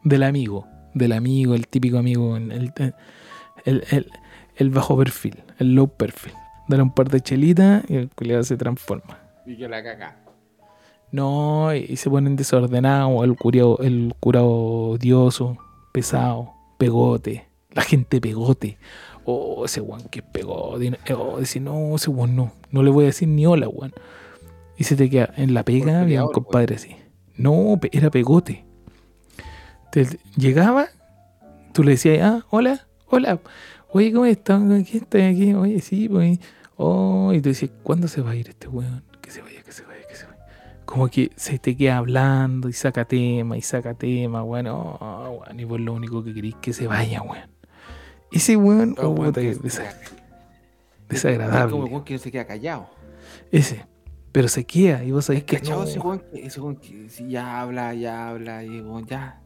Del 0.04 0.22
amigo, 0.22 0.66
del 0.94 1.12
amigo, 1.12 1.54
el 1.54 1.66
típico 1.68 1.98
amigo, 1.98 2.36
el, 2.36 2.72
el, 3.64 4.10
el, 4.56 4.70
bajo 4.70 4.96
perfil, 4.96 5.42
el 5.58 5.74
low 5.74 5.88
perfil. 5.88 6.32
Dale 6.68 6.82
un 6.82 6.94
par 6.94 7.08
de 7.08 7.20
chelitas 7.20 7.82
y 7.88 7.96
el 7.96 8.10
culiado 8.10 8.42
se 8.42 8.56
transforma. 8.56 9.18
Y 9.46 9.56
que 9.56 9.68
la 9.68 9.82
caca. 9.82 10.16
No, 11.12 11.74
y, 11.74 11.86
y 11.88 11.96
se 11.96 12.08
ponen 12.08 12.36
desordenados, 12.36 13.24
el 13.24 13.34
curado, 13.36 13.78
el 13.80 14.14
curado 14.20 14.48
odioso, 14.92 15.58
pesado, 15.92 16.52
pegote, 16.78 17.48
la 17.70 17.82
gente 17.82 18.20
pegote. 18.20 18.78
Oh, 19.32 19.64
ese 19.64 19.80
weón 19.80 20.02
que 20.10 20.18
es 20.18 20.24
pegote. 20.24 20.98
Oh, 21.14 21.38
decir, 21.38 21.62
no, 21.62 21.94
ese 21.94 22.10
weón 22.10 22.34
no, 22.34 22.52
no 22.72 22.82
le 22.82 22.90
voy 22.90 23.04
a 23.04 23.06
decir 23.06 23.28
ni 23.28 23.46
hola, 23.46 23.68
weón. 23.68 23.92
Y 24.76 24.84
se 24.84 24.96
te 24.96 25.08
queda 25.08 25.32
en 25.36 25.54
la 25.54 25.62
pega, 25.62 25.92
Por 25.92 25.94
había 25.94 26.24
un 26.24 26.32
compadre 26.32 26.74
así. 26.74 26.96
No, 27.36 27.78
era 27.92 28.10
pegote. 28.10 28.64
Te, 29.92 30.06
llegaba, 30.36 30.88
tú 31.72 31.84
le 31.84 31.92
decías, 31.92 32.18
ah, 32.22 32.44
hola, 32.50 32.88
hola. 33.06 33.40
Oye, 33.92 34.12
¿cómo 34.12 34.24
estás? 34.24 34.62
¿Qué 34.84 34.98
estás 34.98 35.22
aquí? 35.22 35.54
Oye, 35.54 35.80
sí, 35.80 36.08
pues. 36.08 36.40
Oh, 36.76 37.32
y 37.32 37.40
tú 37.40 37.50
dices, 37.50 37.70
¿cuándo 37.84 38.08
se 38.08 38.22
va 38.22 38.32
a 38.32 38.36
ir 38.36 38.48
este 38.48 38.66
weón? 38.66 39.04
Que 39.20 39.30
se 39.30 39.42
vaya, 39.42 39.62
que 39.62 39.70
se 39.70 39.84
vaya, 39.84 40.02
que 40.08 40.16
se 40.16 40.26
vaya. 40.26 40.44
Como 40.86 41.08
que 41.08 41.30
se 41.36 41.60
te 41.60 41.76
queda 41.76 41.98
hablando 41.98 42.68
y 42.68 42.72
saca 42.72 43.04
tema 43.04 43.56
y 43.56 43.62
saca 43.62 43.94
tema, 43.94 44.42
weón. 44.42 44.66
Oh, 44.66 45.42
weón, 45.44 45.60
y 45.60 45.64
vos 45.64 45.80
lo 45.80 45.92
único 45.92 46.24
que 46.24 46.34
querís 46.34 46.56
que 46.56 46.72
se 46.72 46.88
vaya, 46.88 47.22
weón. 47.22 47.49
Ese 48.32 48.56
weón, 48.56 48.94
Oh, 48.98 49.08
weón, 49.10 49.32
que 49.32 49.56
desagradable. 51.08 51.72
como 51.72 51.86
el 51.86 51.92
weón 51.92 52.04
que 52.04 52.14
no 52.14 52.18
se 52.20 52.30
queda 52.30 52.46
callado. 52.46 52.88
Ese. 53.50 53.84
Pero 54.32 54.46
se 54.48 54.64
queda 54.64 55.02
y 55.02 55.10
vos 55.10 55.24
sabés 55.24 55.42
que 55.44 55.56
cachado 55.56 55.82
no. 55.82 55.88
ese 55.88 55.98
weón 55.98 56.20
que, 56.20 56.46
ese 56.46 56.60
weón 56.60 56.76
que 56.76 57.08
si 57.10 57.28
ya 57.28 57.60
habla, 57.60 57.92
ya 57.94 58.28
habla, 58.28 58.62
y 58.64 58.80
weón, 58.80 59.04
ya. 59.06 59.40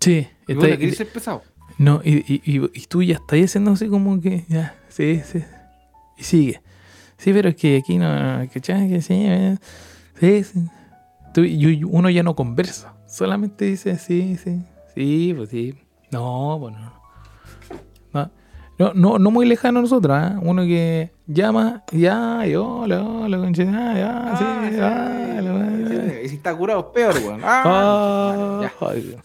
Sí, 0.00 0.26
Y 0.46 0.52
está- 0.52 0.54
vos 0.54 0.68
no 0.70 0.78
querés 0.78 0.96
ser 0.96 1.08
pesado. 1.08 1.42
No, 1.78 2.00
y, 2.02 2.24
y, 2.26 2.40
y- 2.44 2.70
y 2.72 2.86
tú 2.86 3.02
ya 3.02 3.16
estás 3.16 3.38
haciendo 3.44 3.72
así 3.72 3.88
como 3.88 4.18
que, 4.20 4.44
ya, 4.48 4.74
sí, 4.88 5.20
sí. 5.24 5.44
Y 6.16 6.22
sigue. 6.22 6.62
Sí, 7.18 7.32
pero 7.32 7.50
es 7.50 7.56
que 7.56 7.76
aquí 7.78 7.98
no, 7.98 8.08
¿cachai? 8.52 8.88
Que 8.88 9.02
sí, 9.02 9.14
eh, 9.26 9.56
sí, 10.18 10.44
sí. 10.44 10.64
Tú- 11.34 11.42
uno 11.90 12.08
ya 12.08 12.22
no 12.22 12.34
conversa, 12.34 12.94
solamente 13.06 13.66
dice, 13.66 13.98
sí, 13.98 14.36
sí, 14.42 14.62
sí, 14.94 15.34
pues 15.36 15.50
sí. 15.50 15.74
No, 16.10 16.58
bueno. 16.58 16.78
No, 16.80 16.92
no, 18.78 18.92
no, 18.94 19.18
no 19.18 19.30
muy 19.30 19.46
lejano 19.46 19.78
a 19.78 19.82
nosotros, 19.82 20.16
¿ah? 20.16 20.38
Uno 20.42 20.62
que 20.62 21.10
llama, 21.26 21.82
ya, 21.92 22.46
y 22.46 22.54
hola, 22.54 23.02
hola, 23.02 23.38
concha, 23.38 23.64
ya, 23.64 23.94
ya, 23.94 24.36
sí, 24.36 24.44
ah, 24.80 25.40
la 25.42 25.54
weá. 25.54 26.22
Y 26.22 26.28
si 26.28 26.36
está 26.36 26.54
curado 26.56 26.92
peor, 26.92 27.14
weón. 27.24 27.40
Ah, 27.42 28.62
Ah, 28.64 28.86
ay, 28.90 29.00
Dios. 29.00 29.20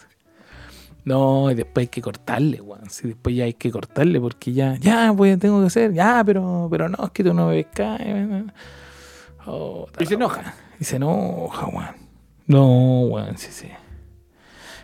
No, 1.03 1.49
y 1.49 1.55
después 1.55 1.85
hay 1.85 1.87
que 1.87 2.01
cortarle, 2.01 2.61
weón. 2.61 2.89
Sí, 2.89 3.07
después 3.09 3.35
ya 3.35 3.45
hay 3.45 3.53
que 3.55 3.71
cortarle 3.71 4.21
porque 4.21 4.53
ya, 4.53 4.77
ya, 4.77 5.11
pues 5.15 5.37
tengo 5.39 5.59
que 5.61 5.67
hacer, 5.67 5.93
ya, 5.93 6.23
pero, 6.25 6.67
pero 6.69 6.87
no, 6.89 7.05
es 7.05 7.11
que 7.11 7.23
tú 7.23 7.33
no 7.33 7.47
me 7.47 7.55
ves 7.55 7.67
caer. 7.73 8.45
Oh, 9.47 9.87
Y 9.99 10.05
se 10.05 10.13
enoja. 10.13 10.53
Y 10.79 10.83
se 10.83 10.95
enoja, 10.97 11.65
weón. 11.67 11.95
No, 12.47 13.01
weón, 13.01 13.37
sí, 13.37 13.51
sí. 13.51 13.67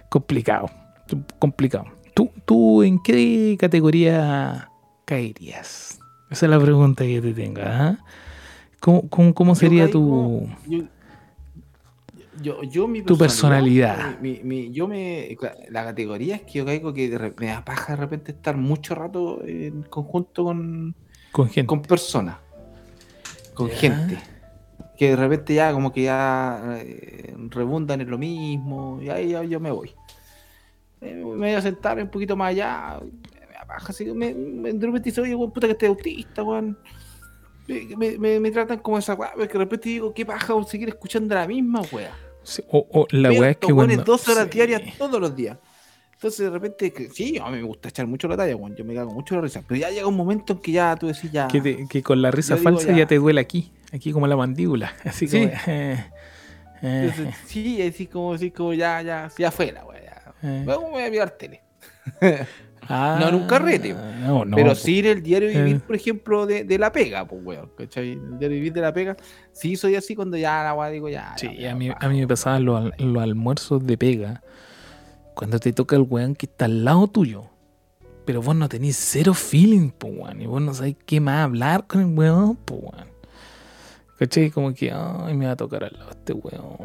Complicado, 0.09 0.69
complicado. 1.39 1.85
¿Tú, 2.17 2.31
¿Tú 2.45 2.81
en 2.81 2.97
qué 2.97 3.55
categoría 3.59 4.71
caerías? 5.05 5.99
Esa 6.31 6.45
es 6.47 6.49
la 6.49 6.59
pregunta 6.59 7.03
que 7.03 7.21
te 7.21 7.31
tengo, 7.31 7.61
¿ah? 7.63 7.99
¿Cómo, 8.79 9.07
cómo, 9.07 9.33
cómo 9.35 9.51
Yo 9.53 9.59
sería 9.59 9.85
caigo- 9.85 9.91
tu...? 9.91 10.49
Yo, 10.67 10.79
yo, 12.41 12.63
yo 12.63 12.87
mi 12.87 13.03
Tu 13.03 13.15
personalidad. 13.17 14.19
Mi, 14.19 14.39
mi- 14.43 14.71
yo 14.71 14.87
me. 14.87 15.37
La 15.69 15.83
categoría 15.83 16.37
es 16.37 16.41
que 16.41 16.53
yo 16.53 16.65
caigo 16.65 16.91
que 16.91 17.07
de 17.07 17.33
me 17.37 17.47
da 17.47 17.63
paja 17.63 17.93
de 17.93 17.97
repente 17.97 18.31
estar 18.31 18.57
mucho 18.57 18.95
rato 18.95 19.43
en 19.45 19.83
conjunto 19.83 20.43
con, 20.45 20.95
Con 21.31 21.49
gente. 21.49 21.67
con 21.67 21.81
personas. 21.83 22.37
Con 23.53 23.69
Ya. 23.69 23.75
gente. 23.75 24.17
Que 24.97 25.09
de 25.11 25.15
repente 25.17 25.53
ya 25.53 25.71
como 25.71 25.91
que 25.93 26.01
ya 26.03 26.77
eh, 26.79 27.35
rebundan 27.49 28.01
en 28.01 28.09
lo 28.09 28.17
mismo. 28.17 28.99
Y 29.03 29.09
ahí 29.09 29.29
ya, 29.29 29.43
yo 29.43 29.59
me 29.59 29.69
voy. 29.71 29.91
Eh, 31.01 31.13
me 31.15 31.23
voy 31.35 31.51
a 31.51 31.61
sentar 31.61 31.97
un 31.99 32.09
poquito 32.09 32.35
más 32.35 32.49
allá. 32.49 32.99
Me 33.47 33.53
da 33.53 33.65
paja. 33.65 33.87
Así, 33.89 34.05
que 34.05 34.13
me, 34.13 34.33
me- 34.33 34.73
de 34.73 34.85
repente 34.87 35.09
dice, 35.09 35.21
oye, 35.21 35.35
weón, 35.35 35.51
puta 35.51 35.67
que 35.67 35.73
esté 35.73 35.87
autista, 35.87 36.43
weón. 36.43 36.77
Me, 37.67 38.39
me- 38.39 38.51
tratan 38.51 38.79
como 38.79 38.97
esa 38.97 39.13
weá, 39.13 39.33
porque 39.35 39.53
de 39.53 39.59
repente 39.59 39.89
digo, 39.89 40.13
qué 40.13 40.25
paja 40.25 40.53
weón, 40.53 40.65
seguir 40.65 40.87
escuchando 40.89 41.35
la 41.35 41.45
misma 41.47 41.81
weá. 41.91 42.11
Sí, 42.43 42.63
O, 42.71 42.87
o 42.91 43.07
la 43.11 43.29
weá 43.31 43.49
es 43.51 43.57
que 43.57 43.73
weones 43.73 43.97
cuando. 43.97 44.11
dos 44.13 44.27
horas 44.29 44.45
sí. 44.45 44.51
diarias 44.51 44.81
todos 44.97 45.19
los 45.19 45.35
días. 45.35 45.57
Entonces 46.13 46.39
de 46.39 46.49
repente, 46.49 46.93
que- 46.93 47.09
sí, 47.09 47.37
a 47.37 47.45
mí 47.49 47.57
me 47.57 47.63
gusta 47.63 47.89
echar 47.89 48.07
mucho 48.07 48.27
la 48.29 48.37
talla, 48.37 48.55
weón. 48.55 48.75
Yo 48.75 48.85
me 48.85 48.95
cago 48.95 49.11
mucho 49.11 49.35
la 49.35 49.41
risa. 49.41 49.61
Pero 49.67 49.79
ya 49.81 49.89
llega 49.91 50.07
un 50.07 50.15
momento 50.15 50.53
en 50.53 50.59
que 50.59 50.71
ya 50.71 50.95
tú 50.95 51.07
decís 51.07 51.29
ya. 51.31 51.47
Que, 51.47 51.59
te- 51.61 51.87
que 51.89 52.01
con 52.01 52.21
la 52.21 52.31
risa 52.31 52.55
digo 52.55 52.63
falsa 52.63 52.87
ya. 52.91 52.99
ya. 52.99 53.05
te 53.07 53.15
duele 53.17 53.41
aquí. 53.41 53.71
Aquí 53.93 54.11
como 54.13 54.25
la 54.27 54.35
mandíbula. 54.37 54.93
Así 55.03 55.27
Sí. 55.27 55.41
como. 55.41 55.51
eh, 55.67 56.05
eh, 56.81 57.09
Entonces, 57.11 57.35
sí, 57.45 57.81
así 57.81 58.07
como, 58.07 58.33
así 58.33 58.49
como 58.51 58.73
ya, 58.73 59.01
ya, 59.01 59.29
ya 59.37 59.51
fue 59.51 59.71
la 59.73 59.83
weá. 59.85 59.96
ya. 59.96 59.96
Eh. 60.43 60.63
Me 60.65 60.75
voy 60.75 61.03
a 61.03 61.09
mirar 61.09 61.31
tele. 61.31 61.61
Ah, 62.89 63.17
no 63.19 63.27
en 63.27 63.35
un 63.35 63.47
carrete. 63.47 63.93
No, 63.93 64.45
no. 64.45 64.55
Pero 64.55 64.73
sí 64.73 64.99
en 64.99 65.07
el 65.07 65.21
diario 65.21 65.49
vivir, 65.49 65.75
Eh. 65.75 65.81
por 65.85 65.93
ejemplo, 65.93 66.45
de, 66.45 66.63
de 66.63 66.79
la 66.79 66.89
pega, 66.89 67.27
pues 67.27 67.41
weón. 67.43 67.69
¿Cachai? 67.77 68.13
El 68.13 68.39
diario 68.39 68.55
vivir 68.55 68.71
de 68.71 68.79
la 68.79 68.93
pega. 68.93 69.17
Sí, 69.51 69.75
soy 69.75 69.95
así 69.97 70.15
cuando 70.15 70.37
ya 70.37 70.63
la 70.63 70.73
weá 70.73 70.89
digo 70.89 71.09
ya. 71.09 71.33
Sí, 71.35 71.65
a 71.65 71.75
mí, 71.75 71.89
a 71.93 72.07
mí 72.07 72.19
me 72.21 72.27
pasaban 72.29 72.63
los, 72.63 72.89
los 72.97 73.21
almuerzos 73.21 73.85
de 73.85 73.97
pega. 73.97 74.41
Cuando 75.33 75.59
te 75.59 75.73
toca 75.73 75.97
el 75.97 76.03
weón 76.03 76.33
que 76.33 76.45
está 76.45 76.63
al 76.63 76.85
lado 76.85 77.07
tuyo. 77.09 77.49
Pero 78.23 78.41
vos 78.41 78.55
no 78.55 78.69
tenés 78.69 78.95
cero 78.95 79.33
feeling, 79.33 79.89
po, 79.89 80.07
weón. 80.07 80.41
Y 80.41 80.45
vos 80.45 80.61
no 80.61 80.73
sabés 80.73 80.95
qué 81.05 81.19
más 81.19 81.43
hablar 81.43 81.87
con 81.87 81.99
el 81.99 82.17
weón, 82.17 82.55
po, 82.55 82.75
weón. 82.75 83.07
¿Cachai? 84.17 84.49
Como 84.49 84.73
que, 84.73 84.93
ay, 84.93 85.35
me 85.35 85.45
va 85.45 85.51
a 85.51 85.55
tocar 85.57 85.83
al 85.83 85.91
lado 85.93 86.11
este 86.11 86.31
weón. 86.31 86.77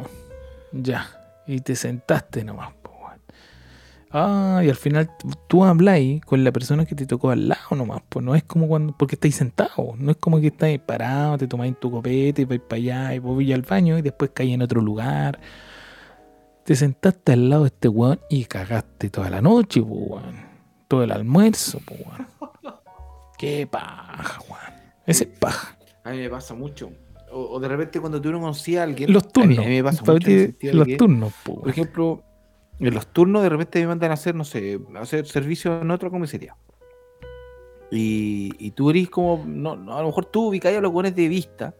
Ya. 0.73 1.07
Y 1.47 1.61
te 1.61 1.77
sentaste 1.77 2.43
nomás. 2.43 2.71
Ah, 4.15 4.61
y 4.63 4.69
al 4.69 4.77
final 4.77 5.11
tú 5.49 5.65
habláis 5.65 6.21
con 6.23 6.45
la 6.45 6.53
persona 6.53 6.85
que 6.85 6.95
te 6.95 7.07
tocó 7.07 7.31
al 7.31 7.49
lado 7.49 7.75
nomás, 7.75 8.03
pues 8.11 8.23
no 8.23 8.35
es 8.35 8.45
como 8.45 8.69
cuando, 8.69 8.95
porque 8.97 9.15
estáis 9.15 9.37
sentados, 9.37 9.99
no 9.99 10.11
es 10.11 10.19
como 10.19 10.39
que 10.39 10.49
estáis 10.49 10.79
parados, 10.81 11.39
te 11.39 11.47
tomáis 11.47 11.81
tu 11.81 11.91
copete 11.91 12.43
y 12.43 12.45
vais 12.45 12.61
para 12.61 12.77
allá 12.77 13.15
y 13.15 13.19
vos 13.21 13.43
al 13.53 13.63
baño 13.63 13.97
y 13.97 14.03
después 14.03 14.33
caí 14.35 14.53
en 14.53 14.61
otro 14.61 14.83
lugar. 14.83 15.41
Te 16.65 16.77
sentaste 16.77 17.33
al 17.33 17.49
lado 17.49 17.63
de 17.63 17.69
este 17.69 17.89
weón 17.89 18.21
y 18.29 18.45
cagaste 18.45 19.09
toda 19.09 19.31
la 19.31 19.41
noche, 19.41 19.81
weón. 19.81 20.53
Todo 20.89 21.05
el 21.05 21.11
almuerzo, 21.11 21.81
weón. 21.89 22.27
Qué 23.39 23.67
paja, 23.67 24.41
weón. 24.49 24.83
Ese 25.07 25.25
es 25.25 25.39
paja. 25.39 25.79
A 26.05 26.11
mí 26.11 26.19
me 26.19 26.29
pasa 26.29 26.55
mucho. 26.55 26.91
O, 27.33 27.55
o 27.55 27.61
de 27.61 27.67
repente 27.67 27.99
cuando 27.99 28.21
tú 28.21 28.31
no 28.31 28.41
conoces 28.41 28.77
a 28.77 28.83
alguien. 28.83 29.11
Los 29.11 29.33
turnos. 29.33 29.59
A 29.59 29.63
mí, 29.63 29.77
me 29.77 29.83
pasa 29.83 30.05
mucho. 30.05 30.29
los 30.73 30.87
que, 30.87 30.97
turnos, 30.97 31.33
pues 31.43 31.59
Por 31.61 31.71
ejemplo, 31.71 32.23
en 32.89 32.95
los 32.95 33.07
turnos 33.09 33.43
de 33.43 33.49
repente 33.49 33.81
me 33.81 33.87
mandan 33.87 34.11
a 34.11 34.15
hacer, 34.15 34.35
no 34.35 34.45
sé, 34.45 34.81
a 34.95 35.01
hacer 35.01 35.27
servicio 35.27 35.81
en 35.81 35.91
otra 35.91 36.11
comisaría. 36.11 36.57
Y, 37.91 38.53
y 38.59 38.71
tú 38.71 38.91
eres 38.91 39.11
como, 39.11 39.45
no, 39.47 39.77
no, 39.77 39.97
a 39.97 40.01
lo 40.01 40.07
mejor 40.09 40.25
tú 40.27 40.49
ubicáis 40.49 40.79
a 40.79 40.81
los 40.81 40.91
buenos 40.93 41.15
de 41.15 41.29
vista, 41.29 41.75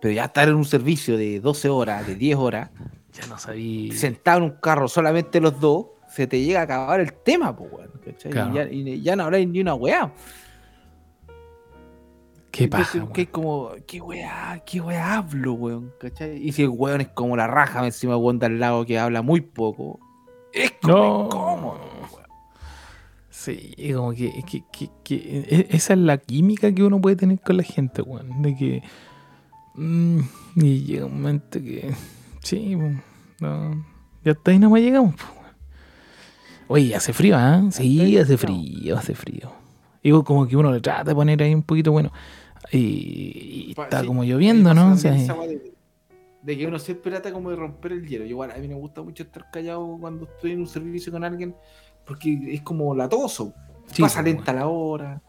pero 0.00 0.14
ya 0.14 0.24
estar 0.24 0.48
en 0.48 0.54
un 0.54 0.64
servicio 0.64 1.16
de 1.16 1.40
12 1.40 1.68
horas, 1.68 2.06
de 2.06 2.14
10 2.14 2.36
horas, 2.36 2.70
Ya 3.12 3.26
no 3.26 3.38
sabía. 3.38 3.92
sentado 3.94 4.38
en 4.38 4.44
un 4.44 4.50
carro 4.60 4.88
solamente 4.88 5.40
los 5.40 5.60
dos, 5.60 5.86
se 6.08 6.26
te 6.26 6.42
llega 6.42 6.60
a 6.60 6.62
acabar 6.62 7.00
el 7.00 7.12
tema, 7.12 7.54
pues, 7.54 7.70
weón. 7.70 7.90
¿cachai? 8.04 8.32
Claro. 8.32 8.50
Y, 8.52 8.54
ya, 8.54 8.92
y 8.94 9.02
ya 9.02 9.16
no 9.16 9.24
habláis 9.24 9.46
ni 9.48 9.60
una 9.60 9.74
weá. 9.74 10.12
Qué 12.50 12.68
paja, 12.68 13.06
que 13.12 13.26
como, 13.26 13.72
¿qué 13.86 14.00
weá? 14.00 14.62
¿Qué 14.64 14.80
weá 14.80 15.18
hablo, 15.18 15.52
weón? 15.52 15.92
¿Cachai? 16.00 16.38
Y 16.38 16.52
si 16.52 16.62
el 16.62 16.70
weón 16.70 17.02
es 17.02 17.08
como 17.08 17.36
la 17.36 17.46
raja 17.46 17.84
encima 17.84 18.14
de 18.14 18.18
weón 18.20 18.38
de 18.38 18.46
al 18.46 18.58
lado 18.58 18.86
que 18.86 18.98
habla 18.98 19.20
muy 19.20 19.42
poco, 19.42 20.00
es 20.62 20.72
como 20.82 20.94
No. 20.96 21.24
incómodo, 21.26 21.80
weón. 22.12 22.26
Sí, 23.30 23.74
como 23.94 24.12
que, 24.12 24.32
que, 24.50 24.64
que- 24.72 24.90
que- 25.04 25.46
e- 25.48 25.66
esa 25.70 25.92
es 25.94 25.98
la 26.00 26.18
química 26.18 26.72
que 26.72 26.82
uno 26.82 27.00
puede 27.00 27.16
tener 27.16 27.40
con 27.40 27.56
la 27.58 27.62
gente, 27.62 28.02
weón. 28.02 28.42
De 28.42 28.56
que. 28.56 28.82
mm, 29.74 30.18
y 30.56 30.82
llega 30.84 31.06
un 31.06 31.14
momento 31.20 31.58
que. 31.60 31.92
Sí, 32.42 32.76
no, 33.40 33.84
ya 34.24 34.32
hasta 34.32 34.50
ahí 34.50 34.58
nomás 34.58 34.80
llegamos, 34.80 35.14
weón. 35.14 35.36
Oye, 36.68 36.94
hace 36.96 37.12
frío, 37.12 37.36
¿ah? 37.36 37.62
Sí, 37.70 38.00
ahí 38.00 38.16
hace 38.18 38.36
frío, 38.36 38.96
hace 38.98 39.14
frío. 39.14 39.52
Digo, 40.02 40.24
como 40.24 40.46
que 40.48 40.56
uno 40.56 40.72
le 40.72 40.80
trata 40.80 41.04
de 41.04 41.14
poner 41.14 41.42
ahí 41.42 41.54
un 41.54 41.62
poquito 41.62 41.92
bueno. 41.92 42.10
Y, 42.72 43.74
está 43.78 44.00
sí, 44.00 44.06
como 44.06 44.24
lloviendo, 44.24 44.74
¿no? 44.74 44.92
O 44.92 44.96
sea, 44.96 45.14
esa 45.16 45.34
de, 45.34 45.72
de 46.46 46.56
que 46.56 46.66
uno 46.66 46.78
siempre 46.78 47.10
trata 47.10 47.32
como 47.32 47.50
de 47.50 47.56
romper 47.56 47.92
el 47.92 48.06
hielo. 48.06 48.24
Igual, 48.24 48.52
a 48.52 48.56
mí 48.58 48.68
me 48.68 48.74
gusta 48.74 49.02
mucho 49.02 49.24
estar 49.24 49.50
callado 49.50 49.96
cuando 50.00 50.26
estoy 50.26 50.52
en 50.52 50.60
un 50.60 50.68
servicio 50.68 51.10
con 51.10 51.24
alguien 51.24 51.54
porque 52.04 52.38
es 52.54 52.62
como 52.62 52.94
latoso. 52.94 53.52
Sí, 53.86 54.02
Pasa 54.02 54.22
pues, 54.22 54.32
lenta 54.34 54.52
la 54.52 54.68
hora. 54.68 55.20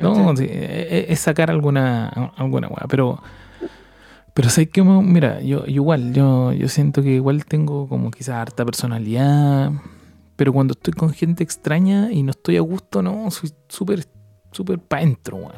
No, 0.00 0.32
e- 0.32 0.44
e- 0.44 1.12
es 1.12 1.20
sacar 1.20 1.50
alguna 1.50 2.08
alguna 2.36 2.68
weá, 2.68 2.86
pero 2.88 3.22
pero 4.34 4.48
sé 4.48 4.68
que 4.68 4.82
mira, 4.82 5.40
yo, 5.42 5.66
yo 5.66 5.72
igual, 5.82 6.12
yo, 6.14 6.52
yo 6.52 6.68
siento 6.68 7.02
que 7.02 7.10
igual 7.10 7.44
tengo 7.44 7.86
como 7.88 8.10
quizás 8.10 8.36
harta 8.36 8.64
personalidad, 8.64 9.70
pero 10.36 10.52
cuando 10.52 10.72
estoy 10.72 10.94
con 10.94 11.12
gente 11.12 11.44
extraña 11.44 12.10
y 12.10 12.22
no 12.22 12.30
estoy 12.30 12.56
a 12.56 12.62
gusto, 12.62 13.02
no, 13.02 13.30
soy 13.30 13.52
súper 13.68 14.06
súper 14.52 14.78
pa' 14.78 15.00
dentro, 15.00 15.36
weón. 15.36 15.52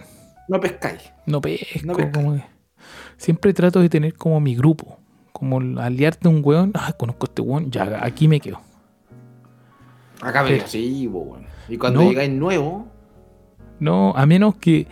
No 0.48 0.60
pescáis. 0.60 1.10
No 1.24 1.40
pesco, 1.40 1.86
No 1.86 1.92
como 2.12 2.34
que- 2.34 2.44
siempre 3.22 3.54
trato 3.54 3.80
de 3.80 3.88
tener 3.88 4.14
como 4.14 4.40
mi 4.40 4.54
grupo, 4.56 4.98
como 5.32 5.60
aliarte 5.80 6.26
a 6.26 6.30
un 6.30 6.40
weón, 6.44 6.72
ah, 6.74 6.92
conozco 6.92 7.26
a 7.26 7.28
este 7.28 7.42
weón, 7.42 7.70
ya 7.70 8.00
aquí 8.04 8.26
me 8.26 8.40
quedo. 8.40 8.60
Acá 10.20 10.42
me 10.42 10.58
quedo 10.58 11.08
weón. 11.08 11.46
Y 11.68 11.76
cuando 11.78 12.02
No. 12.02 12.08
llegáis 12.10 12.30
nuevo, 12.30 12.88
No, 13.80 14.12
a 14.16 14.26
menos 14.26 14.54
que. 14.56 14.86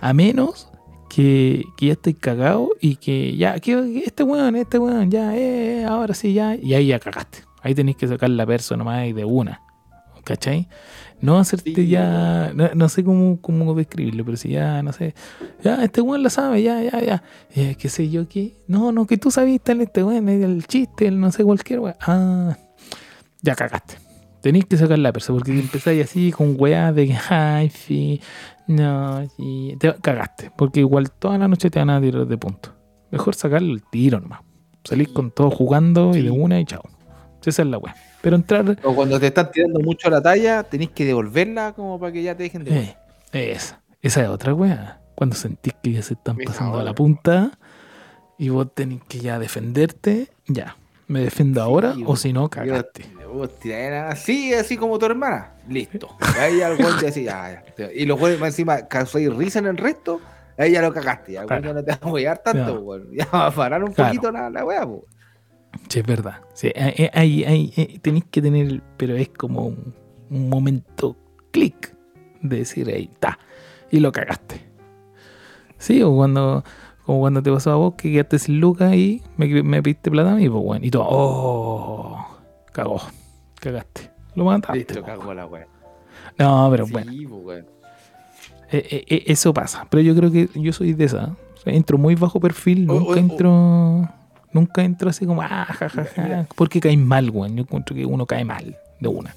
A 0.00 0.14
menos 0.14 0.70
que, 1.10 1.64
que 1.76 1.86
ya 1.86 1.92
estoy 1.92 2.14
cagado 2.14 2.70
y 2.80 2.96
que 2.96 3.36
ya. 3.36 3.58
Que, 3.60 4.02
este 4.06 4.22
weón, 4.22 4.56
este 4.56 4.78
weón, 4.78 5.10
ya, 5.10 5.36
eh, 5.36 5.84
ahora 5.84 6.14
sí, 6.14 6.32
ya. 6.32 6.54
Y 6.56 6.72
ahí 6.74 6.86
ya 6.88 6.98
cagaste. 6.98 7.38
Ahí 7.62 7.74
tenéis 7.74 7.98
que 7.98 8.08
sacar 8.08 8.30
la 8.30 8.46
perso 8.46 8.76
nomás 8.76 9.14
de 9.14 9.24
una. 9.24 9.60
¿Cachai? 10.24 10.68
No 11.20 11.38
hacerte 11.38 11.74
Sí, 11.74 11.88
ya. 11.88 12.52
No, 12.54 12.70
no 12.74 12.88
sé 12.88 13.04
cómo, 13.04 13.40
cómo 13.40 13.74
describirlo, 13.74 14.24
pero 14.24 14.36
si 14.36 14.50
ya, 14.50 14.82
no 14.82 14.92
sé. 14.92 15.14
Ya, 15.62 15.84
este 15.84 16.00
weón 16.00 16.22
lo 16.22 16.30
sabe, 16.30 16.62
ya, 16.62 16.82
ya, 16.82 17.00
ya. 17.00 17.22
Eh, 17.54 17.76
¿Qué 17.78 17.88
sé 17.88 18.08
yo 18.08 18.28
qué? 18.28 18.54
No, 18.66 18.92
no, 18.92 19.06
que 19.06 19.18
tú 19.18 19.30
sabiste 19.30 19.72
el 19.72 19.82
este 19.82 20.02
weón, 20.02 20.28
el 20.28 20.66
chiste, 20.66 21.06
el 21.06 21.20
no 21.20 21.30
sé, 21.30 21.44
cualquier 21.44 21.80
weón. 21.80 21.96
Ah, 22.00 22.56
ya 23.42 23.54
cagaste. 23.54 23.96
Tenéis 24.40 24.64
que 24.64 24.78
sacar 24.78 24.98
la 24.98 25.12
persa, 25.12 25.34
porque 25.34 25.52
si 25.52 25.60
empezáis 25.60 26.04
así 26.04 26.32
con 26.32 26.56
weas 26.58 26.94
de 26.94 27.08
que, 27.08 27.16
ay, 27.28 27.68
sí, 27.68 28.20
no, 28.66 29.28
sí, 29.36 29.76
te 29.78 29.94
cagaste, 30.00 30.50
porque 30.56 30.80
igual 30.80 31.10
toda 31.10 31.36
la 31.36 31.48
noche 31.48 31.68
te 31.70 31.78
van 31.78 31.90
a 31.90 32.00
tirar 32.00 32.26
de 32.26 32.38
punto. 32.38 32.74
Mejor 33.10 33.34
sacar 33.34 33.62
el 33.62 33.82
tiro 33.90 34.20
nomás. 34.20 34.40
Salir 34.84 35.12
con 35.12 35.30
todo 35.30 35.50
jugando 35.50 36.16
y 36.16 36.22
de 36.22 36.30
una 36.30 36.58
y 36.58 36.64
chao. 36.64 36.82
Esa 37.44 37.62
es 37.62 37.68
la 37.68 37.76
wea. 37.76 37.94
Pero 38.22 38.36
entrar. 38.36 38.76
o 38.82 38.94
cuando 38.94 39.18
te 39.18 39.28
están 39.28 39.50
tirando 39.50 39.80
mucho 39.80 40.10
la 40.10 40.20
talla, 40.22 40.62
tenéis 40.62 40.90
que 40.90 41.04
devolverla 41.04 41.72
como 41.72 41.98
para 41.98 42.12
que 42.12 42.22
ya 42.22 42.36
te 42.36 42.42
dejen 42.44 42.64
de. 42.64 42.78
Eh, 42.80 42.96
esa, 43.32 43.80
esa 44.02 44.22
es 44.22 44.28
otra 44.28 44.52
wea. 44.54 45.00
Cuando 45.14 45.36
sentís 45.36 45.74
que 45.82 45.92
ya 45.92 46.02
se 46.02 46.14
están 46.14 46.40
Esa 46.40 46.52
pasando 46.52 46.78
a 46.78 46.82
la 46.84 46.94
punta 46.94 47.52
y 48.38 48.48
vos 48.48 48.74
tenés 48.74 49.02
que 49.08 49.20
ya 49.20 49.38
defenderte, 49.38 50.28
ya. 50.46 50.76
¿Me 51.08 51.20
defiendo 51.22 51.60
ahora 51.60 51.94
o 52.06 52.14
si 52.16 52.32
no, 52.32 52.48
cagaste? 52.48 53.04
Vos 53.32 53.50
así, 54.10 54.54
así 54.54 54.76
como 54.76 54.98
tu 54.98 55.06
hermana. 55.06 55.52
Listo. 55.68 56.08
Ahí 56.38 56.60
al 56.62 56.76
decís, 57.00 57.24
ya, 57.24 57.64
ya. 57.76 57.92
Y 57.92 58.04
los 58.06 58.20
más 58.38 58.50
encima 58.50 58.86
causáis 58.86 59.32
risa 59.34 59.58
en 59.58 59.66
el 59.66 59.76
resto, 59.76 60.20
ahí 60.56 60.72
ya 60.72 60.82
lo 60.82 60.92
cagaste. 60.92 61.32
Ya, 61.32 61.44
Claro. 61.46 61.74
no 61.74 61.82
te 61.84 61.90
vas 61.90 62.00
a 62.02 62.06
huear 62.08 62.38
tanto, 62.38 62.74
No. 62.80 63.12
Ya 63.12 63.26
va 63.32 63.46
a 63.46 63.50
parar 63.50 63.82
un 63.82 63.92
Claro. 63.92 64.10
poquito 64.10 64.30
la, 64.32 64.50
la 64.50 64.64
weá, 64.64 64.84
po. 64.86 65.04
Sí, 65.88 66.00
es 66.00 66.06
verdad. 66.06 66.40
Sí, 66.54 66.72
ahí, 66.76 67.08
ahí- 67.12 67.44
ahí, 67.44 67.72
eh, 67.76 67.98
tenéis 68.00 68.24
que 68.30 68.40
tener, 68.42 68.82
pero 68.96 69.16
es 69.16 69.28
como 69.30 69.66
un, 69.66 69.94
un 70.30 70.48
momento 70.48 71.16
clic 71.50 71.96
de 72.42 72.58
decir, 72.58 72.88
ahí 72.88 73.10
está, 73.12 73.38
y 73.90 74.00
lo 74.00 74.12
cagaste. 74.12 74.68
Sí, 75.78 76.02
o 76.02 76.14
cuando, 76.14 76.62
como 77.06 77.20
cuando 77.20 77.42
te 77.42 77.50
pasó 77.50 77.72
a 77.72 77.76
vos 77.76 77.94
que 77.94 78.12
quedaste 78.12 78.38
sin 78.38 78.60
lucas 78.60 78.94
y 78.94 79.22
me, 79.36 79.62
me 79.62 79.82
plata 79.82 80.32
a 80.32 80.36
mí, 80.36 80.48
pues 80.48 80.62
bueno, 80.62 80.84
y 80.86 80.90
tú, 80.90 81.00
oh, 81.02 82.24
cagó, 82.72 83.00
cagaste. 83.60 84.10
Lo 84.34 84.44
mataste. 84.44 84.78
Listo, 84.78 85.00
po. 85.00 85.06
cagó 85.06 85.34
la 85.34 85.46
weá. 85.46 85.66
No, 86.38 86.68
pero 86.70 86.86
sí, 86.86 86.92
bueno, 86.92 87.12
eh, 88.72 88.86
eh, 88.90 89.04
eh, 89.08 89.22
eso 89.26 89.52
pasa. 89.52 89.86
Pero 89.90 90.02
yo 90.02 90.14
creo 90.14 90.30
que 90.30 90.48
yo 90.54 90.72
soy 90.72 90.92
de 90.92 91.04
esa. 91.04 91.34
O 91.54 91.56
sea, 91.62 91.72
entro 91.74 91.98
muy 91.98 92.14
bajo 92.14 92.38
perfil, 92.40 92.86
nunca 92.86 93.18
entro. 93.18 94.08
Nunca 94.52 94.82
entro 94.82 95.10
así 95.10 95.26
como, 95.26 95.42
ah, 95.42 95.66
ja, 95.66 95.88
ja, 95.88 96.04
ja, 96.04 96.46
porque 96.56 96.80
caes 96.80 96.98
mal, 96.98 97.30
weón. 97.30 97.56
Yo 97.56 97.62
encuentro 97.62 97.94
que 97.94 98.04
uno 98.04 98.26
cae 98.26 98.44
mal 98.44 98.76
de 98.98 99.08
una. 99.08 99.34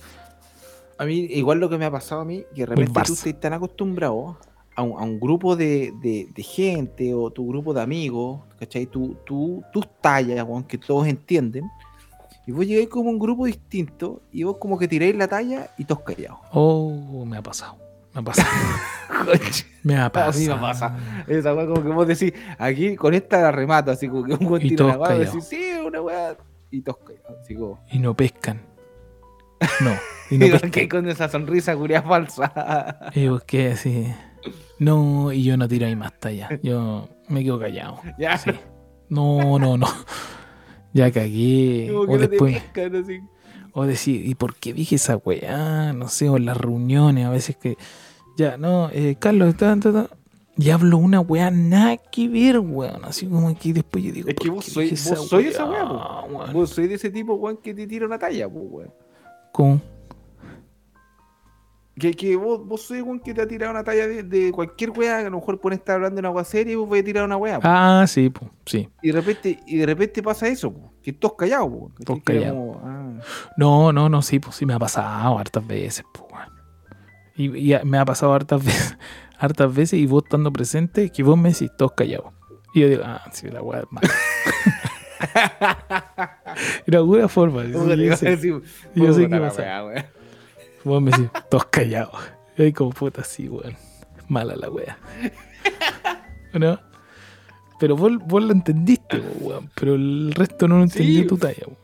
A 0.98 1.06
mí, 1.06 1.20
igual 1.32 1.60
lo 1.60 1.70
que 1.70 1.78
me 1.78 1.86
ha 1.86 1.92
pasado 1.92 2.22
a 2.22 2.26
mí, 2.26 2.44
que 2.54 2.62
de 2.62 2.66
repente 2.68 2.92
tú 2.92 3.14
estás 3.14 3.40
tan 3.42 3.54
acostumbrado 3.54 4.38
a 4.76 4.82
un, 4.84 5.00
a 5.00 5.04
un 5.04 5.20
grupo 5.20 5.56
de, 5.56 5.92
de- 6.02 6.28
de 6.34 6.44
gente 6.44 7.14
o 7.14 7.30
tu 7.32 7.48
grupo 7.48 7.74
de 7.74 7.82
amigos, 7.82 8.42
¿cachai? 8.60 8.86
Tu, 8.88 9.16
tu, 9.26 9.64
tus 9.72 9.86
tallas, 10.02 10.44
weón, 10.48 10.64
que 10.64 10.78
todos 10.78 11.08
entienden. 11.08 11.66
Y 12.46 12.52
vos 12.52 12.66
llegáis 12.66 12.90
como 12.90 13.10
un 13.10 13.20
grupo 13.20 13.46
distinto 13.46 14.22
y 14.32 14.44
vos 14.44 14.58
como 14.58 14.78
que 14.78 14.88
tiráis 14.88 15.16
la 15.16 15.28
talla 15.28 15.70
y 15.78 15.86
todos 15.86 16.02
callados. 16.02 16.40
Oh, 16.52 17.24
me 17.26 17.38
ha 17.38 17.42
pasado. 17.42 17.78
Me 18.14 18.20
ha 18.20 18.24
pasado. 18.24 18.50
me 19.84 19.98
ha 19.98 20.12
pasado. 20.12 20.40
mí 20.40 20.48
me 20.48 20.56
pasa. 20.56 20.98
Esa 21.28 21.54
weá 21.54 21.66
como 21.68 21.82
que 21.84 21.90
vos 21.90 22.08
decís, 22.08 22.34
aquí 22.58 22.96
con 22.96 23.14
esta 23.14 23.42
la 23.42 23.52
remato, 23.52 23.92
así 23.92 24.08
como 24.08 24.24
que 24.24 24.34
un 24.34 24.48
buen 24.48 24.66
Y 24.66 24.70
tiro 24.70 24.88
todos 24.88 24.98
weá, 25.10 25.18
decís, 25.18 25.44
sí, 25.46 25.72
una 25.86 26.02
weá, 26.02 26.38
y 26.72 26.82
callados. 26.82 27.38
Así 27.42 27.56
como, 27.56 27.84
Y 27.92 28.00
no 28.00 28.16
pescan. 28.16 28.62
No. 29.82 29.92
Y 30.30 30.38
no 30.38 30.48
pescan. 30.48 30.72
que 30.72 30.90
con 30.90 31.08
esa 31.08 31.30
sonrisa 31.30 31.76
curia 31.76 32.02
falsa. 32.02 33.12
Y 33.14 33.28
vos 33.28 33.44
qué 33.46 33.72
así. 33.72 34.14
No, 34.80 35.32
y 35.32 35.44
yo 35.44 35.56
no 35.58 35.68
tiro 35.68 35.86
ahí 35.88 35.96
más 35.96 36.20
talla. 36.20 36.50
Yo 36.62 37.08
me 37.30 37.44
quedo 37.44 37.60
callado. 37.60 38.00
ya, 38.20 38.38
Sí. 38.38 38.52
No, 39.10 39.58
no, 39.60 39.78
no. 39.78 39.88
Ya 40.94 41.12
cagué. 41.12 41.90
como 41.92 42.06
que 42.06 42.12
O 42.12 42.18
no 42.18 42.20
te 42.20 42.28
después. 42.28 42.62
pescan, 42.62 42.96
así. 42.96 43.20
O 43.74 43.86
decir, 43.86 44.26
¿y 44.28 44.36
por 44.36 44.56
qué 44.56 44.74
dije 44.74 44.96
esa 44.96 45.18
weá? 45.18 45.94
No 45.94 46.08
sé, 46.08 46.30
o 46.30 46.38
en 46.38 46.46
las 46.46 46.58
reuniones, 46.58 47.26
a 47.26 47.30
veces 47.30 47.56
que. 47.56 47.78
Ya, 48.38 48.58
no, 48.58 48.90
eh, 48.92 49.16
Carlos. 49.20 49.56
Y 50.56 50.70
hablo 50.70 50.98
una 50.98 51.20
weá 51.20 51.50
nada 51.50 51.98
que 51.98 52.28
ver, 52.28 52.60
weón. 52.60 53.04
Así 53.06 53.26
como 53.28 53.58
que 53.58 53.74
después 53.74 54.04
yo 54.04 54.12
digo. 54.12 54.30
Es 54.30 54.36
que 54.36 54.48
¿por 54.48 54.56
vos 54.58 54.66
soy- 54.66 54.90
vos 54.92 55.28
soy 55.28 55.48
esa 55.48 55.66
weá, 55.66 55.84
po. 55.88 56.28
weón? 56.30 56.54
Vos 56.54 56.70
sois 56.70 56.88
de 56.90 56.96
ese 56.96 57.10
tipo, 57.10 57.34
weón, 57.36 57.58
que 57.58 57.74
te 57.74 57.88
tira 57.88 58.06
una 58.06 58.20
talla, 58.20 58.48
weón. 58.48 58.92
¿Cómo? 59.52 59.82
Que, 62.00 62.12
que 62.16 62.36
vos, 62.36 62.66
vos 62.66 62.82
sois, 62.82 63.04
weón, 63.04 63.20
que 63.20 63.36
te 63.36 63.42
ha 63.44 63.48
tirado 63.48 63.72
una 63.72 63.84
talla 63.84 64.08
de, 64.08 64.24
de 64.24 64.52
cualquier 64.52 64.90
weá, 64.92 65.20
que 65.20 65.28
a 65.28 65.30
lo 65.30 65.38
mejor 65.38 65.60
pueden 65.60 65.78
estar 65.78 65.96
hablando 65.96 66.16
de 66.16 66.20
una 66.22 66.32
weá 66.32 66.44
seria 66.44 66.74
y 66.74 66.76
vos 66.76 66.90
vais 66.90 67.04
a 67.04 67.06
tirar 67.06 67.24
una 67.26 67.38
weá, 67.38 67.60
po. 67.60 67.68
Ah, 67.68 68.06
sí, 68.08 68.30
pues, 68.32 68.50
sí. 68.66 68.90
Y 69.04 69.08
de 69.10 69.14
repente, 69.14 69.60
y 69.68 69.78
de 69.78 69.86
repente 69.86 70.24
pasa 70.24 70.48
eso, 70.48 70.74
po, 70.74 70.92
que 71.04 71.14
todos 71.14 71.36
callados, 71.36 71.70
po, 71.70 71.90
¿cachai? 71.90 72.06
Todos 72.06 72.20
callados. 72.24 72.78
ah. 72.84 73.12
No, 73.58 73.94
no, 73.94 74.10
no, 74.10 74.22
sí, 74.24 74.40
pues 74.40 74.56
sí 74.56 74.66
me 74.66 74.74
ha 74.74 74.80
pasado 74.80 75.38
hartas 75.38 75.66
veces, 75.68 76.04
pues, 76.12 76.26
weón. 76.32 76.33
Y, 77.36 77.74
y 77.74 77.78
me 77.86 77.98
ha 77.98 78.06
pasado 78.06 78.34
hartas 78.34 78.64
veces, 78.66 78.98
hartas 79.38 79.74
veces 79.74 80.00
y 80.00 80.06
vos 80.06 80.24
estando 80.24 80.52
presente, 80.54 81.10
que 81.10 81.24
vos 81.24 81.38
me 81.38 81.50
decís 81.50 81.72
todos 81.78 81.94
callados. 81.94 82.32
Y 82.74 82.82
yo 82.82 82.90
digo, 82.90 83.04
ah, 83.06 83.22
sí, 83.32 83.50
la 83.50 83.62
weá 83.62 83.82
es 83.82 83.86
mala. 83.92 84.10
de 86.88 86.98
alguna 86.98 87.28
forma. 87.28 87.64
sí, 87.64 87.72
yo 87.72 88.18
sé. 88.18 88.62
yo 88.96 89.14
sé 89.14 89.30
qué 89.30 89.38
pasa. 89.38 89.84
Vos 90.84 91.02
me 91.02 91.12
decís, 91.12 91.30
todos 91.50 91.66
callados. 91.66 92.20
Y 92.58 92.64
ahí 92.64 92.74
como 92.74 92.92
puta 92.92 93.22
así, 93.22 93.48
weón. 93.48 93.76
Mala 94.28 94.56
la 94.56 94.70
wea. 94.70 94.98
¿No? 96.54 96.80
Pero 97.80 97.96
vos, 97.96 98.12
vos 98.26 98.44
lo 98.44 98.52
entendiste, 98.54 99.22
weón. 99.40 99.70
Pero 99.76 99.96
el 99.96 100.34
resto 100.34 100.68
no 100.68 100.80
lo 100.80 100.88
Sí. 100.88 101.00
entendió 101.00 101.28
tu 101.28 101.38
talla, 101.38 101.64
weón. 101.68 101.78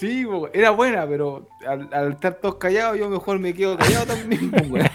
Sí, 0.00 0.26
era 0.54 0.70
buena, 0.70 1.06
pero 1.06 1.46
al, 1.68 1.88
al 1.92 2.12
estar 2.12 2.34
todos 2.36 2.54
callados, 2.54 2.98
yo 2.98 3.10
mejor 3.10 3.38
me 3.38 3.52
quedo 3.52 3.76
callado 3.76 4.06
también, 4.06 4.50
weón. 4.70 4.88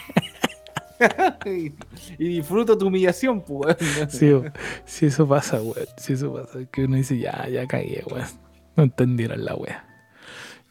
y, 1.46 1.74
y 2.18 2.28
disfruto 2.28 2.76
tu 2.76 2.88
humillación, 2.88 3.42
pues, 3.42 3.78
weón. 3.80 4.10
Sí, 4.10 4.34
weón. 4.34 4.54
sí, 4.86 5.06
eso 5.06 5.28
pasa, 5.28 5.62
weón. 5.62 5.86
Sí, 5.98 6.14
eso 6.14 6.34
pasa. 6.34 6.60
Que 6.72 6.86
uno 6.86 6.96
dice, 6.96 7.20
ya, 7.20 7.48
ya 7.48 7.68
cagué, 7.68 8.04
weón. 8.10 8.26
No 8.76 8.84
entendieron 8.84 9.46
la 9.46 9.56
wea. 9.56 9.86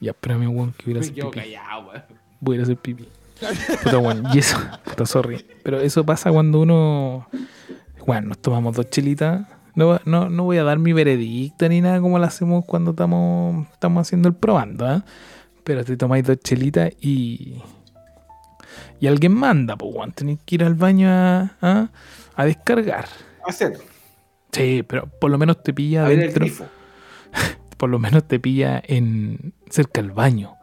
Ya, 0.01 0.11
espérame, 0.11 0.49
weón, 0.49 0.73
que 0.73 0.91
hubiera 0.91 1.01
quedo 1.01 1.31
pipí. 1.31 1.41
callado, 1.53 1.89
weón. 1.91 2.03
Voy 2.41 2.55
a 2.55 2.57
ir 2.57 2.61
a 2.61 2.65
hacer 2.65 2.77
pipí. 2.77 3.09
Puta, 3.85 3.99
weón. 3.99 4.25
Y 4.35 4.39
eso, 4.39 4.59
puta, 4.85 5.07
sorry. 5.07 5.47
Pero 5.63 5.81
eso 5.81 6.05
pasa 6.05 6.33
cuando 6.33 6.61
uno. 6.61 7.29
Bueno, 8.05 8.29
nos 8.31 8.39
tomamos 8.39 8.75
dos 8.75 8.91
chelitas. 8.91 9.47
No, 9.75 9.99
no, 10.05 10.31
no 10.31 10.45
voy 10.45 10.59
a 10.59 10.65
dar 10.65 10.79
mi 10.79 10.93
veredicto 10.93 11.69
ni 11.69 11.81
nada 11.81 12.01
como 12.01 12.19
lo 12.19 12.25
hacemos 12.25 12.65
cuando 12.65 12.93
estamos, 12.93 13.67
estamos 13.73 14.07
haciendo 14.07 14.29
el 14.29 14.35
probando, 14.35 14.87
¿ah? 14.87 15.05
Pero 15.65 15.85
te 15.85 15.97
tomáis 15.97 16.25
dos 16.25 16.39
chelitas 16.41 16.93
y. 17.01 17.63
Y 19.01 19.07
alguien 19.07 19.33
manda, 19.33 19.77
pues, 19.77 19.95
weón. 19.95 20.13
Tenés 20.13 20.39
que 20.45 20.57
ir 20.57 20.65
al 20.65 20.75
baño 20.75 21.09
a, 21.11 21.57
a, 21.61 21.89
a 22.37 22.45
descargar. 22.45 23.07
Hacer. 23.47 23.79
Sí, 24.53 24.85
pero 24.87 25.07
por 25.07 25.31
lo 25.31 25.39
menos 25.39 25.63
te 25.63 25.75
pilla 25.75 26.07
A 26.07 26.09
dentro. 26.09 26.47
Por 27.77 27.91
lo 27.91 27.99
menos 27.99 28.25
te 28.25 28.39
pilla 28.39 28.81
en 28.87 29.53
cerca 29.69 30.01
del 30.01 30.13
baño. 30.13 30.55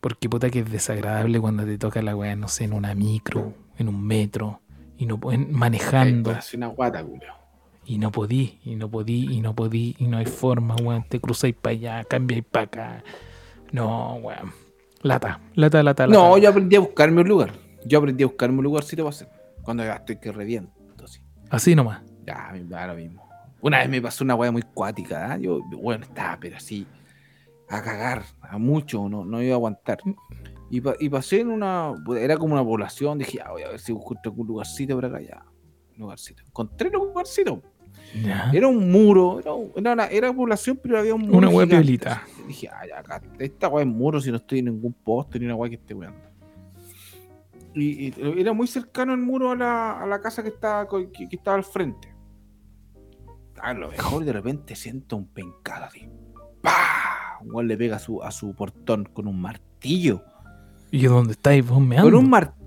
Porque 0.00 0.28
puta 0.28 0.50
que 0.50 0.58
es 0.60 0.70
desagradable 0.70 1.40
cuando 1.40 1.64
te 1.64 1.78
toca 1.78 2.02
la 2.02 2.16
weá, 2.16 2.34
no 2.34 2.48
sé, 2.48 2.64
en 2.64 2.72
una 2.72 2.94
micro, 2.94 3.54
en 3.78 3.88
un 3.88 4.04
metro, 4.04 4.60
y 4.96 5.06
no 5.06 5.18
pueden 5.18 5.52
manejando. 5.52 6.36
Una 6.54 6.66
guata, 6.66 7.02
culo. 7.02 7.37
Y 7.90 7.96
no 7.96 8.12
podí, 8.12 8.58
y 8.64 8.76
no 8.76 8.90
podí, 8.90 9.32
y 9.32 9.40
no 9.40 9.54
podí, 9.54 9.96
y 9.98 10.08
no 10.08 10.18
hay 10.18 10.26
forma, 10.26 10.76
weón. 10.76 11.04
Te 11.08 11.18
cruzáis 11.20 11.54
para 11.54 11.72
allá, 11.72 12.04
cambiáis 12.04 12.44
para 12.44 12.64
acá. 12.66 13.04
No, 13.72 14.16
weón. 14.16 14.52
Lata, 15.00 15.40
lata, 15.54 15.82
lata, 15.82 16.06
lata. 16.06 16.18
No, 16.20 16.36
yo 16.36 16.50
aprendí 16.50 16.76
a 16.76 16.80
buscarme 16.80 17.22
un 17.22 17.28
lugar. 17.28 17.52
Yo 17.86 17.98
aprendí 17.98 18.24
a 18.24 18.26
buscarme 18.26 18.58
un 18.58 18.64
lugarcito 18.64 19.04
para 19.04 19.14
hacer. 19.16 19.28
Cuando 19.62 19.84
ya 19.84 19.94
estoy 19.94 20.16
que 20.16 20.30
reviento. 20.32 20.70
así. 21.02 21.20
Así 21.48 21.74
nomás. 21.74 22.02
Ya, 22.26 22.52
lo 22.86 22.94
mismo. 22.94 23.26
Una 23.62 23.78
vez 23.78 23.88
me 23.88 24.02
pasó 24.02 24.22
una 24.22 24.34
weá 24.34 24.52
muy 24.52 24.62
cuática. 24.62 25.32
¿ah? 25.32 25.38
Yo, 25.38 25.60
bueno, 25.80 26.04
estaba, 26.04 26.36
pero 26.38 26.58
así, 26.58 26.86
a 27.70 27.82
cagar, 27.82 28.22
a 28.42 28.58
mucho, 28.58 29.08
no, 29.08 29.24
no 29.24 29.42
iba 29.42 29.54
a 29.54 29.56
aguantar. 29.56 29.98
Y, 30.70 30.82
pa- 30.82 30.96
y 31.00 31.08
pasé 31.08 31.40
en 31.40 31.50
una, 31.50 31.94
era 32.20 32.36
como 32.36 32.52
una 32.52 32.62
población, 32.62 33.16
dije, 33.18 33.38
ah, 33.42 33.52
voy 33.52 33.62
a 33.62 33.68
ver 33.70 33.80
si 33.80 33.92
busco 33.92 34.14
algún 34.22 34.46
lugarcito 34.46 34.94
por 34.94 35.06
acá, 35.06 35.22
ya. 35.22 35.42
Un 35.94 36.00
lugarcito. 36.02 36.42
Encontré 36.46 36.88
un 36.88 37.06
lugarcito. 37.08 37.62
Ya. 38.14 38.50
Era 38.52 38.68
un 38.68 38.90
muro, 38.90 39.40
era, 39.40 39.52
era, 39.76 39.92
una, 39.92 40.06
era 40.06 40.32
población, 40.32 40.78
pero 40.82 40.98
había 40.98 41.14
un 41.14 41.22
muro. 41.22 41.38
Una 41.38 41.48
hueá 41.50 41.66
piolita. 41.66 42.22
Dije, 42.46 42.68
ah, 42.68 42.86
ya, 42.86 42.98
acá, 43.00 43.22
esta 43.38 43.68
weá 43.68 43.84
es 43.84 43.90
muro 43.90 44.20
si 44.20 44.30
no 44.30 44.38
estoy 44.38 44.60
en 44.60 44.66
ningún 44.66 44.92
poste 44.92 45.38
ni 45.38 45.44
una 45.44 45.54
weá 45.54 45.68
que 45.68 45.76
esté 45.76 45.94
weando. 45.94 46.18
Y, 47.74 48.08
y 48.08 48.14
era 48.38 48.52
muy 48.52 48.66
cercano 48.66 49.12
el 49.12 49.20
muro 49.20 49.50
a 49.50 49.56
la, 49.56 50.02
a 50.02 50.06
la 50.06 50.20
casa 50.20 50.42
que 50.42 50.48
estaba, 50.48 50.88
que, 50.88 51.28
que 51.28 51.36
estaba 51.36 51.56
al 51.56 51.64
frente. 51.64 52.14
A 53.60 53.74
lo 53.74 53.90
mejor 53.90 54.24
de 54.24 54.32
repente 54.32 54.74
siento 54.74 55.16
un 55.16 55.26
pencado 55.26 55.84
así. 55.84 56.08
¡Pah! 56.62 57.38
Un 57.42 57.68
le 57.68 57.76
pega 57.76 57.96
a 57.96 57.98
su, 57.98 58.22
a 58.22 58.30
su 58.30 58.54
portón 58.54 59.04
con 59.04 59.28
un 59.28 59.40
martillo. 59.40 60.22
¿Y 60.90 61.04
dónde 61.04 61.32
estáis 61.32 61.66
vos 61.66 61.80
meando? 61.80 62.10
Con 62.10 62.18
un 62.18 62.30
martillo. 62.30 62.57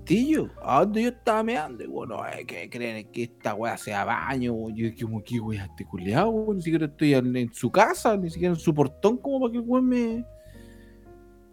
¿A 0.62 0.80
dónde 0.80 1.02
yo 1.02 1.08
estaba 1.08 1.42
meando? 1.42 1.82
Y 1.84 1.86
bueno, 1.86 2.20
eh, 2.26 2.44
que 2.46 2.68
creen 2.68 3.06
que 3.12 3.24
esta 3.24 3.54
weá 3.54 3.76
sea 3.76 4.04
baño. 4.04 4.52
Yo 4.70 4.86
dije, 4.86 5.04
como 5.04 5.22
que 5.22 5.40
weá 5.40 5.64
este 5.64 5.84
culiao, 5.84 6.28
weón? 6.30 6.56
Ni 6.56 6.62
siquiera 6.62 6.86
estoy 6.86 7.14
en, 7.14 7.34
en 7.36 7.52
su 7.52 7.70
casa, 7.70 8.16
ni 8.16 8.30
siquiera 8.30 8.54
en 8.54 8.60
su 8.60 8.74
portón, 8.74 9.16
como 9.18 9.40
para 9.40 9.52
que 9.52 9.58
el 9.58 9.64
weón 9.66 9.86
me. 9.88 10.24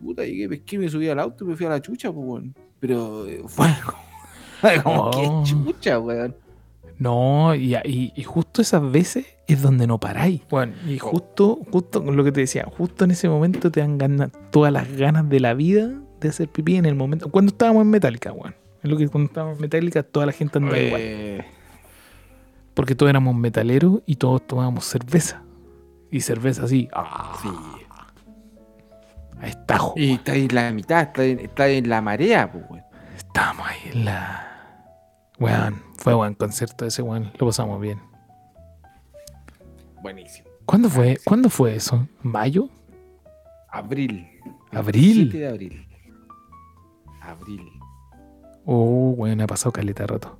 Puta, 0.01 0.23
llegué, 0.23 0.47
pesqué, 0.49 0.77
me 0.79 0.89
subí 0.89 1.09
al 1.09 1.19
auto 1.19 1.43
y 1.43 1.47
me 1.47 1.55
fui 1.55 1.65
a 1.65 1.69
la 1.69 1.81
chucha, 1.81 2.11
pues 2.11 2.25
weón. 2.27 2.55
Pero 2.79 3.27
eh, 3.27 3.43
fue 3.47 3.67
como, 3.83 4.81
como 4.83 5.03
Oh. 5.05 5.11
que 5.11 5.49
chucha, 5.49 5.99
weón. 5.99 6.35
No, 6.97 7.55
y, 7.55 7.75
y, 7.85 8.11
y 8.13 8.23
justo 8.23 8.61
esas 8.61 8.91
veces 8.91 9.25
es 9.47 9.61
donde 9.61 9.87
no 9.87 9.99
paráis. 10.01 10.41
Bueno, 10.49 10.73
y 10.85 10.97
justo, 10.99 11.59
justo 11.71 12.03
con 12.03 12.17
lo 12.17 12.25
que 12.25 12.33
te 12.33 12.41
decía, 12.41 12.65
justo 12.77 13.05
en 13.05 13.11
ese 13.11 13.29
momento 13.29 13.71
te 13.71 13.79
dan 13.79 13.97
ganas, 13.97 14.31
todas 14.51 14.73
las 14.73 14.91
ganas 14.97 15.29
de 15.29 15.39
la 15.39 15.53
vida 15.53 15.93
de 16.27 16.29
hacer 16.29 16.49
pipí 16.49 16.75
en 16.75 16.85
el 16.85 16.95
momento. 16.95 17.29
Cuando 17.29 17.51
estábamos 17.51 17.81
en 17.81 17.89
Metallica, 17.89 18.31
weón. 18.31 18.55
Es 18.81 18.89
lo 18.89 18.97
que 18.97 19.07
cuando 19.07 19.27
estábamos 19.27 19.57
en 19.57 19.61
Metallica, 19.61 20.03
toda 20.03 20.25
la 20.25 20.31
gente 20.31 20.57
andaba 20.57 20.77
igual. 20.77 21.45
Porque 22.73 22.95
todos 22.95 23.09
éramos 23.09 23.35
metaleros 23.35 24.01
y 24.05 24.15
todos 24.15 24.45
tomábamos 24.47 24.85
cerveza. 24.85 25.43
Y 26.11 26.21
cerveza 26.21 26.63
así, 26.63 26.87
ah, 26.93 27.37
sí. 27.41 27.49
a 29.39 29.47
estajo. 29.47 29.93
Y 29.95 30.13
está 30.13 30.31
ahí 30.31 30.45
en 30.45 30.55
la 30.55 30.71
mitad, 30.71 31.01
está 31.01 31.23
en, 31.23 31.39
está 31.39 31.67
en 31.67 31.89
la 31.89 32.01
marea, 32.01 32.51
pues 32.51 32.63
weón. 32.69 32.83
Estábamos 33.15 33.67
ahí 33.67 33.91
en 33.91 34.05
la. 34.05 34.45
Weón, 35.39 35.83
fue 35.97 36.13
buen 36.13 36.33
concierto 36.35 36.85
ese, 36.85 37.01
weón. 37.01 37.31
Lo 37.37 37.45
pasamos 37.47 37.79
bien. 37.79 37.99
Buenísimo. 40.01 40.47
¿Cuándo 40.65 40.89
fue, 40.89 41.17
¿cuándo 41.25 41.49
fue 41.49 41.75
eso? 41.75 42.07
¿Mayo? 42.21 42.69
Abril. 43.69 44.27
Abril. 44.71 45.29
27 45.31 45.37
de 45.37 45.47
abril. 45.47 45.88
Abril. 47.31 47.69
Oh, 48.65 49.15
bueno, 49.17 49.43
ha 49.43 49.47
pasado 49.47 49.71
caleta 49.71 50.03
de 50.03 50.07
rato. 50.07 50.37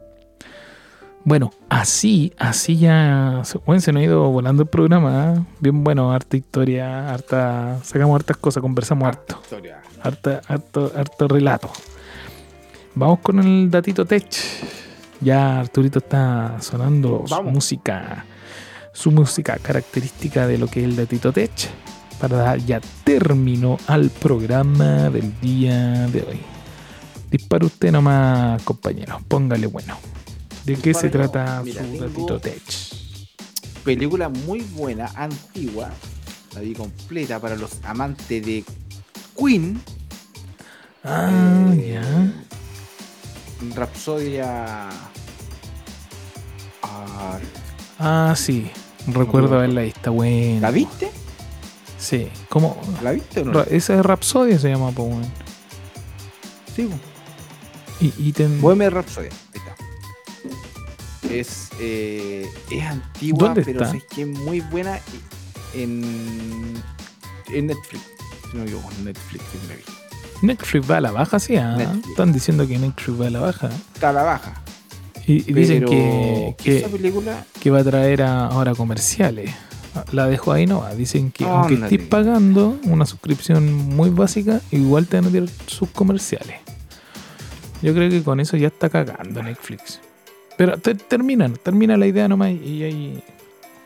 Bueno, 1.23 1.51
así, 1.69 2.33
así 2.37 2.77
ya. 2.77 3.43
Bueno, 3.65 3.81
se 3.81 3.91
nos 3.91 4.01
ha 4.01 4.03
ido 4.03 4.29
volando 4.29 4.63
el 4.63 4.69
programa. 4.69 5.33
¿eh? 5.35 5.43
Bien 5.59 5.83
bueno, 5.83 6.11
harta 6.11 6.37
historia, 6.37 7.13
harta. 7.13 7.79
Sacamos 7.83 8.15
hartas 8.15 8.37
cosas, 8.37 8.61
conversamos 8.61 9.07
harto. 9.07 9.39
Historia. 9.43 9.81
Harta, 10.01 10.41
harto, 10.47 10.91
harto 10.95 11.27
relato. 11.27 11.69
Vamos 12.95 13.19
con 13.19 13.39
el 13.39 13.69
datito 13.69 14.05
tech. 14.05 14.27
Ya 15.21 15.59
Arturito 15.59 15.99
está 15.99 16.61
sonando 16.61 17.25
su 17.27 17.43
música. 17.43 18.25
Su 18.93 19.11
música 19.11 19.57
característica 19.61 20.47
de 20.47 20.57
lo 20.57 20.67
que 20.67 20.79
es 20.79 20.85
el 20.85 20.95
datito 20.95 21.33
tech. 21.33 21.51
Para 22.19 22.37
dar 22.37 22.59
ya 22.59 22.81
término 23.03 23.77
al 23.87 24.09
programa 24.09 25.09
del 25.09 25.39
día 25.41 26.07
de 26.07 26.21
hoy. 26.21 26.58
Dispara 27.29 27.65
usted 27.65 27.91
nomás, 27.91 28.61
compañero. 28.63 29.21
Póngale 29.27 29.67
bueno. 29.67 29.97
¿De 30.65 30.75
qué 30.75 30.93
se 30.93 31.09
trata 31.09 31.61
Mira, 31.63 31.83
su 31.83 31.97
datito 31.99 32.39
tech? 32.39 32.61
Película 33.83 34.29
muy 34.29 34.61
buena, 34.61 35.11
antigua. 35.15 35.89
La 36.53 36.61
vi 36.61 36.73
completa 36.73 37.39
para 37.39 37.55
los 37.55 37.71
amantes 37.83 38.45
de 38.45 38.63
Queen. 39.37 39.79
Ah, 41.03 41.71
Eh, 41.73 41.93
ya. 41.93 42.33
Rapsodia. 43.75 44.89
Ah, 46.81 47.37
Ah, 47.99 48.33
sí. 48.35 48.71
Recuerdo 49.07 49.55
haberla 49.57 49.81
visto. 49.81 49.97
Está 49.99 50.09
buena. 50.11 50.59
¿La 50.61 50.71
viste? 50.71 51.11
Sí. 51.97 52.29
¿Cómo? 52.49 52.79
¿La 53.03 53.11
viste 53.11 53.41
o 53.41 53.45
no? 53.45 53.61
Esa 53.63 53.95
es 53.99 54.05
Rapsodia 54.05 54.57
se 54.57 54.69
llama, 54.69 54.89
weón. 54.89 55.21
Sí. 56.75 56.89
Y, 58.01 58.13
y 58.17 58.31
ten- 58.31 58.61
Bohemian 58.61 58.91
Rhapsody. 58.91 59.29
Es, 61.29 61.69
eh, 61.79 62.49
es 62.71 62.83
antigua, 62.85 63.49
¿Dónde 63.49 63.63
pero 63.63 63.85
es 63.85 64.03
que 64.05 64.21
es 64.23 64.27
muy 64.27 64.61
buena 64.61 64.99
en, 65.75 66.81
en 67.49 67.67
Netflix. 67.67 68.03
No 68.53 68.61
en 68.63 69.05
Netflix, 69.05 69.43
sí 69.51 69.59
me 69.67 69.75
vi. 69.75 69.83
Netflix 70.41 70.89
va 70.89 70.97
a 70.97 71.01
la 71.01 71.11
baja, 71.11 71.37
sí. 71.39 71.55
ah. 71.57 71.77
Están 72.09 72.31
diciendo 72.33 72.67
que 72.67 72.79
Netflix 72.79 73.19
va 73.21 73.27
a 73.27 73.29
la 73.29 73.39
baja. 73.41 73.69
Está 73.93 74.09
a 74.09 74.13
la 74.13 74.23
baja. 74.23 74.53
Y, 75.27 75.47
y 75.51 75.53
dicen 75.53 75.85
que, 75.85 76.55
que, 76.57 76.77
esa 76.79 76.87
película 76.87 77.45
que 77.61 77.69
va 77.69 77.79
a 77.79 77.83
traer 77.83 78.23
a- 78.23 78.47
ahora 78.47 78.73
comerciales. 78.73 79.51
La 80.11 80.27
dejo 80.27 80.51
ahí, 80.51 80.65
no 80.65 80.79
va. 80.79 80.95
Dicen 80.95 81.31
que 81.31 81.43
aunque 81.45 81.73
estés 81.75 82.01
pagando 82.07 82.79
una 82.83 83.05
suscripción 83.05 83.71
muy 83.71 84.09
básica, 84.09 84.61
igual 84.71 85.05
te 85.07 85.17
van 85.17 85.25
a 85.27 85.29
tirar 85.29 85.49
sus 85.67 85.89
comerciales. 85.89 86.55
Yo 87.81 87.93
creo 87.93 88.09
que 88.09 88.23
con 88.23 88.39
eso 88.39 88.57
ya 88.57 88.67
está 88.67 88.89
cagando 88.89 89.41
Netflix. 89.41 89.99
Pero 90.57 90.77
te- 90.77 90.95
termina, 90.95 91.49
termina 91.63 91.95
la 91.97 92.05
idea 92.07 92.27
nomás 92.27 92.51
y 92.51 92.83
ahí, 92.83 93.23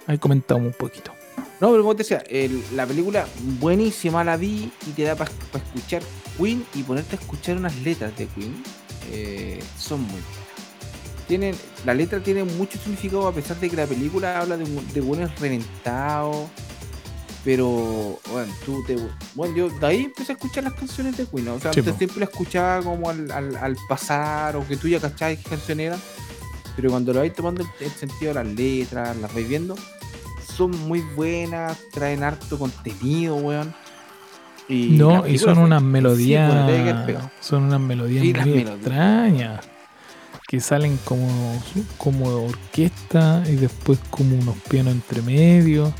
ahí 0.08 0.18
comentamos 0.18 0.66
un 0.66 0.74
poquito. 0.74 1.12
No, 1.62 1.70
pero 1.72 1.84
como 1.84 1.96
te 1.96 2.00
decía, 2.04 2.24
la 2.76 2.86
película 2.86 3.26
buenísima 3.60 4.24
la 4.24 4.36
vi 4.38 4.72
y 4.88 4.92
te 4.92 5.04
da 5.04 5.16
para 5.16 5.30
escuchar 5.54 6.02
Queen 6.38 6.66
y 6.74 6.84
ponerte 6.84 7.16
a 7.16 7.20
escuchar 7.20 7.58
unas 7.58 7.76
letras 7.84 8.18
de 8.18 8.26
Queen. 8.28 8.54
eh, 9.12 9.60
son 9.78 10.02
muy 10.02 10.10
buenas. 10.12 10.28
Tienen, 11.28 11.56
la 11.86 11.94
letra 11.94 12.20
tiene 12.22 12.44
mucho 12.44 12.78
significado 12.80 13.28
a 13.28 13.32
pesar 13.34 13.58
de 13.60 13.70
que 13.70 13.76
la 13.78 13.86
película 13.86 14.40
habla 14.40 14.58
de, 14.58 14.66
de 14.94 15.02
buenos 15.02 15.40
reventados. 15.40 16.48
Pero, 17.44 18.20
bueno, 18.32 18.54
tú 18.66 18.84
te. 18.88 18.96
Bueno, 19.36 19.54
yo 19.56 19.70
de 19.70 19.86
ahí 19.86 20.04
empecé 20.06 20.32
a 20.32 20.36
escuchar 20.36 20.64
las 20.64 20.74
canciones 20.74 21.18
de 21.18 21.26
Queen. 21.26 21.46
¿no? 21.46 21.56
O 21.56 21.60
sea, 21.60 21.74
Sí, 21.74 21.80
antes 21.80 21.94
po. 21.94 21.98
siempre 21.98 22.20
la 22.20 22.26
escuchaba 22.26 22.82
como 22.82 23.10
al, 23.10 23.30
al- 23.32 23.56
al 23.58 23.76
pasar 23.90 24.56
o 24.56 24.66
que 24.66 24.78
tú 24.78 24.88
ya 24.88 25.00
cachabas 25.02 25.38
qué 25.40 25.50
canción 25.50 25.80
era. 25.82 25.98
Pero 26.76 26.90
cuando 26.90 27.14
lo 27.14 27.20
vais 27.20 27.34
tomando 27.34 27.62
el, 27.62 27.68
el 27.86 27.92
sentido 27.92 28.34
de 28.34 28.44
las 28.44 28.48
letras, 28.56 29.18
las 29.18 29.34
vais 29.34 29.48
viendo, 29.48 29.76
son 30.56 30.72
muy 30.88 31.02
buenas, 31.16 31.78
traen 31.92 32.24
harto 32.24 32.58
contenido, 32.58 33.36
weón. 33.36 33.74
Y 34.70 34.92
No, 34.92 35.28
y 35.28 35.38
son 35.38 35.58
unas 35.58 35.82
sí, 35.82 35.86
melodías. 35.86 37.06
pegado. 37.06 37.30
son 37.42 37.64
unas 37.64 37.82
melodías 37.82 38.24
Sí, 38.24 38.34
las 38.34 38.48
muy 38.48 38.60
extrañas. 38.60 39.66
Que 40.48 40.60
salen 40.62 40.98
como, 41.04 41.62
como 41.98 42.46
orquesta 42.46 43.44
y 43.48 43.56
después 43.56 44.00
como 44.10 44.36
unos 44.38 44.56
pianos 44.70 44.94
entre 44.94 45.22
medio. 45.22 45.94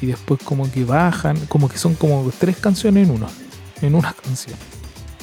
Y 0.00 0.06
después 0.06 0.40
como 0.44 0.70
que 0.70 0.84
bajan. 0.84 1.36
Como 1.46 1.68
que 1.68 1.78
son 1.78 1.94
como 1.94 2.30
tres 2.38 2.56
canciones 2.56 3.08
en 3.08 3.14
una. 3.14 3.26
En 3.82 3.94
una 3.94 4.12
canción. 4.12 4.56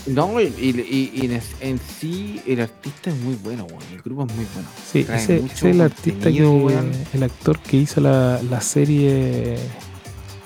No, 0.07 0.39
y, 0.39 0.45
y- 0.45 1.11
y 1.15 1.25
en, 1.25 1.41
en 1.61 1.79
sí 1.79 2.39
el 2.45 2.61
artista 2.61 3.09
es 3.09 3.15
muy 3.17 3.35
bueno, 3.35 3.65
weón. 3.65 3.81
El 3.91 4.01
grupo 4.03 4.25
es 4.27 4.35
muy 4.35 4.45
bueno. 4.53 4.67
Sí, 4.91 4.99
ese, 4.99 5.37
ese 5.37 5.45
es 5.45 5.63
el 5.63 5.81
artista 5.81 6.31
que. 6.31 6.93
El 7.13 7.23
actor 7.23 7.57
que 7.59 7.77
hizo 7.77 8.01
la, 8.01 8.39
la 8.49 8.61
serie 8.61 9.57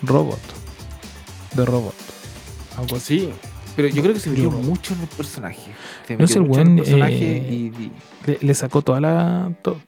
Robot. 0.03 0.39
De 1.56 1.65
Robot. 1.65 1.93
Algo 2.77 2.95
así. 2.95 3.19
Sí, 3.19 3.30
Pero 3.76 3.89
yo 3.89 4.01
creo 4.01 4.14
que 4.14 4.19
se 4.22 4.30
metió 4.30 4.49
mucho 4.51 4.93
en 4.93 5.01
el 5.01 5.07
personaje. 5.07 5.72
Se 6.07 6.14
No 6.15 6.19
metió 6.19 6.35
el 6.41 6.47
mucho 6.47 6.61
en 6.61 6.68
weón, 6.68 6.77
personaje 6.77 7.38
eh, 7.38 7.47
y- 7.51 7.56
y- 7.84 7.91
Le, 8.27 8.38
le 8.41 8.53
sacó 8.56 8.81
toda 8.81 9.01
la. 9.01 9.51
to- 9.61 9.81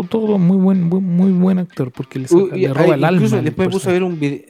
todo, 0.00 0.02
todo 0.26 0.38
muy 0.38 0.56
buen, 0.56 0.82
muy, 0.84 1.00
muy 1.00 1.32
buen 1.32 1.58
actor, 1.58 1.90
porque 1.92 2.18
le, 2.18 2.28
saca- 2.28 2.42
Uy, 2.42 2.60
le 2.60 2.72
roba 2.72 2.94
el 2.94 3.04
alma. 3.04 3.28
después 3.42 3.68
me 3.68 3.72
puse 3.72 3.90
a 3.90 3.92
ver 3.92 4.02
un 4.02 4.18
video. 4.18 4.40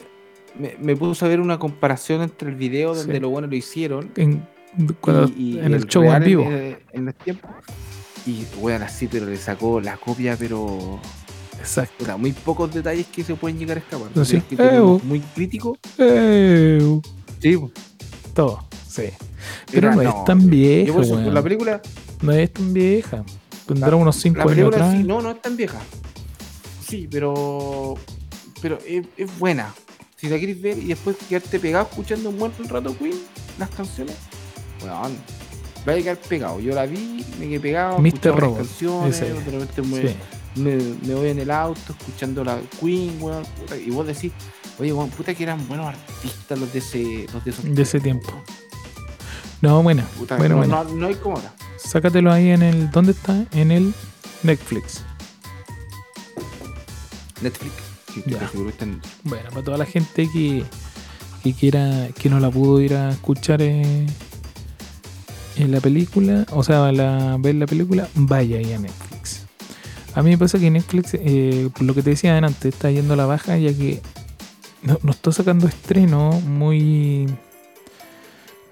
Me, 0.58 0.76
me 0.80 0.94
puse 0.96 1.24
a 1.24 1.28
ver 1.28 1.40
una 1.40 1.58
comparación 1.58 2.22
entre 2.22 2.50
el 2.50 2.54
video 2.56 2.94
donde 2.94 3.14
Sí. 3.14 3.20
lo 3.20 3.30
bueno 3.30 3.48
lo 3.48 3.56
hicieron 3.56 4.10
En, 4.16 4.46
cuando- 5.00 5.30
y, 5.36 5.54
y 5.54 5.58
en 5.58 5.74
el 5.74 5.86
show 5.86 6.04
en 6.04 6.22
vivo. 6.24 6.42
En, 6.44 6.78
en 6.92 7.08
el 7.08 7.14
tiempo. 7.14 7.48
Y 8.26 8.44
weón, 8.60 8.82
así, 8.82 9.08
pero 9.08 9.26
le 9.26 9.36
sacó 9.36 9.80
la 9.80 9.96
copia, 9.96 10.36
pero. 10.38 11.00
Exacto. 11.58 11.92
puta, 11.98 12.16
muy 12.16 12.32
pocos 12.32 12.72
detalles 12.72 13.06
que 13.06 13.22
se 13.24 13.34
pueden 13.34 13.58
llegar 13.58 13.76
a 13.78 13.80
escapar. 13.80 14.08
No, 14.14 14.24
sí. 14.24 14.36
Es 14.36 14.44
que 14.44 14.56
tenemos 14.56 15.00
Eh, 15.02 15.04
muy 15.06 15.20
crítico. 15.20 15.76
Eh, 15.98 17.00
Sí, 17.40 17.58
todo, 18.34 18.64
sí. 18.86 19.04
Pero 19.72 19.90
no, 19.94 20.02
no, 20.02 20.08
es 20.08 20.24
tan 20.24 20.48
vieja, 20.48 20.86
yo 20.88 20.94
por 20.94 21.02
eso, 21.04 21.14
weón. 21.16 21.34
la 21.34 21.42
película. 21.42 21.82
No 22.20 22.32
es 22.32 22.52
tan 22.52 22.72
vieja. 22.72 23.24
Tendrá 23.74 23.90
La- 23.90 23.96
unos 23.96 24.16
5 24.16 24.38
La 24.38 24.44
años 24.52 24.68
atrás. 24.68 24.92
sí, 24.92 25.02
no, 25.04 25.20
no 25.22 25.30
es 25.30 25.42
tan 25.42 25.56
vieja. 25.56 25.78
Sí, 26.88 27.08
pero. 27.10 27.94
Pero 28.60 28.78
es, 28.86 29.06
es 29.16 29.38
buena. 29.38 29.74
Si 30.16 30.28
la 30.28 30.38
quieres 30.38 30.60
ver 30.62 30.78
y 30.78 30.86
después 30.86 31.16
quedarte 31.28 31.58
pegado 31.58 31.88
escuchando 31.90 32.28
un 32.30 32.38
buen 32.38 32.52
rato 32.68 32.96
Queen, 32.96 33.18
las 33.58 33.70
canciones, 33.70 34.16
weón. 34.82 35.16
Va 35.88 35.94
a 35.94 35.96
quedar 35.96 36.16
pegado. 36.16 36.60
Yo 36.60 36.74
la 36.74 36.86
vi, 36.86 37.24
me 37.40 37.48
quedé 37.48 37.58
pegado. 37.60 37.98
Mr. 37.98 38.06
escuchaba 38.06 38.34
las 38.36 38.40
Robot, 38.44 38.56
canciones, 38.58 39.20
de 39.20 39.50
repente 39.50 39.82
me, 39.82 40.00
Sí. 40.08 40.16
me, 40.54 40.76
me 41.08 41.14
voy 41.14 41.28
en 41.30 41.40
el 41.40 41.50
auto 41.50 41.92
escuchando 41.98 42.44
la 42.44 42.60
Queen, 42.80 43.16
weón. 43.20 43.42
puta, 43.58 43.76
y 43.76 43.90
vos 43.90 44.06
decís, 44.06 44.30
oye, 44.78 44.92
weón, 44.92 45.10
puta 45.10 45.34
que 45.34 45.42
eran 45.42 45.66
buenos 45.66 45.86
artistas 45.86 46.56
los 46.56 46.72
de 46.72 46.78
ese, 46.78 47.26
los 47.32 47.44
de 47.44 47.50
esos 47.50 47.64
De 47.74 47.82
ese 47.82 47.98
tiempo. 47.98 48.30
No, 49.60 49.82
buena. 49.82 50.04
Puta, 50.18 50.36
bueno, 50.36 50.54
no, 50.54 50.58
bueno. 50.66 50.84
no, 50.84 50.94
no 50.94 51.06
hay 51.08 51.14
como 51.16 51.36
ahora. 51.36 51.52
Sácatelo 51.84 52.32
ahí 52.32 52.50
en 52.50 52.62
el. 52.62 52.90
¿Dónde 52.90 53.12
está? 53.12 53.44
En 53.52 53.70
el 53.70 53.94
Netflix. 54.42 55.02
Netflix. 57.40 57.72
Sí, 58.14 58.22
Ya. 58.26 58.50
en- 58.80 59.00
Bueno, 59.24 59.48
para 59.50 59.62
toda 59.64 59.78
la 59.78 59.86
gente 59.86 60.28
que, 60.32 60.64
que 61.42 61.54
quiera, 61.54 62.08
que 62.18 62.28
no 62.28 62.40
la 62.40 62.50
pudo 62.50 62.80
ir 62.80 62.94
a 62.94 63.10
escuchar 63.10 63.62
eh, 63.62 64.06
en 65.56 65.70
la 65.72 65.80
película, 65.80 66.46
o 66.50 66.62
sea, 66.62 66.92
la, 66.92 67.36
ver 67.38 67.54
la 67.56 67.66
película, 67.66 68.08
vaya 68.14 68.58
ahí 68.58 68.72
a 68.72 68.78
Netflix. 68.78 69.42
A 70.14 70.22
mí 70.22 70.30
me 70.30 70.38
pasa 70.38 70.58
que 70.58 70.70
Netflix, 70.70 71.10
eh, 71.14 71.70
por 71.72 71.82
lo 71.84 71.94
que 71.94 72.02
te 72.02 72.10
decía 72.10 72.36
antes, 72.36 72.74
está 72.74 72.90
yendo 72.90 73.14
a 73.14 73.16
la 73.16 73.24
baja 73.26 73.56
ya 73.56 73.72
que 73.72 74.02
no, 74.82 74.98
no 75.02 75.10
está 75.12 75.32
sacando 75.32 75.66
estreno 75.66 76.32
muy 76.42 77.26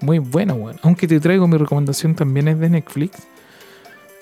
muy 0.01 0.19
bueno, 0.19 0.55
bueno. 0.55 0.79
Aunque 0.83 1.07
te 1.07 1.19
traigo 1.19 1.47
mi 1.47 1.57
recomendación 1.57 2.15
también 2.15 2.47
es 2.47 2.59
de 2.59 2.69
Netflix. 2.69 3.19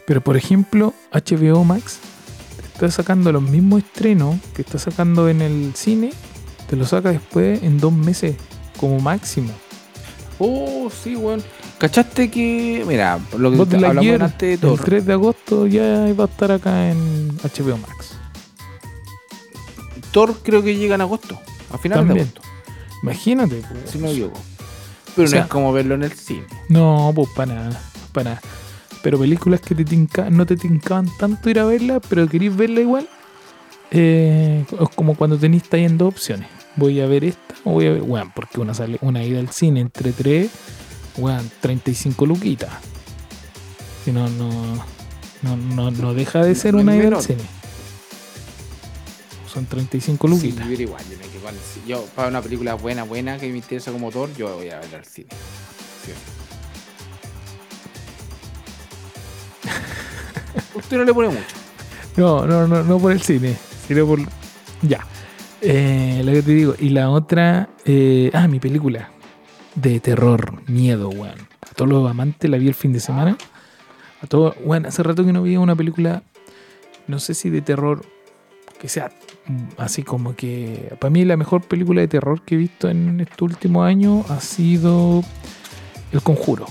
Pero 0.05 0.21
por 0.21 0.37
ejemplo, 0.37 0.93
HBO 1.11 1.63
Max 1.63 1.99
está 2.73 2.89
sacando 2.89 3.31
los 3.31 3.41
mismos 3.43 3.83
estrenos 3.83 4.37
que 4.55 4.61
está 4.61 4.79
sacando 4.79 5.29
en 5.29 5.41
el 5.41 5.73
cine, 5.75 6.11
te 6.69 6.75
lo 6.75 6.85
saca 6.85 7.11
después 7.11 7.61
en 7.63 7.77
dos 7.79 7.93
meses, 7.93 8.35
como 8.79 8.99
máximo. 8.99 9.51
Oh, 10.39 10.89
sí, 10.89 11.15
weón. 11.15 11.43
¿Cachaste 11.77 12.31
que, 12.31 12.83
mira, 12.87 13.19
lo 13.37 13.51
que 13.51 13.57
Buzz 13.57 13.73
hablamos 13.73 13.95
Lightyear, 13.95 14.23
antes 14.23 14.39
de 14.39 14.53
el 14.53 14.59
Thor, 14.59 14.79
3 14.83 15.05
de 15.05 15.13
agosto 15.13 15.67
ya 15.67 16.13
va 16.13 16.23
a 16.23 16.27
estar 16.27 16.51
acá 16.51 16.89
en 16.89 17.37
HBO 17.37 17.77
Max. 17.77 18.17
Thor 20.11 20.35
creo 20.43 20.63
que 20.63 20.75
llega 20.75 20.95
en 20.95 21.01
agosto, 21.01 21.39
a 21.71 21.77
finales 21.77 22.05
También. 22.07 22.27
de 22.27 22.39
agosto, 22.39 22.41
Imagínate. 23.03 23.61
pues. 23.69 23.91
si 23.91 23.97
no 23.99 24.07
equivoco. 24.07 24.39
Pero 25.15 25.25
O 25.27 25.29
sea- 25.29 25.39
no 25.39 25.45
es 25.45 25.51
como 25.51 25.71
verlo 25.73 25.95
en 25.95 26.03
el 26.03 26.11
cine. 26.13 26.45
No, 26.69 27.11
pues 27.15 27.29
para 27.35 27.53
nada, 27.55 27.81
para 28.13 28.29
nada. 28.31 28.41
Pero 29.01 29.17
películas 29.19 29.61
que 29.61 29.75
te 29.75 29.85
tinca- 29.85 30.29
no 30.29 30.45
te 30.45 30.55
tincaban 30.57 31.07
tanto 31.17 31.49
ir 31.49 31.59
a 31.59 31.65
verlas, 31.65 32.01
pero 32.09 32.27
querís 32.27 32.55
verla 32.55 32.81
igual. 32.81 33.09
eh, 33.91 34.65
es 34.79 34.89
como 34.95 35.15
cuando 35.15 35.35
tenéis 35.37 35.63
ahí 35.71 35.83
en 35.85 35.97
dos 35.97 36.09
opciones. 36.13 36.47
Voy 36.75 37.01
a 37.01 37.07
ver 37.07 37.23
esta 37.23 37.55
o 37.63 37.71
voy 37.71 37.87
a 37.87 37.93
ver. 37.93 38.01
Bueno, 38.03 38.31
porque 38.35 38.59
una 38.59 38.75
sale, 38.75 38.99
una 39.01 39.23
ida 39.23 39.39
al 39.39 39.49
cine 39.49 39.79
entre 39.79 40.11
tres, 40.11 40.51
weón, 41.17 41.49
35 41.59 42.27
luquitas. 42.27 42.69
Si 44.05 44.11
no, 44.11 44.29
no, 44.29 44.51
no, 45.41 45.57
no, 45.57 45.89
no 45.89 46.13
deja 46.13 46.43
de 46.43 46.53
ser 46.53 46.75
No 46.75 46.81
una 46.81 46.95
ida 46.95 47.07
al 47.07 47.23
cine. 47.23 47.41
Son 49.51 49.65
35 49.65 50.27
Sí, 50.27 50.33
luquitas. 50.35 50.67
era 50.69 50.81
igual, 50.83 51.03
yo 51.09 51.17
me 51.17 51.23
Yo, 51.87 52.05
para 52.15 52.27
una 52.27 52.41
película 52.41 52.75
buena, 52.75 53.03
buena, 53.03 53.37
que 53.37 53.49
me 53.49 53.57
interesa 53.57 53.91
como 53.91 54.11
Thor, 54.11 54.29
yo 54.35 54.55
voy 54.55 54.69
a 54.69 54.79
ver 54.79 54.95
al 54.95 55.05
cine. 55.05 55.29
Sí. 56.05 56.11
Usted 60.75 60.97
no 60.97 61.03
le 61.03 61.13
pone 61.13 61.29
mucho. 61.29 61.55
No, 62.17 62.45
no, 62.45 62.67
no, 62.67 62.83
no 62.83 62.99
por 62.99 63.11
el 63.11 63.21
cine, 63.21 63.55
sino 63.87 64.05
por. 64.05 64.19
Ya. 64.81 65.05
Eh, 65.61 66.21
lo 66.23 66.31
que 66.31 66.41
te 66.41 66.51
digo. 66.51 66.75
Y 66.79 66.89
la 66.89 67.09
otra. 67.09 67.69
eh, 67.85 68.31
ah, 68.33 68.47
mi 68.47 68.59
película. 68.59 69.11
De 69.75 69.99
terror, 69.99 70.61
miedo, 70.67 71.09
weón. 71.09 71.47
A 71.61 71.73
todos 71.75 71.89
los 71.89 72.09
amantes 72.09 72.49
la 72.49 72.57
vi 72.57 72.67
el 72.67 72.73
fin 72.73 72.91
de 72.93 72.99
semana. 72.99 73.37
A 74.21 74.27
todos. 74.27 74.55
Weón, 74.63 74.85
hace 74.85 75.03
rato 75.03 75.25
que 75.25 75.31
no 75.33 75.43
veía 75.43 75.59
una 75.59 75.75
película. 75.75 76.23
No 77.07 77.19
sé 77.19 77.33
si 77.33 77.49
de 77.49 77.61
terror. 77.61 78.05
Que 78.79 78.87
sea 78.87 79.11
mm, 79.47 79.63
así 79.77 80.03
como 80.03 80.35
que. 80.35 80.93
Para 80.99 81.09
mí, 81.11 81.25
la 81.25 81.35
mejor 81.37 81.61
película 81.63 82.01
de 82.01 82.07
terror 82.07 82.41
que 82.43 82.55
he 82.55 82.57
visto 82.57 82.89
en 82.89 83.19
este 83.19 83.43
último 83.43 83.83
año 83.83 84.23
ha 84.29 84.39
sido. 84.39 85.23
El 86.11 86.21
Conjuro. 86.23 86.65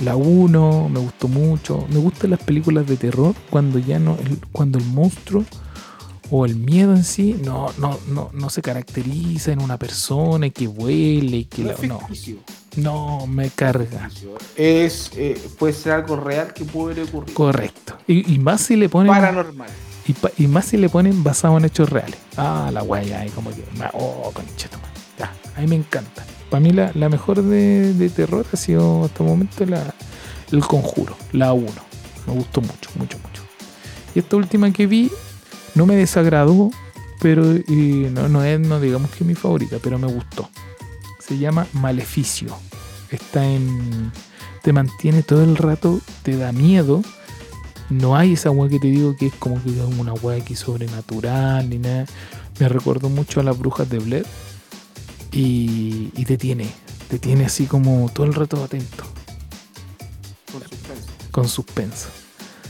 La 0.00 0.16
1 0.16 0.88
me 0.88 1.00
gustó 1.00 1.28
mucho. 1.28 1.86
Me 1.90 1.98
gustan 1.98 2.30
las 2.30 2.40
películas 2.40 2.86
de 2.86 2.96
terror 2.96 3.34
cuando 3.50 3.78
ya 3.78 3.98
no. 3.98 4.16
el- 4.18 4.38
cuando 4.52 4.78
el 4.78 4.84
monstruo 4.84 5.44
o 6.30 6.46
el 6.46 6.54
miedo 6.56 6.94
en 6.94 7.02
sí 7.02 7.36
no, 7.44 7.72
no, 7.78 7.98
no, 8.08 8.30
no 8.32 8.50
se 8.50 8.62
caracteriza 8.62 9.50
en 9.50 9.60
una 9.60 9.76
persona 9.78 10.46
y 10.46 10.52
que 10.52 10.68
huele 10.68 11.38
y 11.38 11.44
que 11.46 11.64
No 11.64 11.72
la- 11.72 11.86
no, 11.88 12.00
no 12.76 13.26
me 13.26 13.50
carga. 13.50 14.08
Es, 14.56 15.10
eh, 15.16 15.36
puede 15.58 15.72
ser 15.72 15.92
algo 15.92 16.16
real 16.16 16.52
que 16.54 16.64
puede 16.64 17.02
ocurrir. 17.02 17.34
Correcto. 17.34 17.96
Y, 18.06 18.32
y 18.32 18.38
más 18.38 18.60
si 18.60 18.76
le 18.76 18.88
ponen. 18.88 19.12
Paranormal. 19.12 19.68
Y, 20.36 20.46
más 20.46 20.66
si 20.66 20.76
le 20.76 20.88
ponen 20.88 21.22
basado 21.22 21.56
en 21.58 21.64
hechos 21.64 21.88
reales. 21.88 22.18
Ah, 22.36 22.70
la 22.72 22.82
guaya, 22.82 23.20
ahí 23.20 23.30
como 23.30 23.50
que. 23.50 23.62
Oh, 23.92 24.30
conchito, 24.32 24.78
Ya, 25.18 25.32
a 25.56 25.60
mí 25.60 25.66
me 25.66 25.76
encanta. 25.76 26.24
Para 26.50 26.60
mí 26.60 26.72
la, 26.72 26.90
la 26.94 27.08
mejor 27.08 27.42
de, 27.42 27.94
de 27.94 28.10
terror 28.10 28.44
ha 28.52 28.56
sido 28.56 29.04
hasta 29.04 29.22
el 29.22 29.28
momento 29.28 29.64
la, 29.66 29.94
El 30.50 30.60
Conjuro, 30.60 31.16
la 31.32 31.52
1. 31.52 31.66
Me 32.26 32.32
gustó 32.34 32.60
mucho, 32.60 32.90
mucho, 32.96 33.18
mucho. 33.18 33.42
Y 34.14 34.18
esta 34.18 34.36
última 34.36 34.72
que 34.72 34.86
vi 34.86 35.10
no 35.74 35.86
me 35.86 35.96
desagradó, 35.96 36.70
pero 37.20 37.44
no, 37.44 38.28
no 38.28 38.44
es, 38.44 38.58
no 38.58 38.80
digamos 38.80 39.10
que 39.10 39.24
mi 39.24 39.34
favorita, 39.34 39.76
pero 39.82 39.98
me 39.98 40.08
gustó. 40.08 40.48
Se 41.20 41.38
llama 41.38 41.66
Maleficio. 41.72 42.56
Está 43.10 43.44
en. 43.44 44.12
Te 44.62 44.72
mantiene 44.72 45.22
todo 45.22 45.42
el 45.42 45.56
rato, 45.56 46.00
te 46.22 46.36
da 46.36 46.52
miedo. 46.52 47.02
No 47.90 48.16
hay 48.16 48.34
esa 48.34 48.50
weá 48.50 48.70
que 48.70 48.78
te 48.78 48.86
digo 48.86 49.16
que 49.16 49.26
es 49.26 49.34
como 49.34 49.62
que 49.62 49.70
es 49.70 49.98
una 49.98 50.12
weá 50.14 50.42
que 50.44 50.54
es 50.54 50.60
sobrenatural 50.60 51.68
ni 51.68 51.78
nada. 51.78 52.06
Me 52.58 52.68
recordó 52.68 53.08
mucho 53.08 53.40
a 53.40 53.42
las 53.42 53.58
brujas 53.58 53.88
de 53.90 53.98
Blair. 53.98 54.26
Y, 55.32 56.10
y 56.16 56.24
te 56.24 56.36
tiene, 56.36 56.66
te 57.08 57.18
tiene 57.18 57.44
así 57.44 57.66
como 57.66 58.08
todo 58.12 58.26
el 58.26 58.34
rato 58.34 58.62
atento, 58.64 59.04
Con 60.50 60.60
suspenso. 60.62 61.08
con 61.30 61.48
suspenso. 61.48 62.08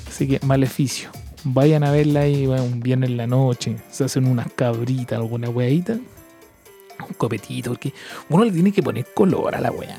Así 0.09 0.29
que 0.29 0.41
maleficio. 0.45 1.11
Vayan 1.45 1.85
a 1.85 1.91
verla 1.91 2.21
ahí 2.21 2.47
bueno, 2.47 2.65
un 2.65 2.81
viernes 2.81 3.09
en 3.11 3.17
la 3.17 3.27
noche. 3.27 3.77
Se 3.91 4.05
hacen 4.05 4.27
unas 4.27 4.53
cabritas, 4.53 5.19
alguna 5.19 5.49
weadita. 5.49 5.95
Un 5.95 7.15
copetito, 7.17 7.71
porque 7.71 7.95
uno 8.29 8.45
le 8.45 8.53
tiene 8.53 8.73
que 8.73 8.83
poner 8.83 9.07
color 9.15 9.55
a 9.55 9.61
la 9.61 9.71
weá. 9.71 9.99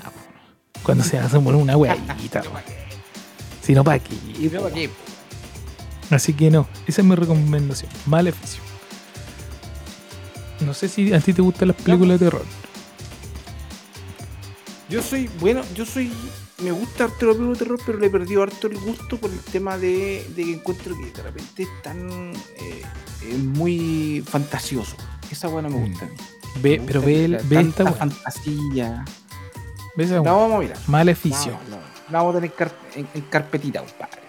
Cuando 0.83 1.03
se 1.03 1.17
hace 1.17 1.37
bueno, 1.37 1.59
una 1.59 1.77
weadita. 1.77 2.43
Si 3.61 3.75
no, 3.75 3.83
¿para 3.83 3.99
qué? 3.99 4.15
¿Y 4.39 4.47
de 4.47 4.59
para 4.59 4.73
qué? 4.73 4.89
Así 6.11 6.33
que 6.33 6.51
no, 6.51 6.67
esa 6.87 7.01
es 7.01 7.07
mi 7.07 7.15
recomendación. 7.15 7.89
Maleficio. 8.05 8.61
No 10.59 10.73
sé 10.73 10.87
si 10.89 11.11
a 11.13 11.19
ti 11.19 11.33
te 11.33 11.41
gustan 11.41 11.69
las 11.69 11.77
películas 11.77 12.19
de 12.19 12.25
terror. 12.27 12.45
Yo 14.89 15.01
soy, 15.01 15.29
bueno, 15.39 15.61
yo 15.73 15.85
soy, 15.85 16.11
me 16.61 16.71
gusta 16.71 17.05
harto 17.05 17.25
los 17.27 17.35
películas 17.37 17.59
de 17.59 17.65
terror, 17.65 17.79
pero 17.85 17.97
le 17.99 18.07
he 18.07 18.09
perdido 18.09 18.43
harto 18.43 18.67
el 18.67 18.77
gusto 18.77 19.17
por 19.17 19.31
el 19.31 19.39
tema 19.39 19.77
de, 19.77 20.25
de 20.35 20.43
que 20.43 20.53
encuentro 20.53 20.95
que 20.97 21.11
de 21.11 21.23
repente 21.23 21.63
es 21.63 21.69
tan 21.81 22.33
eh, 22.57 22.83
muy 23.37 24.23
fantasioso. 24.27 24.95
Esa 25.31 25.47
buena 25.47 25.69
me 25.69 25.77
gusta. 25.87 26.05
a 26.05 26.09
mí. 26.09 26.15
Ve, 26.61 26.77
Me 26.79 26.85
pero 26.85 26.99
gusta 27.01 27.07
ve, 27.15 27.25
el- 27.25 27.31
la- 27.31 27.41
ve 27.43 27.61
esta 27.61 27.93
fantasía. 27.93 29.05
Ve 29.95 30.03
esa 30.03 30.15
La 30.15 30.21
weá. 30.21 30.31
vamos 30.33 30.53
a 30.57 30.59
mirar. 30.59 30.77
Maleficio. 30.87 31.51
No, 31.69 31.77
no, 31.77 31.81
la 32.11 32.17
vamos 32.21 32.35
a 32.35 32.39
tener 32.41 32.53
en, 32.95 33.07
en 33.13 33.21
carpetita, 33.29 33.79
compadre. 33.79 34.21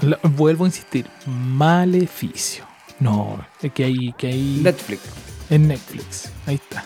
La- 0.00 0.18
vuelvo 0.22 0.64
a 0.64 0.68
insistir. 0.68 1.06
Maleficio. 1.26 2.64
No, 3.00 3.38
es 3.62 3.72
que 3.72 3.84
hay, 3.84 4.12
que 4.18 4.26
hay 4.28 4.60
Netflix. 4.62 5.00
en 5.50 5.68
Netflix. 5.68 6.30
Ahí 6.46 6.56
está. 6.56 6.84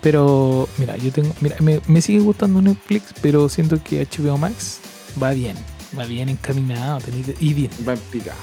Pero, 0.00 0.68
mira, 0.78 0.96
yo 0.96 1.10
tengo. 1.12 1.32
Mira, 1.40 1.56
me, 1.60 1.80
me 1.86 2.00
sigue 2.02 2.20
gustando 2.20 2.60
Netflix, 2.60 3.14
pero 3.22 3.48
siento 3.48 3.82
que 3.82 4.06
HBO 4.06 4.36
Max 4.38 4.78
va 5.20 5.30
bien. 5.32 5.56
Va 5.98 6.04
bien 6.04 6.28
encaminado. 6.28 7.00
tenés- 7.00 7.36
y 7.40 7.54
bien. 7.54 7.70
Va 7.88 7.94
en 7.94 7.98
pica. 8.10 8.34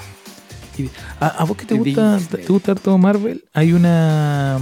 y- 0.76 0.90
¿A, 1.20 1.28
a 1.28 1.44
vos 1.44 1.56
que 1.56 1.66
te 1.66 1.74
gusta, 1.74 2.16
Disney. 2.18 2.44
te 2.46 2.52
gusta 2.52 2.74
todo 2.74 2.98
Marvel? 2.98 3.44
Hay 3.52 3.72
una. 3.72 4.58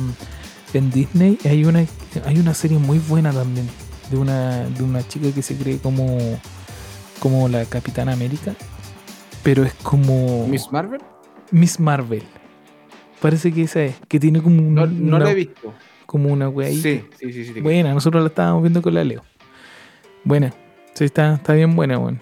En 0.74 0.90
Disney 0.90 1.36
hay 1.44 1.64
una, 1.64 1.84
hay 2.26 2.38
una 2.38 2.54
serie 2.54 2.78
muy 2.78 2.98
buena 2.98 3.32
también. 3.32 3.68
De 4.10 4.16
una, 4.16 4.64
de 4.68 4.82
una 4.82 5.06
chica 5.06 5.32
que 5.32 5.42
se 5.42 5.56
cree 5.56 5.78
como. 5.78 6.18
Como 7.18 7.48
la 7.48 7.64
Capitana 7.66 8.12
América. 8.12 8.54
Pero 9.42 9.64
es 9.64 9.74
como. 9.82 10.46
Miss 10.48 10.70
Marvel, 10.70 11.00
Miss 11.50 11.80
Marvel. 11.80 12.22
Parece 13.20 13.52
que 13.52 13.62
esa 13.62 13.82
es. 13.84 13.94
Que 14.08 14.18
tiene 14.20 14.42
como 14.42 14.58
un- 14.62 14.74
no, 14.74 14.86
no 14.86 15.16
una, 15.16 15.24
la 15.26 15.30
he 15.32 15.34
visto. 15.34 15.72
como 16.06 16.30
una 16.32 16.48
wea 16.48 16.68
ahí. 16.68 16.80
Sí, 16.80 17.04
sí, 17.18 17.32
sí. 17.32 17.44
sí. 17.52 17.60
Buena, 17.60 17.92
nosotros 17.94 18.22
la 18.22 18.28
estábamos 18.28 18.62
viendo 18.62 18.82
con 18.82 18.94
la 18.94 19.04
Leo. 19.04 19.22
Buena. 20.24 20.52
Sí, 20.94 21.04
está, 21.04 21.34
está 21.34 21.52
bien 21.54 21.74
buena, 21.76 21.98
weón. 21.98 22.20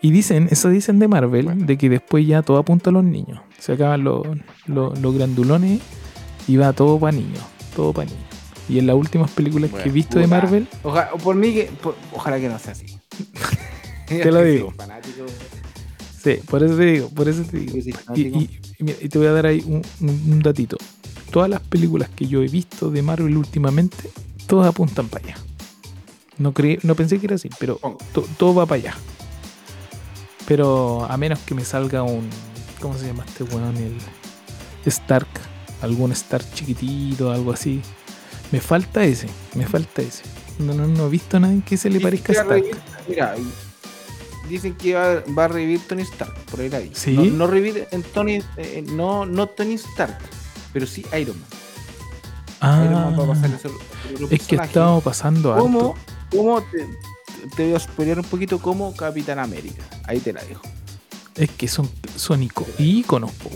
Y 0.00 0.10
dicen, 0.10 0.48
eso 0.50 0.68
dicen 0.68 0.98
de 0.98 1.08
Marvel, 1.08 1.46
Bueno. 1.46 1.64
de 1.66 1.76
que 1.78 1.88
después 1.88 2.26
ya 2.26 2.42
todo 2.42 2.58
apunta 2.58 2.90
a 2.90 2.92
los 2.92 3.04
niños. 3.04 3.40
Se 3.58 3.72
acaban 3.72 4.04
los, 4.04 4.26
los, 4.66 4.98
los 4.98 5.14
grandulones 5.14 5.80
y 6.46 6.56
va 6.56 6.72
todo 6.74 6.98
para 6.98 7.16
niños. 7.16 7.42
Todo 7.74 7.92
para 7.92 8.06
niños. 8.10 8.22
Y 8.68 8.78
en 8.78 8.86
las 8.86 8.96
últimas 8.96 9.30
películas 9.30 9.70
que 9.70 9.76
he 9.76 9.80
Bueno, 9.80 9.94
visto 9.94 10.18
de. 10.18 10.26
Marvel, 10.26 10.68
Oja- 10.82 11.10
por 11.22 11.36
mí, 11.36 11.52
que, 11.54 11.64
por- 11.82 11.96
ojalá 12.12 12.38
que 12.38 12.48
no 12.48 12.58
sea 12.58 12.72
así. 12.72 12.86
Te 14.06 14.30
lo 14.30 14.42
digo. 14.42 14.72
Sí, 16.24 16.36
por 16.48 16.62
eso 16.62 16.76
te 16.76 16.84
digo, 16.86 17.08
por 17.10 17.28
eso 17.28 17.42
te 17.42 17.58
digo. 17.58 17.76
Y, 18.14 18.20
y- 18.22 18.60
y 18.78 18.84
mira, 18.84 18.98
y 19.00 19.08
te 19.08 19.18
voy 19.18 19.26
a 19.26 19.32
dar 19.32 19.46
ahí 19.46 19.62
un, 19.66 20.40
datito. 20.42 20.76
Todas 21.30 21.50
las 21.50 21.60
películas 21.60 22.08
que 22.16 22.26
yo 22.26 22.42
he 22.42 22.48
visto 22.48 22.90
de 22.90 23.02
Marvel 23.02 23.36
últimamente, 23.36 24.10
todas 24.46 24.68
apuntan 24.68 25.08
para 25.08 25.24
allá. 25.26 25.36
No, 26.38 26.52
creí, 26.52 26.78
no 26.82 26.94
pensé 26.94 27.18
que 27.20 27.26
era 27.26 27.34
así, 27.36 27.50
pero 27.60 27.78
to- 28.12 28.26
todo 28.38 28.54
va 28.54 28.64
para 28.66 28.80
allá. 28.80 28.94
Pero 30.46 31.04
a 31.08 31.16
menos 31.16 31.38
que 31.40 31.54
me 31.54 31.64
salga 31.64 32.02
un. 32.02 32.28
¿Cómo 32.80 32.96
se 32.98 33.06
llama 33.06 33.24
este 33.26 33.44
weón? 33.44 33.76
El 33.76 33.96
Stark. 34.86 35.28
Algún 35.82 36.12
Stark 36.12 36.44
chiquitito, 36.54 37.30
algo 37.30 37.52
así. 37.52 37.80
Me 38.52 38.60
falta 38.60 39.04
ese, 39.04 39.26
me 39.54 39.66
falta 39.66 40.02
ese. 40.02 40.22
No, 40.58 40.72
no, 40.74 40.86
no 40.86 41.06
he 41.06 41.10
visto 41.10 41.36
a 41.36 41.40
nadie 41.40 41.62
que 41.64 41.76
se 41.76 41.90
le 41.90 42.00
parezca 42.00 42.32
a 42.32 42.36
Stark. 42.36 42.64
Mira, 43.08 43.34
dicen 44.48 44.74
que 44.74 44.94
va, 44.94 45.22
va 45.36 45.44
a 45.44 45.48
revivir 45.48 45.80
Tony 45.86 46.02
Stark, 46.02 46.34
por 46.50 46.60
ahí 46.60 46.68
la 46.68 46.78
vi. 46.80 46.90
¿Sí? 46.94 47.12
No, 47.12 47.24
no 47.24 47.46
revivir 47.46 47.86
en 47.90 48.02
Tony, 48.02 48.42
eh, 48.56 48.84
no, 48.86 49.24
no 49.26 49.46
Tony 49.48 49.74
Stark, 49.74 50.18
pero 50.72 50.86
sí 50.86 51.04
Iron 51.20 51.36
Man. 51.40 52.80
Iron 52.84 52.94
Man 52.94 53.18
va 53.18 53.24
a 53.24 53.26
pasar 53.28 53.50
Ah, 53.54 53.58
ser 53.58 53.70
otro 54.14 54.28
es 54.30 54.42
que 54.46 54.56
estaba 54.56 55.00
pasando 55.00 55.54
¿Cómo, 55.56 55.80
alto. 55.94 55.96
cómo 56.36 56.62
te, 56.62 56.86
te 57.56 57.64
voy 57.66 57.74
a 57.74 57.80
spoilear 57.80 58.18
un 58.20 58.24
poquito 58.24 58.58
como 58.58 58.94
Capitán 58.96 59.38
América? 59.38 59.82
Ahí 60.06 60.20
te 60.20 60.32
la 60.32 60.42
dejo. 60.44 60.62
Es 61.34 61.50
que 61.50 61.66
son, 61.68 61.90
son 62.16 62.42
ico- 62.42 62.66
íconos, 62.78 63.30
po. 63.32 63.50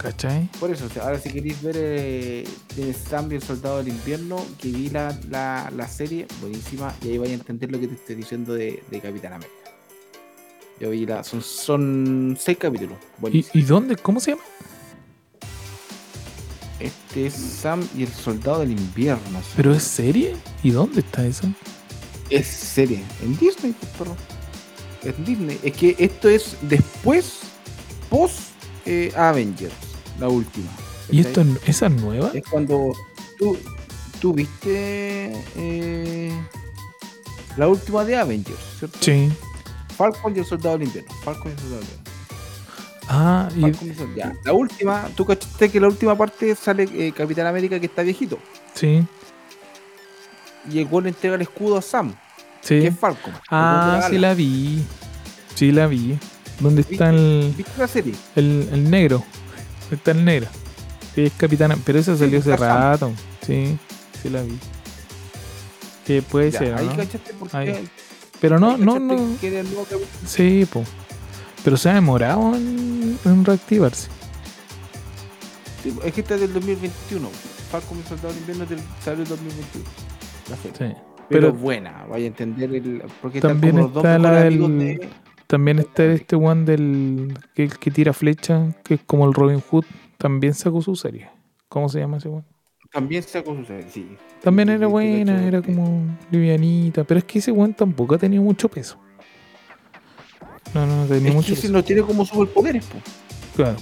¿Cachai? 0.00 0.48
Por 0.58 0.70
eso, 0.70 0.88
ahora 1.02 1.18
si 1.18 1.30
queréis 1.30 1.60
ver 1.62 1.76
eh, 1.78 2.48
y 2.76 3.34
el 3.34 3.42
Soldado 3.42 3.78
del 3.78 3.88
Invierno, 3.88 4.42
que 4.58 4.68
vi 4.68 4.88
la, 4.88 5.14
la, 5.28 5.70
la 5.76 5.88
serie, 5.88 6.26
buenísima, 6.40 6.94
y 7.02 7.10
ahí 7.10 7.18
vais 7.18 7.32
a 7.32 7.34
entender 7.34 7.70
lo 7.70 7.78
que 7.78 7.88
te 7.88 7.94
estoy 7.94 8.14
diciendo 8.14 8.54
de, 8.54 8.82
de 8.90 9.00
Capitán 9.00 9.34
América. 9.34 9.54
Yo 10.80 10.88
vi 10.88 11.04
la, 11.04 11.22
son, 11.22 11.42
son 11.42 12.38
seis 12.40 12.56
capítulos, 12.56 12.96
¿Y. 13.30 13.44
¿Y 13.52 13.62
dónde? 13.62 13.96
¿Cómo 13.96 14.20
se 14.20 14.30
llama? 14.30 14.42
Este 16.78 17.26
es 17.26 17.34
Sam 17.34 17.86
y 17.94 18.04
el 18.04 18.08
Soldado 18.08 18.60
del 18.60 18.70
Invierno. 18.70 19.42
¿Pero 19.54 19.74
es 19.74 19.82
serie? 19.82 20.34
¿Y 20.62 20.70
dónde 20.70 21.00
está 21.00 21.26
eso? 21.26 21.46
es 22.30 22.46
serie, 22.46 23.02
en 23.22 23.36
Disney, 23.36 23.74
perro. 23.98 24.16
En 25.02 25.24
Disney. 25.24 25.58
Es 25.62 25.72
que 25.76 25.96
esto 25.98 26.28
es 26.28 26.56
después, 26.62 27.40
post 28.08 28.38
eh, 28.86 29.12
Avengers, 29.16 29.74
la 30.20 30.28
última. 30.28 30.70
¿Y 31.10 31.20
esto 31.20 31.40
es- 31.40 31.48
esa 31.66 31.86
es 31.86 31.92
nueva? 31.92 32.30
Es 32.34 32.44
cuando 32.48 32.92
tú, 33.38 33.56
tú 34.20 34.32
viste 34.32 35.32
eh, 35.56 36.32
la 37.56 37.66
última 37.68 38.04
de 38.04 38.16
Avengers, 38.16 38.58
¿cierto? 38.78 38.98
Sí. 39.00 39.30
Falcon 39.96 40.34
y 40.36 40.38
el 40.40 40.44
Soldado 40.46 40.78
del 40.78 40.86
Invierno. 40.86 41.10
Falcon 41.24 41.48
y 41.50 41.54
el 41.54 41.58
Soldado 41.58 41.80
del 41.80 41.88
Invierno. 41.90 42.10
Ah, 43.08 43.48
y, 43.56 43.60
Falcon 43.62 44.12
y 44.14 44.16
ya. 44.18 44.32
La 44.44 44.52
última, 44.52 45.08
tú 45.16 45.24
cachaste 45.26 45.68
que 45.70 45.80
la 45.80 45.88
última 45.88 46.16
parte 46.16 46.54
sale 46.54 46.84
eh, 46.92 47.12
Capitán 47.12 47.46
América 47.46 47.80
que 47.80 47.86
está 47.86 48.02
viejito. 48.02 48.38
sí, 48.74 49.04
Y 50.70 50.78
el 50.78 50.86
gol 50.86 51.06
entrega 51.08 51.34
el 51.34 51.42
escudo 51.42 51.76
a 51.78 51.82
Sam, 51.82 52.14
sí. 52.60 52.80
que 52.80 52.86
es 52.88 52.98
Falcon. 52.98 53.34
Ah, 53.50 54.06
sí 54.08 54.16
la 54.18 54.32
vi. 54.34 54.84
Sí 55.56 55.72
la 55.72 55.86
vi. 55.88 56.16
¿Dónde 56.60 56.82
está 56.82 57.10
el, 57.10 57.52
¿Viste 57.56 57.72
la 57.78 57.88
serie? 57.88 58.14
el, 58.36 58.68
el 58.72 58.90
negro? 58.90 59.24
¿Dónde 59.90 59.96
está 59.96 60.10
el 60.12 60.24
negro? 60.24 60.48
Sí, 61.14 61.22
es 61.24 61.32
capitana. 61.32 61.76
Pero 61.84 61.98
esa 61.98 62.16
salió 62.16 62.38
hace 62.38 62.52
está 62.52 62.90
rato. 62.90 63.12
Sí, 63.46 63.76
sí 64.22 64.30
la 64.30 64.42
vi. 64.42 64.58
Que 66.06 66.22
puede 66.22 66.50
Ya, 66.50 66.58
ser, 66.60 66.74
ahí 66.74 66.86
¿no? 66.86 66.96
cachaste 66.96 67.34
porque 67.38 67.56
Ahí. 67.56 67.88
Pero 68.40 68.58
no, 68.58 68.76
no, 68.78 68.98
no. 68.98 69.16
que. 69.40 69.64
Sí, 70.26 70.66
po. 70.72 70.82
Pero 71.64 71.76
se 71.76 71.90
ha 71.90 71.94
demorado 71.94 72.54
en, 72.56 73.18
en 73.24 73.44
reactivarse. 73.44 74.08
Sí, 75.82 75.94
es 76.04 76.12
que 76.12 76.20
esta 76.20 76.34
es 76.36 76.40
del 76.42 76.52
2021. 76.54 77.28
Falcon 77.70 77.98
y 78.04 78.08
Soldado 78.08 78.28
del 78.30 78.38
Invierno 78.38 78.66
del, 78.66 78.80
sale 79.04 79.22
el 79.22 79.28
2021. 79.28 79.84
La 80.50 80.56
serie. 80.56 80.72
Sí. 80.78 81.00
Pero, 81.28 81.48
Pero 81.48 81.52
buena, 81.52 82.06
vaya 82.08 82.24
a 82.24 82.28
entender 82.28 82.74
el. 82.74 83.02
Porque 83.22 83.40
También 83.40 83.78
están 83.78 83.92
como 83.92 83.94
los 83.94 83.94
dos 83.94 84.04
está 84.04 84.18
la 84.18 84.42
del- 84.44 84.78
de- 84.78 85.08
también 85.50 85.80
está 85.80 86.04
este 86.04 86.36
one 86.36 86.64
del 86.64 87.36
que, 87.54 87.68
tira 87.90 88.12
flecha, 88.12 88.72
que 88.84 88.94
es 88.94 89.00
como 89.04 89.26
el 89.26 89.34
Robin 89.34 89.60
Hood. 89.60 89.84
También 90.16 90.54
sacó 90.54 90.80
su 90.80 90.94
serie. 90.94 91.28
¿Cómo 91.68 91.88
se 91.88 91.98
llama 91.98 92.18
ese 92.18 92.28
one? 92.28 92.44
También 92.92 93.24
sacó 93.24 93.56
su 93.56 93.64
serie, 93.64 93.86
sí. 93.90 94.16
También 94.42 94.68
era 94.68 94.86
buena, 94.86 95.44
era 95.44 95.60
sí. 95.60 95.66
como 95.66 96.04
livianita. 96.30 97.02
Pero 97.02 97.18
es 97.18 97.24
que 97.24 97.40
ese 97.40 97.50
one 97.50 97.72
tampoco 97.72 98.14
ha 98.14 98.18
tenido 98.18 98.44
mucho 98.44 98.68
peso. 98.68 98.96
No, 100.72 100.86
no, 100.86 101.04
tenía 101.06 101.30
Es 101.30 101.34
mucho 101.34 101.54
que 101.56 101.60
peso. 101.62 101.72
no 101.72 101.82
tiene 101.82 102.02
como 102.02 102.24
superpoderes, 102.24 102.86
po. 102.86 102.98
Claro. 103.56 103.76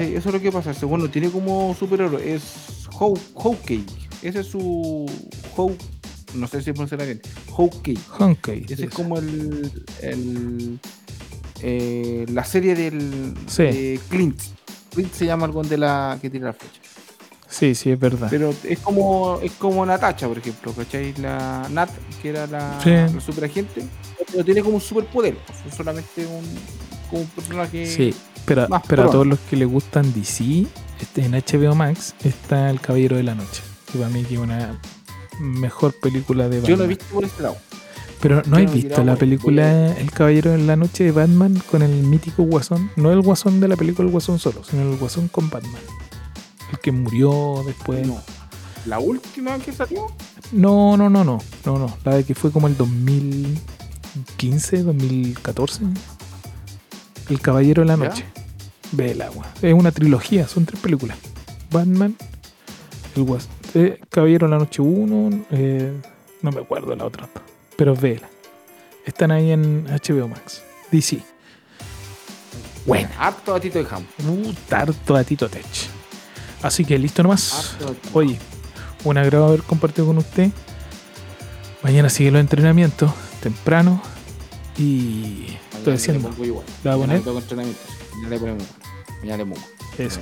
Eso 0.00 0.28
es 0.30 0.34
lo 0.34 0.40
que 0.40 0.50
pasa. 0.50 0.70
Ese 0.70 0.86
bueno 0.86 1.10
tiene 1.10 1.28
como 1.30 1.74
superhéroe. 1.78 2.32
Es 2.34 2.88
Haw- 2.98 3.20
Hawkeye. 3.36 3.84
Ese 4.22 4.40
es 4.40 4.46
su. 4.46 5.04
Haw- 5.56 5.76
no 6.34 6.46
sé 6.46 6.62
si 6.62 6.72
pronunciará 6.72 7.04
bien. 7.04 7.20
Hawkeye. 7.56 7.98
Hankey. 8.18 8.66
Ese 8.68 8.86
es 8.86 8.90
como 8.90 9.18
el. 9.18 9.72
el 10.02 10.78
eh, 11.62 12.26
la 12.30 12.44
serie 12.44 12.74
del. 12.74 13.34
Sí. 13.46 13.62
de 13.62 14.00
Clint. 14.08 14.40
Clint 14.92 15.12
se 15.12 15.26
llama 15.26 15.46
algo 15.46 15.62
de 15.62 15.78
la 15.78 16.18
que 16.20 16.30
tira 16.30 16.46
la 16.46 16.52
flecha. 16.52 16.80
Sí, 17.48 17.74
sí, 17.76 17.92
es 17.92 17.98
verdad. 17.98 18.26
Pero 18.30 18.52
es 18.64 18.80
como 18.80 19.38
es 19.40 19.52
como 19.52 19.86
Natacha, 19.86 20.26
por 20.26 20.38
ejemplo, 20.38 20.72
¿cachai? 20.72 21.14
La 21.18 21.68
Nat, 21.70 21.88
que 22.20 22.30
era 22.30 22.46
la, 22.48 22.80
Sí. 22.82 22.90
la 22.90 23.20
superagente, 23.20 23.82
no 24.36 24.44
tiene 24.44 24.60
como 24.60 24.74
un 24.74 24.80
superpoder, 24.80 25.36
es 25.68 25.74
solamente 25.74 26.26
un, 26.26 26.44
como 27.08 27.22
un 27.22 27.28
personaje. 27.28 27.86
Sí, 27.86 28.12
pero, 28.44 28.68
más 28.68 28.82
pero 28.88 29.04
a 29.04 29.10
todos 29.10 29.26
los 29.26 29.38
que 29.38 29.56
les 29.56 29.68
gustan 29.68 30.12
DC, 30.12 30.66
este, 31.00 31.24
en 31.24 31.32
HBO 31.32 31.76
Max 31.76 32.16
está 32.24 32.70
El 32.70 32.80
Caballero 32.80 33.16
de 33.16 33.22
la 33.22 33.36
Noche. 33.36 33.62
Que 33.92 33.98
para 33.98 34.10
mí 34.10 34.26
es 34.28 34.36
una 34.36 34.80
mejor 35.40 35.94
película 36.00 36.48
de 36.48 36.58
Batman. 36.60 36.70
Yo 36.70 36.76
no 36.76 36.84
he 36.84 36.88
visto 36.88 37.04
por 37.12 37.24
este 37.24 37.42
lado. 37.42 37.56
Pero 38.20 38.42
¿no 38.46 38.58
he 38.58 38.66
visto 38.66 39.04
la 39.04 39.12
voy- 39.12 39.20
película 39.20 39.92
El 39.98 40.10
Caballero 40.10 40.52
de 40.52 40.58
la 40.58 40.76
Noche 40.76 41.04
de 41.04 41.12
Batman 41.12 41.60
con 41.70 41.82
el 41.82 41.90
mítico 42.04 42.42
Guasón? 42.44 42.90
No 42.96 43.12
el 43.12 43.20
Guasón 43.20 43.60
de 43.60 43.68
la 43.68 43.76
película 43.76 44.06
El 44.06 44.12
Guasón 44.12 44.38
solo, 44.38 44.64
sino 44.64 44.82
el 44.82 44.96
Guasón 44.96 45.28
con 45.28 45.50
Batman. 45.50 45.82
El 46.72 46.78
que 46.78 46.92
murió 46.92 47.62
después. 47.66 48.06
No. 48.06 48.20
La 48.86 48.98
última 48.98 49.58
que 49.58 49.72
salió, 49.72 50.06
No, 50.52 50.96
no, 50.96 51.08
no, 51.10 51.24
no, 51.24 51.38
no, 51.64 51.78
no. 51.78 51.96
La 52.04 52.14
de 52.16 52.24
que 52.24 52.34
fue 52.34 52.50
como 52.50 52.66
el 52.68 52.76
2015, 52.76 54.82
2014. 54.84 55.80
El 57.30 57.40
Caballero 57.40 57.82
de 57.82 57.88
la. 57.88 57.96
Noche. 57.96 58.24
Ve 58.92 59.12
el 59.12 59.22
agua. 59.22 59.46
Es 59.62 59.72
una 59.74 59.90
trilogía, 59.90 60.46
son 60.48 60.66
tres 60.66 60.80
películas. 60.80 61.16
Batman, 61.70 62.14
el 63.16 63.22
Guas- 63.24 63.48
eh, 63.74 64.00
Caballero 64.08 64.46
de 64.46 64.50
la 64.52 64.58
Noche 64.58 64.82
1, 64.82 65.46
eh, 65.50 65.92
no 66.42 66.50
me 66.50 66.60
acuerdo 66.60 66.94
la 66.94 67.04
otra, 67.04 67.28
pero 67.76 67.94
vela. 67.94 68.28
Están 69.04 69.30
ahí 69.30 69.50
en 69.50 69.84
HBO 69.86 70.28
Max. 70.28 70.62
DC. 70.90 71.20
Bueno, 72.86 73.08
harto 73.18 73.54
gatito 73.54 73.78
de 73.78 73.86
Ham. 73.90 74.04
uh, 74.28 74.52
tarto 74.68 75.16
a 75.16 75.24
Tito 75.24 75.48
Tech. 75.48 75.64
Así 76.62 76.84
que 76.84 76.98
listo 76.98 77.22
nomás. 77.22 77.76
Harto. 77.80 77.96
Oye, 78.12 78.38
un 79.04 79.18
agrado 79.18 79.46
haber 79.46 79.62
compartido 79.62 80.06
con 80.06 80.18
usted. 80.18 80.50
Mañana 81.82 82.08
sigue 82.08 82.30
los 82.30 82.40
entrenamientos, 82.40 83.12
temprano. 83.42 84.00
Y 84.78 85.56
estoy 85.76 85.94
le. 85.94 86.30
¿la 86.82 86.90
va 86.90 86.94
a 86.94 86.98
poner? 86.98 87.22
Mañana 87.22 88.28
le 88.30 88.38
ponemos. 88.38 88.64
Mañana 89.20 89.36
le 89.36 89.46
pongo. 89.46 89.66
Eso. 89.98 90.20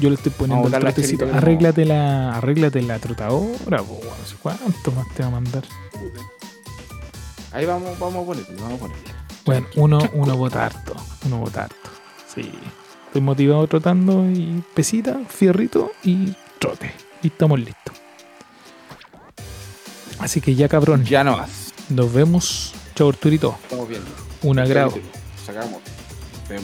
Yo 0.00 0.08
le 0.08 0.16
estoy 0.16 0.32
poniendo 0.32 0.66
el 0.66 0.72
la 0.72 0.80
trotecito. 0.80 1.26
de 1.26 1.32
Arréglate 1.32 1.84
la, 1.84 2.34
arréglate 2.36 2.82
la 2.82 2.98
trotadora, 2.98 3.82
po, 3.82 3.94
weón. 3.94 4.18
No 4.20 4.26
sé 4.26 4.36
¿Cuánto 4.42 4.92
más 4.92 5.06
te 5.14 5.22
va 5.22 5.28
a 5.28 5.32
mandar? 5.32 5.64
Ahí 7.52 7.66
vamos, 7.66 7.98
vamos 7.98 8.22
a 8.22 8.26
ponerle, 8.26 8.56
vamos 8.60 8.74
a 8.74 8.78
ponerle. 8.78 9.02
Bueno, 9.44 9.66
uno, 9.76 9.98
uno 10.14 10.36
vota 10.36 10.66
harto. 10.66 10.96
Uno 11.26 11.38
vota 11.38 11.64
harto. 11.64 11.90
Sí. 12.34 12.50
Estoy 13.06 13.20
motivado 13.20 13.66
trotando 13.66 14.24
y 14.30 14.62
pesita, 14.74 15.20
fierrito 15.28 15.92
y 16.02 16.34
trote. 16.58 16.92
Y 17.22 17.26
estamos 17.28 17.60
listos. 17.60 17.94
Así 20.18 20.40
que 20.40 20.54
ya 20.54 20.68
cabrón, 20.68 21.04
Ya 21.04 21.22
no 21.24 21.36
más. 21.36 21.72
nos 21.90 22.12
vemos. 22.12 22.72
Chau 22.94 23.08
Arturito. 23.08 23.56
Estamos 23.64 23.88
viendo. 23.88 24.08
Un 24.42 24.58
agrado. 24.58 24.94
Sacamos. 25.44 25.80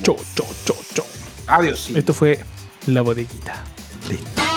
Chau, 0.03 0.17
chau, 0.35 0.47
chau, 0.65 0.77
chau. 0.95 1.05
Adiós. 1.47 1.91
Esto 1.91 2.13
fue 2.15 2.41
la 2.89 3.03
bodeguita. 3.03 3.55
Listo. 4.09 4.48